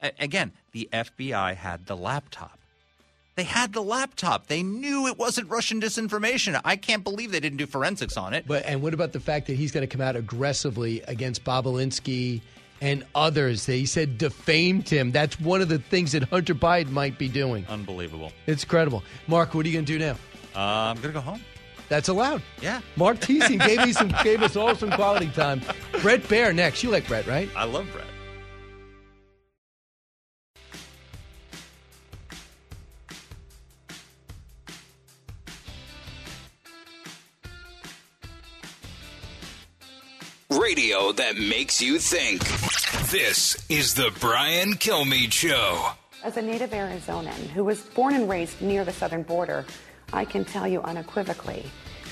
Again, 0.01 0.51
the 0.71 0.87
FBI 0.91 1.55
had 1.55 1.85
the 1.85 1.95
laptop. 1.97 2.57
They 3.35 3.43
had 3.43 3.71
the 3.71 3.81
laptop. 3.81 4.47
They 4.47 4.63
knew 4.63 5.07
it 5.07 5.17
wasn't 5.17 5.49
Russian 5.49 5.79
disinformation. 5.79 6.59
I 6.65 6.75
can't 6.75 7.03
believe 7.05 7.31
they 7.31 7.39
didn't 7.39 7.57
do 7.57 7.65
forensics 7.65 8.17
on 8.17 8.33
it. 8.33 8.45
But 8.45 8.65
and 8.65 8.81
what 8.81 8.93
about 8.93 9.13
the 9.13 9.19
fact 9.19 9.47
that 9.47 9.53
he's 9.53 9.71
going 9.71 9.87
to 9.87 9.87
come 9.87 10.01
out 10.01 10.15
aggressively 10.17 11.01
against 11.07 11.45
Bobulinski 11.45 12.41
and 12.81 13.05
others 13.15 13.65
that 13.65 13.75
he 13.75 13.85
said 13.85 14.17
defamed 14.17 14.89
him? 14.89 15.11
That's 15.11 15.39
one 15.39 15.61
of 15.61 15.69
the 15.69 15.79
things 15.79 16.11
that 16.11 16.23
Hunter 16.23 16.53
Biden 16.53 16.91
might 16.91 17.17
be 17.17 17.29
doing. 17.29 17.65
Unbelievable. 17.69 18.33
It's 18.45 18.63
incredible. 18.63 19.03
Mark, 19.27 19.53
what 19.53 19.65
are 19.65 19.69
you 19.69 19.73
going 19.75 19.85
to 19.85 19.93
do 19.93 19.99
now? 19.99 20.15
Uh, 20.55 20.91
I'm 20.91 20.99
gonna 20.99 21.13
go 21.13 21.21
home. 21.21 21.41
That's 21.87 22.09
allowed. 22.09 22.41
Yeah. 22.61 22.81
Marc 22.95 23.19
Thiessen 23.19 23.65
gave 23.65 23.85
me 23.85 23.93
some 23.93 24.13
gave 24.23 24.43
us 24.43 24.55
all 24.55 24.75
some 24.75 24.91
quality 24.91 25.27
time. 25.29 25.61
Bret 26.01 26.23
Baier 26.23 26.53
next. 26.53 26.83
You 26.83 26.89
like 26.89 27.07
Bret, 27.07 27.25
right? 27.25 27.49
I 27.55 27.63
love 27.63 27.87
Bret. 27.91 28.05
Radio 40.51 41.11
that 41.11 41.37
makes 41.37 41.79
you 41.79 41.99
think. 41.99 42.41
This 43.11 43.63
is 43.69 43.93
the 43.93 44.11
Brian 44.19 44.73
Kilmeade 44.73 45.31
Show. 45.31 45.91
As 46.23 46.37
a 46.37 46.41
native 46.41 46.71
Arizonan 46.71 47.49
who 47.51 47.63
was 47.63 47.81
born 47.81 48.15
and 48.15 48.27
raised 48.27 48.59
near 48.59 48.83
the 48.83 48.91
southern 48.91 49.21
border, 49.21 49.63
I 50.11 50.25
can 50.25 50.43
tell 50.43 50.67
you 50.67 50.81
unequivocally 50.81 51.65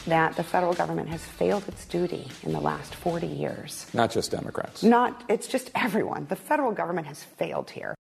that 0.05 0.35
the 0.35 0.43
federal 0.43 0.75
government 0.75 1.09
has 1.09 1.25
failed 1.25 1.67
its 1.67 1.85
duty 1.85 2.27
in 2.43 2.53
the 2.53 2.59
last 2.61 2.93
40 2.93 3.25
years. 3.25 3.87
Not 3.95 4.11
just 4.11 4.29
Democrats. 4.29 4.83
Not, 4.83 5.23
it's 5.27 5.47
just 5.47 5.71
everyone. 5.73 6.27
The 6.29 6.35
federal 6.35 6.71
government 6.73 7.07
has 7.07 7.23
failed 7.23 7.71
here. 7.71 7.95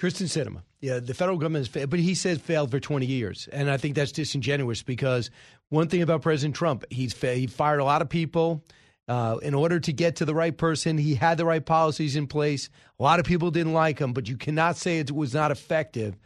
Kyrsten 0.00 0.26
Sinema. 0.26 0.62
Yeah, 0.84 1.00
the 1.00 1.14
federal 1.14 1.38
government 1.38 1.62
has 1.62 1.68
failed, 1.68 1.88
but 1.88 1.98
he 1.98 2.14
says 2.14 2.36
failed 2.36 2.70
for 2.70 2.78
20 2.78 3.06
years. 3.06 3.48
And 3.52 3.70
I 3.70 3.78
think 3.78 3.94
that's 3.94 4.12
disingenuous 4.12 4.82
because 4.82 5.30
one 5.70 5.88
thing 5.88 6.02
about 6.02 6.20
President 6.20 6.54
Trump, 6.54 6.84
he's 6.90 7.14
fa- 7.14 7.36
he 7.36 7.46
fired 7.46 7.80
a 7.80 7.84
lot 7.84 8.02
of 8.02 8.08
people 8.10 8.62
Uh, 9.06 9.36
in 9.42 9.54
order 9.54 9.78
to 9.78 9.92
get 9.92 10.16
to 10.16 10.24
the 10.24 10.34
right 10.34 10.56
person, 10.56 10.96
he 10.96 11.14
had 11.14 11.36
the 11.36 11.44
right 11.44 11.64
policies 11.66 12.16
in 12.16 12.26
place. 12.26 12.70
A 12.98 13.02
lot 13.02 13.20
of 13.20 13.26
people 13.26 13.50
didn't 13.50 13.74
like 13.74 13.98
him, 13.98 14.14
but 14.14 14.28
you 14.30 14.36
cannot 14.38 14.78
say 14.78 14.98
it 14.98 15.10
was 15.10 15.34
not 15.34 15.50
effective, 15.50 16.16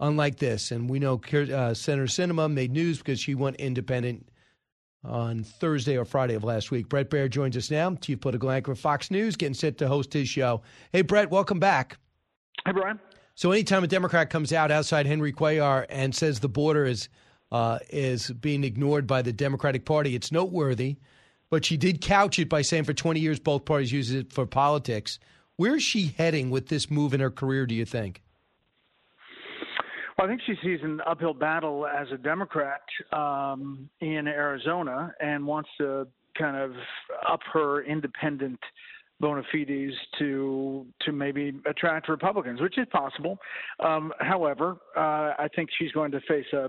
unlike 0.00 0.36
this. 0.38 0.72
And 0.72 0.90
we 0.90 0.98
know 0.98 1.14
uh, 1.32 1.74
Senator 1.74 2.06
Sinema 2.06 2.52
made 2.52 2.72
news 2.72 2.98
because 2.98 3.20
she 3.20 3.36
went 3.36 3.56
independent 3.56 4.28
on 5.04 5.44
Thursday 5.44 5.96
or 5.96 6.04
Friday 6.04 6.34
of 6.34 6.42
last 6.42 6.72
week. 6.72 6.88
Bret 6.88 7.08
Baier 7.08 7.30
joins 7.30 7.56
us 7.56 7.70
now, 7.70 7.94
chief 7.94 8.20
political 8.20 8.50
anchor 8.50 8.72
of 8.72 8.80
Fox 8.80 9.12
News, 9.12 9.36
getting 9.36 9.54
set 9.54 9.78
to 9.78 9.86
host 9.86 10.12
his 10.12 10.28
show. 10.28 10.62
Hey, 10.92 11.02
Bret, 11.02 11.30
welcome 11.30 11.60
back. 11.60 11.98
Hey, 12.64 12.72
Brian. 12.72 12.98
So 13.34 13.52
anytime 13.52 13.84
a 13.84 13.86
Democrat 13.88 14.30
comes 14.30 14.52
out 14.52 14.70
outside 14.70 15.06
Henry 15.06 15.32
Cuellar 15.32 15.86
and 15.88 16.14
says 16.14 16.40
the 16.40 16.48
border 16.48 16.84
is 16.84 17.08
uh, 17.52 17.78
is 17.90 18.30
being 18.30 18.64
ignored 18.64 19.06
by 19.06 19.22
the 19.22 19.32
Democratic 19.32 19.84
Party, 19.84 20.14
it's 20.14 20.32
noteworthy 20.32 20.96
but 21.54 21.64
she 21.64 21.76
did 21.76 22.00
couch 22.00 22.40
it 22.40 22.48
by 22.48 22.62
saying 22.62 22.82
for 22.82 22.92
20 22.92 23.20
years 23.20 23.38
both 23.38 23.64
parties 23.64 23.92
use 23.92 24.10
it 24.10 24.32
for 24.32 24.44
politics. 24.44 25.20
Where 25.54 25.76
is 25.76 25.84
she 25.84 26.12
heading 26.18 26.50
with 26.50 26.66
this 26.66 26.90
move 26.90 27.14
in 27.14 27.20
her 27.20 27.30
career, 27.30 27.64
do 27.64 27.76
you 27.76 27.84
think? 27.84 28.22
Well, 30.18 30.26
I 30.26 30.30
think 30.30 30.40
she 30.44 30.54
sees 30.64 30.80
an 30.82 31.00
uphill 31.06 31.32
battle 31.32 31.86
as 31.86 32.08
a 32.12 32.16
Democrat 32.16 32.82
um, 33.12 33.88
in 34.00 34.26
Arizona 34.26 35.14
and 35.20 35.46
wants 35.46 35.68
to 35.78 36.08
kind 36.36 36.56
of 36.56 36.72
up 37.28 37.38
her 37.52 37.84
independent 37.84 38.58
bona 39.20 39.42
fides 39.52 39.94
to 40.18 40.86
to 41.02 41.12
maybe 41.12 41.52
attract 41.66 42.08
Republicans, 42.08 42.60
which 42.60 42.78
is 42.78 42.86
possible. 42.90 43.38
Um, 43.80 44.12
however, 44.20 44.76
uh, 44.96 45.34
I 45.38 45.48
think 45.54 45.70
she's 45.78 45.92
going 45.92 46.10
to 46.12 46.20
face 46.22 46.46
a 46.52 46.68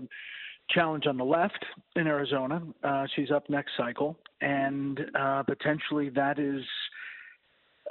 challenge 0.70 1.06
on 1.06 1.16
the 1.16 1.24
left 1.24 1.64
in 1.94 2.06
Arizona. 2.06 2.62
Uh, 2.82 3.06
she's 3.14 3.30
up 3.30 3.48
next 3.48 3.72
cycle, 3.76 4.18
and 4.40 5.00
uh, 5.18 5.42
potentially 5.44 6.08
that 6.10 6.38
is 6.38 6.62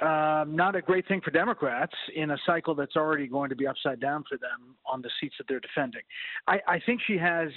uh, 0.02 0.44
not 0.46 0.76
a 0.76 0.82
great 0.82 1.08
thing 1.08 1.20
for 1.22 1.30
Democrats 1.30 1.94
in 2.14 2.32
a 2.32 2.38
cycle 2.44 2.74
that's 2.74 2.96
already 2.96 3.26
going 3.26 3.48
to 3.48 3.56
be 3.56 3.66
upside 3.66 3.98
down 4.00 4.24
for 4.28 4.36
them 4.36 4.76
on 4.84 5.00
the 5.00 5.10
seats 5.20 5.34
that 5.38 5.46
they're 5.48 5.60
defending. 5.60 6.02
I, 6.46 6.60
I 6.68 6.80
think 6.84 7.00
she 7.06 7.16
has 7.16 7.48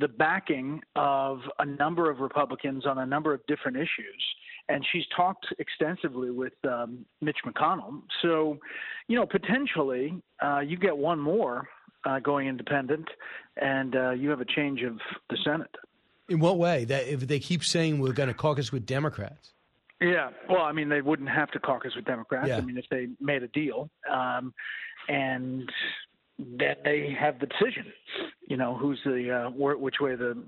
the 0.00 0.08
backing 0.08 0.80
of 0.96 1.38
a 1.60 1.64
number 1.64 2.10
of 2.10 2.18
Republicans 2.20 2.84
on 2.84 2.98
a 2.98 3.06
number 3.06 3.32
of 3.32 3.40
different 3.46 3.76
issues. 3.76 4.24
And 4.68 4.84
she's 4.92 5.04
talked 5.16 5.46
extensively 5.58 6.30
with 6.30 6.52
um, 6.64 7.04
Mitch 7.20 7.38
McConnell. 7.46 8.02
So, 8.22 8.58
you 9.06 9.16
know, 9.16 9.26
potentially 9.26 10.20
uh, 10.42 10.60
you 10.60 10.76
get 10.76 10.96
one 10.96 11.18
more 11.18 11.68
uh, 12.04 12.18
going 12.20 12.48
independent, 12.48 13.08
and 13.60 13.96
uh, 13.96 14.10
you 14.10 14.30
have 14.30 14.40
a 14.40 14.44
change 14.44 14.82
of 14.82 14.98
the 15.30 15.38
Senate. 15.44 15.74
In 16.28 16.38
what 16.40 16.58
way? 16.58 16.84
That 16.84 17.10
if 17.10 17.20
they 17.20 17.38
keep 17.38 17.64
saying 17.64 17.98
we're 17.98 18.12
going 18.12 18.28
to 18.28 18.34
caucus 18.34 18.70
with 18.70 18.84
Democrats. 18.84 19.52
Yeah, 20.00 20.30
well, 20.48 20.62
I 20.62 20.72
mean, 20.72 20.88
they 20.88 21.00
wouldn't 21.00 21.28
have 21.28 21.50
to 21.52 21.58
caucus 21.58 21.96
with 21.96 22.04
Democrats. 22.04 22.48
Yeah. 22.48 22.58
I 22.58 22.60
mean, 22.60 22.78
if 22.78 22.84
they 22.90 23.08
made 23.20 23.42
a 23.42 23.48
deal, 23.48 23.90
um, 24.08 24.54
and 25.08 25.68
then 26.38 26.76
they 26.84 27.16
have 27.18 27.40
the 27.40 27.46
decision. 27.46 27.86
You 28.46 28.56
know, 28.58 28.76
who's 28.76 29.00
the 29.04 29.46
uh, 29.46 29.50
which 29.50 29.96
way 30.00 30.14
the 30.14 30.40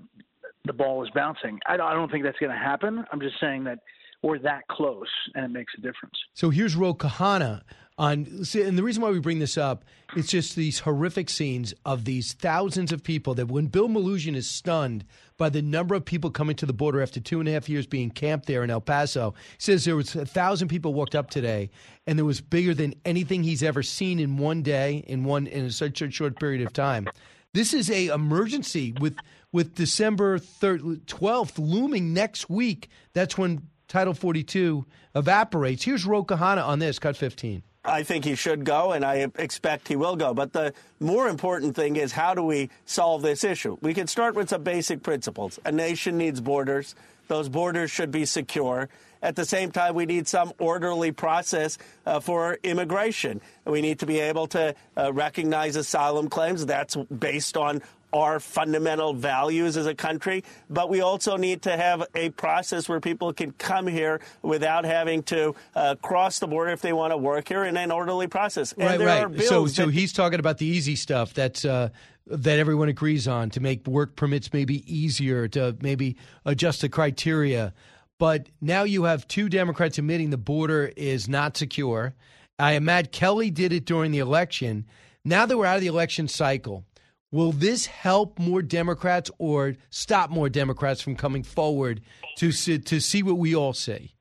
the 0.65 0.73
ball 0.73 1.03
is 1.03 1.09
bouncing. 1.13 1.59
I 1.65 1.73
I 1.73 1.93
don't 1.93 2.09
think 2.09 2.23
that's 2.23 2.39
going 2.39 2.51
to 2.51 2.57
happen. 2.57 3.03
I'm 3.11 3.19
just 3.19 3.39
saying 3.39 3.65
that 3.65 3.79
we're 4.23 4.39
that 4.39 4.67
close, 4.67 5.09
and 5.35 5.45
it 5.45 5.49
makes 5.49 5.73
a 5.77 5.81
difference. 5.81 6.15
So 6.33 6.49
here's 6.49 6.75
Ro 6.75 6.93
Khanna 6.93 7.61
on 8.01 8.25
and 8.55 8.77
the 8.77 8.83
reason 8.83 9.03
why 9.03 9.11
we 9.11 9.19
bring 9.19 9.39
this 9.39 9.57
up 9.57 9.83
it's 10.15 10.29
just 10.29 10.55
these 10.55 10.79
horrific 10.79 11.29
scenes 11.29 11.73
of 11.85 12.03
these 12.05 12.33
thousands 12.33 12.91
of 12.91 13.03
people 13.03 13.35
that 13.35 13.47
when 13.47 13.67
bill 13.67 13.87
Melugin 13.87 14.35
is 14.35 14.49
stunned 14.49 15.05
by 15.37 15.49
the 15.49 15.61
number 15.61 15.93
of 15.93 16.03
people 16.03 16.31
coming 16.31 16.55
to 16.55 16.65
the 16.65 16.73
border 16.73 17.01
after 17.01 17.19
two 17.19 17.39
and 17.39 17.47
a 17.47 17.51
half 17.51 17.69
years 17.69 17.85
being 17.85 18.09
camped 18.09 18.47
there 18.47 18.63
in 18.63 18.71
el 18.71 18.81
paso 18.81 19.35
he 19.51 19.55
says 19.59 19.85
there 19.85 19.95
was 19.95 20.15
a 20.15 20.25
thousand 20.25 20.69
people 20.69 20.93
walked 20.93 21.15
up 21.15 21.29
today 21.29 21.69
and 22.07 22.19
it 22.19 22.23
was 22.23 22.41
bigger 22.41 22.73
than 22.73 22.95
anything 23.05 23.43
he's 23.43 23.61
ever 23.61 23.83
seen 23.83 24.19
in 24.19 24.37
one 24.37 24.63
day 24.63 25.03
in 25.07 25.23
one 25.23 25.45
in 25.45 25.69
such 25.69 26.01
a 26.01 26.09
short 26.09 26.39
period 26.39 26.65
of 26.65 26.73
time 26.73 27.07
this 27.53 27.73
is 27.73 27.89
a 27.91 28.07
emergency 28.07 28.93
with 28.99 29.15
with 29.51 29.75
december 29.75 30.39
3rd, 30.39 31.05
12th 31.05 31.59
looming 31.59 32.13
next 32.13 32.49
week 32.49 32.89
that's 33.13 33.37
when 33.37 33.67
title 33.91 34.13
42 34.13 34.85
evaporates 35.15 35.83
here's 35.83 36.05
ro 36.05 36.23
Khanna 36.23 36.65
on 36.65 36.79
this 36.79 36.97
cut 36.97 37.17
15 37.17 37.61
I 37.83 38.03
think 38.03 38.25
he 38.25 38.35
should 38.35 38.63
go, 38.63 38.91
and 38.91 39.03
I 39.03 39.27
expect 39.39 39.87
he 39.87 39.95
will 39.95 40.15
go. 40.15 40.35
But 40.35 40.53
the 40.53 40.71
more 40.99 41.27
important 41.27 41.75
thing 41.75 41.95
is 41.95 42.11
how 42.11 42.35
do 42.35 42.43
we 42.43 42.69
solve 42.85 43.23
this 43.23 43.43
issue? 43.43 43.75
We 43.81 43.95
can 43.95 44.05
start 44.05 44.35
with 44.35 44.49
some 44.49 44.61
basic 44.61 45.01
principles. 45.01 45.57
A 45.65 45.71
nation 45.71 46.15
needs 46.15 46.39
borders, 46.39 46.93
those 47.27 47.49
borders 47.49 47.89
should 47.89 48.11
be 48.11 48.25
secure. 48.25 48.89
At 49.23 49.35
the 49.35 49.45
same 49.45 49.71
time, 49.71 49.95
we 49.95 50.05
need 50.05 50.27
some 50.27 50.51
orderly 50.59 51.11
process 51.11 51.77
uh, 52.05 52.19
for 52.19 52.59
immigration. 52.61 53.39
We 53.65 53.81
need 53.81 53.99
to 53.99 54.05
be 54.05 54.19
able 54.19 54.47
to 54.47 54.75
uh, 54.97 55.13
recognize 55.13 55.75
asylum 55.75 56.27
claims. 56.27 56.65
That's 56.65 56.95
based 56.95 57.55
on 57.55 57.81
our 58.13 58.39
fundamental 58.39 59.13
values 59.13 59.77
as 59.77 59.85
a 59.85 59.95
country, 59.95 60.43
but 60.69 60.89
we 60.89 61.01
also 61.01 61.37
need 61.37 61.61
to 61.63 61.75
have 61.75 62.05
a 62.15 62.29
process 62.31 62.89
where 62.89 62.99
people 62.99 63.33
can 63.33 63.51
come 63.53 63.87
here 63.87 64.21
without 64.41 64.85
having 64.85 65.23
to 65.23 65.55
uh, 65.75 65.95
cross 66.01 66.39
the 66.39 66.47
border 66.47 66.71
if 66.71 66.81
they 66.81 66.93
want 66.93 67.11
to 67.11 67.17
work 67.17 67.47
here 67.47 67.63
in 67.63 67.77
an 67.77 67.91
orderly 67.91 68.27
process. 68.27 68.73
And 68.73 69.01
right, 69.03 69.29
right. 69.29 69.41
so, 69.43 69.67
so 69.67 69.85
that- 69.85 69.93
he's 69.93 70.13
talking 70.13 70.39
about 70.39 70.57
the 70.57 70.65
easy 70.65 70.95
stuff 70.95 71.33
that's. 71.33 71.65
Uh, 71.65 71.89
that 72.27 72.59
everyone 72.59 72.87
agrees 72.87 73.27
on 73.27 73.49
to 73.49 73.59
make 73.59 73.85
work 73.87 74.15
permits 74.15 74.53
maybe 74.53 74.83
easier, 74.85 75.47
to 75.49 75.75
maybe 75.81 76.15
adjust 76.45 76.81
the 76.81 76.87
criteria. 76.87 77.73
But 78.19 78.49
now 78.61 78.83
you 78.83 79.03
have 79.03 79.27
two 79.27 79.49
Democrats 79.49 79.97
admitting 79.97 80.29
the 80.29 80.37
border 80.37 80.93
is 80.95 81.27
not 81.27 81.57
secure. 81.57 82.13
I 82.59 82.73
imagine 82.73 83.09
Kelly 83.11 83.49
did 83.49 83.73
it 83.73 83.85
during 83.85 84.11
the 84.11 84.19
election. 84.19 84.85
Now 85.25 85.47
that 85.47 85.57
we're 85.57 85.65
out 85.65 85.77
of 85.77 85.81
the 85.81 85.87
election 85.87 86.27
cycle, 86.27 86.85
Will 87.31 87.53
this 87.53 87.85
help 87.85 88.37
more 88.39 88.61
Democrats 88.61 89.31
or 89.37 89.75
stop 89.89 90.29
more 90.29 90.49
Democrats 90.49 91.01
from 91.01 91.15
coming 91.15 91.43
forward 91.43 92.01
to 92.37 92.51
see, 92.51 92.77
to 92.79 92.99
see 92.99 93.23
what 93.23 93.37
we 93.37 93.55
all 93.55 93.73
see? 93.73 94.15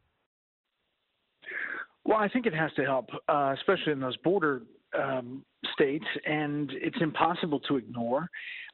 Well, 2.04 2.18
I 2.18 2.28
think 2.28 2.46
it 2.46 2.54
has 2.54 2.72
to 2.74 2.84
help, 2.84 3.10
uh, 3.28 3.54
especially 3.56 3.92
in 3.92 4.00
those 4.00 4.16
border 4.18 4.62
um, 4.98 5.44
states, 5.72 6.04
and 6.26 6.70
it's 6.74 6.96
impossible 7.00 7.60
to 7.60 7.76
ignore. 7.76 8.28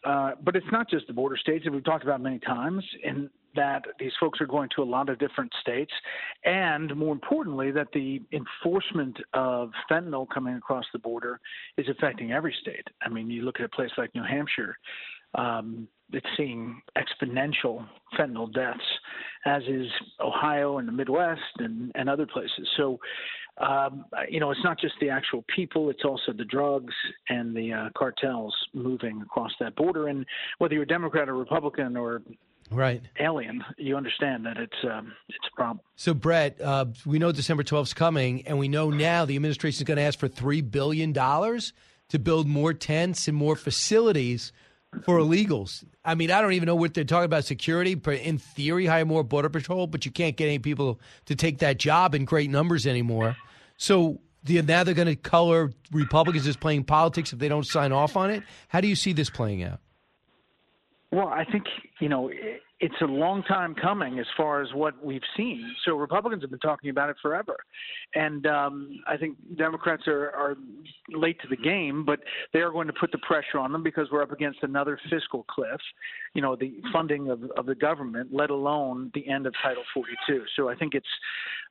Uh, 0.05 0.33
but 0.43 0.55
it's 0.55 0.67
not 0.71 0.89
just 0.89 1.07
the 1.07 1.13
border 1.13 1.37
states 1.37 1.65
that 1.65 1.73
we've 1.73 1.85
talked 1.85 2.05
about 2.05 2.21
many 2.21 2.39
times, 2.39 2.85
and 3.05 3.29
that 3.57 3.85
these 3.99 4.13
folks 4.21 4.41
are 4.41 4.47
going 4.47 4.69
to 4.77 4.83
a 4.83 4.85
lot 4.85 5.09
of 5.09 5.19
different 5.19 5.51
states, 5.61 5.93
and 6.45 6.95
more 6.95 7.13
importantly, 7.13 7.71
that 7.71 7.89
the 7.93 8.23
enforcement 8.33 9.17
of 9.33 9.71
fentanyl 9.91 10.27
coming 10.33 10.55
across 10.55 10.85
the 10.93 10.99
border 10.99 11.41
is 11.77 11.87
affecting 11.89 12.33
every 12.33 12.55
state. 12.61 12.87
I 13.03 13.09
mean, 13.09 13.31
you 13.31 13.43
look 13.43 13.59
at 13.59 13.65
a 13.65 13.69
place 13.71 13.91
like 13.97 14.15
New 14.15 14.23
Hampshire. 14.23 14.77
Um, 15.35 15.89
it's 16.13 16.27
seeing 16.37 16.81
exponential 16.97 17.87
fentanyl 18.19 18.53
deaths, 18.53 18.81
as 19.45 19.63
is 19.69 19.89
Ohio 20.21 20.79
and 20.79 20.87
the 20.87 20.93
Midwest 20.93 21.41
and, 21.59 21.93
and 21.95 22.09
other 22.09 22.27
places. 22.27 22.69
So 22.77 22.99
um, 23.59 24.05
you 24.29 24.39
know, 24.39 24.51
it's 24.51 24.63
not 24.63 24.79
just 24.79 24.95
the 25.01 25.09
actual 25.09 25.45
people; 25.55 25.89
it's 25.89 26.05
also 26.05 26.33
the 26.37 26.45
drugs 26.45 26.93
and 27.31 27.57
the 27.57 27.73
uh, 27.73 27.89
cartels 27.97 28.55
moving 28.75 29.23
across 29.23 29.51
that 29.61 29.75
border. 29.77 30.09
And 30.09 30.27
whether 30.59 30.75
you're 30.75 30.83
a 30.83 30.87
Democrat 30.87 31.29
or 31.29 31.35
Republican 31.35 31.97
or 31.97 32.23
right 32.71 33.01
alien, 33.19 33.65
you 33.79 33.97
understand 33.97 34.45
that 34.45 34.59
it's 34.59 34.77
um, 34.85 35.13
it's 35.31 35.49
a 35.51 35.57
problem. 35.57 35.81
So, 35.97 36.13
bret 36.13 36.61
uh, 36.61 36.87
we 37.07 37.19
know 37.19 37.33
December 37.33 37.63
12th 37.63 37.83
is 37.85 37.95
coming, 37.95 38.47
and 38.47 38.59
we 38.59 38.69
know 38.69 38.91
now 38.91 39.25
the 39.25 39.37
administration 39.37 39.79
is 39.79 39.85
going 39.85 39.97
to 39.97 40.03
ask 40.03 40.19
for 40.19 40.29
three 40.29 40.61
billion 40.61 41.13
dollars 41.13 41.73
to 42.11 42.19
build 42.19 42.47
more 42.47 42.75
tents 42.75 43.27
and 43.27 43.37
more 43.37 43.57
facilities 43.57 44.53
for 45.05 45.19
illegals. 45.19 45.85
I 46.05 46.15
mean, 46.15 46.31
I 46.31 46.41
don't 46.41 46.53
even 46.53 46.67
know 46.67 46.77
what 46.77 46.95
they're 46.95 47.05
talking 47.05 47.25
about 47.25 47.45
security. 47.45 47.95
But 47.95 48.21
in 48.21 48.39
theory, 48.39 48.87
hire 48.87 49.05
more 49.05 49.23
border 49.23 49.49
patrol, 49.49 49.87
but 49.87 50.05
you 50.05 50.11
can't 50.11 50.37
get 50.37 50.47
any 50.47 50.59
people 50.59 51.01
to 51.27 51.35
take 51.35 51.59
that 51.59 51.79
job 51.79 52.15
in 52.15 52.25
great 52.25 52.51
numbers 52.51 52.87
anymore. 52.87 53.37
So 53.77 54.21
the, 54.45 54.63
now 54.63 54.85
they're 54.85 54.95
going 54.95 55.09
to 55.09 55.17
color 55.17 55.73
Republicans 55.93 56.47
as 56.47 56.57
playing 56.57 56.85
politics 56.85 57.33
if 57.33 57.39
they 57.39 57.49
don't 57.49 57.67
sign 57.67 57.93
off 57.93 58.17
on 58.17 58.31
it. 58.31 58.43
How 58.69 58.81
do 58.81 58.89
you 58.89 58.97
see 58.97 59.13
this 59.13 59.31
playing 59.31 59.63
out? 59.63 59.81
Well, 61.13 61.29
I 61.29 61.45
think 61.45 61.65
you 62.01 62.09
know 62.09 62.31
it's 62.79 62.95
a 63.01 63.07
long 63.07 63.43
time 63.45 63.75
coming 63.75 64.19
as 64.19 64.27
far 64.37 64.61
as 64.61 64.69
what 64.75 65.03
we've 65.03 65.23
seen. 65.37 65.75
So 65.85 65.97
Republicans 65.97 66.43
have 66.43 66.51
been 66.51 66.59
talking 66.59 66.91
about 66.91 67.09
it 67.09 67.17
forever, 67.23 67.57
and 68.15 68.47
um, 68.47 69.01
I 69.07 69.17
think 69.17 69.37
Democrats 69.57 70.03
are, 70.07 70.31
are 70.31 70.57
late 71.11 71.41
to 71.41 71.49
the 71.49 71.57
game, 71.57 72.05
but 72.05 72.21
they 72.53 72.59
are 72.61 72.71
going 72.71 72.87
to 72.87 72.93
put 72.93 73.13
the 73.13 73.19
pressure 73.19 73.59
on 73.59 73.73
them 73.73 73.83
because 73.83 74.09
we're 74.13 74.23
up 74.23 74.33
against 74.33 74.59
another 74.63 74.99
fiscal 75.11 75.45
cliff. 75.45 75.81
You 76.35 76.43
know, 76.43 76.55
the 76.55 76.75
funding 76.93 77.31
of, 77.31 77.45
of 77.57 77.65
the 77.65 77.75
government, 77.75 78.31
let 78.33 78.51
alone 78.51 79.11
the 79.15 79.27
end 79.27 79.47
of 79.47 79.55
Title 79.63 79.83
42. 79.95 80.45
So 80.55 80.69
I 80.69 80.75
think 80.75 80.95
it's 80.95 81.07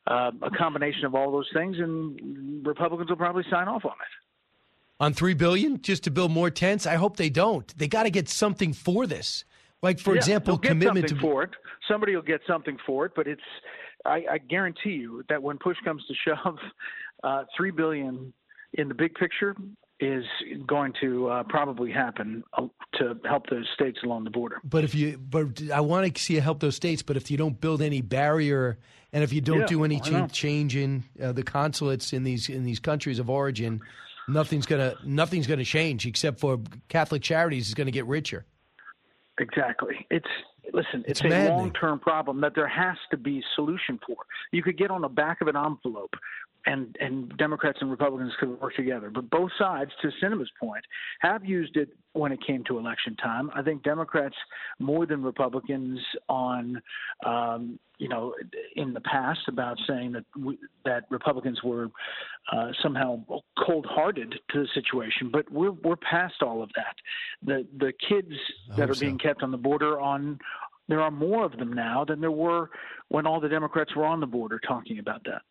uh, 0.08 0.32
a 0.42 0.50
combination 0.58 1.06
of 1.06 1.14
all 1.14 1.32
those 1.32 1.50
things, 1.54 1.78
and 1.78 2.66
Republicans 2.66 3.10
will 3.10 3.18
probably 3.18 3.44
sign 3.52 3.68
off 3.68 3.86
on 3.86 3.92
it. 3.92 5.04
On 5.04 5.14
three 5.14 5.34
billion 5.34 5.82
just 5.82 6.06
to 6.06 6.12
build 6.12 6.32
more 6.32 6.50
tents, 6.50 6.88
I 6.88 6.96
hope 6.96 7.18
they 7.18 7.30
don't. 7.30 7.78
They 7.78 7.88
got 7.88 8.04
to 8.04 8.10
get 8.10 8.30
something 8.30 8.74
for 8.74 9.06
this. 9.06 9.44
Like 9.86 10.00
for 10.00 10.16
yeah, 10.16 10.18
example, 10.18 10.58
commitment 10.58 11.10
to 11.10 11.16
for 11.20 11.44
it. 11.44 11.52
Somebody 11.88 12.16
will 12.16 12.24
get 12.24 12.42
something 12.48 12.76
for 12.88 13.06
it, 13.06 13.12
but 13.16 13.28
it's 13.28 13.40
I, 14.04 14.24
I 14.32 14.38
guarantee 14.40 14.94
you 14.94 15.24
that 15.30 15.44
when 15.44 15.60
push 15.60 15.78
comes 15.86 16.04
to 16.08 16.16
shove, 16.28 16.58
uh, 17.24 17.44
three 17.56 17.70
billion 17.70 18.34
in 18.74 18.88
the 18.88 18.96
big 18.96 19.14
picture 19.14 19.56
is 20.00 20.24
going 20.66 20.92
to 21.02 21.28
uh, 21.30 21.44
probably 21.44 21.92
happen 21.92 22.44
uh, 22.58 22.66
to 22.96 23.16
help 23.30 23.48
those 23.52 23.68
states 23.76 24.00
along 24.04 24.24
the 24.24 24.32
border. 24.32 24.60
But 24.64 24.84
if 24.84 24.96
you, 24.96 25.20
but 25.20 25.62
I 25.72 25.82
want 25.82 26.16
to 26.16 26.20
see 26.20 26.34
you 26.34 26.42
help 26.42 26.62
those 26.62 26.76
states. 26.76 27.04
But 27.04 27.16
if 27.16 27.30
you 27.30 27.38
don't 27.38 27.62
build 27.62 27.84
any 27.84 28.02
barrier, 28.02 28.80
and 29.14 29.24
if 29.24 29.32
you 29.34 29.40
don't 29.40 29.60
Yeah, 29.60 29.66
do 29.68 29.84
any 29.84 30.00
change, 30.00 30.32
change 30.34 30.76
in 30.76 31.04
uh, 31.22 31.32
the 31.32 31.44
consulates 31.44 32.12
in 32.12 32.24
these 32.24 32.50
in 32.50 32.64
these 32.64 32.80
countries 32.80 33.20
of 33.20 33.30
origin, 33.30 33.82
nothing's 34.28 34.66
gonna 34.66 34.96
nothing's 35.04 35.46
gonna 35.46 35.64
change 35.64 36.08
except 36.08 36.40
for 36.40 36.60
Catholic 36.90 37.22
Charities 37.22 37.68
is 37.68 37.76
going 37.76 37.86
to 37.86 37.92
get 37.92 38.08
richer. 38.08 38.48
Exactly. 39.40 40.08
It's 40.10 40.28
listen. 40.74 41.04
It's 41.08 41.22
It's, 41.22 41.34
a 41.34 41.50
long-term 41.50 42.00
problem 42.00 42.42
that 42.42 42.54
there 42.56 42.68
has 42.68 42.98
to 43.12 43.18
be 43.18 43.44
solution 43.56 44.00
for. 44.06 44.16
You 44.52 44.64
could 44.64 44.78
get 44.78 44.92
on 44.92 45.02
the 45.02 45.10
back 45.10 45.42
of 45.42 45.48
an 45.48 45.58
envelope, 45.58 46.16
and 46.66 46.96
and 47.00 47.36
Democrats 47.38 47.80
and 47.82 47.90
Republicans 47.92 48.34
could 48.40 48.60
work 48.60 48.76
together. 48.76 49.10
But 49.10 49.30
both 49.30 49.52
sides, 49.58 49.92
to 50.02 50.10
Sinema's 50.22 50.52
point, 50.60 50.84
have 51.20 51.46
used 51.46 51.78
it 51.78 51.90
when 52.14 52.32
it 52.32 52.40
came 52.46 52.64
to 52.66 52.78
election 52.78 53.16
time. 53.18 53.52
I 53.54 53.62
think 53.62 53.84
Democrats 53.84 54.36
more 54.80 55.06
than 55.06 55.22
Republicans 55.24 56.00
on. 56.30 56.82
Um, 57.26 57.80
you 57.98 58.10
know, 58.10 58.36
in 58.76 58.94
the 58.94 59.00
past, 59.00 59.40
about 59.48 59.78
saying 59.88 60.12
that 60.12 60.26
we, 60.38 60.60
that 60.84 61.06
Republicans 61.10 61.64
were 61.64 61.88
uh, 62.52 62.72
somehow 62.84 63.24
cold-hearted 63.66 64.36
to 64.52 64.60
the 64.60 64.68
situation, 64.74 65.30
but 65.32 65.50
we're 65.50 65.72
we're 65.72 65.96
past 65.96 66.42
all 66.42 66.62
of 66.62 66.70
that. 66.76 66.96
The 67.42 67.66
the 67.78 67.94
kids 68.10 68.34
that 68.76 68.90
are 68.90 68.94
so. 68.94 69.00
being 69.00 69.18
kept 69.18 69.44
on 69.44 69.52
the 69.52 69.58
border 69.58 70.02
on 70.02 70.40
there 70.88 71.02
are 71.02 71.12
more 71.12 71.46
of 71.46 71.58
them 71.58 71.74
now 71.74 72.06
than 72.06 72.22
there 72.22 72.32
were 72.32 72.70
when 73.10 73.26
all 73.26 73.40
the 73.40 73.50
Democrats 73.50 73.96
were 73.96 74.06
on 74.06 74.20
the 74.20 74.28
border 74.28 74.60
talking 74.60 75.00
about 75.00 75.24
that. 75.26 75.42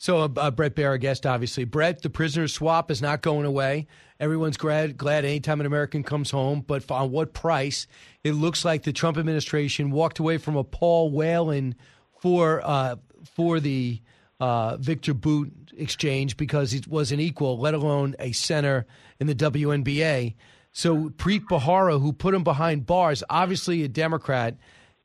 So, 0.00 0.18
uh, 0.18 0.28
uh, 0.36 0.50
Bret 0.52 0.76
Baier, 0.76 0.94
a 0.94 0.98
guest, 0.98 1.26
obviously. 1.26 1.64
Bret, 1.64 2.02
the 2.02 2.10
prisoner 2.10 2.46
swap 2.46 2.90
is 2.90 3.02
not 3.02 3.20
going 3.20 3.44
away. 3.44 3.88
Everyone's 4.20 4.56
glad, 4.56 4.96
glad 4.96 5.24
anytime 5.24 5.58
an 5.58 5.66
American 5.66 6.04
comes 6.04 6.30
home, 6.30 6.64
but 6.66 6.84
for, 6.84 6.94
on 6.94 7.10
what 7.10 7.34
price? 7.34 7.88
It 8.22 8.32
looks 8.32 8.64
like 8.64 8.84
the 8.84 8.92
Trump 8.92 9.18
administration 9.18 9.90
walked 9.90 10.20
away 10.20 10.38
from 10.38 10.56
a 10.56 10.62
Paul 10.62 11.10
Whelan 11.10 11.74
for 12.20 12.62
uh, 12.64 12.96
for 13.34 13.58
the 13.58 14.00
uh, 14.40 14.76
Viktor 14.76 15.14
Bout 15.14 15.50
exchange 15.76 16.36
because 16.36 16.74
it 16.74 16.86
wasn't 16.86 17.20
equal, 17.20 17.58
let 17.58 17.74
alone 17.74 18.14
a 18.18 18.32
center 18.32 18.86
in 19.18 19.26
the 19.26 19.34
WNBA. 19.34 20.34
So 20.72 21.10
Preet 21.10 21.44
Bharara, 21.50 22.00
who 22.00 22.12
put 22.12 22.34
him 22.34 22.44
behind 22.44 22.86
bars, 22.86 23.24
obviously 23.28 23.82
a 23.82 23.88
Democrat 23.88 24.56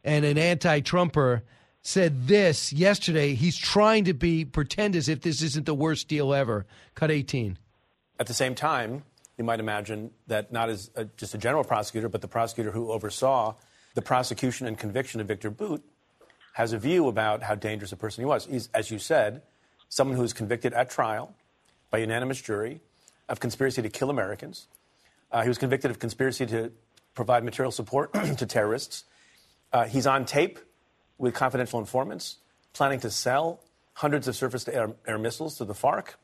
and 0.04 0.26
an 0.26 0.38
anti-Trumper, 0.38 1.44
said 1.84 2.28
this 2.28 2.74
yesterday. 2.74 3.36
He's 3.36 3.58
trying 3.58 4.06
to 4.06 4.14
be 4.14 4.46
pretend 4.46 4.96
as 4.96 5.10
if 5.10 5.22
this 5.22 5.42
isn't 5.42 5.66
the 5.66 5.74
worst 5.74 6.08
deal 6.08 6.34
ever. 6.34 6.66
Cut 6.96 7.12
18. 7.12 7.58
At 8.20 8.28
the 8.28 8.34
same 8.34 8.56
time, 8.56 9.04
you 9.38 9.44
might 9.44 9.60
imagine 9.60 10.12
that 10.28 10.52
not 10.52 10.70
as 10.70 10.90
a, 10.96 11.06
just 11.18 11.34
a 11.34 11.38
general 11.38 11.64
prosecutor, 11.64 12.08
but 12.08 12.22
the 12.22 12.28
prosecutor 12.28 12.72
who 12.72 12.92
oversaw 12.92 13.56
the 13.96 14.02
prosecution 14.02 14.66
and 14.66 14.78
conviction 14.78 15.20
of 15.20 15.28
Viktor 15.28 15.52
Bout 15.52 15.82
has 16.54 16.72
a 16.72 16.78
view 16.78 17.08
about 17.08 17.44
how 17.44 17.56
dangerous 17.56 17.92
a 17.92 17.98
person 17.98 18.22
he 18.22 18.26
was. 18.26 18.46
He's, 18.46 18.70
as 18.74 18.90
you 18.90 18.98
said, 18.98 19.42
someone 19.90 20.16
who 20.16 20.22
was 20.22 20.34
convicted 20.34 20.74
at 20.74 20.90
trial 20.90 21.36
by 21.92 21.98
unanimous 21.98 22.42
jury 22.42 22.80
of 23.28 23.40
conspiracy 23.40 23.82
to 23.82 23.90
kill 23.90 24.10
Americans. 24.10 24.68
Uh, 25.32 25.42
he 25.42 25.48
was 25.48 25.58
convicted 25.58 25.92
of 25.92 26.00
conspiracy 26.00 26.46
to 26.46 26.72
provide 27.14 27.44
material 27.44 27.72
support 27.72 28.14
to 28.38 28.46
terrorists. 28.46 29.04
Uh, 29.72 29.86
he's 29.86 30.08
on 30.08 30.26
tape 30.26 30.60
with 31.18 31.34
confidential 31.34 31.80
informants, 31.80 32.38
planning 32.74 33.00
to 33.02 33.10
sell 33.10 33.62
hundreds 33.94 34.28
of 34.28 34.36
surface 34.36 34.64
to 34.66 34.76
air, 34.76 34.92
air 35.08 35.18
missiles 35.18 35.58
to 35.58 35.66
the 35.66 35.74
FARC, 35.74 36.16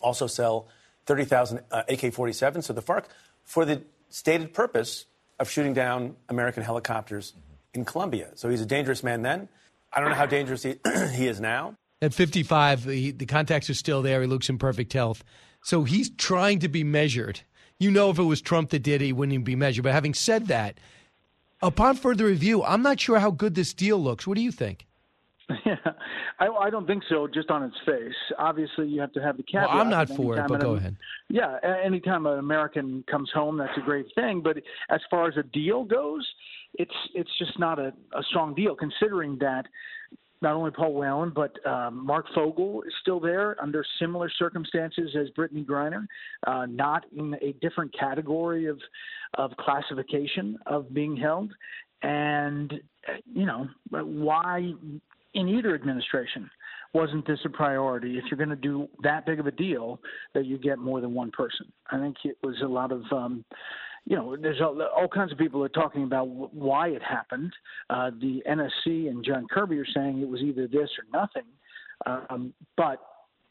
also 0.00 0.26
sell 0.26 0.68
30,000 1.06 1.60
uh, 1.70 1.82
AK 1.88 2.00
47s 2.00 2.66
to 2.66 2.72
the 2.72 2.82
FARC 2.82 3.04
for 3.44 3.64
the 3.64 3.82
stated 4.08 4.52
purpose 4.52 5.06
of 5.38 5.48
shooting 5.48 5.74
down 5.74 6.16
American 6.28 6.62
helicopters 6.62 7.34
in 7.74 7.84
Colombia. 7.84 8.30
So 8.34 8.48
he's 8.48 8.60
a 8.60 8.66
dangerous 8.66 9.02
man 9.02 9.22
then. 9.22 9.48
I 9.92 10.00
don't 10.00 10.10
know 10.10 10.16
how 10.16 10.26
dangerous 10.26 10.62
he, 10.62 10.76
he 11.12 11.26
is 11.26 11.40
now. 11.40 11.74
At 12.02 12.12
55, 12.12 12.84
he, 12.84 13.10
the 13.10 13.26
contacts 13.26 13.70
are 13.70 13.74
still 13.74 14.02
there. 14.02 14.20
He 14.20 14.26
looks 14.26 14.48
in 14.48 14.58
perfect 14.58 14.92
health. 14.92 15.24
So 15.62 15.84
he's 15.84 16.10
trying 16.10 16.58
to 16.60 16.68
be 16.68 16.84
measured. 16.84 17.40
You 17.78 17.90
know, 17.90 18.10
if 18.10 18.18
it 18.18 18.22
was 18.22 18.40
Trump 18.40 18.70
that 18.70 18.82
did 18.82 19.02
it, 19.02 19.06
he 19.06 19.12
wouldn't 19.12 19.34
even 19.34 19.44
be 19.44 19.56
measured. 19.56 19.84
But 19.84 19.92
having 19.92 20.14
said 20.14 20.46
that, 20.46 20.78
upon 21.62 21.96
further 21.96 22.26
review, 22.26 22.62
I'm 22.64 22.82
not 22.82 23.00
sure 23.00 23.18
how 23.18 23.30
good 23.30 23.54
this 23.54 23.72
deal 23.74 23.98
looks. 23.98 24.26
What 24.26 24.36
do 24.36 24.42
you 24.42 24.52
think? 24.52 24.86
Yeah, 25.64 25.76
I, 26.40 26.48
I 26.48 26.70
don't 26.70 26.86
think 26.86 27.04
so. 27.08 27.28
Just 27.32 27.50
on 27.50 27.62
its 27.62 27.76
face, 27.84 28.14
obviously 28.38 28.88
you 28.88 29.00
have 29.00 29.12
to 29.12 29.22
have 29.22 29.36
the 29.36 29.42
caveat. 29.42 29.68
Well, 29.68 29.78
I'm 29.80 29.90
not 29.90 30.08
for 30.08 30.38
it, 30.38 30.48
but 30.48 30.56
an- 30.56 30.60
go 30.60 30.74
ahead. 30.74 30.96
Yeah, 31.28 31.58
anytime 31.84 32.26
an 32.26 32.38
American 32.38 33.04
comes 33.10 33.30
home, 33.32 33.56
that's 33.58 33.76
a 33.76 33.80
great 33.80 34.06
thing. 34.14 34.42
But 34.42 34.58
as 34.90 35.00
far 35.10 35.28
as 35.28 35.36
a 35.36 35.42
deal 35.42 35.84
goes, 35.84 36.26
it's 36.74 36.94
it's 37.14 37.30
just 37.38 37.58
not 37.58 37.78
a, 37.78 37.92
a 38.12 38.22
strong 38.30 38.54
deal, 38.54 38.74
considering 38.74 39.38
that 39.40 39.66
not 40.42 40.54
only 40.54 40.70
Paul 40.70 40.94
Whelan 40.94 41.32
but 41.34 41.64
um, 41.66 42.04
Marc 42.04 42.26
Fogel 42.34 42.82
is 42.82 42.92
still 43.00 43.20
there 43.20 43.56
under 43.62 43.84
similar 44.00 44.30
circumstances 44.38 45.16
as 45.18 45.30
Brittany 45.30 45.64
Griner, 45.64 46.06
uh, 46.46 46.66
not 46.66 47.04
in 47.16 47.34
a 47.42 47.52
different 47.60 47.96
category 47.98 48.66
of 48.66 48.78
of 49.34 49.50
classification 49.58 50.58
of 50.66 50.92
being 50.92 51.16
held, 51.16 51.52
and 52.02 52.72
you 53.32 53.46
know 53.46 53.68
why 53.90 54.72
in 55.34 55.48
either 55.48 55.74
administration 55.74 56.50
wasn't 56.94 57.26
this 57.26 57.38
a 57.44 57.50
priority 57.50 58.16
if 58.16 58.24
you're 58.30 58.38
going 58.38 58.48
to 58.48 58.56
do 58.56 58.88
that 59.02 59.26
big 59.26 59.38
of 59.38 59.46
a 59.46 59.50
deal 59.50 60.00
that 60.34 60.46
you 60.46 60.56
get 60.56 60.78
more 60.78 61.00
than 61.00 61.12
one 61.12 61.30
person? 61.30 61.70
I 61.90 61.98
think 61.98 62.16
it 62.24 62.38
was 62.42 62.56
a 62.62 62.68
lot 62.68 62.92
of 62.92 63.02
um 63.12 63.44
you 64.06 64.16
know 64.16 64.36
there's 64.36 64.60
all, 64.60 64.80
all 64.82 65.08
kinds 65.08 65.32
of 65.32 65.38
people 65.38 65.62
are 65.62 65.68
talking 65.68 66.04
about 66.04 66.26
wh- 66.26 66.54
why 66.54 66.88
it 66.88 67.02
happened 67.02 67.52
uh 67.90 68.10
the 68.20 68.42
nsc 68.48 68.86
and 68.86 69.24
john 69.24 69.46
kirby 69.50 69.76
are 69.78 69.86
saying 69.94 70.20
it 70.20 70.28
was 70.28 70.40
either 70.40 70.66
this 70.66 70.88
or 70.98 71.04
nothing 71.12 71.44
um 72.30 72.54
but 72.76 73.00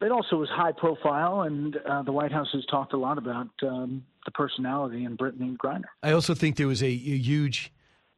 it 0.02 0.12
also 0.12 0.36
was 0.38 0.50
high 0.50 0.72
profile 0.72 1.42
and 1.42 1.78
uh, 1.90 2.02
the 2.04 2.12
white 2.12 2.32
house 2.32 2.50
has 2.54 2.66
talked 2.66 2.94
a 2.94 2.98
lot 2.98 3.18
about 3.18 3.50
um 3.64 4.04
the 4.26 4.32
personality 4.32 5.04
in 5.06 5.16
brittany 5.16 5.56
griner 5.64 5.84
I 6.02 6.12
also 6.12 6.34
think 6.34 6.56
there 6.56 6.68
was 6.68 6.82
a, 6.82 6.88
a 6.88 6.90
huge 6.90 7.72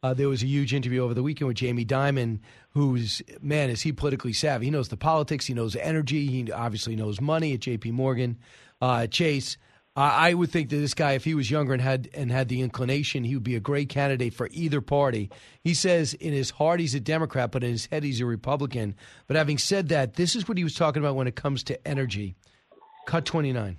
uh, 0.04 0.14
there 0.14 0.30
was 0.30 0.44
a 0.44 0.46
huge 0.48 0.74
interview 0.76 1.04
over 1.04 1.16
the 1.16 1.24
weekend 1.24 1.48
with 1.48 1.58
Jamie 1.58 1.84
Dimon, 1.84 2.40
who's 2.70 3.22
man 3.42 3.72
is 3.72 3.82
he 3.82 3.92
politically 3.92 4.32
savvy. 4.32 4.66
He 4.66 4.72
knows 4.72 4.90
the 4.90 4.96
politics, 4.96 5.48
he 5.48 5.56
knows 5.56 5.76
energy, 5.76 6.28
he 6.28 6.52
obviously 6.52 6.96
knows 6.96 7.20
money 7.20 7.56
at 7.56 7.62
J.P. 7.62 7.92
Morgan, 7.92 8.38
uh, 8.80 9.08
Chase. 9.08 9.58
I 9.98 10.30
I 10.30 10.34
would 10.36 10.52
think 10.52 10.70
that 10.70 10.78
this 10.78 10.94
guy, 10.94 11.14
if 11.14 11.26
he 11.26 11.34
was 11.34 11.50
younger 11.52 11.74
and 11.74 11.82
had 11.82 12.08
and 12.14 12.32
had 12.32 12.48
the 12.48 12.62
inclination, 12.62 13.24
he 13.24 13.36
would 13.36 13.44
be 13.44 13.56
a 13.56 13.60
great 13.60 13.90
candidate 13.90 14.34
for 14.34 14.48
either 14.52 14.80
party. 14.80 15.30
He 15.62 15.74
says 15.74 16.14
in 16.14 16.32
his 16.32 16.52
heart 16.52 16.80
he's 16.80 16.96
a 16.96 17.00
Democrat, 17.00 17.52
but 17.52 17.64
in 17.64 17.72
his 17.72 17.88
head 17.88 18.04
he's 18.04 18.22
a 18.22 18.26
Republican. 18.26 18.96
But 19.26 19.36
having 19.36 19.58
said 19.58 19.90
that, 19.90 20.14
this 20.14 20.36
is 20.36 20.48
what 20.48 20.58
he 20.58 20.64
was 20.64 20.76
talking 20.76 21.02
about 21.02 21.16
when 21.16 21.28
it 21.28 21.36
comes 21.36 21.64
to 21.64 21.88
energy. 21.88 22.36
Cut 23.08 23.26
twenty 23.26 23.52
nine. 23.52 23.78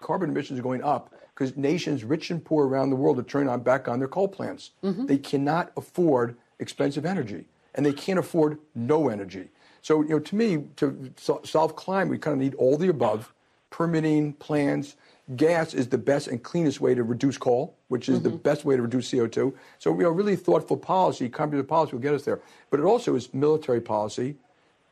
Carbon 0.00 0.30
emissions 0.30 0.58
are 0.58 0.62
going 0.62 0.82
up 0.82 1.12
because 1.34 1.56
nations 1.56 2.04
rich 2.04 2.30
and 2.30 2.44
poor 2.44 2.68
around 2.68 2.90
the 2.90 2.96
world 2.96 3.18
are 3.18 3.22
turning 3.22 3.48
on 3.48 3.60
back 3.60 3.88
on 3.88 3.98
their 3.98 4.08
coal 4.08 4.28
plants. 4.28 4.72
Mm-hmm. 4.84 5.06
They 5.06 5.18
cannot 5.18 5.72
afford 5.76 6.36
expensive 6.58 7.06
energy, 7.06 7.46
and 7.74 7.84
they 7.84 7.92
can't 7.92 8.18
afford 8.18 8.58
no 8.74 9.08
energy. 9.08 9.48
So, 9.80 10.02
you 10.02 10.08
know, 10.10 10.18
to 10.18 10.36
me, 10.36 10.64
to 10.76 11.12
so- 11.16 11.40
solve 11.44 11.76
climate, 11.76 12.10
we 12.10 12.18
kind 12.18 12.34
of 12.34 12.40
need 12.40 12.54
all 12.56 12.76
the 12.76 12.88
above: 12.88 13.32
permitting, 13.70 14.34
plans. 14.34 14.96
Gas 15.34 15.74
is 15.74 15.88
the 15.88 15.98
best 15.98 16.28
and 16.28 16.40
cleanest 16.40 16.80
way 16.80 16.94
to 16.94 17.02
reduce 17.02 17.36
coal, 17.36 17.76
which 17.88 18.08
is 18.08 18.22
the 18.22 18.30
best 18.30 18.64
way 18.64 18.76
to 18.76 18.82
reduce 18.82 19.10
CO2. 19.10 19.52
So, 19.80 19.92
you 19.96 20.04
know, 20.04 20.10
really 20.10 20.36
thoughtful 20.36 20.76
policy, 20.76 21.28
comprehensive 21.28 21.68
policy 21.68 21.92
will 21.92 22.02
get 22.02 22.14
us 22.14 22.24
there. 22.24 22.40
But 22.70 22.78
it 22.78 22.84
also 22.84 23.16
is 23.16 23.34
military 23.34 23.80
policy, 23.80 24.36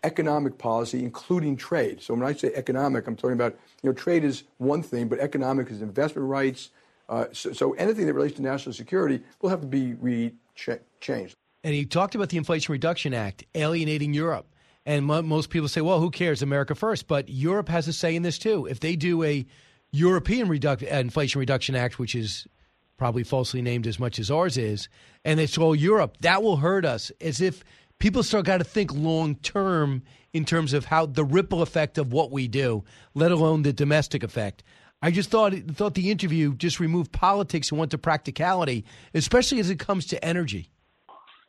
economic 0.03 0.59
policy, 0.59 1.05
including 1.05 1.57
trade. 1.57 2.03
So 2.03 2.15
when 2.15 2.25
I 2.25 2.33
say 2.33 2.51
economic, 2.55 3.07
I'm 3.07 3.15
talking 3.15 3.35
about 3.35 3.57
you 3.83 3.91
know 3.91 3.95
trade 3.95 4.25
is 4.25 4.43
one 4.59 4.83
thing, 4.83 5.07
but 5.07 5.21
economic 5.21 5.71
is 5.71 5.83
investment 5.83 6.27
rights. 6.27 6.71
Uh, 7.09 7.27
so, 7.33 7.53
so 7.53 7.73
anything 7.75 8.07
that 8.07 8.15
relates 8.15 8.35
to 8.35 8.43
national 8.43 8.73
security 8.73 9.23
will 9.41 9.51
have 9.51 9.61
to 9.61 9.69
be 9.69 9.95
re-changed. 9.95 11.37
and 11.63 11.75
he 11.75 11.85
talked 11.85 12.17
about 12.17 12.31
the 12.31 12.39
Inflation 12.39 12.73
Reduction 12.73 13.15
Act 13.15 13.45
alienating 13.55 14.13
Europe. 14.15 14.49
And 14.87 15.07
mo- 15.07 15.23
most 15.23 15.49
people 15.49 15.69
say, 15.69 15.81
well, 15.81 16.01
who 16.01 16.11
cares? 16.11 16.43
America 16.43 16.75
first. 16.75 17.07
But 17.07 17.29
Europe 17.29 17.69
has 17.69 17.87
a 17.89 17.93
say 17.93 18.17
in 18.17 18.23
this 18.23 18.39
too. 18.39 18.67
If 18.67 18.81
they 18.81 18.97
do 18.97 19.23
a 19.23 19.47
European 19.95 20.49
reduc- 20.49 20.83
uh, 20.83 20.97
Inflation 20.97 21.39
Reduction 21.39 21.77
Act, 21.77 21.99
which 21.99 22.15
is 22.15 22.49
probably 22.97 23.23
falsely 23.23 23.63
named 23.63 23.87
as 23.87 23.99
much 23.99 24.19
as 24.19 24.31
ours 24.31 24.57
is, 24.57 24.89
and 25.25 25.39
it's 25.39 25.57
all 25.57 25.75
Europe, 25.75 26.17
that 26.21 26.43
will 26.43 26.57
hurt 26.57 26.85
us. 26.85 27.13
As 27.21 27.41
if 27.41 27.63
people 27.99 28.23
still 28.23 28.43
got 28.43 28.59
to 28.59 28.65
think 28.65 28.93
long 28.93 29.37
term 29.37 30.03
in 30.33 30.45
terms 30.45 30.73
of 30.73 30.87
how 30.87 31.07
the 31.07 31.25
ripple 31.25 31.63
effect 31.63 31.97
of 31.97 32.13
what 32.13 32.33
we 32.33 32.49
do, 32.49 32.83
let 33.15 33.31
alone 33.31 33.63
the 33.63 33.73
domestic 33.73 34.25
effect. 34.25 34.65
I 35.01 35.13
just 35.13 35.31
thought 35.31 35.55
thought 35.73 35.95
the 35.95 36.11
interview 36.11 36.55
just 36.55 36.81
removed 36.81 37.13
politics 37.13 37.71
and 37.71 37.79
went 37.79 37.93
to 37.93 37.99
practicality, 37.99 38.85
especially 39.13 39.61
as 39.61 39.71
it 39.71 39.79
comes 39.79 40.07
to 40.07 40.25
energy. 40.25 40.71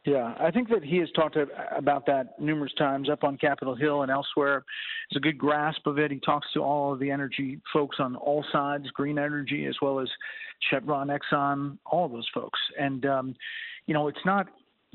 Yeah, 0.06 0.36
I 0.40 0.52
think 0.52 0.70
that 0.70 0.84
he 0.84 0.98
has 0.98 1.10
talked 1.16 1.36
about 1.76 2.06
that 2.06 2.40
numerous 2.40 2.74
times 2.74 3.10
up 3.10 3.24
on 3.24 3.38
Capitol 3.38 3.74
Hill 3.74 4.04
and 4.04 4.12
elsewhere. 4.12 4.64
There's 5.10 5.18
a 5.18 5.20
good 5.20 5.38
grasp 5.38 5.88
of 5.88 5.98
it. 5.98 6.12
He 6.12 6.20
talks 6.20 6.48
to 6.54 6.62
all 6.62 6.94
of 6.94 7.00
the 7.00 7.10
energy 7.10 7.60
folks 7.74 7.98
on 8.00 8.16
all 8.16 8.46
sides, 8.52 8.86
green 8.92 9.18
energy 9.18 9.66
as 9.66 9.76
well 9.82 10.00
as 10.00 10.08
Chevron, 10.70 11.08
Exxon, 11.08 11.80
all 11.88 12.06
of 12.06 12.12
those 12.12 12.30
folks. 12.36 12.60
And 12.80 13.04
um, 13.08 13.36
you 13.88 13.96
know, 13.96 14.08
it's 14.08 14.24
not 14.26 14.48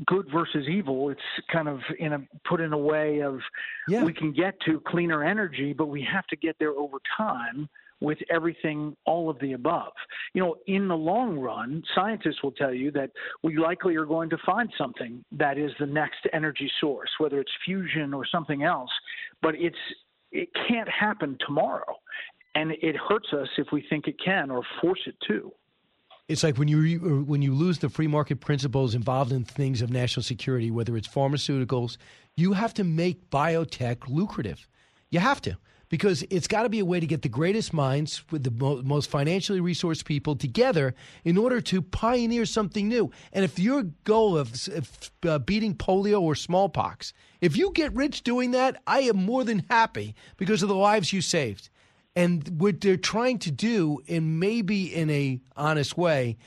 good 0.07 0.27
versus 0.32 0.69
evil. 0.69 1.11
It's 1.11 1.20
kind 1.53 1.69
of 1.69 1.81
in 1.99 2.12
a 2.12 2.20
put 2.49 2.61
in 2.61 2.73
a 2.73 2.78
way 2.78 3.20
of 3.20 3.41
yeah. 3.89 4.05
we 4.05 4.12
can 4.12 4.32
get 4.32 4.61
to 4.66 4.81
cleaner 4.87 5.24
energy, 5.24 5.73
but 5.73 5.87
we 5.87 6.03
have 6.03 6.27
to 6.28 6.37
get 6.37 6.55
there 6.61 6.73
over 6.73 6.99
time 7.16 7.69
with 8.01 8.19
everything, 8.31 8.97
all 9.05 9.29
of 9.29 9.39
the 9.41 9.53
above. 9.53 9.93
You 10.35 10.43
know, 10.43 10.57
in 10.67 10.89
the 10.89 10.97
long 10.97 11.39
run, 11.39 11.83
scientists 11.95 12.43
will 12.43 12.53
tell 12.53 12.73
you 12.73 12.91
that 12.93 13.11
we 13.43 13.59
likely 13.59 13.97
are 13.97 14.07
going 14.07 14.31
to 14.31 14.39
find 14.45 14.71
something 14.79 15.25
that 15.33 15.59
is 15.59 15.71
the 15.79 15.87
next 15.87 16.27
energy 16.33 16.71
source, 16.81 17.11
whether 17.19 17.41
it's 17.41 17.53
fusion 17.65 18.15
or 18.15 18.25
something 18.27 18.63
else. 18.63 18.91
But 19.43 19.55
it's 19.57 19.77
it 20.33 20.49
can't 20.69 20.89
happen 20.89 21.37
tomorrow, 21.45 21.97
and 22.55 22.71
it 22.71 22.97
hurts 22.97 23.29
us 23.33 23.49
if 23.59 23.67
we 23.73 23.85
think 23.91 24.07
it 24.07 24.17
can 24.25 24.51
or 24.51 24.63
force 24.81 25.01
it 25.07 25.17
to. 25.29 25.53
It's 26.29 26.45
like 26.45 26.59
when 26.59 26.69
you 26.69 27.01
uh, 27.03 27.25
when 27.25 27.43
you 27.43 27.53
lose 27.53 27.81
the 27.81 27.89
free 27.89 28.07
market 28.07 28.41
principles 28.41 28.95
involved 28.95 29.33
in 29.33 29.45
things 29.45 29.83
of 29.83 29.91
national 29.91 30.23
security, 30.23 30.71
whether 30.71 30.97
it's 30.97 31.09
pharmaceuticals, 31.09 31.97
you 32.37 32.53
have 32.53 32.73
to 32.75 32.85
make 32.85 33.31
biotech 33.31 34.09
lucrative. 34.09 34.69
You 35.11 35.19
have 35.19 35.43
to 35.43 35.59
because 35.91 36.25
it's 36.31 36.47
got 36.47 36.62
to 36.62 36.69
be 36.69 36.79
a 36.79 36.85
way 36.85 37.01
to 37.01 37.07
get 37.07 37.21
the 37.21 37.29
greatest 37.29 37.75
minds 37.75 38.25
with 38.31 38.45
the 38.45 38.51
mo- 38.51 38.81
most 38.83 39.11
financially 39.11 39.61
resourced 39.61 40.05
people 40.05 40.37
together 40.37 40.95
in 41.25 41.37
order 41.37 41.61
to 41.61 41.83
pioneer 41.83 42.47
something 42.47 42.89
new. 42.89 43.11
And 43.33 43.45
if 43.45 43.59
your 43.59 43.83
goal 44.05 44.39
of 44.39 44.55
uh, 45.25 45.41
beating 45.41 45.75
polio 45.75 46.23
or 46.23 46.35
smallpox, 46.35 47.12
if 47.41 47.57
you 47.57 47.73
get 47.75 47.93
rich 47.95 48.23
doing 48.23 48.53
that, 48.53 48.81
I 48.87 49.01
am 49.01 49.17
more 49.17 49.45
than 49.45 49.67
happy 49.69 50.15
because 50.39 50.62
of 50.62 50.69
the 50.69 50.77
lives 50.77 51.12
you 51.12 51.21
saved. 51.21 51.69
And 52.15 52.61
what 52.61 52.81
they're 52.81 52.97
trying 52.97 53.41
to 53.41 53.51
do, 53.51 54.01
and 54.09 54.39
maybe 54.39 54.95
in 54.95 55.11
a 55.11 55.41
honest 55.57 55.99
way, 55.99 56.39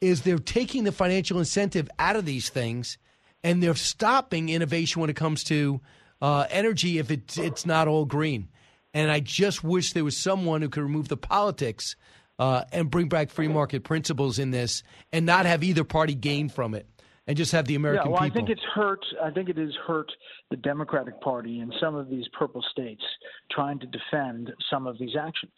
is 0.00 0.22
they're 0.22 0.38
taking 0.38 0.84
the 0.84 0.92
financial 0.92 1.38
incentive 1.38 1.88
out 1.98 2.16
of 2.16 2.26
these 2.26 2.50
things, 2.50 2.98
and 3.42 3.62
they're 3.62 3.74
stopping 3.74 4.50
innovation 4.50 5.00
when 5.00 5.10
it 5.10 5.16
comes 5.16 5.44
to 5.44 5.80
uh, 6.20 6.46
energy 6.50 6.98
if 6.98 7.10
it's 7.10 7.64
not 7.64 7.88
all 7.88 8.04
green. 8.04 8.48
And 8.92 9.10
I 9.10 9.20
just 9.20 9.62
wish 9.62 9.92
there 9.92 10.04
was 10.04 10.16
someone 10.16 10.62
who 10.62 10.68
could 10.68 10.82
remove 10.82 11.08
the 11.08 11.16
politics 11.16 11.96
uh, 12.38 12.64
and 12.72 12.90
bring 12.90 13.08
back 13.08 13.30
free 13.30 13.48
market 13.48 13.84
principles 13.84 14.38
in 14.38 14.50
this, 14.50 14.82
and 15.12 15.26
not 15.26 15.44
have 15.44 15.62
either 15.62 15.84
party 15.84 16.14
gain 16.14 16.48
from 16.48 16.74
it, 16.74 16.86
and 17.26 17.36
just 17.36 17.52
have 17.52 17.66
the 17.66 17.74
American 17.74 18.06
yeah, 18.06 18.12
well, 18.12 18.22
people. 18.22 18.40
I 18.40 18.46
think 18.46 18.48
it's 18.48 18.66
hurt. 18.74 19.04
I 19.22 19.30
think 19.30 19.50
it 19.50 19.58
has 19.58 19.74
hurt 19.86 20.10
the 20.50 20.56
Democratic 20.56 21.20
Party 21.20 21.60
in 21.60 21.70
some 21.78 21.94
of 21.94 22.08
these 22.08 22.24
purple 22.36 22.64
states 22.72 23.02
trying 23.52 23.78
to 23.80 23.86
defend 23.86 24.50
some 24.70 24.86
of 24.86 24.98
these 24.98 25.14
actions. 25.20 25.52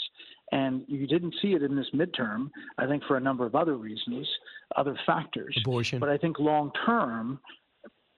And 0.51 0.83
you 0.89 1.07
didn't 1.07 1.35
see 1.41 1.53
it 1.53 1.63
in 1.63 1.77
this 1.77 1.87
midterm, 1.95 2.51
I 2.79 2.87
think, 2.87 3.05
for 3.07 3.17
a 3.17 3.21
number 3.21 3.47
of 3.47 3.55
other 3.55 3.77
reasons, 3.77 4.29
other 4.77 4.99
factors. 5.07 5.57
Abortion. 5.65 6.01
But 6.01 6.09
I 6.09 6.19
think 6.19 6.41
long 6.41 6.73
term, 6.85 7.39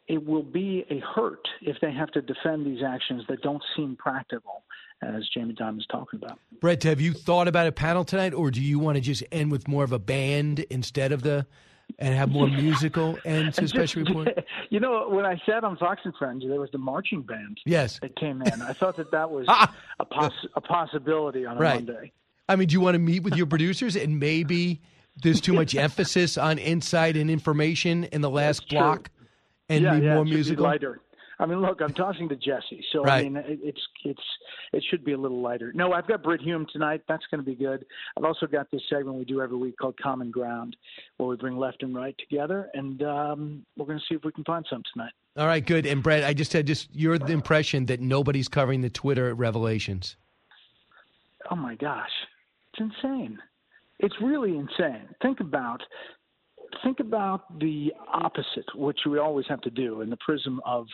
it 0.09 0.25
will 0.25 0.43
be 0.43 0.85
a 0.91 1.01
hurt 1.15 1.47
if 1.61 1.77
they 1.81 1.93
have 1.93 2.11
to 2.13 2.23
defend 2.23 2.67
these 2.67 2.83
actions 2.85 3.23
that 3.29 3.43
don't 3.43 3.63
seem 3.77 3.95
practical 3.97 4.65
as 5.03 5.29
Jamie 5.33 5.55
Dimon 5.55 5.79
is 5.79 5.87
talking 5.91 6.21
about. 6.23 6.39
Bret, 6.61 6.83
have 6.85 7.01
you 7.01 7.13
thought 7.13 7.49
about 7.49 7.67
a 7.67 7.73
panel 7.73 8.05
tonight, 8.05 8.33
or 8.35 8.51
do 8.51 8.61
you 8.63 8.79
want 8.79 8.97
to 8.97 9.01
just 9.01 9.23
end 9.33 9.51
with 9.53 9.69
more 9.69 9.85
of 9.85 9.93
a 9.93 9.99
band 9.99 10.61
instead 10.71 11.13
of 11.13 11.23
the 11.23 11.47
and 11.99 12.15
have 12.15 12.31
more 12.31 12.47
musical 12.63 13.19
ends 13.25 13.57
to 13.57 13.69
special 13.69 14.03
report? 14.05 14.29
You 14.71 14.81
know, 14.81 15.09
when 15.11 15.27
I 15.27 15.41
sat 15.47 15.63
on 15.65 15.77
Fox 15.77 16.01
and 16.05 16.15
Friends, 16.17 16.43
there 16.47 16.59
was 16.59 16.71
the 16.73 16.79
marching 16.79 17.23
band. 17.23 17.59
Yes. 17.67 17.99
that 18.01 18.17
came 18.17 18.41
in. 18.43 18.63
I 18.63 18.73
thought 18.73 18.97
that 18.97 19.11
that 19.11 19.31
was 19.31 19.45
ah! 19.49 19.75
a, 20.01 20.05
poss- 20.05 20.47
a 20.57 20.61
possibility 20.61 21.45
on 21.45 21.57
a 21.59 21.61
Right. 21.61 21.75
Monday. 21.85 22.13
I 22.49 22.57
mean, 22.57 22.69
do 22.69 22.73
you 22.75 22.81
want 22.81 22.95
to 22.95 22.99
meet 22.99 23.23
with 23.23 23.37
your 23.37 23.47
producers 23.47 23.97
and 23.97 24.19
maybe 24.19 24.81
there's 25.23 25.41
too 25.41 25.53
much 25.53 25.75
emphasis 25.75 26.37
on 26.39 26.59
insight 26.59 27.17
and 27.17 27.31
information 27.31 28.05
in 28.05 28.21
the 28.23 28.31
last 28.31 28.69
true. 28.69 28.79
block 28.79 29.11
and 29.69 29.83
yeah, 29.85 29.99
be 29.99 30.05
yeah, 30.07 30.15
more 30.15 30.25
musical? 30.25 30.65
lighter. 30.65 31.01
I 31.39 31.47
mean, 31.47 31.61
look, 31.61 31.81
I'm 31.81 31.93
talking 31.93 32.29
to 32.29 32.37
Jesse, 32.37 32.85
so 32.93 33.07
I 33.07 33.23
mean, 33.23 33.37
it, 33.37 33.59
it's 33.63 33.81
it's 34.05 34.23
it 34.73 34.85
should 34.89 35.05
be 35.05 35.13
a 35.13 35.19
little 35.19 35.41
lighter. 35.41 35.73
No, 35.75 35.93
I've 35.93 36.07
got 36.07 36.23
Brit 36.23 36.41
Hume 36.41 36.67
tonight. 36.73 37.03
That's 37.09 37.25
going 37.31 37.45
to 37.45 37.45
be 37.45 37.57
good. 37.57 37.85
I've 38.17 38.25
also 38.25 38.47
got 38.47 38.71
this 38.71 38.83
segment 38.89 39.19
we 39.19 39.25
do 39.25 39.41
every 39.41 39.57
week 39.57 39.77
called 39.77 39.99
Common 40.01 40.31
Ground, 40.31 40.77
where 41.17 41.29
we 41.29 41.37
bring 41.37 41.57
left 41.57 41.83
and 41.83 41.95
right 41.95 42.15
together, 42.19 42.69
and 42.75 43.03
um, 43.03 43.67
we're 43.77 43.87
going 43.87 43.99
to 43.99 44.05
see 44.09 44.15
if 44.15 44.25
we 44.25 44.33
can 44.33 44.45
find 44.45 44.65
some 44.71 44.83
tonight. 44.93 45.13
All 45.37 45.47
right, 45.47 45.65
good. 45.65 45.87
And 45.87 46.03
Bret, 46.03 46.23
I 46.23 46.33
just 46.33 46.53
had 46.53 46.67
just 46.67 46.95
your 46.95 47.15
impression 47.15 47.87
that 47.87 48.01
nobody's 48.01 48.49
covering 48.49 48.83
the 48.83 48.91
Twitter 48.91 49.35
revelations. 49.35 50.17
Oh 51.51 51.57
my 51.57 51.75
gosh, 51.75 52.11
it's 52.73 52.81
insane. 52.81 53.39
It's 53.99 54.15
really 54.21 54.57
insane. 54.57 55.09
Think 55.23 55.41
about 55.41 55.83
think 56.83 57.01
about 57.01 57.59
the 57.59 57.93
opposite, 58.13 58.67
which 58.75 59.01
we 59.09 59.19
always 59.19 59.47
have 59.49 59.61
to 59.63 59.71
do 59.71 60.01
in 60.01 60.11
the 60.11 60.17
prism 60.17 60.61
of 60.65 60.87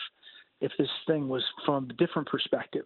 if 0.60 0.72
this 0.78 0.88
thing 1.06 1.28
was 1.28 1.42
from 1.64 1.88
a 1.90 1.92
different 1.94 2.28
perspective. 2.28 2.84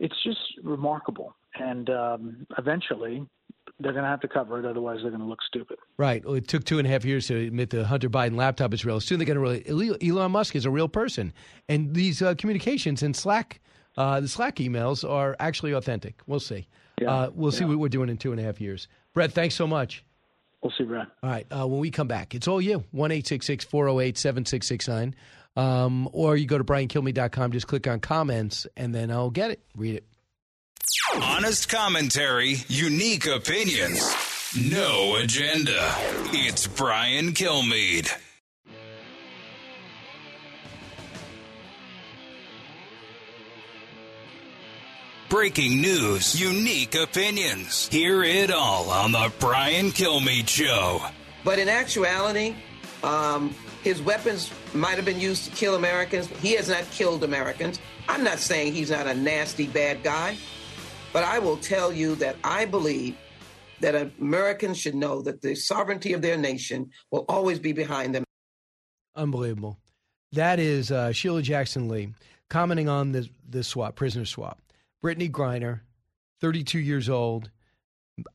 It's 0.00 0.14
just 0.24 0.40
remarkable, 0.64 1.34
and 1.54 1.88
um, 1.90 2.46
eventually 2.58 3.24
they're 3.78 3.92
going 3.92 4.02
to 4.04 4.08
have 4.10 4.20
to 4.20 4.28
cover 4.28 4.58
it, 4.58 4.64
otherwise 4.64 4.98
they're 5.02 5.10
going 5.10 5.22
to 5.22 5.28
look 5.28 5.42
stupid. 5.46 5.78
Right. 5.96 6.24
Well, 6.24 6.34
it 6.34 6.48
took 6.48 6.64
two 6.64 6.78
and 6.78 6.86
a 6.88 6.90
half 6.90 7.04
years 7.04 7.28
to 7.28 7.36
admit 7.36 7.70
the 7.70 7.84
Hunter 7.84 8.10
Biden 8.10 8.36
laptop 8.36 8.74
is 8.74 8.84
real. 8.84 9.00
Soon 9.00 9.18
they're 9.18 9.26
going 9.26 9.36
to 9.64 9.70
realize 9.70 9.96
Elon 10.02 10.32
Musk 10.32 10.56
is 10.56 10.64
a 10.64 10.70
real 10.70 10.88
person, 10.88 11.32
and 11.68 11.94
these 11.94 12.20
uh, 12.22 12.34
communications 12.34 13.02
and 13.02 13.14
Slack, 13.14 13.60
uh, 13.96 14.20
the 14.20 14.28
Slack 14.28 14.56
emails 14.56 15.08
are 15.08 15.36
actually 15.38 15.72
authentic. 15.72 16.20
We'll 16.26 16.40
see. 16.40 16.66
uh, 17.06 17.30
we'll 17.34 17.52
see 17.52 17.64
what 17.64 17.78
we're 17.78 17.88
doing 17.88 18.08
in 18.08 18.16
two 18.16 18.32
and 18.32 18.40
a 18.40 18.44
half 18.44 18.60
years. 18.60 18.88
Bret, 19.14 19.32
thanks 19.32 19.54
so 19.54 19.66
much. 19.66 20.04
We'll 20.62 20.72
see, 20.78 20.84
Bret. 20.84 21.08
All 21.22 21.30
right. 21.30 21.46
Uh, 21.50 21.66
when 21.66 21.80
we 21.80 21.90
come 21.90 22.06
back, 22.06 22.34
it's 22.34 22.46
all 22.46 22.60
you. 22.60 22.84
1 22.92 23.10
408 23.10 24.18
7669. 24.18 25.14
Um, 25.56 26.08
or 26.12 26.36
you 26.36 26.46
go 26.46 26.58
to 26.58 26.64
briankilmeade.com, 26.64 27.52
just 27.52 27.66
click 27.66 27.86
on 27.86 28.00
comments, 28.00 28.66
and 28.76 28.94
then 28.94 29.10
I'll 29.10 29.30
get 29.30 29.50
it. 29.50 29.60
Read 29.76 29.96
it. 29.96 30.04
Honest 31.20 31.68
commentary, 31.68 32.56
unique 32.68 33.26
opinions, 33.26 34.02
no 34.70 35.16
agenda. 35.16 35.78
It's 36.32 36.66
Brian 36.66 37.32
Kilmeade. 37.32 38.10
Breaking 45.28 45.80
news, 45.80 46.38
unique 46.38 46.94
opinions. 46.94 47.88
Hear 47.88 48.22
it 48.22 48.50
all 48.50 48.90
on 48.90 49.12
the 49.12 49.32
Brian 49.40 49.86
Kilmeade 49.86 50.46
Show. 50.46 51.00
But 51.42 51.58
in 51.58 51.70
actuality, 51.70 52.54
um, 53.02 53.54
his 53.82 54.00
weapons 54.00 54.50
might 54.74 54.96
have 54.96 55.04
been 55.04 55.20
used 55.20 55.44
to 55.44 55.50
kill 55.50 55.74
Americans. 55.74 56.28
He 56.40 56.52
has 56.54 56.68
not 56.68 56.88
killed 56.90 57.24
Americans. 57.24 57.80
I'm 58.08 58.24
not 58.24 58.38
saying 58.38 58.72
he's 58.72 58.90
not 58.90 59.06
a 59.06 59.14
nasty, 59.14 59.66
bad 59.66 60.02
guy, 60.02 60.36
but 61.12 61.24
I 61.24 61.38
will 61.38 61.56
tell 61.56 61.92
you 61.92 62.14
that 62.16 62.36
I 62.44 62.64
believe 62.64 63.16
that 63.80 64.10
Americans 64.20 64.78
should 64.78 64.94
know 64.94 65.22
that 65.22 65.42
the 65.42 65.54
sovereignty 65.54 66.12
of 66.12 66.22
their 66.22 66.36
nation 66.36 66.90
will 67.10 67.24
always 67.28 67.58
be 67.58 67.72
behind 67.72 68.14
them. 68.14 68.24
Unbelievable. 69.16 69.78
That 70.32 70.58
is 70.58 70.90
uh, 70.90 71.12
Sheila 71.12 71.42
Jackson 71.42 71.88
Lee 71.88 72.14
commenting 72.48 72.88
on 72.88 73.12
this, 73.12 73.28
this 73.48 73.68
swap, 73.68 73.96
prisoner 73.96 74.24
swap. 74.24 74.60
Brittany 75.00 75.28
Griner, 75.28 75.80
32 76.40 76.78
years 76.78 77.08
old. 77.08 77.50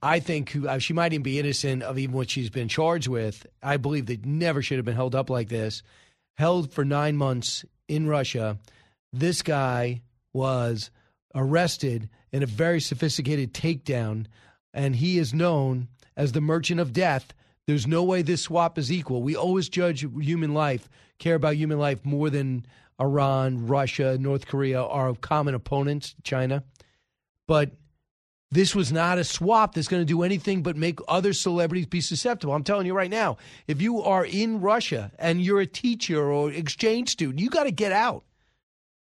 I 0.02 0.20
think 0.20 0.56
uh, 0.56 0.80
she 0.80 0.94
might 0.94 1.14
even 1.14 1.24
be 1.24 1.40
innocent 1.40 1.84
of 1.84 1.98
even 1.98 2.16
what 2.16 2.30
she's 2.30 2.50
been 2.50 2.68
charged 2.68 3.08
with. 3.08 3.46
I 3.62 3.78
believe 3.78 4.08
that 4.08 4.26
never 4.26 4.62
should 4.62 4.78
have 4.78 4.86
been 4.86 4.96
held 4.96 5.16
up 5.16 5.30
like 5.30 5.50
this. 5.50 5.84
Held 6.36 6.72
for 6.72 6.86
nine 6.86 7.18
months 7.18 7.66
in 7.88 8.08
Russia. 8.08 8.58
This 9.14 9.42
guy 9.42 10.02
was 10.34 10.92
arrested 11.34 12.10
in 12.32 12.44
a 12.44 12.48
very 12.48 12.80
sophisticated 12.80 13.54
takedown, 13.54 14.26
and 14.74 14.96
he 14.96 15.18
is 15.18 15.34
known 15.34 15.88
as 16.16 16.32
the 16.32 16.42
merchant 16.42 16.80
of 16.80 16.94
death. 16.94 17.34
There's 17.66 17.88
no 17.88 18.04
way 18.04 18.22
this 18.22 18.44
swap 18.44 18.78
is 18.78 18.92
equal. 18.92 19.22
We 19.22 19.36
always 19.36 19.70
judge 19.70 20.02
human 20.02 20.54
life, 20.54 20.90
care 21.20 21.36
about 21.36 21.56
human 21.56 21.80
life 21.80 22.06
more 22.06 22.30
than 22.30 22.66
Iran, 23.00 23.68
Russia, 23.68 24.18
North 24.18 24.48
Korea, 24.48 24.82
our 24.82 25.14
common 25.16 25.54
opponents, 25.54 26.16
China. 26.24 26.64
But 27.48 27.72
this 28.52 28.74
was 28.74 28.92
not 28.92 29.18
a 29.18 29.24
swap 29.24 29.74
that's 29.74 29.88
going 29.88 30.02
to 30.02 30.06
do 30.06 30.24
anything 30.24 30.64
but 30.64 30.78
make 30.78 31.00
other 31.08 31.34
celebrities 31.34 31.86
be 31.86 32.02
susceptible. 32.02 32.54
I'm 32.54 32.64
telling 32.64 32.86
you 32.86 32.94
right 32.94 33.10
now, 33.10 33.38
if 33.68 33.82
you 33.82 34.02
are 34.02 34.26
in 34.26 34.62
Russia 34.62 35.12
and 35.20 35.42
you're 35.42 35.62
a 35.62 35.66
teacher 35.66 36.32
or 36.32 36.52
exchange 36.52 37.10
student, 37.10 37.40
you 37.40 37.50
got 37.50 37.64
to 37.64 37.72
get 37.72 37.92
out 37.92 38.24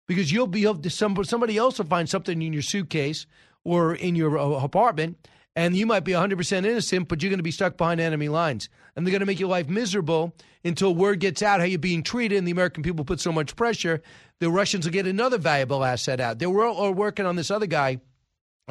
because 0.07 0.31
you'll 0.31 0.47
be 0.47 0.65
somebody 0.89 1.57
else 1.57 1.77
will 1.77 1.85
find 1.85 2.09
something 2.09 2.41
in 2.41 2.53
your 2.53 2.61
suitcase 2.61 3.27
or 3.63 3.95
in 3.95 4.15
your 4.15 4.37
uh, 4.37 4.63
apartment 4.63 5.17
and 5.57 5.75
you 5.75 5.87
might 5.87 6.03
be 6.03 6.11
100% 6.11 6.65
innocent, 6.65 7.07
but 7.07 7.23
you're 7.23 7.31
going 7.31 7.39
to 7.39 7.43
be 7.43 7.49
stuck 7.49 7.77
behind 7.77 7.99
enemy 7.99 8.29
lines. 8.29 8.69
And 8.95 9.03
they're 9.03 9.11
going 9.11 9.21
to 9.21 9.25
make 9.25 9.39
your 9.39 9.49
life 9.49 9.67
miserable 9.67 10.35
until 10.63 10.93
word 10.93 11.19
gets 11.19 11.41
out 11.41 11.59
how 11.59 11.65
you're 11.65 11.79
being 11.79 12.03
treated, 12.03 12.37
and 12.37 12.47
the 12.47 12.51
American 12.51 12.83
people 12.83 13.03
put 13.03 13.19
so 13.19 13.31
much 13.31 13.55
pressure, 13.55 14.03
the 14.39 14.51
Russians 14.51 14.85
will 14.85 14.93
get 14.93 15.07
another 15.07 15.39
valuable 15.39 15.83
asset 15.83 16.19
out. 16.19 16.37
They 16.37 16.45
were 16.45 16.67
all 16.67 16.93
working 16.93 17.25
on 17.25 17.37
this 17.37 17.49
other 17.49 17.65
guy 17.65 17.99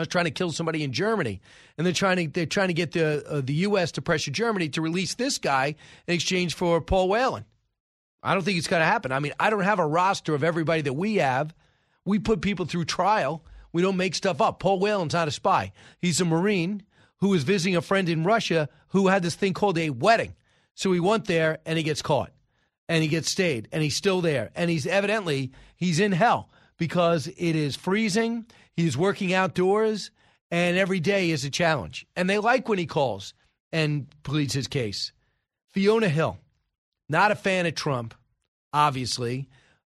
was 0.00 0.08
trying 0.08 0.26
to 0.26 0.30
kill 0.30 0.52
somebody 0.52 0.84
in 0.84 0.92
Germany, 0.92 1.40
and 1.76 1.86
they're 1.86 1.94
trying 1.94 2.16
to 2.16 2.28
they're 2.28 2.46
trying 2.46 2.68
to 2.68 2.74
get 2.74 2.92
the 2.92 3.26
uh, 3.26 3.40
the 3.40 3.54
U.S. 3.54 3.92
to 3.92 4.02
pressure 4.02 4.30
Germany 4.30 4.68
to 4.70 4.82
release 4.82 5.14
this 5.14 5.38
guy 5.38 5.74
in 6.06 6.14
exchange 6.14 6.54
for 6.54 6.80
Paul 6.80 7.08
Whelan. 7.08 7.44
I 8.22 8.34
don't 8.34 8.42
think 8.42 8.58
it's 8.58 8.66
going 8.66 8.80
to 8.80 8.86
happen. 8.86 9.12
I 9.12 9.20
mean, 9.20 9.32
I 9.38 9.50
don't 9.50 9.62
have 9.62 9.78
a 9.78 9.86
roster 9.86 10.34
of 10.34 10.42
everybody 10.42 10.82
that 10.82 10.94
we 10.94 11.16
have. 11.16 11.54
We 12.04 12.18
put 12.18 12.40
people 12.40 12.66
through 12.66 12.86
trial. 12.86 13.44
We 13.72 13.82
don't 13.82 13.96
make 13.96 14.14
stuff 14.14 14.40
up. 14.40 14.58
Paul 14.58 14.80
Whelan's 14.80 15.12
not 15.12 15.28
a 15.28 15.30
spy. 15.30 15.72
He's 16.00 16.20
a 16.20 16.24
Marine 16.24 16.82
who 17.18 17.28
was 17.28 17.44
visiting 17.44 17.76
a 17.76 17.82
friend 17.82 18.08
in 18.08 18.24
Russia 18.24 18.68
who 18.88 19.08
had 19.08 19.22
this 19.22 19.34
thing 19.34 19.54
called 19.54 19.78
a 19.78 19.90
wedding. 19.90 20.34
So 20.74 20.92
he 20.92 21.00
went 21.00 21.26
there 21.26 21.58
and 21.64 21.78
he 21.78 21.84
gets 21.84 22.02
caught 22.02 22.32
and 22.88 23.02
he 23.02 23.08
gets 23.08 23.30
stayed 23.30 23.68
and 23.72 23.82
he's 23.82 23.96
still 23.96 24.20
there 24.20 24.50
and 24.54 24.70
he's 24.70 24.86
evidently 24.86 25.52
he's 25.76 26.00
in 26.00 26.12
hell 26.12 26.50
because 26.78 27.26
it 27.26 27.56
is 27.56 27.76
freezing. 27.76 28.46
He's 28.76 28.96
working 28.96 29.32
outdoors 29.32 30.10
and 30.50 30.76
every 30.76 31.00
day 31.00 31.30
is 31.30 31.44
a 31.44 31.50
challenge. 31.50 32.06
And 32.14 32.28
they 32.28 32.38
like 32.38 32.68
when 32.68 32.78
he 32.78 32.86
calls 32.86 33.34
and 33.72 34.06
pleads 34.22 34.54
his 34.54 34.68
case. 34.68 35.12
Fiona 35.70 36.08
Hill, 36.08 36.38
not 37.08 37.32
a 37.32 37.34
fan 37.34 37.66
of 37.66 37.74
Trump, 37.74 38.14
obviously, 38.72 39.48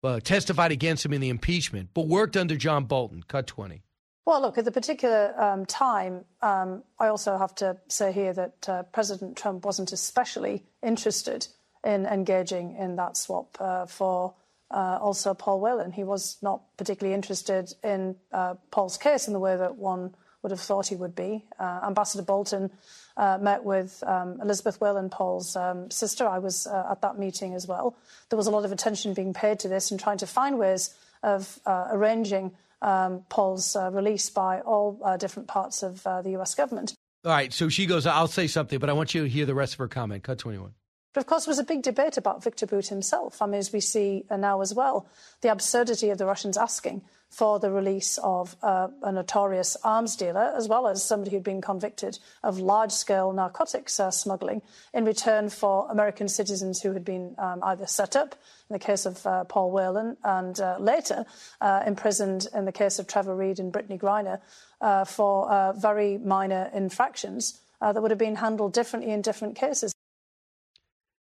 uh, 0.03 0.21
testified 0.21 0.73
against 0.73 1.05
him 1.05 1.13
in 1.13 1.21
the 1.21 1.29
impeachment, 1.29 1.91
but 1.95 2.07
worked 2.07 2.37
under 2.37 2.57
John 2.57 2.85
Bolton. 2.85 3.23
Cut 3.23 3.47
20. 3.47 3.83
Well, 4.27 4.41
look, 4.43 4.59
at 4.59 4.65
the 4.65 4.73
particular 4.73 5.35
um, 5.41 5.67
time, 5.67 6.25
um, 6.43 6.85
I 6.99 7.09
also 7.09 7.37
have 7.37 7.55
to 7.57 7.79
say 7.89 8.13
here 8.13 8.33
that 8.33 8.69
uh, 8.69 8.83
President 8.85 9.37
Trump 9.37 9.65
wasn't 9.65 9.93
especially 9.93 10.63
interested 10.83 11.49
in 11.85 12.07
engaging 12.07 12.77
in 12.77 12.97
that 12.97 13.17
swap 13.17 13.57
uh, 13.61 13.87
for 13.87 14.35
uh, 14.71 14.99
also 15.01 15.35
Paul 15.35 15.61
Whelan. 15.61 15.93
He 15.93 16.05
was 16.05 16.37
not 16.43 16.63
particularly 16.77 17.15
interested 17.15 17.75
in 17.83 18.17
uh, 18.33 18.55
Paul's 18.71 18.97
case 18.97 19.27
in 19.27 19.33
the 19.33 19.39
way 19.39 19.57
that 19.57 19.77
one 19.77 20.15
would 20.43 20.51
have 20.51 20.61
thought 20.61 20.87
he 20.87 20.97
would 20.97 21.15
be. 21.15 21.45
Uh, 21.59 21.81
Ambassador 21.85 22.23
Bolton 22.23 22.71
uh, 23.17 23.39
met 23.41 23.63
with 23.63 24.03
um, 24.07 24.41
Elizabeth 24.41 24.81
Whelan, 24.81 25.11
Paul's 25.11 25.55
um, 25.55 25.91
sister. 25.91 26.27
I 26.27 26.39
was 26.39 26.67
uh, 26.67 26.87
at 26.91 27.03
that 27.03 27.19
meeting 27.19 27.55
as 27.55 27.67
well. 27.67 27.97
There 28.31 28.37
was 28.37 28.47
a 28.47 28.51
lot 28.51 28.65
of 28.65 28.73
attention 28.73 29.13
being 29.13 29.35
paid 29.35 29.59
to 29.61 29.69
this 29.69 29.91
and 29.91 30.01
trying 30.01 30.19
to 30.19 30.27
find 30.27 30.59
ways 30.59 30.95
of 31.23 31.61
uh, 31.67 31.89
arranging 31.91 32.53
um, 32.81 33.23
Paul's 33.29 33.77
release 33.93 34.31
by 34.31 34.61
all 34.61 35.17
different 35.19 35.49
parts 35.49 35.83
of 35.83 36.03
the 36.03 36.31
US 36.39 36.55
government. 36.55 36.95
All 37.23 37.33
right, 37.33 37.53
so 37.53 37.69
she 37.69 37.85
goes, 37.85 38.07
I'll 38.07 38.27
say 38.27 38.47
something, 38.47 38.79
but 38.79 38.89
I 38.89 38.95
want 38.95 39.15
you 39.15 39.25
to 39.25 39.29
hear 39.29 39.45
the 39.45 39.55
rest 39.55 39.75
of 39.75 39.79
her 39.81 39.89
comment. 39.89 40.23
Cut 40.23 40.39
21. 40.39 40.73
But 41.13 41.21
of 41.23 41.27
course, 41.27 41.45
there 41.45 41.51
was 41.51 41.59
a 41.59 41.65
big 41.65 41.83
debate 41.83 42.17
about 42.17 42.45
Viktor 42.45 42.67
Bout 42.67 42.87
himself. 42.87 43.43
I 43.43 43.47
mean, 43.47 43.59
as 43.59 43.73
we 43.73 43.81
see 43.81 44.25
now 44.31 44.61
as 44.61 44.75
well, 44.75 45.07
the 45.41 45.51
absurdity 45.51 46.11
of 46.11 46.19
the 46.19 46.27
Russians 46.27 46.57
asking 46.57 47.03
for 47.31 47.61
the 47.61 47.71
release 47.71 48.19
of 48.19 48.57
uh, 48.63 48.89
a 49.03 49.13
notorious 49.13 49.77
arms 49.85 50.17
dealer, 50.17 50.53
as 50.57 50.69
well 50.69 50.89
as 50.89 51.03
somebody 51.03 51.31
who'd 51.31 51.45
been 51.45 51.61
convicted 51.61 52.19
of 52.43 52.59
large 52.59 52.91
scale 52.91 53.33
narcotics 53.33 54.01
uh, 54.01 54.11
smuggling, 54.11 54.63
in 54.93 55.05
return 55.05 55.49
for 55.49 55.89
American 55.91 56.29
citizens 56.29 56.83
who 56.83 56.93
had 56.93 57.05
been 57.05 57.35
um, 57.39 57.61
either 57.63 57.87
set 57.87 58.17
up, 58.17 58.35
in 58.69 58.75
the 58.75 58.81
case 58.81 59.07
of 59.07 59.25
uh, 59.27 59.45
Paul 59.45 59.71
Whelan, 59.71 60.17
and 60.25 60.61
uh, 60.61 60.77
later 60.81 61.25
uh, 61.61 61.85
imprisoned 61.87 62.49
in 62.53 62.65
the 62.65 62.73
case 62.73 62.99
of 62.99 63.07
Trevor 63.07 63.37
Reed 63.37 63.61
and 63.61 63.73
Brittany 63.73 63.99
Griner 63.99 64.41
uh, 64.81 65.05
for 65.05 65.73
very 65.77 66.19
minor 66.19 66.69
infractions 66.75 67.61
that 67.81 68.03
would 68.03 68.11
have 68.11 68.19
been 68.19 68.37
handled 68.37 68.73
differently 68.73 69.13
in 69.13 69.23
different 69.23 69.57
cases. 69.57 69.95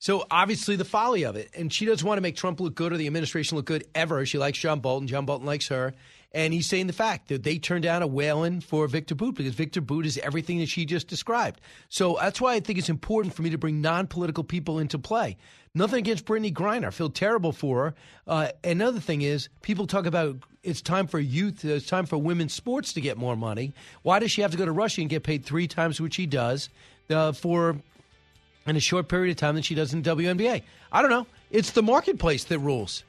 So 0.03 0.27
obviously 0.33 0.75
the 0.75 0.85
folly 0.85 1.23
of 1.23 1.37
it, 1.37 1.51
and 1.57 1.73
she 1.73 1.87
doesn't 1.87 2.05
want 2.05 2.19
to 2.19 2.23
make 2.23 2.35
Trump 2.35 2.59
look 2.59 2.75
good 2.75 2.93
or 2.93 2.97
the 2.97 3.07
administration 3.07 3.57
look 3.57 3.67
good 3.67 3.85
ever. 3.95 4.27
She 4.27 4.37
likes 4.37 4.59
John 4.59 4.81
Bolton. 4.81 5.07
John 5.07 5.27
Bolton 5.27 5.47
likes 5.47 5.69
her, 5.69 5.95
and 6.33 6.53
he's 6.53 6.69
saying 6.69 6.89
the 6.89 6.93
fact 6.93 7.29
that 7.29 7.45
they 7.45 7.57
turned 7.59 7.85
down 7.85 8.03
a 8.03 8.09
Whelan 8.09 8.63
for 8.63 8.89
Viktor 8.89 9.15
Bout 9.15 9.37
because 9.37 9.55
Viktor 9.55 9.81
Bout 9.81 10.05
is 10.05 10.19
everything 10.19 10.59
that 10.59 10.69
she 10.69 10.87
just 10.87 11.07
described. 11.07 11.61
So 11.89 12.19
that's 12.21 12.41
why 12.41 12.55
I 12.55 12.59
think 12.59 12.81
it's 12.81 12.89
important 12.89 13.33
for 13.33 13.43
me 13.43 13.51
to 13.51 13.59
bring 13.59 13.81
non-political 13.81 14.43
people 14.43 14.81
into 14.81 14.99
play. 14.99 15.37
Nothing 15.73 16.01
against 16.01 16.25
Brittany 16.25 16.51
Griner. 16.51 16.89
I 16.89 16.91
feel 16.91 17.09
terrible 17.09 17.53
for 17.53 17.85
her. 17.85 17.95
Uh, 18.27 18.49
another 18.65 18.99
thing 18.99 19.23
is 19.23 19.51
people 19.63 19.87
talk 19.87 20.07
about 20.07 20.35
it's 20.65 20.83
time 20.83 21.07
for 21.07 21.21
youth, 21.21 21.65
it's 21.65 21.87
time 21.87 22.07
for 22.07 22.19
women's 22.19 22.55
sports 22.55 22.93
to 22.95 23.01
get 23.01 23.19
more 23.19 23.37
money. 23.37 23.73
Why 24.03 24.19
does 24.19 24.33
she 24.33 24.43
have 24.43 24.51
to 24.51 24.57
go 24.57 24.65
to 24.65 24.73
Russia 24.73 25.01
and 25.03 25.09
get 25.09 25.23
paid 25.23 25.45
three 25.45 25.69
times 25.69 26.01
what 26.01 26.13
she 26.13 26.27
does 26.27 26.71
uh, 27.09 27.31
for 27.31 27.77
in 28.67 28.77
a 28.77 28.81
short 28.81 29.09
period 29.09 29.31
of 29.33 29.37
time 29.37 29.55
than 29.55 29.63
she 29.63 29.75
does 29.75 29.93
in 29.93 30.03
WNBA. 30.03 30.63
I 30.91 31.03
don't 31.03 31.11
know. 31.11 31.27
It's 31.51 31.73
the 31.73 31.83
marketplace 31.83 32.45
that 32.45 32.59
rules. 32.59 33.05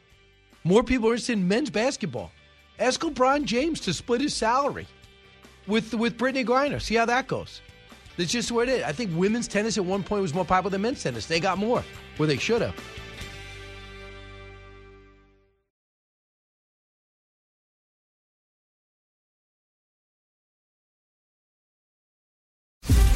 More 0.63 0.83
people 0.83 1.09
are 1.09 1.13
interested 1.13 1.33
in 1.33 1.47
men's 1.47 1.69
basketball. 1.69 2.31
Ask 2.79 3.01
LeBron 3.01 3.45
James 3.45 3.79
to 3.81 3.93
split 3.93 4.21
his 4.21 4.33
salary 4.33 4.87
with 5.67 5.93
with 5.93 6.17
Brittany 6.17 6.43
Griner. 6.45 6.81
See 6.81 6.95
how 6.95 7.05
that 7.05 7.27
goes. 7.27 7.61
That's 8.17 8.31
just 8.31 8.51
what 8.51 8.69
it 8.69 8.79
is. 8.79 8.83
I 8.83 8.91
think 8.91 9.11
women's 9.15 9.47
tennis 9.47 9.77
at 9.77 9.85
one 9.85 10.03
point 10.03 10.21
was 10.21 10.33
more 10.33 10.45
popular 10.45 10.71
than 10.71 10.81
men's 10.81 11.01
tennis. 11.01 11.25
They 11.25 11.39
got 11.39 11.57
more 11.57 11.83
where 12.17 12.27
they 12.27 12.37
should 12.37 12.61
have. 12.61 12.75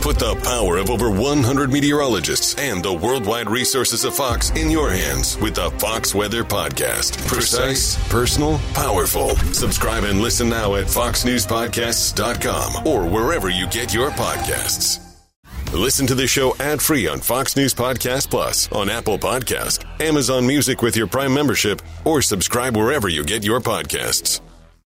Put 0.08 0.20
the 0.20 0.36
power 0.36 0.78
of 0.78 0.90
over 0.90 1.12
100 1.12 1.70
meteorologists 1.70 2.56
and 2.56 2.82
the 2.82 2.94
worldwide 2.94 3.50
resources 3.50 4.06
of 4.06 4.16
Fox 4.16 4.52
in 4.52 4.72
your 4.72 4.90
hands 4.90 5.36
with 5.40 5.56
the 5.56 5.70
Fox 5.72 6.16
Weather 6.16 6.46
Podcast. 6.46 7.18
Precise, 7.28 7.98
personal, 8.08 8.58
powerful. 8.74 9.36
Subscribe 9.52 10.06
and 10.06 10.22
listen 10.22 10.48
now 10.48 10.76
at 10.76 10.86
foxnewspodcasts.com 10.86 12.88
or 12.88 13.06
wherever 13.06 13.50
you 13.50 13.68
get 13.68 13.94
your 13.94 14.12
podcasts. 14.12 15.04
Listen 15.74 16.08
to 16.08 16.16
the 16.16 16.26
show 16.26 16.56
ad 16.62 16.82
free 16.82 17.06
on 17.06 17.20
Fox 17.20 17.58
News 17.58 17.74
Podcast 17.74 18.30
Plus, 18.30 18.72
on 18.72 18.90
Apple 18.90 19.20
Podcast, 19.20 19.84
Amazon 20.00 20.48
Music 20.48 20.82
with 20.82 20.96
your 20.96 21.08
Prime 21.08 21.34
membership, 21.34 21.82
or 22.06 22.22
subscribe 22.22 22.78
wherever 22.78 23.10
you 23.10 23.26
get 23.26 23.44
your 23.44 23.60
podcasts. 23.60 24.40